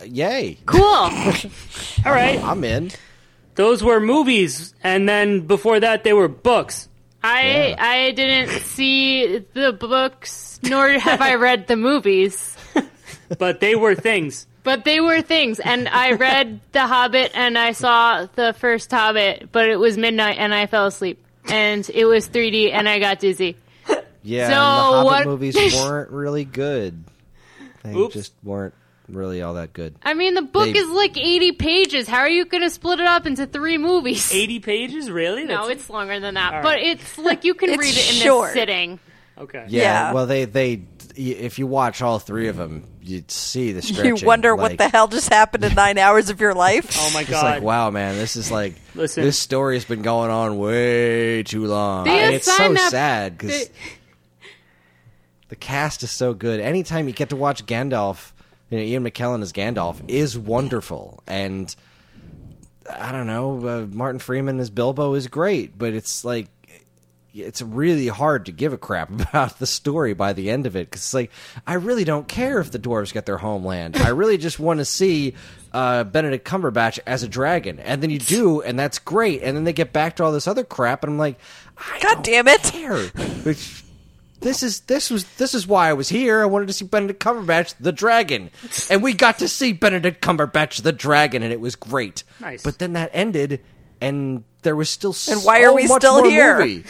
Uh, 0.00 0.04
Yay! 0.04 0.58
cool. 0.66 0.80
All 0.82 1.10
right. 2.06 2.42
I'm 2.42 2.64
in. 2.64 2.90
Those 3.56 3.82
were 3.82 4.00
movies, 4.00 4.74
and 4.82 5.06
then 5.08 5.40
before 5.46 5.80
that, 5.80 6.04
they 6.04 6.12
were 6.12 6.28
books. 6.28 6.88
I 7.26 7.68
Yeah. 7.68 7.76
I 7.78 8.10
didn't 8.12 8.60
see 8.62 9.38
the 9.38 9.72
books, 9.72 10.60
nor 10.62 10.88
have 10.90 11.20
I 11.20 11.34
read 11.34 11.66
the 11.66 11.76
movies. 11.76 12.56
But 13.38 13.58
they 13.58 13.74
were 13.74 13.96
things. 13.96 14.46
But 14.62 14.84
they 14.84 15.00
were 15.00 15.20
things, 15.20 15.58
and 15.58 15.88
I 15.88 16.12
read 16.12 16.60
The 16.70 16.86
Hobbit, 16.86 17.32
and 17.34 17.58
I 17.58 17.72
saw 17.72 18.26
the 18.26 18.52
first 18.52 18.88
Hobbit, 18.90 19.48
but 19.50 19.68
it 19.68 19.76
was 19.80 19.98
midnight, 19.98 20.38
and 20.38 20.54
I 20.54 20.66
fell 20.66 20.86
asleep, 20.86 21.24
and 21.48 21.88
it 21.92 22.04
was 22.04 22.28
3D, 22.28 22.72
and 22.72 22.88
I 22.88 23.00
got 23.00 23.18
dizzy. 23.18 23.56
Yeah, 24.22 24.46
So 24.48 24.52
and 24.52 24.52
the 24.52 24.56
Hobbit 24.58 25.04
what- 25.06 25.26
movies 25.26 25.56
weren't 25.74 26.10
really 26.10 26.44
good. 26.44 27.02
They 27.82 27.94
Oops. 27.94 28.14
just 28.14 28.32
weren't 28.44 28.74
really 29.08 29.42
all 29.42 29.54
that 29.54 29.72
good. 29.72 29.94
I 30.02 30.14
mean, 30.14 30.34
the 30.34 30.42
book 30.42 30.72
They- 30.72 30.78
is 30.78 30.88
like 30.88 31.16
80 31.16 31.52
pages. 31.52 32.08
How 32.08 32.18
are 32.18 32.28
you 32.28 32.44
going 32.44 32.62
to 32.62 32.70
split 32.70 33.00
it 33.00 33.06
up 33.06 33.26
into 33.26 33.46
three 33.46 33.78
movies? 33.78 34.30
80 34.34 34.60
pages? 34.60 35.10
Really? 35.10 35.44
No, 35.44 35.68
it's 35.68 35.88
longer 35.90 36.18
than 36.20 36.34
that, 36.34 36.54
All 36.54 36.62
but 36.62 36.78
it's 36.80 37.16
like 37.18 37.44
you 37.44 37.54
can 37.54 37.70
It's 37.74 37.78
read 37.78 37.94
it 37.96 38.08
in 38.16 38.22
short. 38.22 38.50
a 38.50 38.52
sitting. 38.54 38.98
Okay. 39.38 39.66
Yeah, 39.68 39.82
Yeah. 39.82 40.12
well, 40.12 40.26
they 40.26 40.44
they 40.46 40.82
if 41.14 41.58
you 41.58 41.66
watch 41.66 42.02
all 42.02 42.18
three 42.18 42.48
of 42.48 42.56
them, 42.56 42.84
you'd 43.02 43.30
see 43.30 43.72
the 43.72 43.80
You 43.86 43.94
stretching. 43.94 44.26
wonder 44.26 44.54
what 44.56 44.72
like- 44.72 44.78
the 44.78 44.88
hell 44.88 45.08
just 45.08 45.28
happened 45.30 45.64
in 45.64 45.74
nine 45.74 45.96
hours 46.06 46.28
of 46.30 46.40
your 46.40 46.52
life. 46.54 46.94
Oh 46.98 47.10
my 47.14 47.22
god. 47.22 47.30
It's 47.30 47.30
god. 47.30 47.44
like, 47.56 47.62
wow, 47.62 47.90
man, 47.90 48.16
this 48.16 48.36
is 48.36 48.50
like 48.50 48.74
Listen. 48.94 49.22
this 49.24 49.38
story 49.38 49.76
has 49.76 49.84
been 49.84 50.02
going 50.02 50.30
on 50.30 50.58
way 50.58 51.42
too 51.42 51.66
long. 51.66 52.04
They 52.04 52.18
and 52.18 52.34
it's 52.34 52.46
so 52.46 52.52
assigned 52.54 52.76
that- 52.76 52.90
sad 52.90 53.38
because 53.38 53.68
they- 53.68 53.74
the 55.48 55.56
cast 55.56 56.02
is 56.02 56.10
so 56.10 56.34
good. 56.34 56.60
Anytime 56.60 57.06
you 57.06 57.14
get 57.14 57.28
to 57.30 57.36
watch 57.36 57.64
Gandalf, 57.66 58.32
you 58.70 58.78
know, 58.78 58.84
Ian 58.84 59.04
McKellen 59.04 59.42
as 59.42 59.52
Gandalf 59.52 60.00
is 60.08 60.36
wonderful, 60.36 61.22
and 61.26 61.74
I 62.90 63.12
don't 63.12 63.26
know, 63.26 63.66
uh, 63.66 63.86
Martin 63.86 64.18
Freeman 64.18 64.60
as 64.60 64.70
Bilbo 64.70 65.14
is 65.14 65.28
great, 65.28 65.76
but 65.78 65.92
it's 65.94 66.24
like 66.24 66.48
it's 67.38 67.60
really 67.60 68.08
hard 68.08 68.46
to 68.46 68.52
give 68.52 68.72
a 68.72 68.78
crap 68.78 69.10
about 69.28 69.58
the 69.58 69.66
story 69.66 70.14
by 70.14 70.32
the 70.32 70.50
end 70.50 70.66
of 70.66 70.74
it 70.74 70.86
because 70.90 71.02
it's 71.02 71.14
like 71.14 71.30
I 71.66 71.74
really 71.74 72.04
don't 72.04 72.26
care 72.26 72.58
if 72.60 72.70
the 72.70 72.78
dwarves 72.78 73.12
get 73.12 73.26
their 73.26 73.36
homeland. 73.38 73.96
I 73.96 74.08
really 74.08 74.38
just 74.38 74.58
want 74.58 74.78
to 74.78 74.84
see 74.84 75.34
uh, 75.72 76.04
Benedict 76.04 76.46
Cumberbatch 76.48 76.98
as 77.06 77.22
a 77.22 77.28
dragon, 77.28 77.78
and 77.78 78.02
then 78.02 78.10
you 78.10 78.18
do, 78.18 78.62
and 78.62 78.78
that's 78.78 78.98
great. 78.98 79.42
And 79.42 79.56
then 79.56 79.64
they 79.64 79.72
get 79.72 79.92
back 79.92 80.16
to 80.16 80.24
all 80.24 80.32
this 80.32 80.48
other 80.48 80.64
crap, 80.64 81.04
and 81.04 81.12
I'm 81.12 81.18
like, 81.18 81.38
I 81.76 81.98
God 82.02 82.24
damn 82.24 82.48
it. 82.48 82.62
care. 82.62 83.06
Which 83.44 83.82
this 84.46 84.62
is 84.62 84.80
this 84.82 85.10
was 85.10 85.24
this 85.36 85.54
is 85.54 85.66
why 85.66 85.90
I 85.90 85.92
was 85.94 86.08
here. 86.08 86.40
I 86.40 86.46
wanted 86.46 86.68
to 86.68 86.72
see 86.72 86.84
Benedict 86.84 87.20
Cumberbatch 87.20 87.74
the 87.80 87.92
dragon, 87.92 88.50
and 88.90 89.02
we 89.02 89.12
got 89.12 89.40
to 89.40 89.48
see 89.48 89.72
Benedict 89.72 90.22
Cumberbatch 90.24 90.82
the 90.82 90.92
dragon, 90.92 91.42
and 91.42 91.52
it 91.52 91.60
was 91.60 91.74
great. 91.74 92.22
Nice. 92.40 92.62
But 92.62 92.78
then 92.78 92.92
that 92.92 93.10
ended, 93.12 93.60
and 94.00 94.44
there 94.62 94.76
was 94.76 94.88
still 94.88 95.14
And 95.28 95.42
why 95.42 95.60
are 95.62 95.70
so 95.70 95.74
we 95.74 95.88
much 95.88 96.00
still 96.00 96.24
here? 96.24 96.58
movie. 96.58 96.84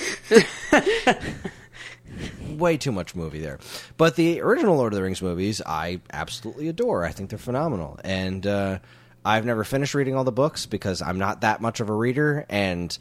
Way 2.57 2.77
too 2.77 2.93
much 2.93 3.15
movie 3.15 3.41
there. 3.41 3.59
But 3.97 4.17
the 4.17 4.41
original 4.41 4.77
Lord 4.77 4.93
of 4.93 4.97
the 4.97 5.03
Rings 5.03 5.21
movies, 5.21 5.61
I 5.65 6.01
absolutely 6.13 6.69
adore. 6.69 7.05
I 7.05 7.11
think 7.11 7.31
they're 7.31 7.39
phenomenal. 7.39 7.99
And 8.05 8.47
uh, 8.47 8.79
I've 9.25 9.45
never 9.45 9.65
finished 9.65 9.95
reading 9.95 10.15
all 10.15 10.25
the 10.25 10.33
books 10.33 10.65
because 10.67 11.03
I'm 11.03 11.19
not 11.19 11.43
that 11.43 11.61
much 11.61 11.81
of 11.81 11.89
a 11.91 11.93
reader, 11.93 12.47
and 12.49 12.97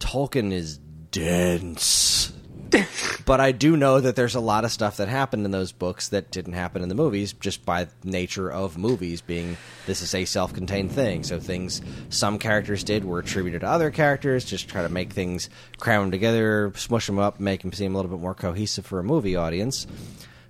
Tolkien 0.00 0.52
is 0.52 0.78
dense. 1.10 2.29
but 3.26 3.40
I 3.40 3.52
do 3.52 3.76
know 3.76 4.00
that 4.00 4.16
there's 4.16 4.34
a 4.34 4.40
lot 4.40 4.64
of 4.64 4.72
stuff 4.72 4.96
that 4.98 5.08
happened 5.08 5.44
in 5.44 5.50
those 5.50 5.72
books 5.72 6.08
that 6.08 6.30
didn't 6.30 6.52
happen 6.52 6.82
in 6.82 6.88
the 6.88 6.94
movies 6.94 7.32
just 7.32 7.64
by 7.64 7.88
nature 8.04 8.50
of 8.50 8.78
movies 8.78 9.20
being 9.20 9.56
this 9.86 10.02
is 10.02 10.14
a 10.14 10.24
self-contained 10.24 10.92
thing. 10.92 11.24
So 11.24 11.40
things 11.40 11.82
some 12.08 12.38
characters 12.38 12.84
did 12.84 13.04
were 13.04 13.18
attributed 13.18 13.62
to 13.62 13.68
other 13.68 13.90
characters, 13.90 14.44
just 14.44 14.68
try 14.68 14.82
to 14.82 14.88
make 14.88 15.12
things 15.12 15.50
cram 15.78 16.02
them 16.02 16.10
together, 16.10 16.72
smush 16.76 17.06
them 17.06 17.18
up, 17.18 17.40
make 17.40 17.62
them 17.62 17.72
seem 17.72 17.94
a 17.94 17.96
little 17.96 18.10
bit 18.10 18.20
more 18.20 18.34
cohesive 18.34 18.86
for 18.86 18.98
a 18.98 19.04
movie 19.04 19.36
audience. 19.36 19.86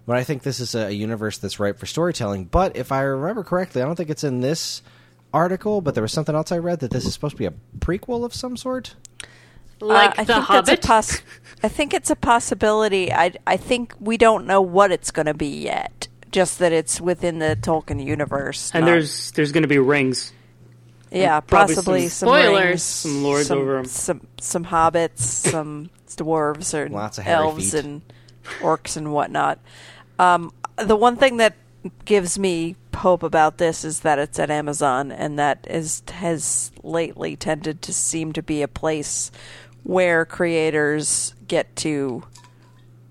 But 0.06 0.16
I 0.16 0.24
think 0.24 0.42
this 0.42 0.60
is 0.60 0.74
a 0.74 0.92
universe 0.92 1.38
that's 1.38 1.60
ripe 1.60 1.78
for 1.78 1.86
storytelling. 1.86 2.46
But 2.46 2.76
if 2.76 2.90
I 2.90 3.02
remember 3.02 3.44
correctly, 3.44 3.82
I 3.82 3.84
don't 3.84 3.96
think 3.96 4.10
it's 4.10 4.24
in 4.24 4.40
this 4.40 4.82
article, 5.32 5.80
but 5.80 5.94
there 5.94 6.02
was 6.02 6.12
something 6.12 6.34
else 6.34 6.50
I 6.50 6.58
read 6.58 6.80
that 6.80 6.90
this 6.90 7.04
is 7.04 7.14
supposed 7.14 7.36
to 7.36 7.38
be 7.38 7.46
a 7.46 7.54
prequel 7.78 8.24
of 8.24 8.34
some 8.34 8.56
sort. 8.56 8.96
Like 9.80 10.10
Uh, 10.18 10.22
I 10.22 10.24
The 10.24 10.32
think 10.34 10.44
Hobbit. 10.46 10.66
That's 10.66 10.84
a 10.84 10.88
poss- 10.88 11.22
I 11.62 11.68
think 11.68 11.92
it's 11.94 12.10
a 12.10 12.16
possibility. 12.16 13.12
I 13.12 13.32
I 13.46 13.56
think 13.56 13.94
we 14.00 14.16
don't 14.16 14.46
know 14.46 14.60
what 14.60 14.90
it's 14.92 15.10
going 15.10 15.26
to 15.26 15.34
be 15.34 15.48
yet. 15.62 16.08
Just 16.30 16.58
that 16.60 16.72
it's 16.72 17.00
within 17.00 17.38
the 17.38 17.56
Tolkien 17.60 18.04
universe. 18.04 18.70
and 18.74 18.84
not- 18.84 18.92
there's 18.92 19.30
there's 19.32 19.52
going 19.52 19.62
to 19.62 19.68
be 19.68 19.78
rings. 19.78 20.32
yeah, 21.10 21.40
possibly 21.40 22.02
some 22.08 22.28
some, 22.28 22.28
spoilers. 22.28 22.64
rings, 22.64 22.82
Some 22.82 23.22
lords 23.24 23.46
some, 23.48 23.58
over 23.58 23.78
'em. 23.78 23.84
some 23.86 24.20
some 24.40 24.64
hobbits, 24.66 25.18
some 25.20 25.90
dwarves, 26.16 26.72
or 26.74 26.88
Lots 26.88 27.18
of 27.18 27.26
elves 27.26 27.72
feet. 27.72 27.84
and 27.84 28.02
orcs 28.60 28.96
and 28.96 29.12
whatnot. 29.12 29.58
Um, 30.18 30.52
the 30.76 30.96
one 30.96 31.16
thing 31.16 31.38
that 31.38 31.54
gives 32.04 32.38
me 32.38 32.76
hope 32.94 33.22
about 33.22 33.56
this 33.58 33.84
is 33.84 34.00
that 34.00 34.18
it's 34.18 34.38
at 34.38 34.50
Amazon, 34.50 35.10
and 35.10 35.38
that 35.38 35.66
is 35.68 36.02
has 36.12 36.70
lately 36.82 37.36
tended 37.36 37.80
to 37.82 37.92
seem 37.92 38.32
to 38.34 38.42
be 38.42 38.62
a 38.62 38.68
place 38.68 39.30
where 39.82 40.24
creators 40.24 41.34
get 41.48 41.74
to 41.76 42.22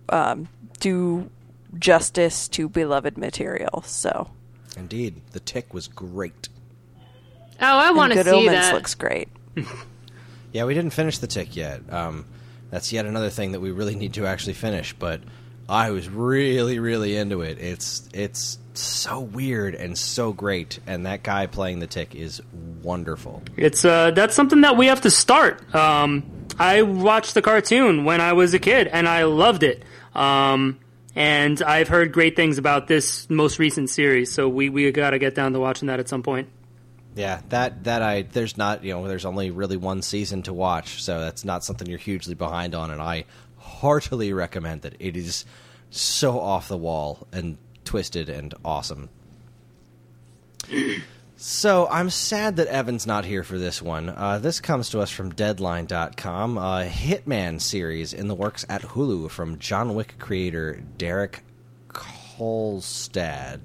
um, 0.10 0.48
do 0.80 1.30
justice 1.78 2.48
to 2.50 2.68
beloved 2.70 3.18
material. 3.18 3.84
So, 3.86 4.30
Indeed, 4.78 5.22
the 5.32 5.40
tick 5.40 5.74
was 5.74 5.88
great. 5.88 6.50
Oh, 7.62 7.66
I 7.78 7.92
want 7.92 8.14
to 8.14 8.24
see 8.24 8.30
Omens 8.30 8.52
that. 8.52 8.74
looks 8.74 8.96
great. 8.96 9.30
Yeah, 10.52 10.66
we 10.66 10.74
didn't 10.74 10.94
finish 10.94 11.20
the 11.20 11.28
tick 11.28 11.56
yet. 11.56 11.82
Um, 11.94 12.26
that's 12.72 12.92
yet 12.92 13.06
another 13.06 13.30
thing 13.30 13.52
that 13.52 13.60
we 13.60 13.72
really 13.72 13.96
need 13.96 14.16
to 14.16 14.26
actually 14.26 14.54
finish. 14.54 14.94
But 14.94 15.22
I 15.68 15.92
was 15.92 16.10
really, 16.10 16.80
really 16.80 17.16
into 17.16 17.42
it. 17.42 17.60
It's 17.60 18.10
it's 18.14 18.58
so 18.74 19.20
weird 19.20 19.76
and 19.76 19.98
so 19.98 20.34
great, 20.34 20.80
and 20.88 21.06
that 21.06 21.22
guy 21.22 21.46
playing 21.46 21.80
the 21.80 21.88
tick 21.88 22.16
is 22.16 22.42
wonderful. 22.82 23.44
It's 23.58 23.86
uh, 23.86 24.12
that's 24.12 24.36
something 24.36 24.62
that 24.62 24.76
we 24.78 24.88
have 24.88 25.02
to 25.02 25.12
start. 25.12 25.74
Um, 25.76 26.24
I 26.60 26.82
watched 26.82 27.34
the 27.34 27.42
cartoon 27.42 28.04
when 28.04 28.20
I 28.22 28.34
was 28.34 28.54
a 28.54 28.60
kid, 28.60 28.88
and 28.88 29.08
I 29.08 29.24
loved 29.24 29.64
it. 29.64 29.84
Um, 30.14 30.80
and 31.16 31.62
I've 31.62 31.88
heard 31.88 32.12
great 32.12 32.36
things 32.36 32.58
about 32.58 32.88
this 32.88 33.30
most 33.30 33.60
recent 33.60 33.90
series, 33.90 34.32
so 34.32 34.48
we 34.48 34.70
we 34.70 34.92
got 34.92 35.12
to 35.12 35.20
get 35.20 35.36
down 35.36 35.54
to 35.54 35.60
watching 35.60 35.88
that 35.88 36.00
at 36.00 36.10
some 36.10 36.24
point. 36.24 36.50
Yeah, 37.16 37.42
that 37.50 37.86
that 37.86 38.02
I 38.02 38.22
there's 38.24 38.58
not 38.58 38.84
you 38.84 38.94
know 38.94 39.08
there's 39.08 39.26
only 39.26 39.52
really 39.52 39.78
one 39.78 40.02
season 40.02 40.44
to 40.44 40.54
watch, 40.54 41.02
so 41.02 41.20
that's 41.20 41.44
not 41.44 41.64
something 41.64 41.88
you're 41.88 41.98
hugely 41.98 42.36
behind 42.36 42.76
on, 42.76 42.92
and 42.92 43.02
I 43.02 43.26
heartily 43.58 44.34
recommend 44.34 44.86
it. 44.86 44.96
It 45.00 45.18
is 45.18 45.46
so 45.90 46.40
off 46.40 46.68
the 46.68 46.78
wall 46.78 47.28
and 47.32 47.58
twisted 47.84 48.30
and 48.30 48.54
awesome. 48.64 49.10
So 51.42 51.88
I'm 51.90 52.10
sad 52.10 52.58
that 52.58 52.68
Evan's 52.68 53.08
not 53.08 53.24
here 53.24 53.44
for 53.44 53.58
this 53.58 53.82
one. 53.82 54.10
Uh, 54.10 54.40
this 54.40 54.60
comes 54.60 54.90
to 54.90 55.00
us 55.00 55.10
from 55.10 55.30
Deadline.com, 55.30 56.58
a 56.58 56.86
Hitman 56.86 57.62
series 57.62 58.12
in 58.12 58.28
the 58.28 58.36
works 58.36 58.66
at 58.68 58.82
Hulu 58.82 59.32
from 59.32 59.58
John 59.58 59.96
Wick 59.96 60.16
creator 60.20 60.84
Derek 60.98 61.46
Kolstad. 61.88 63.62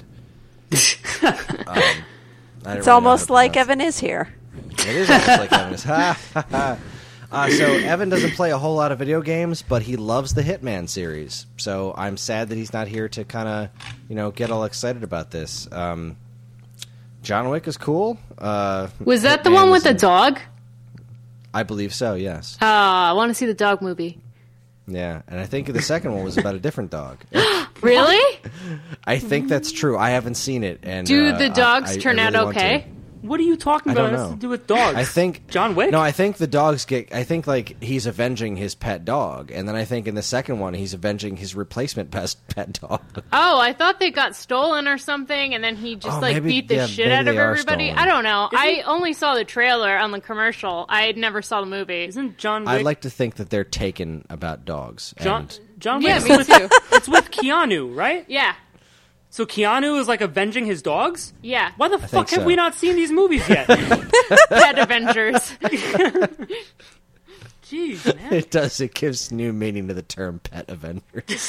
um, 0.71 0.71
It's 0.71 2.65
really 2.65 2.91
almost 2.91 3.29
like 3.29 3.57
Evan 3.57 3.81
is 3.81 3.99
here. 3.99 4.33
It 4.71 4.87
is 4.87 5.11
almost 5.11 5.29
like 5.29 5.53
Evan 5.53 5.75
is. 5.75 5.85
Uh, 7.33 7.51
so 7.51 7.65
Evan 7.67 8.11
doesn't 8.11 8.31
play 8.37 8.53
a 8.53 8.59
whole 8.59 8.77
lot 8.77 8.93
of 8.93 8.99
video 9.01 9.21
games, 9.21 9.61
but 9.61 9.83
he 9.83 9.97
loves 9.97 10.35
the 10.35 10.43
Hitman 10.43 10.89
series. 10.89 11.47
So 11.57 11.93
I'm 11.97 12.17
sad 12.17 12.51
that 12.51 12.55
he's 12.55 12.73
not 12.73 12.87
here 12.87 13.09
to 13.09 13.25
kind 13.25 13.49
of, 13.49 13.69
you 14.09 14.15
know, 14.15 14.31
get 14.31 14.53
all 14.53 14.63
excited 14.63 15.03
about 15.03 15.33
this. 15.33 15.67
Um, 15.73 16.17
John 17.25 17.49
Wick 17.49 17.67
is 17.67 17.77
cool. 17.77 18.19
Uh, 18.39 18.89
Was 19.05 19.23
that 19.23 19.43
the 19.45 19.51
one 19.51 19.71
with 19.71 19.83
the 19.85 19.91
in- 19.91 19.97
dog? 19.97 20.39
I 21.53 21.63
believe 21.63 21.93
so. 21.95 22.15
Yes. 22.15 22.59
Uh, 22.61 22.65
I 22.67 23.13
want 23.15 23.31
to 23.31 23.35
see 23.35 23.47
the 23.47 23.55
dog 23.55 23.81
movie. 23.83 24.21
Yeah, 24.87 25.23
and 25.29 25.41
I 25.41 25.47
think 25.47 25.73
the 25.73 25.81
second 25.81 26.13
one 26.13 26.23
was 26.25 26.37
about 26.37 26.55
a 26.55 26.59
different 26.61 26.91
dog. 26.91 27.19
Really? 27.83 28.41
I 29.05 29.19
think 29.19 29.49
that's 29.49 29.71
true. 29.71 29.99
I 29.99 30.11
haven't 30.11 30.37
seen 30.37 30.65
it. 30.65 30.81
And 30.85 31.07
Do 31.07 31.27
uh, 31.29 31.37
the 31.37 31.51
dogs 31.51 31.91
I- 31.91 31.95
I 31.95 31.97
turn 31.99 32.17
really 32.17 32.29
out 32.35 32.47
okay? 32.49 32.87
To. 33.25 33.29
What 33.31 33.41
are 33.41 33.45
you 33.45 33.57
talking 33.57 33.91
I 33.91 33.93
about? 33.95 34.03
don't 34.11 34.15
It 34.15 34.19
has 34.19 34.29
know. 34.31 34.35
to 34.35 34.41
do 34.41 34.49
with 34.49 34.67
dogs. 34.67 34.97
I 34.97 35.05
think 35.05 35.49
John 35.49 35.75
Wick. 35.75 35.91
No, 35.91 36.01
I 36.01 36.13
think 36.13 36.37
the 36.37 36.47
dogs 36.47 36.85
get. 36.85 37.13
I 37.13 37.25
think 37.25 37.47
like 37.47 37.83
he's 37.83 38.07
avenging 38.07 38.57
his 38.57 38.75
pet 38.75 39.05
dog, 39.05 39.51
and 39.51 39.69
then 39.69 39.77
I 39.77 39.85
think 39.85 40.07
in 40.07 40.15
the 40.15 40.23
second 40.23 40.59
one 40.61 40.75
he's 40.75 40.95
avenging 40.95 41.37
his 41.37 41.55
replacement 41.55 42.11
pet 42.11 42.35
pet 42.49 42.73
dog. 42.81 43.01
Oh, 43.33 43.59
I 43.61 43.73
thought 43.73 43.99
they 44.01 44.11
got 44.11 44.37
stolen 44.37 44.87
or 44.89 44.99
something, 44.99 45.55
and 45.55 45.63
then 45.65 45.77
he 45.77 45.97
just 45.97 46.17
Oh, 46.17 46.21
like 46.21 46.35
maybe- 46.35 46.49
beat 46.49 46.69
the 46.69 46.75
yeah, 46.77 46.87
shit 46.87 47.07
maybe 47.09 47.15
out 47.15 47.29
of 47.29 47.35
they 47.35 47.39
are 47.41 47.51
everybody. 47.53 47.87
stolen. 47.91 47.99
I 47.99 48.07
don't 48.11 48.25
know. 48.25 48.49
I 48.53 48.83
only 48.87 49.13
saw 49.13 49.35
the 49.35 49.45
trailer 49.45 49.97
on 49.97 50.11
the 50.11 50.21
commercial. 50.21 50.87
I 50.89 51.13
never 51.13 51.43
saw 51.43 51.61
the 51.61 51.67
movie. 51.67 52.05
Isn't 52.05 52.39
John 52.39 52.63
Wick? 52.63 52.71
I 52.71 52.79
like 52.83 53.01
to 53.03 53.11
think 53.11 53.37
that 53.37 53.51
they're 53.51 53.65
taken 53.65 54.25
about 54.31 54.65
dogs. 54.65 55.15
John 55.21 55.43
and 55.43 55.61
John 55.79 56.03
Yeah, 56.03 56.19
Wick. 56.21 56.29
me 56.31 56.37
with, 56.39 56.47
too. 56.49 56.69
It's 56.93 57.09
with 57.09 57.31
Keanu, 57.31 57.95
right? 57.95 58.25
Yeah, 58.29 58.55
So 59.35 59.45
Keanu 59.45 59.99
is 59.99 60.07
like 60.07 60.21
avenging 60.21 60.65
his 60.65 60.81
dogs. 60.81 61.33
yeah. 61.43 61.73
Why 61.77 61.89
the 61.89 61.99
fuck 61.99 62.31
have 62.31 62.43
so. 62.43 62.45
we 62.45 62.55
not 62.55 62.77
seen 62.77 62.95
these 62.95 63.11
movies 63.11 63.43
yet? 63.49 63.67
Pet 64.49 64.79
Avengers. 64.79 65.35
Jeez, 67.65 68.15
man. 68.15 68.33
it 68.33 68.53
does. 68.53 68.81
It 68.81 68.95
gives 68.95 69.33
new 69.33 69.53
meaning 69.53 69.89
to 69.89 69.95
the 69.95 70.03
term 70.03 70.39
pet 70.39 70.67
avengers. 70.69 71.49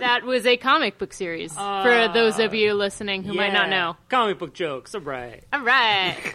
that 0.00 0.24
was 0.24 0.44
a 0.44 0.56
comic 0.56 0.98
book 0.98 1.12
series 1.12 1.54
for 1.54 2.10
those 2.12 2.40
of 2.40 2.52
you 2.52 2.74
listening 2.74 3.22
who 3.22 3.32
might 3.32 3.52
not 3.52 3.70
know. 3.70 3.96
Comic 4.08 4.40
book 4.40 4.54
jokes, 4.54 4.96
all 4.96 5.02
right. 5.02 5.44
All 5.52 5.62
right. 5.62 6.34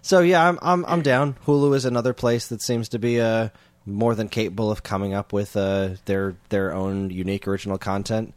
so 0.00 0.20
yeah, 0.20 0.48
I'm 0.48 0.58
I'm 0.62 0.86
I'm 0.86 1.02
down. 1.02 1.36
Hulu 1.46 1.76
is 1.76 1.84
another 1.84 2.14
place 2.14 2.46
that 2.46 2.62
seems 2.62 2.88
to 2.88 2.98
be 2.98 3.20
uh, 3.20 3.50
more 3.86 4.14
than 4.14 4.28
capable 4.28 4.70
of 4.70 4.82
coming 4.82 5.14
up 5.14 5.32
with 5.32 5.56
uh, 5.56 5.90
their 6.04 6.36
their 6.48 6.72
own 6.72 7.10
unique 7.10 7.46
original 7.48 7.78
content. 7.78 8.34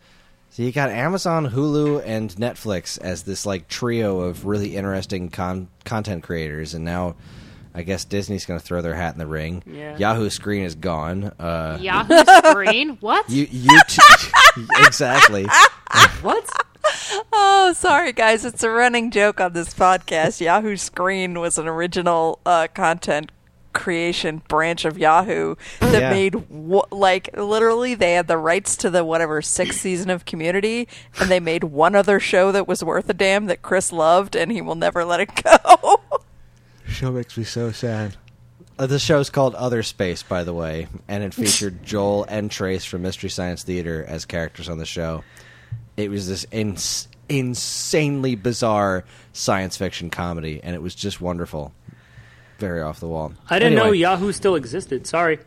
So 0.50 0.64
you 0.64 0.72
got 0.72 0.90
Amazon, 0.90 1.50
Hulu, 1.50 2.02
and 2.06 2.30
Netflix 2.36 3.00
as 3.02 3.24
this 3.24 3.46
like 3.46 3.68
trio 3.68 4.22
of 4.22 4.46
really 4.46 4.78
interesting 4.78 5.30
con- 5.30 5.68
content 5.84 6.24
creators, 6.24 6.74
and 6.74 6.86
now 6.86 7.16
I 7.74 7.84
guess 7.84 8.06
Disney's 8.06 8.46
going 8.46 8.58
to 8.60 8.66
throw 8.66 8.82
their 8.82 8.96
hat 8.96 9.14
in 9.14 9.20
the 9.20 9.28
ring. 9.28 9.62
Yeah. 9.66 9.98
Yahoo 9.98 10.30
Screen 10.30 10.64
is 10.64 10.76
gone. 10.76 11.26
Uh, 11.38 11.78
Yahoo 11.82 12.24
Screen. 12.50 12.90
What? 13.02 13.30
You 13.30 13.48
you 13.52 13.80
t- 13.88 14.02
exactly. 14.86 15.46
What? 16.22 16.50
Oh, 17.32 17.74
sorry, 17.76 18.12
guys. 18.12 18.46
It's 18.46 18.64
a 18.64 18.70
running 18.70 19.12
joke 19.12 19.40
on 19.40 19.54
this 19.54 19.74
podcast. 19.74 20.40
Yahoo 20.42 20.76
Screen 20.76 21.40
was 21.40 21.58
an 21.58 21.68
original 21.68 22.40
uh, 22.46 22.68
content 22.74 23.32
creation 23.76 24.42
branch 24.48 24.86
of 24.86 24.98
Yahoo 24.98 25.54
that 25.82 26.02
Yeah. 26.02 26.10
made 26.10 26.32
w- 26.50 26.82
like 26.92 27.30
literally 27.38 27.94
they 27.94 28.14
had 28.14 28.28
the 28.28 28.38
rights 28.38 28.76
to 28.78 28.90
the 28.90 29.06
whatever 29.06 29.42
sixth 29.44 29.80
season 29.82 30.10
of 30.10 30.26
Community, 30.26 30.88
and 31.20 31.30
they 31.30 31.40
made 31.40 31.66
one 31.66 31.94
other 31.94 32.20
show 32.20 32.52
that 32.52 32.68
was 32.68 32.84
worth 32.84 33.08
a 33.10 33.14
damn 33.14 33.46
that 33.46 33.62
Chris 33.62 33.92
loved, 33.92 34.36
and 34.36 34.52
he 34.52 34.62
will 34.62 34.74
never 34.76 35.06
let 35.06 35.20
it 35.20 35.30
go. 35.44 36.02
Show 36.88 37.12
makes 37.12 37.38
me 37.38 37.44
so 37.44 37.72
sad. 37.72 38.16
Uh, 38.78 38.88
the 38.88 39.00
show's 39.00 39.30
called 39.30 39.56
Other 39.56 39.84
Space, 39.84 40.22
by 40.24 40.44
the 40.44 40.54
way, 40.54 40.88
and 41.08 41.24
it 41.24 41.34
featured 41.34 41.84
Joel 41.86 42.26
and 42.28 42.50
Trace 42.52 42.84
from 42.86 43.04
Mystery 43.04 43.30
Science 43.30 43.64
Theater 43.64 44.04
as 44.08 44.26
characters 44.26 44.68
on 44.68 44.78
the 44.80 44.86
show. 44.86 45.24
It 45.96 46.10
was 46.10 46.28
this 46.28 46.46
ins- 46.52 47.08
insanely 47.30 48.36
bizarre 48.36 49.06
science 49.32 49.78
fiction 49.78 50.10
comedy, 50.10 50.60
and 50.62 50.76
it 50.76 50.82
was 50.82 50.94
just 50.94 51.22
wonderful. 51.22 51.74
Very 52.60 52.82
off 52.82 53.00
the 53.00 53.08
wall. 53.08 53.34
I 53.50 53.60
didn't 53.60 53.76
know 53.76 53.92
Yahoo 53.92 54.32
still 54.32 54.56
existed. 54.56 55.06
Sorry. 55.08 55.40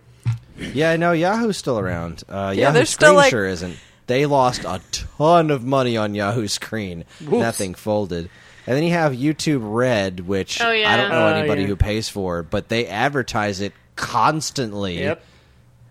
Yeah, 0.58 0.96
no, 0.96 1.12
Yahoo's 1.12 1.56
still 1.56 1.78
around. 1.78 2.24
Uh, 2.28 2.52
Yeah, 2.54 2.64
Yahoo 2.72 2.84
Screen 2.84 2.86
still, 2.86 3.14
like- 3.14 3.30
sure 3.30 3.46
isn't. 3.46 3.76
They 4.08 4.24
lost 4.26 4.64
a 4.64 4.80
ton 4.90 5.50
of 5.50 5.62
money 5.64 5.96
on 5.96 6.14
Yahoo 6.14 6.48
Screen. 6.48 7.04
Whoops. 7.20 7.42
That 7.42 7.54
thing 7.54 7.74
folded. 7.74 8.30
And 8.66 8.76
then 8.76 8.82
you 8.82 8.90
have 8.92 9.12
YouTube 9.12 9.60
Red, 9.62 10.20
which 10.20 10.60
Oh, 10.62 10.70
yeah. 10.70 10.92
I 10.92 10.96
don't 10.96 11.10
know 11.10 11.26
Oh, 11.26 11.34
anybody 11.34 11.62
yeah. 11.62 11.68
who 11.68 11.76
pays 11.76 12.08
for, 12.08 12.42
but 12.42 12.68
they 12.68 12.86
advertise 12.86 13.60
it 13.60 13.72
constantly. 13.96 14.98
Yep. 15.00 15.22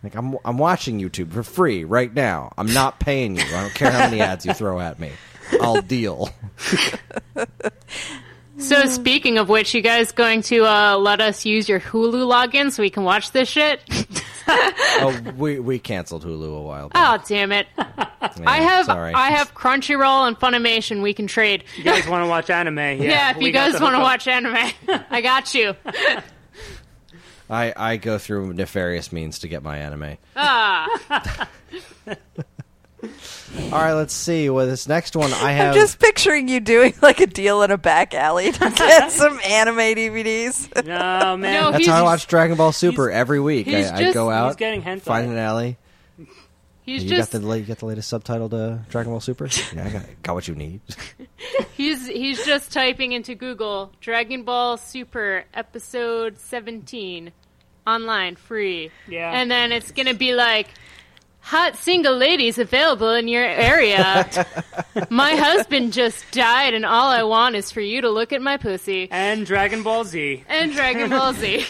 Like 0.03 0.15
I'm, 0.15 0.35
I'm 0.45 0.57
watching 0.57 0.99
YouTube 0.99 1.31
for 1.31 1.43
free 1.43 1.83
right 1.83 2.13
now. 2.13 2.53
I'm 2.57 2.71
not 2.73 2.99
paying 2.99 3.35
you. 3.35 3.41
I 3.43 3.61
don't 3.61 3.73
care 3.73 3.91
how 3.91 3.99
many 4.09 4.21
ads 4.21 4.45
you 4.45 4.53
throw 4.53 4.79
at 4.79 4.99
me. 4.99 5.11
I'll 5.61 5.81
deal. 5.81 6.29
So 8.59 8.85
speaking 8.87 9.37
of 9.37 9.49
which, 9.49 9.73
you 9.73 9.81
guys 9.81 10.11
going 10.11 10.41
to 10.43 10.65
uh, 10.65 10.97
let 10.97 11.21
us 11.21 11.45
use 11.45 11.69
your 11.69 11.79
Hulu 11.79 12.25
login 12.27 12.71
so 12.71 12.81
we 12.81 12.89
can 12.89 13.03
watch 13.03 13.31
this 13.31 13.47
shit? 13.49 13.81
Oh, 14.99 15.19
we 15.35 15.59
we 15.59 15.77
canceled 15.77 16.23
Hulu 16.23 16.57
a 16.57 16.61
while 16.61 16.87
back. 16.87 17.19
Oh 17.19 17.23
damn 17.27 17.51
it! 17.51 17.67
Yeah, 17.77 18.09
I 18.45 18.61
have 18.61 18.85
sorry. 18.85 19.13
I 19.13 19.31
have 19.31 19.53
Crunchyroll 19.53 20.25
and 20.25 20.39
Funimation. 20.39 21.01
We 21.03 21.13
can 21.13 21.27
trade. 21.27 21.65
You 21.75 21.83
guys 21.83 22.07
want 22.07 22.23
to 22.23 22.29
watch 22.29 22.49
anime? 22.49 22.77
Yeah, 22.79 22.93
Yeah, 23.01 23.31
if 23.35 23.41
you 23.41 23.51
guys 23.51 23.77
want 23.81 23.95
to 23.95 23.99
watch 23.99 24.25
anime, 24.25 24.55
I 25.09 25.19
got 25.19 25.53
you. 25.53 25.75
I 27.49 27.73
I 27.75 27.97
go 27.97 28.17
through 28.17 28.53
nefarious 28.53 29.11
means 29.11 29.39
to 29.39 29.49
get 29.49 29.63
my 29.63 29.79
anime. 29.79 30.17
Ah, 30.37 31.49
All 33.57 33.71
right, 33.81 33.93
let's 33.93 34.13
see. 34.13 34.49
Well, 34.49 34.65
this 34.65 34.87
next 34.87 35.15
one 35.15 35.33
I 35.33 35.51
have. 35.51 35.73
I'm 35.75 35.79
just 35.81 35.99
picturing 35.99 36.47
you 36.47 36.59
doing 36.61 36.93
like 37.01 37.19
a 37.19 37.27
deal 37.27 37.63
in 37.63 37.71
a 37.71 37.77
back 37.77 38.13
alley 38.13 38.51
to 38.51 38.59
get 38.75 39.11
some 39.11 39.39
anime 39.45 39.75
DVDs. 39.77 40.73
No 40.85 41.35
man. 41.35 41.53
No, 41.63 41.71
That's 41.71 41.83
he's- 41.83 41.89
how 41.89 41.99
I 41.99 42.03
watch 42.03 42.27
Dragon 42.27 42.55
Ball 42.55 42.71
Super 42.71 43.11
every 43.11 43.39
week. 43.41 43.65
he's 43.65 43.87
I, 43.89 43.97
I 43.97 44.01
just- 44.03 44.13
go 44.13 44.29
out, 44.29 44.47
he's 44.47 44.55
getting 44.55 44.81
hentai. 44.83 45.01
find 45.01 45.29
an 45.31 45.37
alley. 45.37 45.77
he's 46.83 47.03
you 47.03 47.09
just 47.09 47.31
got 47.33 47.41
the 47.41 47.45
la- 47.45 47.55
you 47.55 47.65
got 47.65 47.79
the 47.79 47.85
latest 47.87 48.11
subtitled 48.13 48.53
uh, 48.53 48.77
Dragon 48.89 49.11
Ball 49.11 49.19
Super. 49.19 49.49
Yeah, 49.75 49.85
I 49.85 49.89
got 49.89 50.03
got 50.23 50.35
what 50.35 50.47
you 50.47 50.55
need. 50.55 50.79
he's 51.75 52.07
he's 52.07 52.45
just 52.45 52.71
typing 52.71 53.11
into 53.11 53.35
Google 53.35 53.91
Dragon 53.99 54.43
Ball 54.43 54.77
Super 54.77 55.43
episode 55.53 56.37
seventeen 56.39 57.33
online 57.85 58.35
free. 58.37 58.91
Yeah. 59.09 59.31
and 59.31 59.51
then 59.51 59.71
it's 59.73 59.91
gonna 59.91 60.13
be 60.13 60.33
like. 60.33 60.67
Hot 61.47 61.77
single 61.77 62.17
ladies 62.17 62.57
available 62.57 63.13
in 63.13 63.29
your 63.29 63.45
area. 63.45 64.29
my 65.09 65.33
husband 65.33 65.93
just 65.93 66.29
died, 66.31 66.73
and 66.73 66.85
all 66.85 67.07
I 67.09 67.23
want 67.23 67.55
is 67.55 67.71
for 67.71 67.79
you 67.79 68.01
to 68.01 68.09
look 68.09 68.33
at 68.33 68.41
my 68.41 68.57
pussy. 68.57 69.07
and 69.11 69.45
Dragon 69.45 69.81
Ball 69.81 70.03
Z. 70.03 70.43
And 70.49 70.73
Dragon 70.73 71.09
Ball 71.09 71.31
Z. 71.31 71.65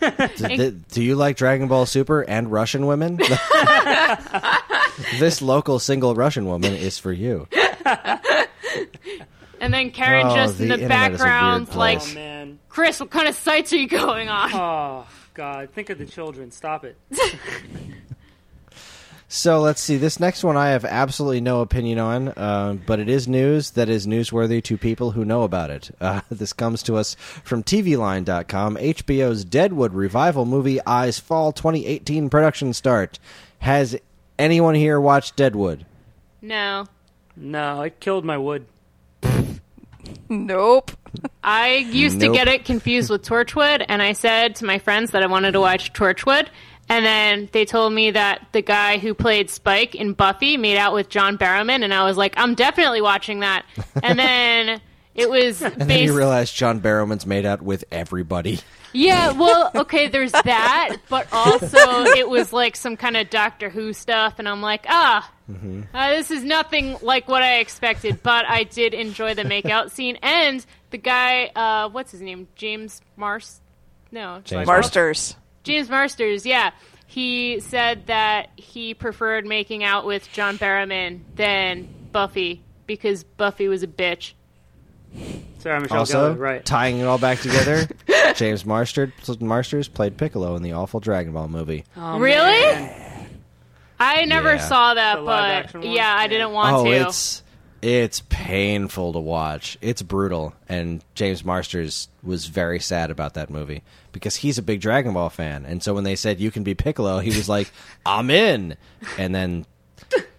do 0.92 1.02
you 1.02 1.16
like 1.16 1.36
Dragon 1.36 1.66
Ball 1.66 1.86
Super 1.86 2.20
and 2.22 2.52
Russian 2.52 2.86
women? 2.86 3.16
this 5.18 5.42
local 5.42 5.80
single 5.80 6.14
Russian 6.14 6.46
woman 6.46 6.72
is 6.72 7.00
for 7.00 7.10
you. 7.10 7.48
And 9.60 9.74
then 9.74 9.90
Karen 9.90 10.28
Oh, 10.28 10.36
just 10.36 10.60
in 10.60 10.68
the 10.68 10.76
the 10.76 10.82
internet 10.84 11.14
is 11.14 11.20
a 11.20 11.24
weird 11.24 11.28
background, 11.28 11.74
like. 11.74 12.00
Oh 12.00 12.14
man. 12.14 12.60
Chris, 12.68 13.00
what 13.00 13.10
kind 13.10 13.26
of 13.26 13.34
sites 13.34 13.72
are 13.72 13.76
you 13.76 13.88
going 13.88 14.28
on? 14.28 14.50
Oh 14.54 15.06
God, 15.34 15.70
think 15.72 15.90
of 15.90 15.98
the 15.98 16.06
children. 16.06 16.52
Stop 16.52 16.84
it. 16.84 16.96
So 19.34 19.60
let's 19.60 19.82
see. 19.82 19.96
This 19.96 20.20
next 20.20 20.44
one 20.44 20.56
I 20.56 20.68
have 20.68 20.84
absolutely 20.84 21.40
no 21.40 21.60
opinion 21.60 21.98
on, 21.98 22.28
uh, 22.28 22.76
but 22.86 23.00
it 23.00 23.08
is 23.08 23.26
news 23.26 23.72
that 23.72 23.88
is 23.88 24.06
newsworthy 24.06 24.62
to 24.62 24.78
people 24.78 25.10
who 25.10 25.24
know 25.24 25.42
about 25.42 25.70
it. 25.70 25.90
Uh, 26.00 26.20
this 26.30 26.52
comes 26.52 26.84
to 26.84 26.94
us 26.94 27.16
from 27.42 27.64
TVLine.com. 27.64 28.76
HBO's 28.76 29.44
Deadwood 29.44 29.92
revival 29.92 30.44
movie 30.46 30.78
Eyes 30.86 31.18
Fall 31.18 31.50
2018 31.50 32.30
production 32.30 32.72
start. 32.72 33.18
Has 33.58 33.96
anyone 34.38 34.76
here 34.76 35.00
watched 35.00 35.34
Deadwood? 35.34 35.84
No. 36.40 36.86
No, 37.34 37.82
I 37.82 37.88
killed 37.88 38.24
my 38.24 38.38
wood. 38.38 38.66
Nope. 40.28 40.90
I 41.42 41.76
used 41.76 42.18
Nope. 42.18 42.32
to 42.32 42.38
get 42.38 42.48
it 42.48 42.64
confused 42.64 43.10
with 43.10 43.22
Torchwood, 43.24 43.84
and 43.88 44.02
I 44.02 44.12
said 44.12 44.56
to 44.56 44.64
my 44.64 44.78
friends 44.78 45.12
that 45.12 45.22
I 45.22 45.26
wanted 45.26 45.52
to 45.52 45.60
watch 45.60 45.92
Torchwood. 45.92 46.48
And 46.88 47.04
then 47.04 47.48
they 47.52 47.64
told 47.64 47.92
me 47.92 48.10
that 48.10 48.46
the 48.52 48.62
guy 48.62 48.98
who 48.98 49.14
played 49.14 49.50
Spike 49.50 49.94
in 49.94 50.12
Buffy 50.12 50.56
made 50.56 50.76
out 50.76 50.92
with 50.92 51.08
John 51.08 51.38
Barrowman, 51.38 51.82
and 51.82 51.94
I 51.94 52.04
was 52.04 52.16
like, 52.16 52.34
I'm 52.36 52.54
definitely 52.54 53.00
watching 53.00 53.40
that. 53.40 53.64
And 54.02 54.18
then 54.18 54.80
it 55.14 55.30
was 55.30 55.62
And 55.62 55.88
then 55.88 56.04
you 56.04 56.16
realize 56.16 56.52
John 56.52 56.80
Barrowman's 56.80 57.24
made 57.24 57.46
out 57.46 57.62
with 57.62 57.84
everybody. 57.90 58.60
Yeah, 58.92 59.32
well, 59.32 59.72
okay, 59.74 60.08
there's 60.08 60.30
that, 60.30 60.96
but 61.08 61.26
also 61.32 61.78
it 62.16 62.28
was 62.28 62.52
like 62.52 62.76
some 62.76 62.96
kind 62.96 63.16
of 63.16 63.28
Doctor 63.28 63.68
Who 63.68 63.92
stuff, 63.92 64.38
and 64.38 64.48
I'm 64.48 64.62
like, 64.62 64.86
ah, 64.88 65.28
uh, 65.94 66.10
this 66.10 66.30
is 66.30 66.44
nothing 66.44 66.96
like 67.02 67.26
what 67.28 67.42
I 67.42 67.58
expected, 67.58 68.22
but 68.22 68.44
I 68.46 68.62
did 68.64 68.94
enjoy 68.94 69.34
the 69.34 69.42
makeout 69.42 69.90
scene, 69.92 70.16
and 70.22 70.64
the 70.90 70.98
guy, 70.98 71.46
uh, 71.56 71.88
what's 71.88 72.12
his 72.12 72.20
name? 72.20 72.46
James 72.54 73.00
Mars? 73.16 73.60
No, 74.12 74.40
James 74.44 74.66
Marsters. 74.66 75.34
James 75.64 75.88
Marsters, 75.90 76.46
yeah. 76.46 76.70
He 77.06 77.60
said 77.60 78.06
that 78.06 78.50
he 78.56 78.94
preferred 78.94 79.46
making 79.46 79.84
out 79.84 80.04
with 80.06 80.30
John 80.32 80.58
Barrowman 80.58 81.20
than 81.36 81.88
Buffy 82.12 82.62
because 82.86 83.24
Buffy 83.24 83.68
was 83.68 83.82
a 83.82 83.86
bitch. 83.86 84.32
Sarah 85.58 85.80
Michelle 85.80 85.98
Also, 86.00 86.34
Gellar, 86.34 86.38
right? 86.38 86.64
tying 86.64 86.98
it 86.98 87.04
all 87.04 87.18
back 87.18 87.38
together, 87.40 87.86
James 88.34 88.66
Marsters, 88.66 89.12
Marsters 89.40 89.88
played 89.88 90.16
Piccolo 90.16 90.56
in 90.56 90.62
the 90.62 90.72
awful 90.72 91.00
Dragon 91.00 91.32
Ball 91.32 91.48
movie. 91.48 91.84
Oh, 91.96 92.18
Really? 92.18 92.50
man. 92.74 93.28
I 93.98 94.24
never 94.24 94.54
Yeah. 94.56 94.58
saw 94.58 94.94
that, 94.94 95.16
The 95.20 95.22
but 95.22 95.84
yeah, 95.84 96.14
I 96.18 96.26
didn't 96.26 96.50
want 96.52 96.74
oh, 96.76 96.84
to. 96.84 96.90
it's 96.90 97.43
it's 97.84 98.22
painful 98.30 99.12
to 99.12 99.18
watch. 99.18 99.76
It's 99.82 100.00
brutal, 100.00 100.54
and 100.70 101.04
James 101.14 101.44
Marsters 101.44 102.08
was 102.22 102.46
very 102.46 102.80
sad 102.80 103.10
about 103.10 103.34
that 103.34 103.50
movie 103.50 103.82
because 104.10 104.36
he's 104.36 104.56
a 104.56 104.62
big 104.62 104.80
Dragon 104.80 105.12
Ball 105.12 105.28
fan, 105.28 105.66
and 105.66 105.82
so 105.82 105.92
when 105.92 106.04
they 106.04 106.16
said 106.16 106.40
you 106.40 106.50
can 106.50 106.62
be 106.62 106.74
Piccolo, 106.74 107.18
he 107.18 107.28
was 107.28 107.46
like, 107.46 107.70
"I'm 108.06 108.30
in," 108.30 108.76
and 109.18 109.34
then. 109.34 109.66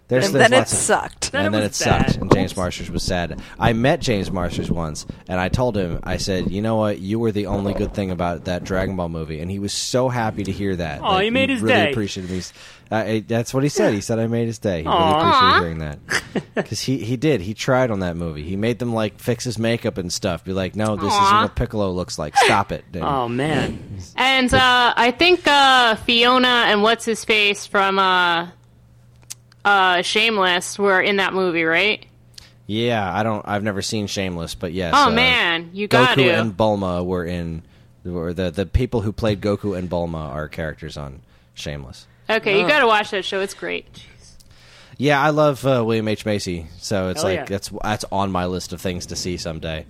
There's, 0.08 0.26
And 0.28 0.36
there's 0.36 0.50
then 0.50 0.54
it 0.54 0.58
lots 0.60 0.72
of- 0.74 0.78
sucked. 0.80 1.32
Then 1.32 1.46
and 1.48 1.56
it 1.56 1.58
then 1.58 1.66
it 1.66 1.70
was 1.72 1.78
sucked, 1.78 2.16
and 2.18 2.32
James 2.32 2.56
Marsters 2.56 2.92
was 2.92 3.02
sad. 3.02 3.42
I 3.60 3.74
met 3.74 4.02
James 4.02 4.30
Marsters 4.32 4.70
once, 4.70 5.06
and 5.28 5.40
I 5.40 5.50
told 5.50 5.76
him, 5.76 6.00
I 6.04 6.18
said, 6.18 6.52
"You 6.52 6.62
know 6.62 6.76
what? 6.76 7.00
You 7.00 7.18
were 7.18 7.32
the 7.32 7.48
only 7.48 7.74
good 7.74 7.94
thing 7.96 8.12
about 8.12 8.46
that 8.46 8.64
Dragon 8.64 8.96
Ball 8.96 9.10
movie," 9.10 9.40
and 9.42 9.50
he 9.50 9.58
was 9.58 9.74
so 9.74 10.08
happy 10.08 10.44
to 10.44 10.52
hear 10.52 10.76
that. 10.76 11.02
Aw, 11.02 11.20
you 11.22 11.32
made 11.32 11.50
he 11.50 11.56
his 11.56 11.64
really 11.64 11.76
day. 11.86 11.92
Appreciated 11.92 12.30
me. 12.32 12.42
Uh, 12.92 13.22
that's 13.28 13.52
what 13.52 13.64
he 13.64 13.70
said. 13.70 13.96
He 13.96 14.02
said 14.02 14.20
I 14.20 14.28
made 14.28 14.46
his 14.46 14.60
day. 14.60 14.84
He 14.84 14.88
really 14.88 15.00
appreciated 15.12 15.60
hearing 15.60 15.78
that 15.80 16.00
because 16.56 16.80
he 16.82 17.00
he 17.00 17.18
did. 17.18 17.42
He 17.42 17.56
tried 17.56 17.90
on 17.90 18.02
that 18.02 18.16
movie. 18.16 18.44
He 18.44 18.56
made 18.56 18.78
them 18.78 18.94
like 18.94 19.18
fix 19.20 19.44
his 19.44 19.58
makeup 19.58 19.98
and 19.98 20.14
stuff. 20.14 20.46
Be 20.46 20.54
like, 20.54 20.76
"No, 20.76 20.96
this 20.96 21.12
isn't 21.12 21.36
what 21.42 21.56
Piccolo 21.56 21.90
looks 21.90 22.20
like. 22.20 22.38
Stop 22.38 22.72
it." 22.72 22.86
And 22.94 23.04
Oh 23.04 23.28
man. 23.28 23.80
And 24.16 24.54
uh, 24.54 24.94
I 24.96 25.10
think 25.10 25.48
uh, 25.48 25.96
Fiona 25.96 26.66
and 26.68 26.84
what's 26.84 27.06
his 27.06 27.26
face 27.26 27.66
from 27.66 27.98
uh, 29.66 30.02
Shameless 30.02 30.80
were 30.80 31.02
in 31.02 31.18
that 31.18 31.34
movie, 31.34 31.64
right? 31.66 32.06
Yeah, 32.68 33.14
I 33.14 33.24
don't. 33.24 33.46
I've 33.48 33.64
never 33.64 33.82
seen 33.82 34.08
Shameless, 34.08 34.56
but 34.56 34.72
yes. 34.72 34.94
Oh 34.96 35.08
uh, 35.08 35.12
man, 35.12 35.72
you 35.74 35.88
got 35.88 36.18
it. 36.18 36.22
Goku 36.22 36.26
to. 36.28 36.40
and 36.40 36.56
Bulma 36.58 37.06
were 37.06 37.26
in, 37.26 37.64
or 38.06 38.34
the 38.34 38.50
the 38.52 38.66
people 38.66 39.02
who 39.02 39.12
played 39.12 39.42
Goku 39.42 39.78
and 39.78 39.90
Bulma 39.90 40.30
are 40.34 40.48
characters 40.48 40.96
on 40.98 41.22
Shameless. 41.54 42.08
okay, 42.30 42.60
you 42.60 42.68
got 42.68 42.80
to 42.80 42.88
watch 42.88 43.12
that 43.12 43.26
show. 43.26 43.42
It's 43.42 43.54
great. 43.54 43.86
Yeah, 44.98 45.22
I 45.22 45.32
love 45.32 45.66
uh, 45.66 45.84
William 45.86 46.08
H 46.08 46.26
Macy, 46.26 46.68
so 46.80 47.10
it's 47.10 47.22
Hell 47.22 47.32
like 47.32 47.40
yeah. 47.40 47.46
that's 47.46 47.70
that's 47.84 48.06
on 48.12 48.32
my 48.32 48.46
list 48.46 48.72
of 48.74 48.80
things 48.82 49.08
to 49.08 49.16
see 49.16 49.36
someday. 49.38 49.86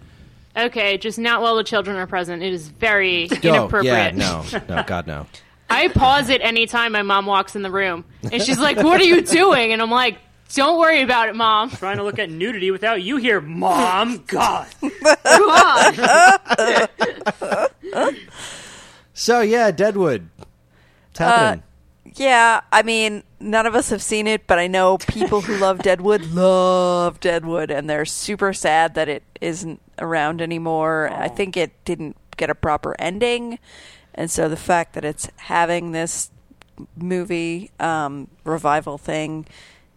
Okay, 0.57 0.97
just 0.97 1.19
not 1.19 1.41
while 1.41 1.55
the 1.57 1.63
children 1.63 1.95
are 1.97 2.07
present. 2.07 2.41
It 2.41 2.51
is 2.53 2.67
very 2.69 3.27
Oh, 3.31 3.35
inappropriate. 3.43 3.85
yeah, 3.85 4.11
no, 4.11 4.43
no, 4.67 4.83
God 4.87 5.05
no. 5.05 5.27
I 5.69 5.87
pause 5.89 6.29
it 6.29 6.41
anytime 6.41 6.91
my 6.91 7.01
mom 7.01 7.25
walks 7.25 7.55
in 7.55 7.61
the 7.61 7.71
room, 7.71 8.05
and 8.31 8.41
she's 8.41 8.59
like, 8.59 8.77
"What 8.77 9.01
are 9.01 9.05
you 9.05 9.21
doing?" 9.21 9.73
And 9.73 9.81
I'm 9.81 9.91
like, 9.91 10.17
"Don't 10.53 10.79
worry 10.79 11.01
about 11.01 11.29
it, 11.29 11.35
mom." 11.35 11.71
Trying 11.71 11.97
to 11.97 12.03
look 12.03 12.19
at 12.19 12.29
nudity 12.29 12.71
without 12.71 13.01
you 13.01 13.17
here, 13.17 13.41
mom. 13.41 14.23
God. 14.27 14.67
So 19.17 19.39
yeah, 19.39 19.71
Deadwood. 19.71 20.29
It's 21.11 21.21
uh, 21.21 21.25
happening. 21.25 21.63
Yeah, 22.15 22.61
I 22.71 22.83
mean, 22.83 23.23
none 23.39 23.65
of 23.65 23.75
us 23.75 23.89
have 23.89 24.01
seen 24.01 24.27
it, 24.27 24.45
but 24.45 24.59
I 24.59 24.67
know 24.67 24.97
people 24.97 25.41
who 25.41 25.57
love 25.57 25.79
Deadwood 25.79 26.25
love 26.31 27.19
Deadwood, 27.21 27.71
and 27.71 27.89
they're 27.89 28.05
super 28.05 28.53
sad 28.53 28.93
that 28.95 29.09
it 29.09 29.23
isn't 29.41 29.81
around 29.99 30.41
anymore. 30.41 31.09
I 31.11 31.27
think 31.29 31.55
it 31.57 31.71
didn't 31.85 32.17
get 32.37 32.49
a 32.49 32.55
proper 32.55 32.95
ending, 32.99 33.57
and 34.15 34.31
so 34.31 34.49
the 34.49 34.57
fact 34.57 34.93
that 34.93 35.05
it's 35.05 35.29
having 35.37 35.91
this 35.91 36.31
movie 36.97 37.71
um, 37.79 38.27
revival 38.43 38.97
thing 38.97 39.45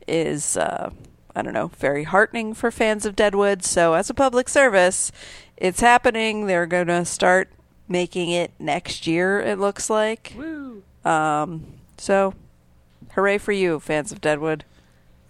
is, 0.06 0.56
uh, 0.56 0.90
I 1.34 1.42
don't 1.42 1.54
know, 1.54 1.68
very 1.78 2.04
heartening 2.04 2.54
for 2.54 2.70
fans 2.70 3.06
of 3.06 3.16
Deadwood. 3.16 3.64
So, 3.64 3.94
as 3.94 4.10
a 4.10 4.14
public 4.14 4.48
service, 4.48 5.12
it's 5.56 5.80
happening. 5.80 6.46
They're 6.46 6.66
going 6.66 6.88
to 6.88 7.04
start 7.04 7.48
making 7.88 8.30
it 8.30 8.52
next 8.58 9.06
year, 9.06 9.40
it 9.40 9.58
looks 9.58 9.88
like. 9.88 10.34
Woo. 10.36 10.82
Um, 11.04 11.66
so, 11.96 12.34
hooray 13.12 13.38
for 13.38 13.52
you, 13.52 13.80
fans 13.80 14.12
of 14.12 14.20
Deadwood. 14.20 14.64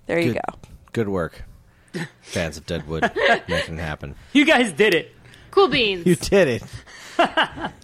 There 0.06 0.19
you 0.19 0.32
Good. 0.32 0.40
go. 0.47 0.59
Good 0.93 1.09
work, 1.09 1.44
fans 2.23 2.56
of 2.56 2.66
Deadwood, 2.66 3.02
making 3.48 3.78
it 3.78 3.81
happen. 3.81 4.15
You 4.32 4.44
guys 4.44 4.73
did 4.73 4.94
it. 4.94 5.15
Cool 5.51 5.69
beans. 5.69 6.06
You 6.06 6.16
did 6.16 6.48
it. 6.48 6.62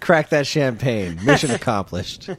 Crack 0.01 0.29
that 0.29 0.47
champagne. 0.47 1.23
Mission 1.25 1.51
accomplished. 1.51 2.29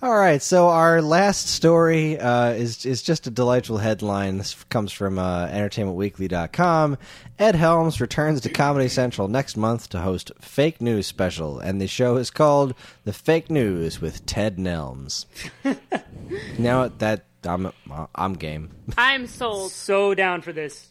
All 0.00 0.16
right, 0.16 0.40
so 0.40 0.68
our 0.68 1.02
last 1.02 1.48
story 1.48 2.20
uh, 2.20 2.50
is 2.50 2.86
is 2.86 3.02
just 3.02 3.26
a 3.26 3.30
delightful 3.30 3.78
headline. 3.78 4.38
This 4.38 4.54
comes 4.70 4.92
from 4.92 5.18
uh, 5.18 5.48
EntertainmentWeekly.com. 5.48 6.98
Ed 7.36 7.56
Helms 7.56 8.00
returns 8.00 8.40
to 8.42 8.48
Comedy 8.48 8.86
Central 8.86 9.26
next 9.26 9.56
month 9.56 9.88
to 9.88 9.98
host 9.98 10.30
Fake 10.40 10.80
News 10.80 11.08
Special, 11.08 11.58
and 11.58 11.80
the 11.80 11.88
show 11.88 12.16
is 12.16 12.30
called 12.30 12.74
"The 13.02 13.12
Fake 13.12 13.50
News 13.50 14.00
with 14.00 14.24
Ted 14.24 14.56
Nelms." 14.56 15.26
now 16.60 16.86
that 16.86 17.24
I'm 17.42 17.72
I'm 18.14 18.34
game. 18.34 18.70
I'm 18.96 19.26
sold. 19.26 19.72
So 19.72 20.14
down 20.14 20.42
for 20.42 20.52
this. 20.52 20.90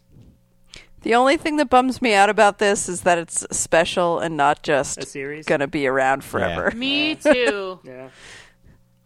The 1.08 1.16
only 1.16 1.38
thing 1.38 1.56
that 1.56 1.70
bums 1.70 2.02
me 2.02 2.14
out 2.14 2.30
about 2.30 2.58
this 2.58 2.90
is 2.90 3.04
that 3.04 3.18
it's 3.18 3.48
special 3.58 4.20
and 4.20 4.36
not 4.36 4.62
just 4.62 4.98
A 4.98 5.06
series? 5.06 5.46
going 5.46 5.62
to 5.62 5.68
be 5.68 5.88
around 5.88 6.22
forever. 6.22 6.70
Me 6.76 7.16
too. 7.16 7.80
Yeah. 7.86 8.10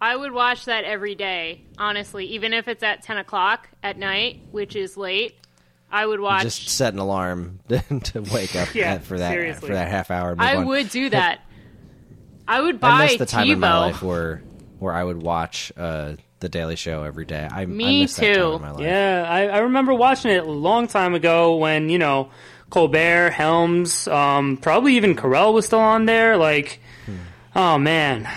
I 0.02 0.16
would 0.16 0.32
watch 0.32 0.66
that 0.66 0.84
every 0.84 1.14
day, 1.14 1.62
honestly, 1.78 2.26
even 2.26 2.54
if 2.54 2.68
it's 2.68 2.82
at 2.82 3.04
10 3.04 3.20
o'clock 3.20 3.70
at 3.84 4.00
night, 4.00 4.40
which 4.50 4.76
is 4.76 4.98
late. 4.98 5.36
I 5.92 6.04
would 6.04 6.20
watch. 6.20 6.42
Just 6.42 6.70
set 6.70 6.92
an 6.94 6.98
alarm 7.00 7.60
to 7.70 8.22
wake 8.34 8.56
up 8.56 8.74
Yeah, 8.74 8.98
for 8.98 9.20
that 9.20 9.30
seriously. 9.30 9.68
for 9.68 9.76
that 9.76 9.88
half 9.88 10.10
hour. 10.10 10.36
I 10.40 10.56
on. 10.56 10.66
would 10.66 10.90
do 10.90 11.12
that. 11.12 11.42
I 12.48 12.62
would 12.62 12.78
I 12.78 12.80
buy 12.80 13.06
miss 13.10 13.18
the 13.18 13.28
time 13.28 13.46
TiVo. 13.46 13.52
in 13.54 13.60
my 13.60 13.78
life 13.78 14.02
where 14.02 14.42
where 14.80 14.94
I 14.96 15.04
would 15.04 15.22
watch 15.22 15.72
uh, 15.78 16.14
the 16.42 16.50
Daily 16.50 16.76
Show 16.76 17.04
every 17.04 17.26
day. 17.26 17.48
I, 17.50 17.62
I 17.62 17.66
Me 17.66 18.02
miss 18.02 18.16
that 18.18 18.26
time 18.26 18.36
too. 18.36 18.54
in 18.54 18.62
my 18.62 18.72
life. 18.72 18.82
Yeah, 18.82 19.26
I, 19.28 19.48
I 19.48 19.58
remember 19.60 19.94
watching 19.94 20.32
it 20.32 20.44
a 20.44 20.52
long 20.52 20.88
time 20.88 21.14
ago 21.14 21.56
when, 21.56 21.90
you 21.90 21.98
know, 21.98 22.30
Colbert, 22.70 23.32
Helms, 23.32 24.08
um, 24.08 24.58
probably 24.58 24.96
even 24.98 25.16
Carell 25.16 25.54
was 25.54 25.66
still 25.66 25.80
on 25.80 26.06
there. 26.06 26.38
Like, 26.38 26.80
oh 27.56 27.78
man. 27.78 28.28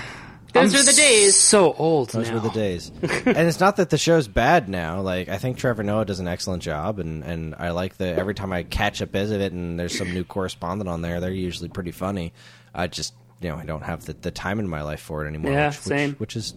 Those 0.52 0.72
I'm 0.72 0.80
are 0.80 0.84
the 0.84 0.92
days. 0.92 1.34
So 1.34 1.72
old 1.72 2.10
Those 2.10 2.28
now. 2.28 2.34
were 2.34 2.40
the 2.40 2.50
days. 2.50 2.92
and 3.02 3.48
it's 3.48 3.58
not 3.58 3.76
that 3.76 3.90
the 3.90 3.98
show's 3.98 4.28
bad 4.28 4.68
now. 4.68 5.00
Like 5.00 5.28
I 5.28 5.38
think 5.38 5.58
Trevor 5.58 5.82
Noah 5.82 6.04
does 6.04 6.20
an 6.20 6.28
excellent 6.28 6.62
job, 6.62 7.00
and, 7.00 7.24
and 7.24 7.56
I 7.58 7.70
like 7.70 7.96
the 7.96 8.06
every 8.06 8.34
time 8.34 8.52
I 8.52 8.62
catch 8.62 9.00
a 9.00 9.06
bit 9.06 9.32
of 9.32 9.40
it, 9.40 9.52
and 9.52 9.80
there's 9.80 9.98
some 9.98 10.14
new 10.14 10.22
correspondent 10.22 10.88
on 10.88 11.02
there. 11.02 11.18
They're 11.18 11.32
usually 11.32 11.68
pretty 11.68 11.90
funny. 11.90 12.32
I 12.72 12.86
just 12.86 13.14
you 13.40 13.48
know 13.48 13.56
I 13.56 13.64
don't 13.64 13.82
have 13.82 14.04
the, 14.04 14.12
the 14.12 14.30
time 14.30 14.60
in 14.60 14.68
my 14.68 14.82
life 14.82 15.00
for 15.00 15.24
it 15.24 15.28
anymore. 15.28 15.50
Yeah, 15.50 15.70
which, 15.70 15.78
same. 15.78 16.10
Which, 16.10 16.20
which 16.20 16.36
is 16.36 16.54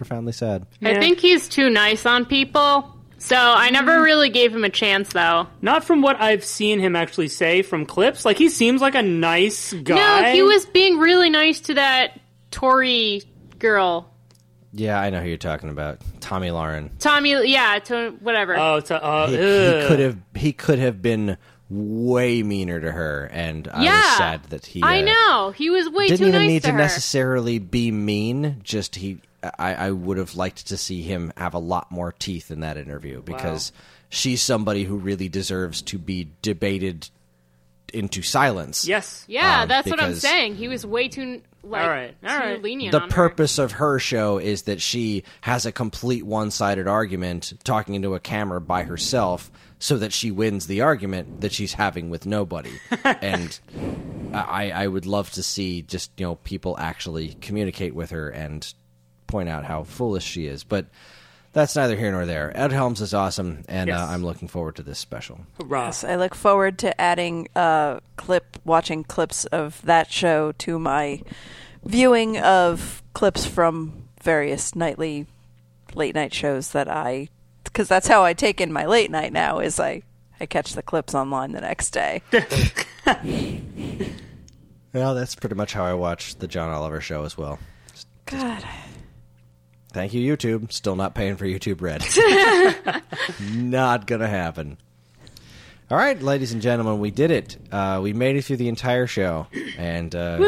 profoundly 0.00 0.32
sad. 0.32 0.66
I 0.82 0.98
think 0.98 1.18
he's 1.18 1.46
too 1.46 1.68
nice 1.68 2.06
on 2.06 2.24
people. 2.24 2.96
So 3.18 3.36
I 3.36 3.68
never 3.68 4.00
really 4.00 4.30
gave 4.30 4.54
him 4.54 4.64
a 4.64 4.70
chance, 4.70 5.12
though. 5.12 5.46
Not 5.60 5.84
from 5.84 6.00
what 6.00 6.18
I've 6.18 6.42
seen 6.42 6.80
him 6.80 6.96
actually 6.96 7.28
say 7.28 7.60
from 7.60 7.84
clips. 7.84 8.24
Like 8.24 8.38
he 8.38 8.48
seems 8.48 8.80
like 8.80 8.94
a 8.94 9.02
nice 9.02 9.74
guy. 9.74 10.22
No, 10.22 10.32
he 10.32 10.42
was 10.42 10.64
being 10.64 10.96
really 10.98 11.28
nice 11.28 11.60
to 11.60 11.74
that 11.74 12.18
Tory 12.50 13.22
girl. 13.58 14.10
Yeah, 14.72 14.98
I 14.98 15.10
know 15.10 15.20
who 15.20 15.28
you're 15.28 15.36
talking 15.36 15.68
about. 15.68 15.98
Tomi 16.20 16.48
Lahren. 16.48 16.98
Tomi, 16.98 17.46
yeah, 17.50 17.78
to 17.80 18.12
whatever. 18.20 18.56
Oh, 18.56 18.76
it's 18.76 18.90
a, 18.90 19.04
uh, 19.04 19.26
He, 19.26 19.36
he 19.36 19.86
could 19.86 19.98
have 19.98 20.16
he 20.34 20.52
could 20.54 20.78
have 20.78 21.02
been 21.02 21.36
way 21.70 22.42
meaner 22.42 22.80
to 22.80 22.90
her, 22.90 23.26
and 23.32 23.68
I 23.72 23.84
yeah, 23.84 23.96
was 23.96 24.16
sad 24.16 24.44
that 24.50 24.66
he. 24.66 24.82
I 24.82 25.00
uh, 25.00 25.04
know 25.04 25.50
he 25.52 25.70
was 25.70 25.88
way 25.88 26.08
didn't 26.08 26.18
too 26.18 26.28
even 26.28 26.40
nice 26.42 26.48
need 26.48 26.62
to 26.64 26.70
to 26.72 26.76
necessarily 26.76 27.58
be 27.58 27.90
mean. 27.90 28.60
Just 28.62 28.96
he, 28.96 29.20
I, 29.42 29.74
I 29.74 29.90
would 29.92 30.18
have 30.18 30.34
liked 30.34 30.68
to 30.68 30.76
see 30.76 31.02
him 31.02 31.32
have 31.36 31.54
a 31.54 31.58
lot 31.58 31.90
more 31.90 32.12
teeth 32.12 32.50
in 32.50 32.60
that 32.60 32.76
interview 32.76 33.22
because 33.22 33.72
she's 34.08 34.42
somebody 34.42 34.84
who 34.84 34.96
really 34.96 35.28
deserves 35.28 35.80
to 35.82 35.98
be 35.98 36.28
debated 36.42 37.08
into 37.92 38.22
silence. 38.22 38.86
Yes. 38.86 39.24
yeah, 39.26 39.62
um, 39.62 39.68
that's 39.68 39.88
what 39.88 40.00
I'm 40.00 40.14
saying. 40.14 40.56
He 40.56 40.68
was 40.68 40.84
way 40.84 41.08
too 41.08 41.42
like 41.62 41.82
All 41.82 41.88
right, 41.88 42.16
all 42.24 42.38
too 42.38 42.44
right. 42.44 42.62
lenient. 42.62 42.92
The 42.92 43.02
on 43.02 43.10
her. 43.10 43.14
purpose 43.14 43.58
of 43.58 43.72
her 43.72 43.98
show 43.98 44.38
is 44.38 44.62
that 44.62 44.80
she 44.80 45.24
has 45.42 45.66
a 45.66 45.72
complete 45.72 46.24
one-sided 46.24 46.86
argument 46.86 47.52
talking 47.64 47.94
into 47.94 48.14
a 48.14 48.20
camera 48.20 48.60
by 48.60 48.84
herself 48.84 49.50
so 49.80 49.96
that 49.98 50.12
she 50.12 50.30
wins 50.30 50.66
the 50.68 50.82
argument 50.82 51.40
that 51.40 51.52
she's 51.52 51.72
having 51.72 52.10
with 52.10 52.26
nobody. 52.26 52.78
and 53.04 53.58
I, 54.32 54.70
I 54.70 54.86
would 54.86 55.06
love 55.06 55.30
to 55.32 55.42
see 55.42 55.82
just, 55.82 56.12
you 56.18 56.26
know, 56.26 56.34
people 56.36 56.76
actually 56.78 57.34
communicate 57.40 57.94
with 57.94 58.10
her 58.10 58.28
and 58.28 58.72
point 59.26 59.48
out 59.48 59.64
how 59.64 59.82
foolish 59.84 60.24
she 60.24 60.46
is. 60.46 60.62
But 60.64 60.86
that's 61.52 61.74
neither 61.74 61.96
here 61.96 62.12
nor 62.12 62.26
there. 62.26 62.52
Ed 62.56 62.70
Helms 62.72 63.00
is 63.00 63.12
awesome, 63.14 63.64
and 63.68 63.88
Yes. 63.88 63.98
uh, 63.98 64.04
I'm 64.12 64.22
looking 64.24 64.46
forward 64.48 64.76
to 64.76 64.82
this 64.84 64.98
special. 65.00 65.40
Hurrah. 65.58 65.86
Yes, 65.86 66.04
I 66.04 66.14
look 66.14 66.34
forward 66.34 66.78
to 66.80 67.00
adding 67.00 67.48
uh, 67.56 67.98
clip, 68.16 68.58
watching 68.64 69.02
clips 69.02 69.46
of 69.46 69.80
that 69.82 70.12
show 70.12 70.52
to 70.58 70.78
my 70.78 71.22
viewing 71.84 72.38
of 72.38 73.02
clips 73.14 73.46
from 73.46 74.04
various 74.22 74.76
nightly, 74.76 75.26
late 75.94 76.14
night 76.14 76.32
shows 76.34 76.70
that 76.72 76.88
I, 76.88 77.30
because 77.64 77.88
that's 77.88 78.06
how 78.08 78.24
I 78.24 78.32
take 78.32 78.60
in 78.60 78.72
my 78.72 78.86
late 78.86 79.10
night 79.10 79.32
now. 79.32 79.58
Is 79.58 79.78
I 79.80 80.02
I 80.40 80.46
catch 80.46 80.74
the 80.74 80.82
clips 80.82 81.14
online 81.14 81.52
the 81.52 81.60
next 81.60 81.90
day. 81.90 82.22
Well, 84.92 85.14
that's 85.14 85.36
pretty 85.36 85.54
much 85.54 85.72
how 85.72 85.84
I 85.84 85.94
watch 85.94 86.34
the 86.40 86.48
John 86.48 86.68
Oliver 86.72 87.00
show 87.00 87.24
as 87.24 87.38
well. 87.38 87.60
God, 88.26 88.64
Thank 89.92 90.14
you, 90.14 90.36
YouTube. 90.36 90.72
Still 90.72 90.94
not 90.94 91.14
paying 91.14 91.36
for 91.36 91.44
YouTube 91.44 91.80
Red. 91.80 92.04
not 93.54 94.06
gonna 94.06 94.28
happen. 94.28 94.78
All 95.90 95.98
right, 95.98 96.20
ladies 96.20 96.52
and 96.52 96.62
gentlemen, 96.62 97.00
we 97.00 97.10
did 97.10 97.32
it. 97.32 97.56
Uh, 97.72 97.98
we 98.00 98.12
made 98.12 98.36
it 98.36 98.42
through 98.42 98.58
the 98.58 98.68
entire 98.68 99.08
show, 99.08 99.48
and 99.76 100.14
uh, 100.14 100.38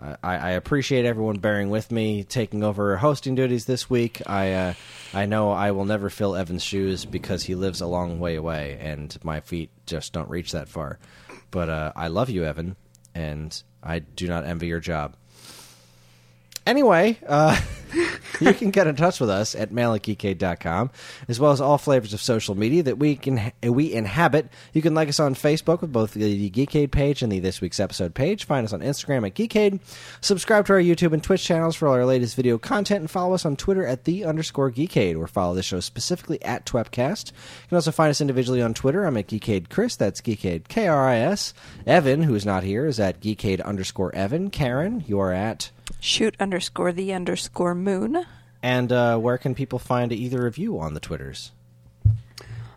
I, 0.00 0.16
I 0.22 0.50
appreciate 0.50 1.04
everyone 1.04 1.36
bearing 1.38 1.70
with 1.70 1.92
me, 1.92 2.24
taking 2.24 2.64
over 2.64 2.96
hosting 2.96 3.34
duties 3.34 3.64
this 3.64 3.88
week. 3.88 4.20
I 4.26 4.52
uh, 4.52 4.74
I 5.12 5.26
know 5.26 5.52
I 5.52 5.70
will 5.70 5.84
never 5.84 6.10
fill 6.10 6.34
Evan's 6.34 6.62
shoes 6.64 7.04
because 7.04 7.44
he 7.44 7.54
lives 7.54 7.80
a 7.80 7.86
long 7.86 8.18
way 8.18 8.34
away, 8.34 8.78
and 8.80 9.16
my 9.22 9.40
feet 9.40 9.70
just 9.86 10.12
don't 10.12 10.28
reach 10.28 10.52
that 10.52 10.68
far. 10.68 10.98
But 11.50 11.68
uh, 11.68 11.92
I 11.94 12.08
love 12.08 12.30
you, 12.30 12.44
Evan, 12.44 12.76
and 13.14 13.62
I 13.82 14.00
do 14.00 14.26
not 14.26 14.44
envy 14.44 14.66
your 14.66 14.80
job. 14.80 15.16
Anyway, 16.66 17.18
uh, 17.26 17.60
you 18.44 18.54
can 18.54 18.70
get 18.70 18.86
in 18.86 18.96
touch 18.96 19.20
with 19.20 19.30
us 19.30 19.54
at 19.54 19.72
mail 19.72 19.94
at 19.94 20.02
geekade.com, 20.02 20.90
as 21.28 21.40
well 21.40 21.52
as 21.52 21.60
all 21.60 21.78
flavors 21.78 22.12
of 22.12 22.20
social 22.20 22.54
media 22.54 22.82
that 22.82 22.98
we 22.98 23.16
can 23.16 23.52
we 23.62 23.92
inhabit. 23.92 24.48
You 24.72 24.82
can 24.82 24.94
like 24.94 25.08
us 25.08 25.20
on 25.20 25.34
Facebook 25.34 25.80
with 25.80 25.92
both 25.92 26.14
the 26.14 26.50
Geekade 26.50 26.90
page 26.90 27.22
and 27.22 27.30
the 27.30 27.40
This 27.40 27.60
Week's 27.60 27.80
Episode 27.80 28.14
page. 28.14 28.44
Find 28.44 28.64
us 28.64 28.72
on 28.72 28.80
Instagram 28.80 29.26
at 29.26 29.34
Geekade. 29.34 29.80
Subscribe 30.20 30.66
to 30.66 30.74
our 30.74 30.80
YouTube 30.80 31.12
and 31.12 31.22
Twitch 31.22 31.44
channels 31.44 31.76
for 31.76 31.88
all 31.88 31.94
our 31.94 32.06
latest 32.06 32.36
video 32.36 32.58
content, 32.58 33.00
and 33.00 33.10
follow 33.10 33.34
us 33.34 33.44
on 33.44 33.56
Twitter 33.56 33.86
at 33.86 34.04
the 34.04 34.24
underscore 34.24 34.70
Geekade, 34.70 35.18
or 35.18 35.26
follow 35.26 35.54
the 35.54 35.62
show 35.62 35.80
specifically 35.80 36.42
at 36.42 36.66
Twepcast. 36.66 37.32
You 37.32 37.68
can 37.68 37.76
also 37.76 37.92
find 37.92 38.10
us 38.10 38.20
individually 38.20 38.62
on 38.62 38.74
Twitter. 38.74 39.04
I'm 39.04 39.16
at 39.16 39.28
Geekade 39.28 39.70
Chris. 39.70 39.96
That's 39.96 40.20
Geekade 40.20 40.68
K 40.68 40.88
R 40.88 41.08
I 41.08 41.16
S. 41.16 41.54
Evan, 41.86 42.22
who 42.22 42.34
is 42.34 42.46
not 42.46 42.62
here, 42.62 42.86
is 42.86 43.00
at 43.00 43.20
Geekade 43.20 43.64
underscore 43.64 44.14
Evan. 44.14 44.50
Karen, 44.50 45.04
you 45.06 45.18
are 45.20 45.32
at. 45.32 45.70
Shoot 46.04 46.36
underscore 46.38 46.92
the 46.92 47.12
underscore 47.12 47.74
moon. 47.74 48.24
And 48.62 48.92
uh, 48.92 49.18
where 49.18 49.38
can 49.38 49.54
people 49.54 49.78
find 49.78 50.12
either 50.12 50.46
of 50.46 50.58
you 50.58 50.78
on 50.78 50.94
the 50.94 51.00
Twitters? 51.00 51.52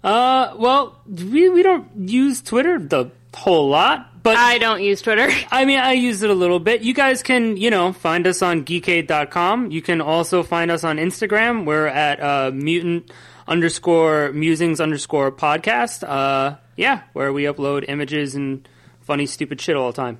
Uh, 0.03 0.55
well, 0.57 1.01
we 1.05 1.49
we 1.49 1.63
don't 1.63 2.09
use 2.09 2.41
Twitter 2.41 2.79
the 2.79 3.11
whole 3.33 3.69
lot, 3.69 4.23
but 4.23 4.37
I 4.37 4.57
don't 4.57 4.81
use 4.81 5.01
Twitter. 5.01 5.29
I 5.51 5.65
mean, 5.65 5.79
I 5.79 5.93
use 5.93 6.23
it 6.23 6.29
a 6.29 6.33
little 6.33 6.59
bit. 6.59 6.81
You 6.81 6.93
guys 6.93 7.23
can, 7.23 7.57
you 7.57 7.69
know, 7.69 7.91
find 7.93 8.25
us 8.25 8.41
on 8.41 8.63
geekade.com. 8.63 9.71
You 9.71 9.81
can 9.81 10.01
also 10.01 10.43
find 10.43 10.71
us 10.71 10.83
on 10.83 10.97
Instagram. 10.97 11.65
We're 11.65 11.87
at 11.87 12.21
uh, 12.21 12.51
mutant 12.53 13.11
underscore 13.47 14.31
musings 14.33 14.79
underscore 14.79 15.31
podcast. 15.31 16.07
Uh, 16.07 16.57
yeah, 16.77 17.01
where 17.13 17.33
we 17.33 17.43
upload 17.43 17.85
images 17.87 18.35
and 18.35 18.67
funny, 19.01 19.25
stupid 19.25 19.59
shit 19.59 19.75
all 19.75 19.91
the 19.91 19.95
time. 19.95 20.19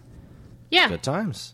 Yeah. 0.70 0.90
Good 0.90 1.04
times. 1.04 1.54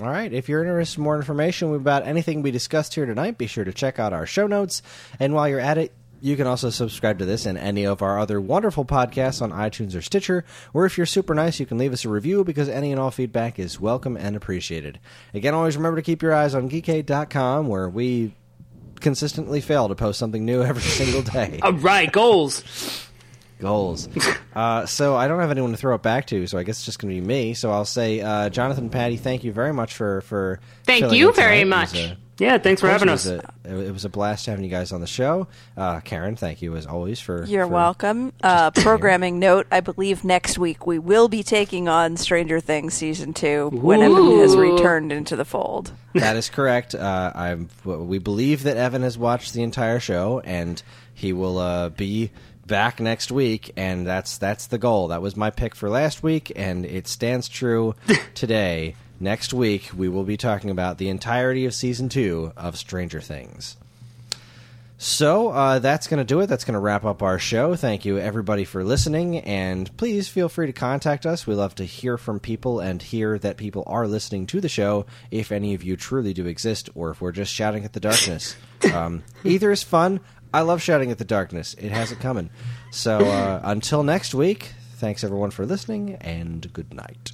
All 0.00 0.10
right. 0.10 0.32
If 0.32 0.48
you're 0.48 0.62
interested 0.62 0.98
in 0.98 1.04
more 1.04 1.16
information 1.16 1.74
about 1.74 2.06
anything 2.06 2.42
we 2.42 2.50
discussed 2.50 2.94
here 2.94 3.06
tonight, 3.06 3.36
be 3.36 3.46
sure 3.46 3.64
to 3.64 3.72
check 3.72 3.98
out 3.98 4.12
our 4.12 4.26
show 4.26 4.46
notes. 4.46 4.82
And 5.18 5.34
while 5.34 5.48
you're 5.48 5.58
at 5.60 5.76
it, 5.78 5.92
you 6.20 6.36
can 6.36 6.46
also 6.46 6.70
subscribe 6.70 7.18
to 7.18 7.24
this 7.24 7.46
and 7.46 7.56
any 7.56 7.84
of 7.84 8.02
our 8.02 8.18
other 8.18 8.40
wonderful 8.40 8.84
podcasts 8.84 9.40
on 9.40 9.52
iTunes 9.52 9.96
or 9.96 10.02
Stitcher. 10.02 10.44
Or 10.72 10.84
if 10.84 10.96
you're 10.96 11.06
super 11.06 11.34
nice, 11.34 11.60
you 11.60 11.66
can 11.66 11.78
leave 11.78 11.92
us 11.92 12.04
a 12.04 12.08
review 12.08 12.44
because 12.44 12.68
any 12.68 12.90
and 12.92 13.00
all 13.00 13.10
feedback 13.10 13.58
is 13.58 13.80
welcome 13.80 14.16
and 14.16 14.36
appreciated. 14.36 14.98
Again, 15.34 15.54
always 15.54 15.76
remember 15.76 15.96
to 15.96 16.02
keep 16.02 16.22
your 16.22 16.34
eyes 16.34 16.54
on 16.54 16.68
geekade.com 16.68 17.68
where 17.68 17.88
we 17.88 18.34
consistently 19.00 19.60
fail 19.60 19.88
to 19.88 19.94
post 19.94 20.18
something 20.18 20.44
new 20.44 20.62
every 20.62 20.82
single 20.90 21.22
day. 21.22 21.60
All 21.62 21.72
right, 21.72 22.10
goals. 22.10 23.07
Goals. 23.58 24.08
uh, 24.54 24.86
so 24.86 25.16
I 25.16 25.28
don't 25.28 25.40
have 25.40 25.50
anyone 25.50 25.70
to 25.72 25.76
throw 25.76 25.94
it 25.94 26.02
back 26.02 26.26
to, 26.28 26.46
so 26.46 26.58
I 26.58 26.62
guess 26.62 26.78
it's 26.78 26.84
just 26.86 26.98
going 26.98 27.14
to 27.14 27.20
be 27.20 27.26
me. 27.26 27.54
So 27.54 27.70
I'll 27.70 27.84
say, 27.84 28.20
uh, 28.20 28.48
Jonathan, 28.50 28.90
Patty, 28.90 29.16
thank 29.16 29.44
you 29.44 29.52
very 29.52 29.72
much 29.72 29.94
for 29.94 30.20
for. 30.22 30.60
Thank 30.84 31.12
you 31.12 31.32
very 31.32 31.64
much. 31.64 31.94
a- 31.94 32.16
Yeah, 32.38 32.56
thanks 32.58 32.80
for 32.80 32.86
of 32.86 33.00
course, 33.00 33.00
having 33.00 33.08
it 33.08 33.12
us. 33.12 33.24
was 33.64 33.74
a- 33.74 33.88
it 33.88 33.92
was 33.92 34.04
a 34.04 34.08
blast 34.08 34.46
having 34.46 34.64
you 34.64 34.70
guys 34.70 34.92
on 34.92 35.00
the 35.00 35.06
show. 35.08 35.48
Uh, 35.76 35.98
Karen, 36.00 36.36
thank 36.36 36.62
you 36.62 36.76
as 36.76 36.86
always 36.86 37.18
for. 37.20 37.44
You're 37.44 37.66
for- 37.66 37.72
welcome. 37.72 38.32
Uh, 38.42 38.70
programming 38.70 39.38
note: 39.40 39.66
I 39.72 39.80
believe 39.80 40.22
next 40.24 40.56
week 40.56 40.86
we 40.86 40.98
will 41.00 41.28
be 41.28 41.42
taking 41.42 41.88
on 41.88 42.16
Stranger 42.16 42.60
Things 42.60 42.94
season 42.94 43.34
two 43.34 43.68
when 43.72 44.00
Evan 44.02 44.38
has 44.38 44.56
returned 44.56 45.12
into 45.12 45.34
the 45.36 45.44
fold. 45.44 45.92
That 46.14 46.36
is 46.36 46.48
correct. 46.48 46.94
Uh, 46.94 47.32
I'm. 47.34 47.68
We 47.84 48.18
believe 48.18 48.62
that 48.62 48.76
Evan 48.76 49.02
has 49.02 49.18
watched 49.18 49.52
the 49.52 49.62
entire 49.62 50.00
show, 50.00 50.40
and 50.44 50.80
he 51.12 51.32
will 51.32 51.58
uh, 51.58 51.88
be 51.90 52.30
back 52.68 53.00
next 53.00 53.32
week. 53.32 53.72
And 53.76 54.06
that's 54.06 54.38
that's 54.38 54.66
the 54.68 54.78
goal. 54.78 55.08
That 55.08 55.22
was 55.22 55.36
my 55.36 55.50
pick 55.50 55.74
for 55.74 55.90
last 55.90 56.22
week, 56.22 56.52
and 56.54 56.86
it 56.86 57.08
stands 57.08 57.48
true 57.48 57.96
today. 58.34 58.94
Next 59.18 59.52
week, 59.52 59.90
we 59.96 60.08
will 60.08 60.22
be 60.22 60.36
talking 60.36 60.70
about 60.70 60.98
the 60.98 61.08
entirety 61.08 61.64
of 61.64 61.74
season 61.74 62.08
two 62.08 62.52
of 62.56 62.78
Stranger 62.78 63.20
Things. 63.20 63.76
So 65.00 65.50
uh, 65.50 65.78
that's 65.78 66.08
going 66.08 66.18
to 66.18 66.24
do 66.24 66.40
it. 66.40 66.48
That's 66.48 66.64
going 66.64 66.74
to 66.74 66.80
wrap 66.80 67.04
up 67.04 67.22
our 67.22 67.38
show. 67.38 67.76
Thank 67.76 68.04
you, 68.04 68.18
everybody, 68.18 68.64
for 68.64 68.82
listening. 68.82 69.38
And 69.38 69.96
please 69.96 70.28
feel 70.28 70.48
free 70.48 70.66
to 70.66 70.72
contact 70.72 71.24
us. 71.24 71.46
We 71.46 71.54
love 71.54 71.76
to 71.76 71.84
hear 71.84 72.18
from 72.18 72.40
people 72.40 72.80
and 72.80 73.00
hear 73.00 73.38
that 73.38 73.56
people 73.56 73.84
are 73.86 74.08
listening 74.08 74.46
to 74.48 74.60
the 74.60 74.68
show, 74.68 75.06
if 75.30 75.52
any 75.52 75.74
of 75.74 75.84
you 75.84 75.96
truly 75.96 76.34
do 76.34 76.46
exist, 76.46 76.90
or 76.96 77.10
if 77.10 77.20
we're 77.20 77.30
just 77.30 77.54
shouting 77.54 77.84
at 77.84 77.92
the 77.92 78.00
darkness. 78.00 78.56
Um, 78.94 79.24
either 79.42 79.72
is 79.72 79.82
fun. 79.82 80.20
I 80.52 80.62
love 80.62 80.82
shouting 80.82 81.10
at 81.10 81.18
the 81.18 81.24
darkness, 81.24 81.74
it 81.74 81.90
has 81.90 82.12
it 82.12 82.20
coming. 82.20 82.50
So 82.90 83.18
uh, 83.18 83.60
until 83.64 84.02
next 84.02 84.34
week, 84.34 84.72
thanks, 84.94 85.22
everyone, 85.22 85.50
for 85.50 85.66
listening, 85.66 86.14
and 86.16 86.72
good 86.72 86.94
night. 86.94 87.32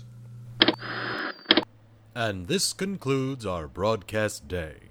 And 2.15 2.47
this 2.47 2.73
concludes 2.73 3.45
our 3.45 3.67
broadcast 3.67 4.47
day. 4.47 4.84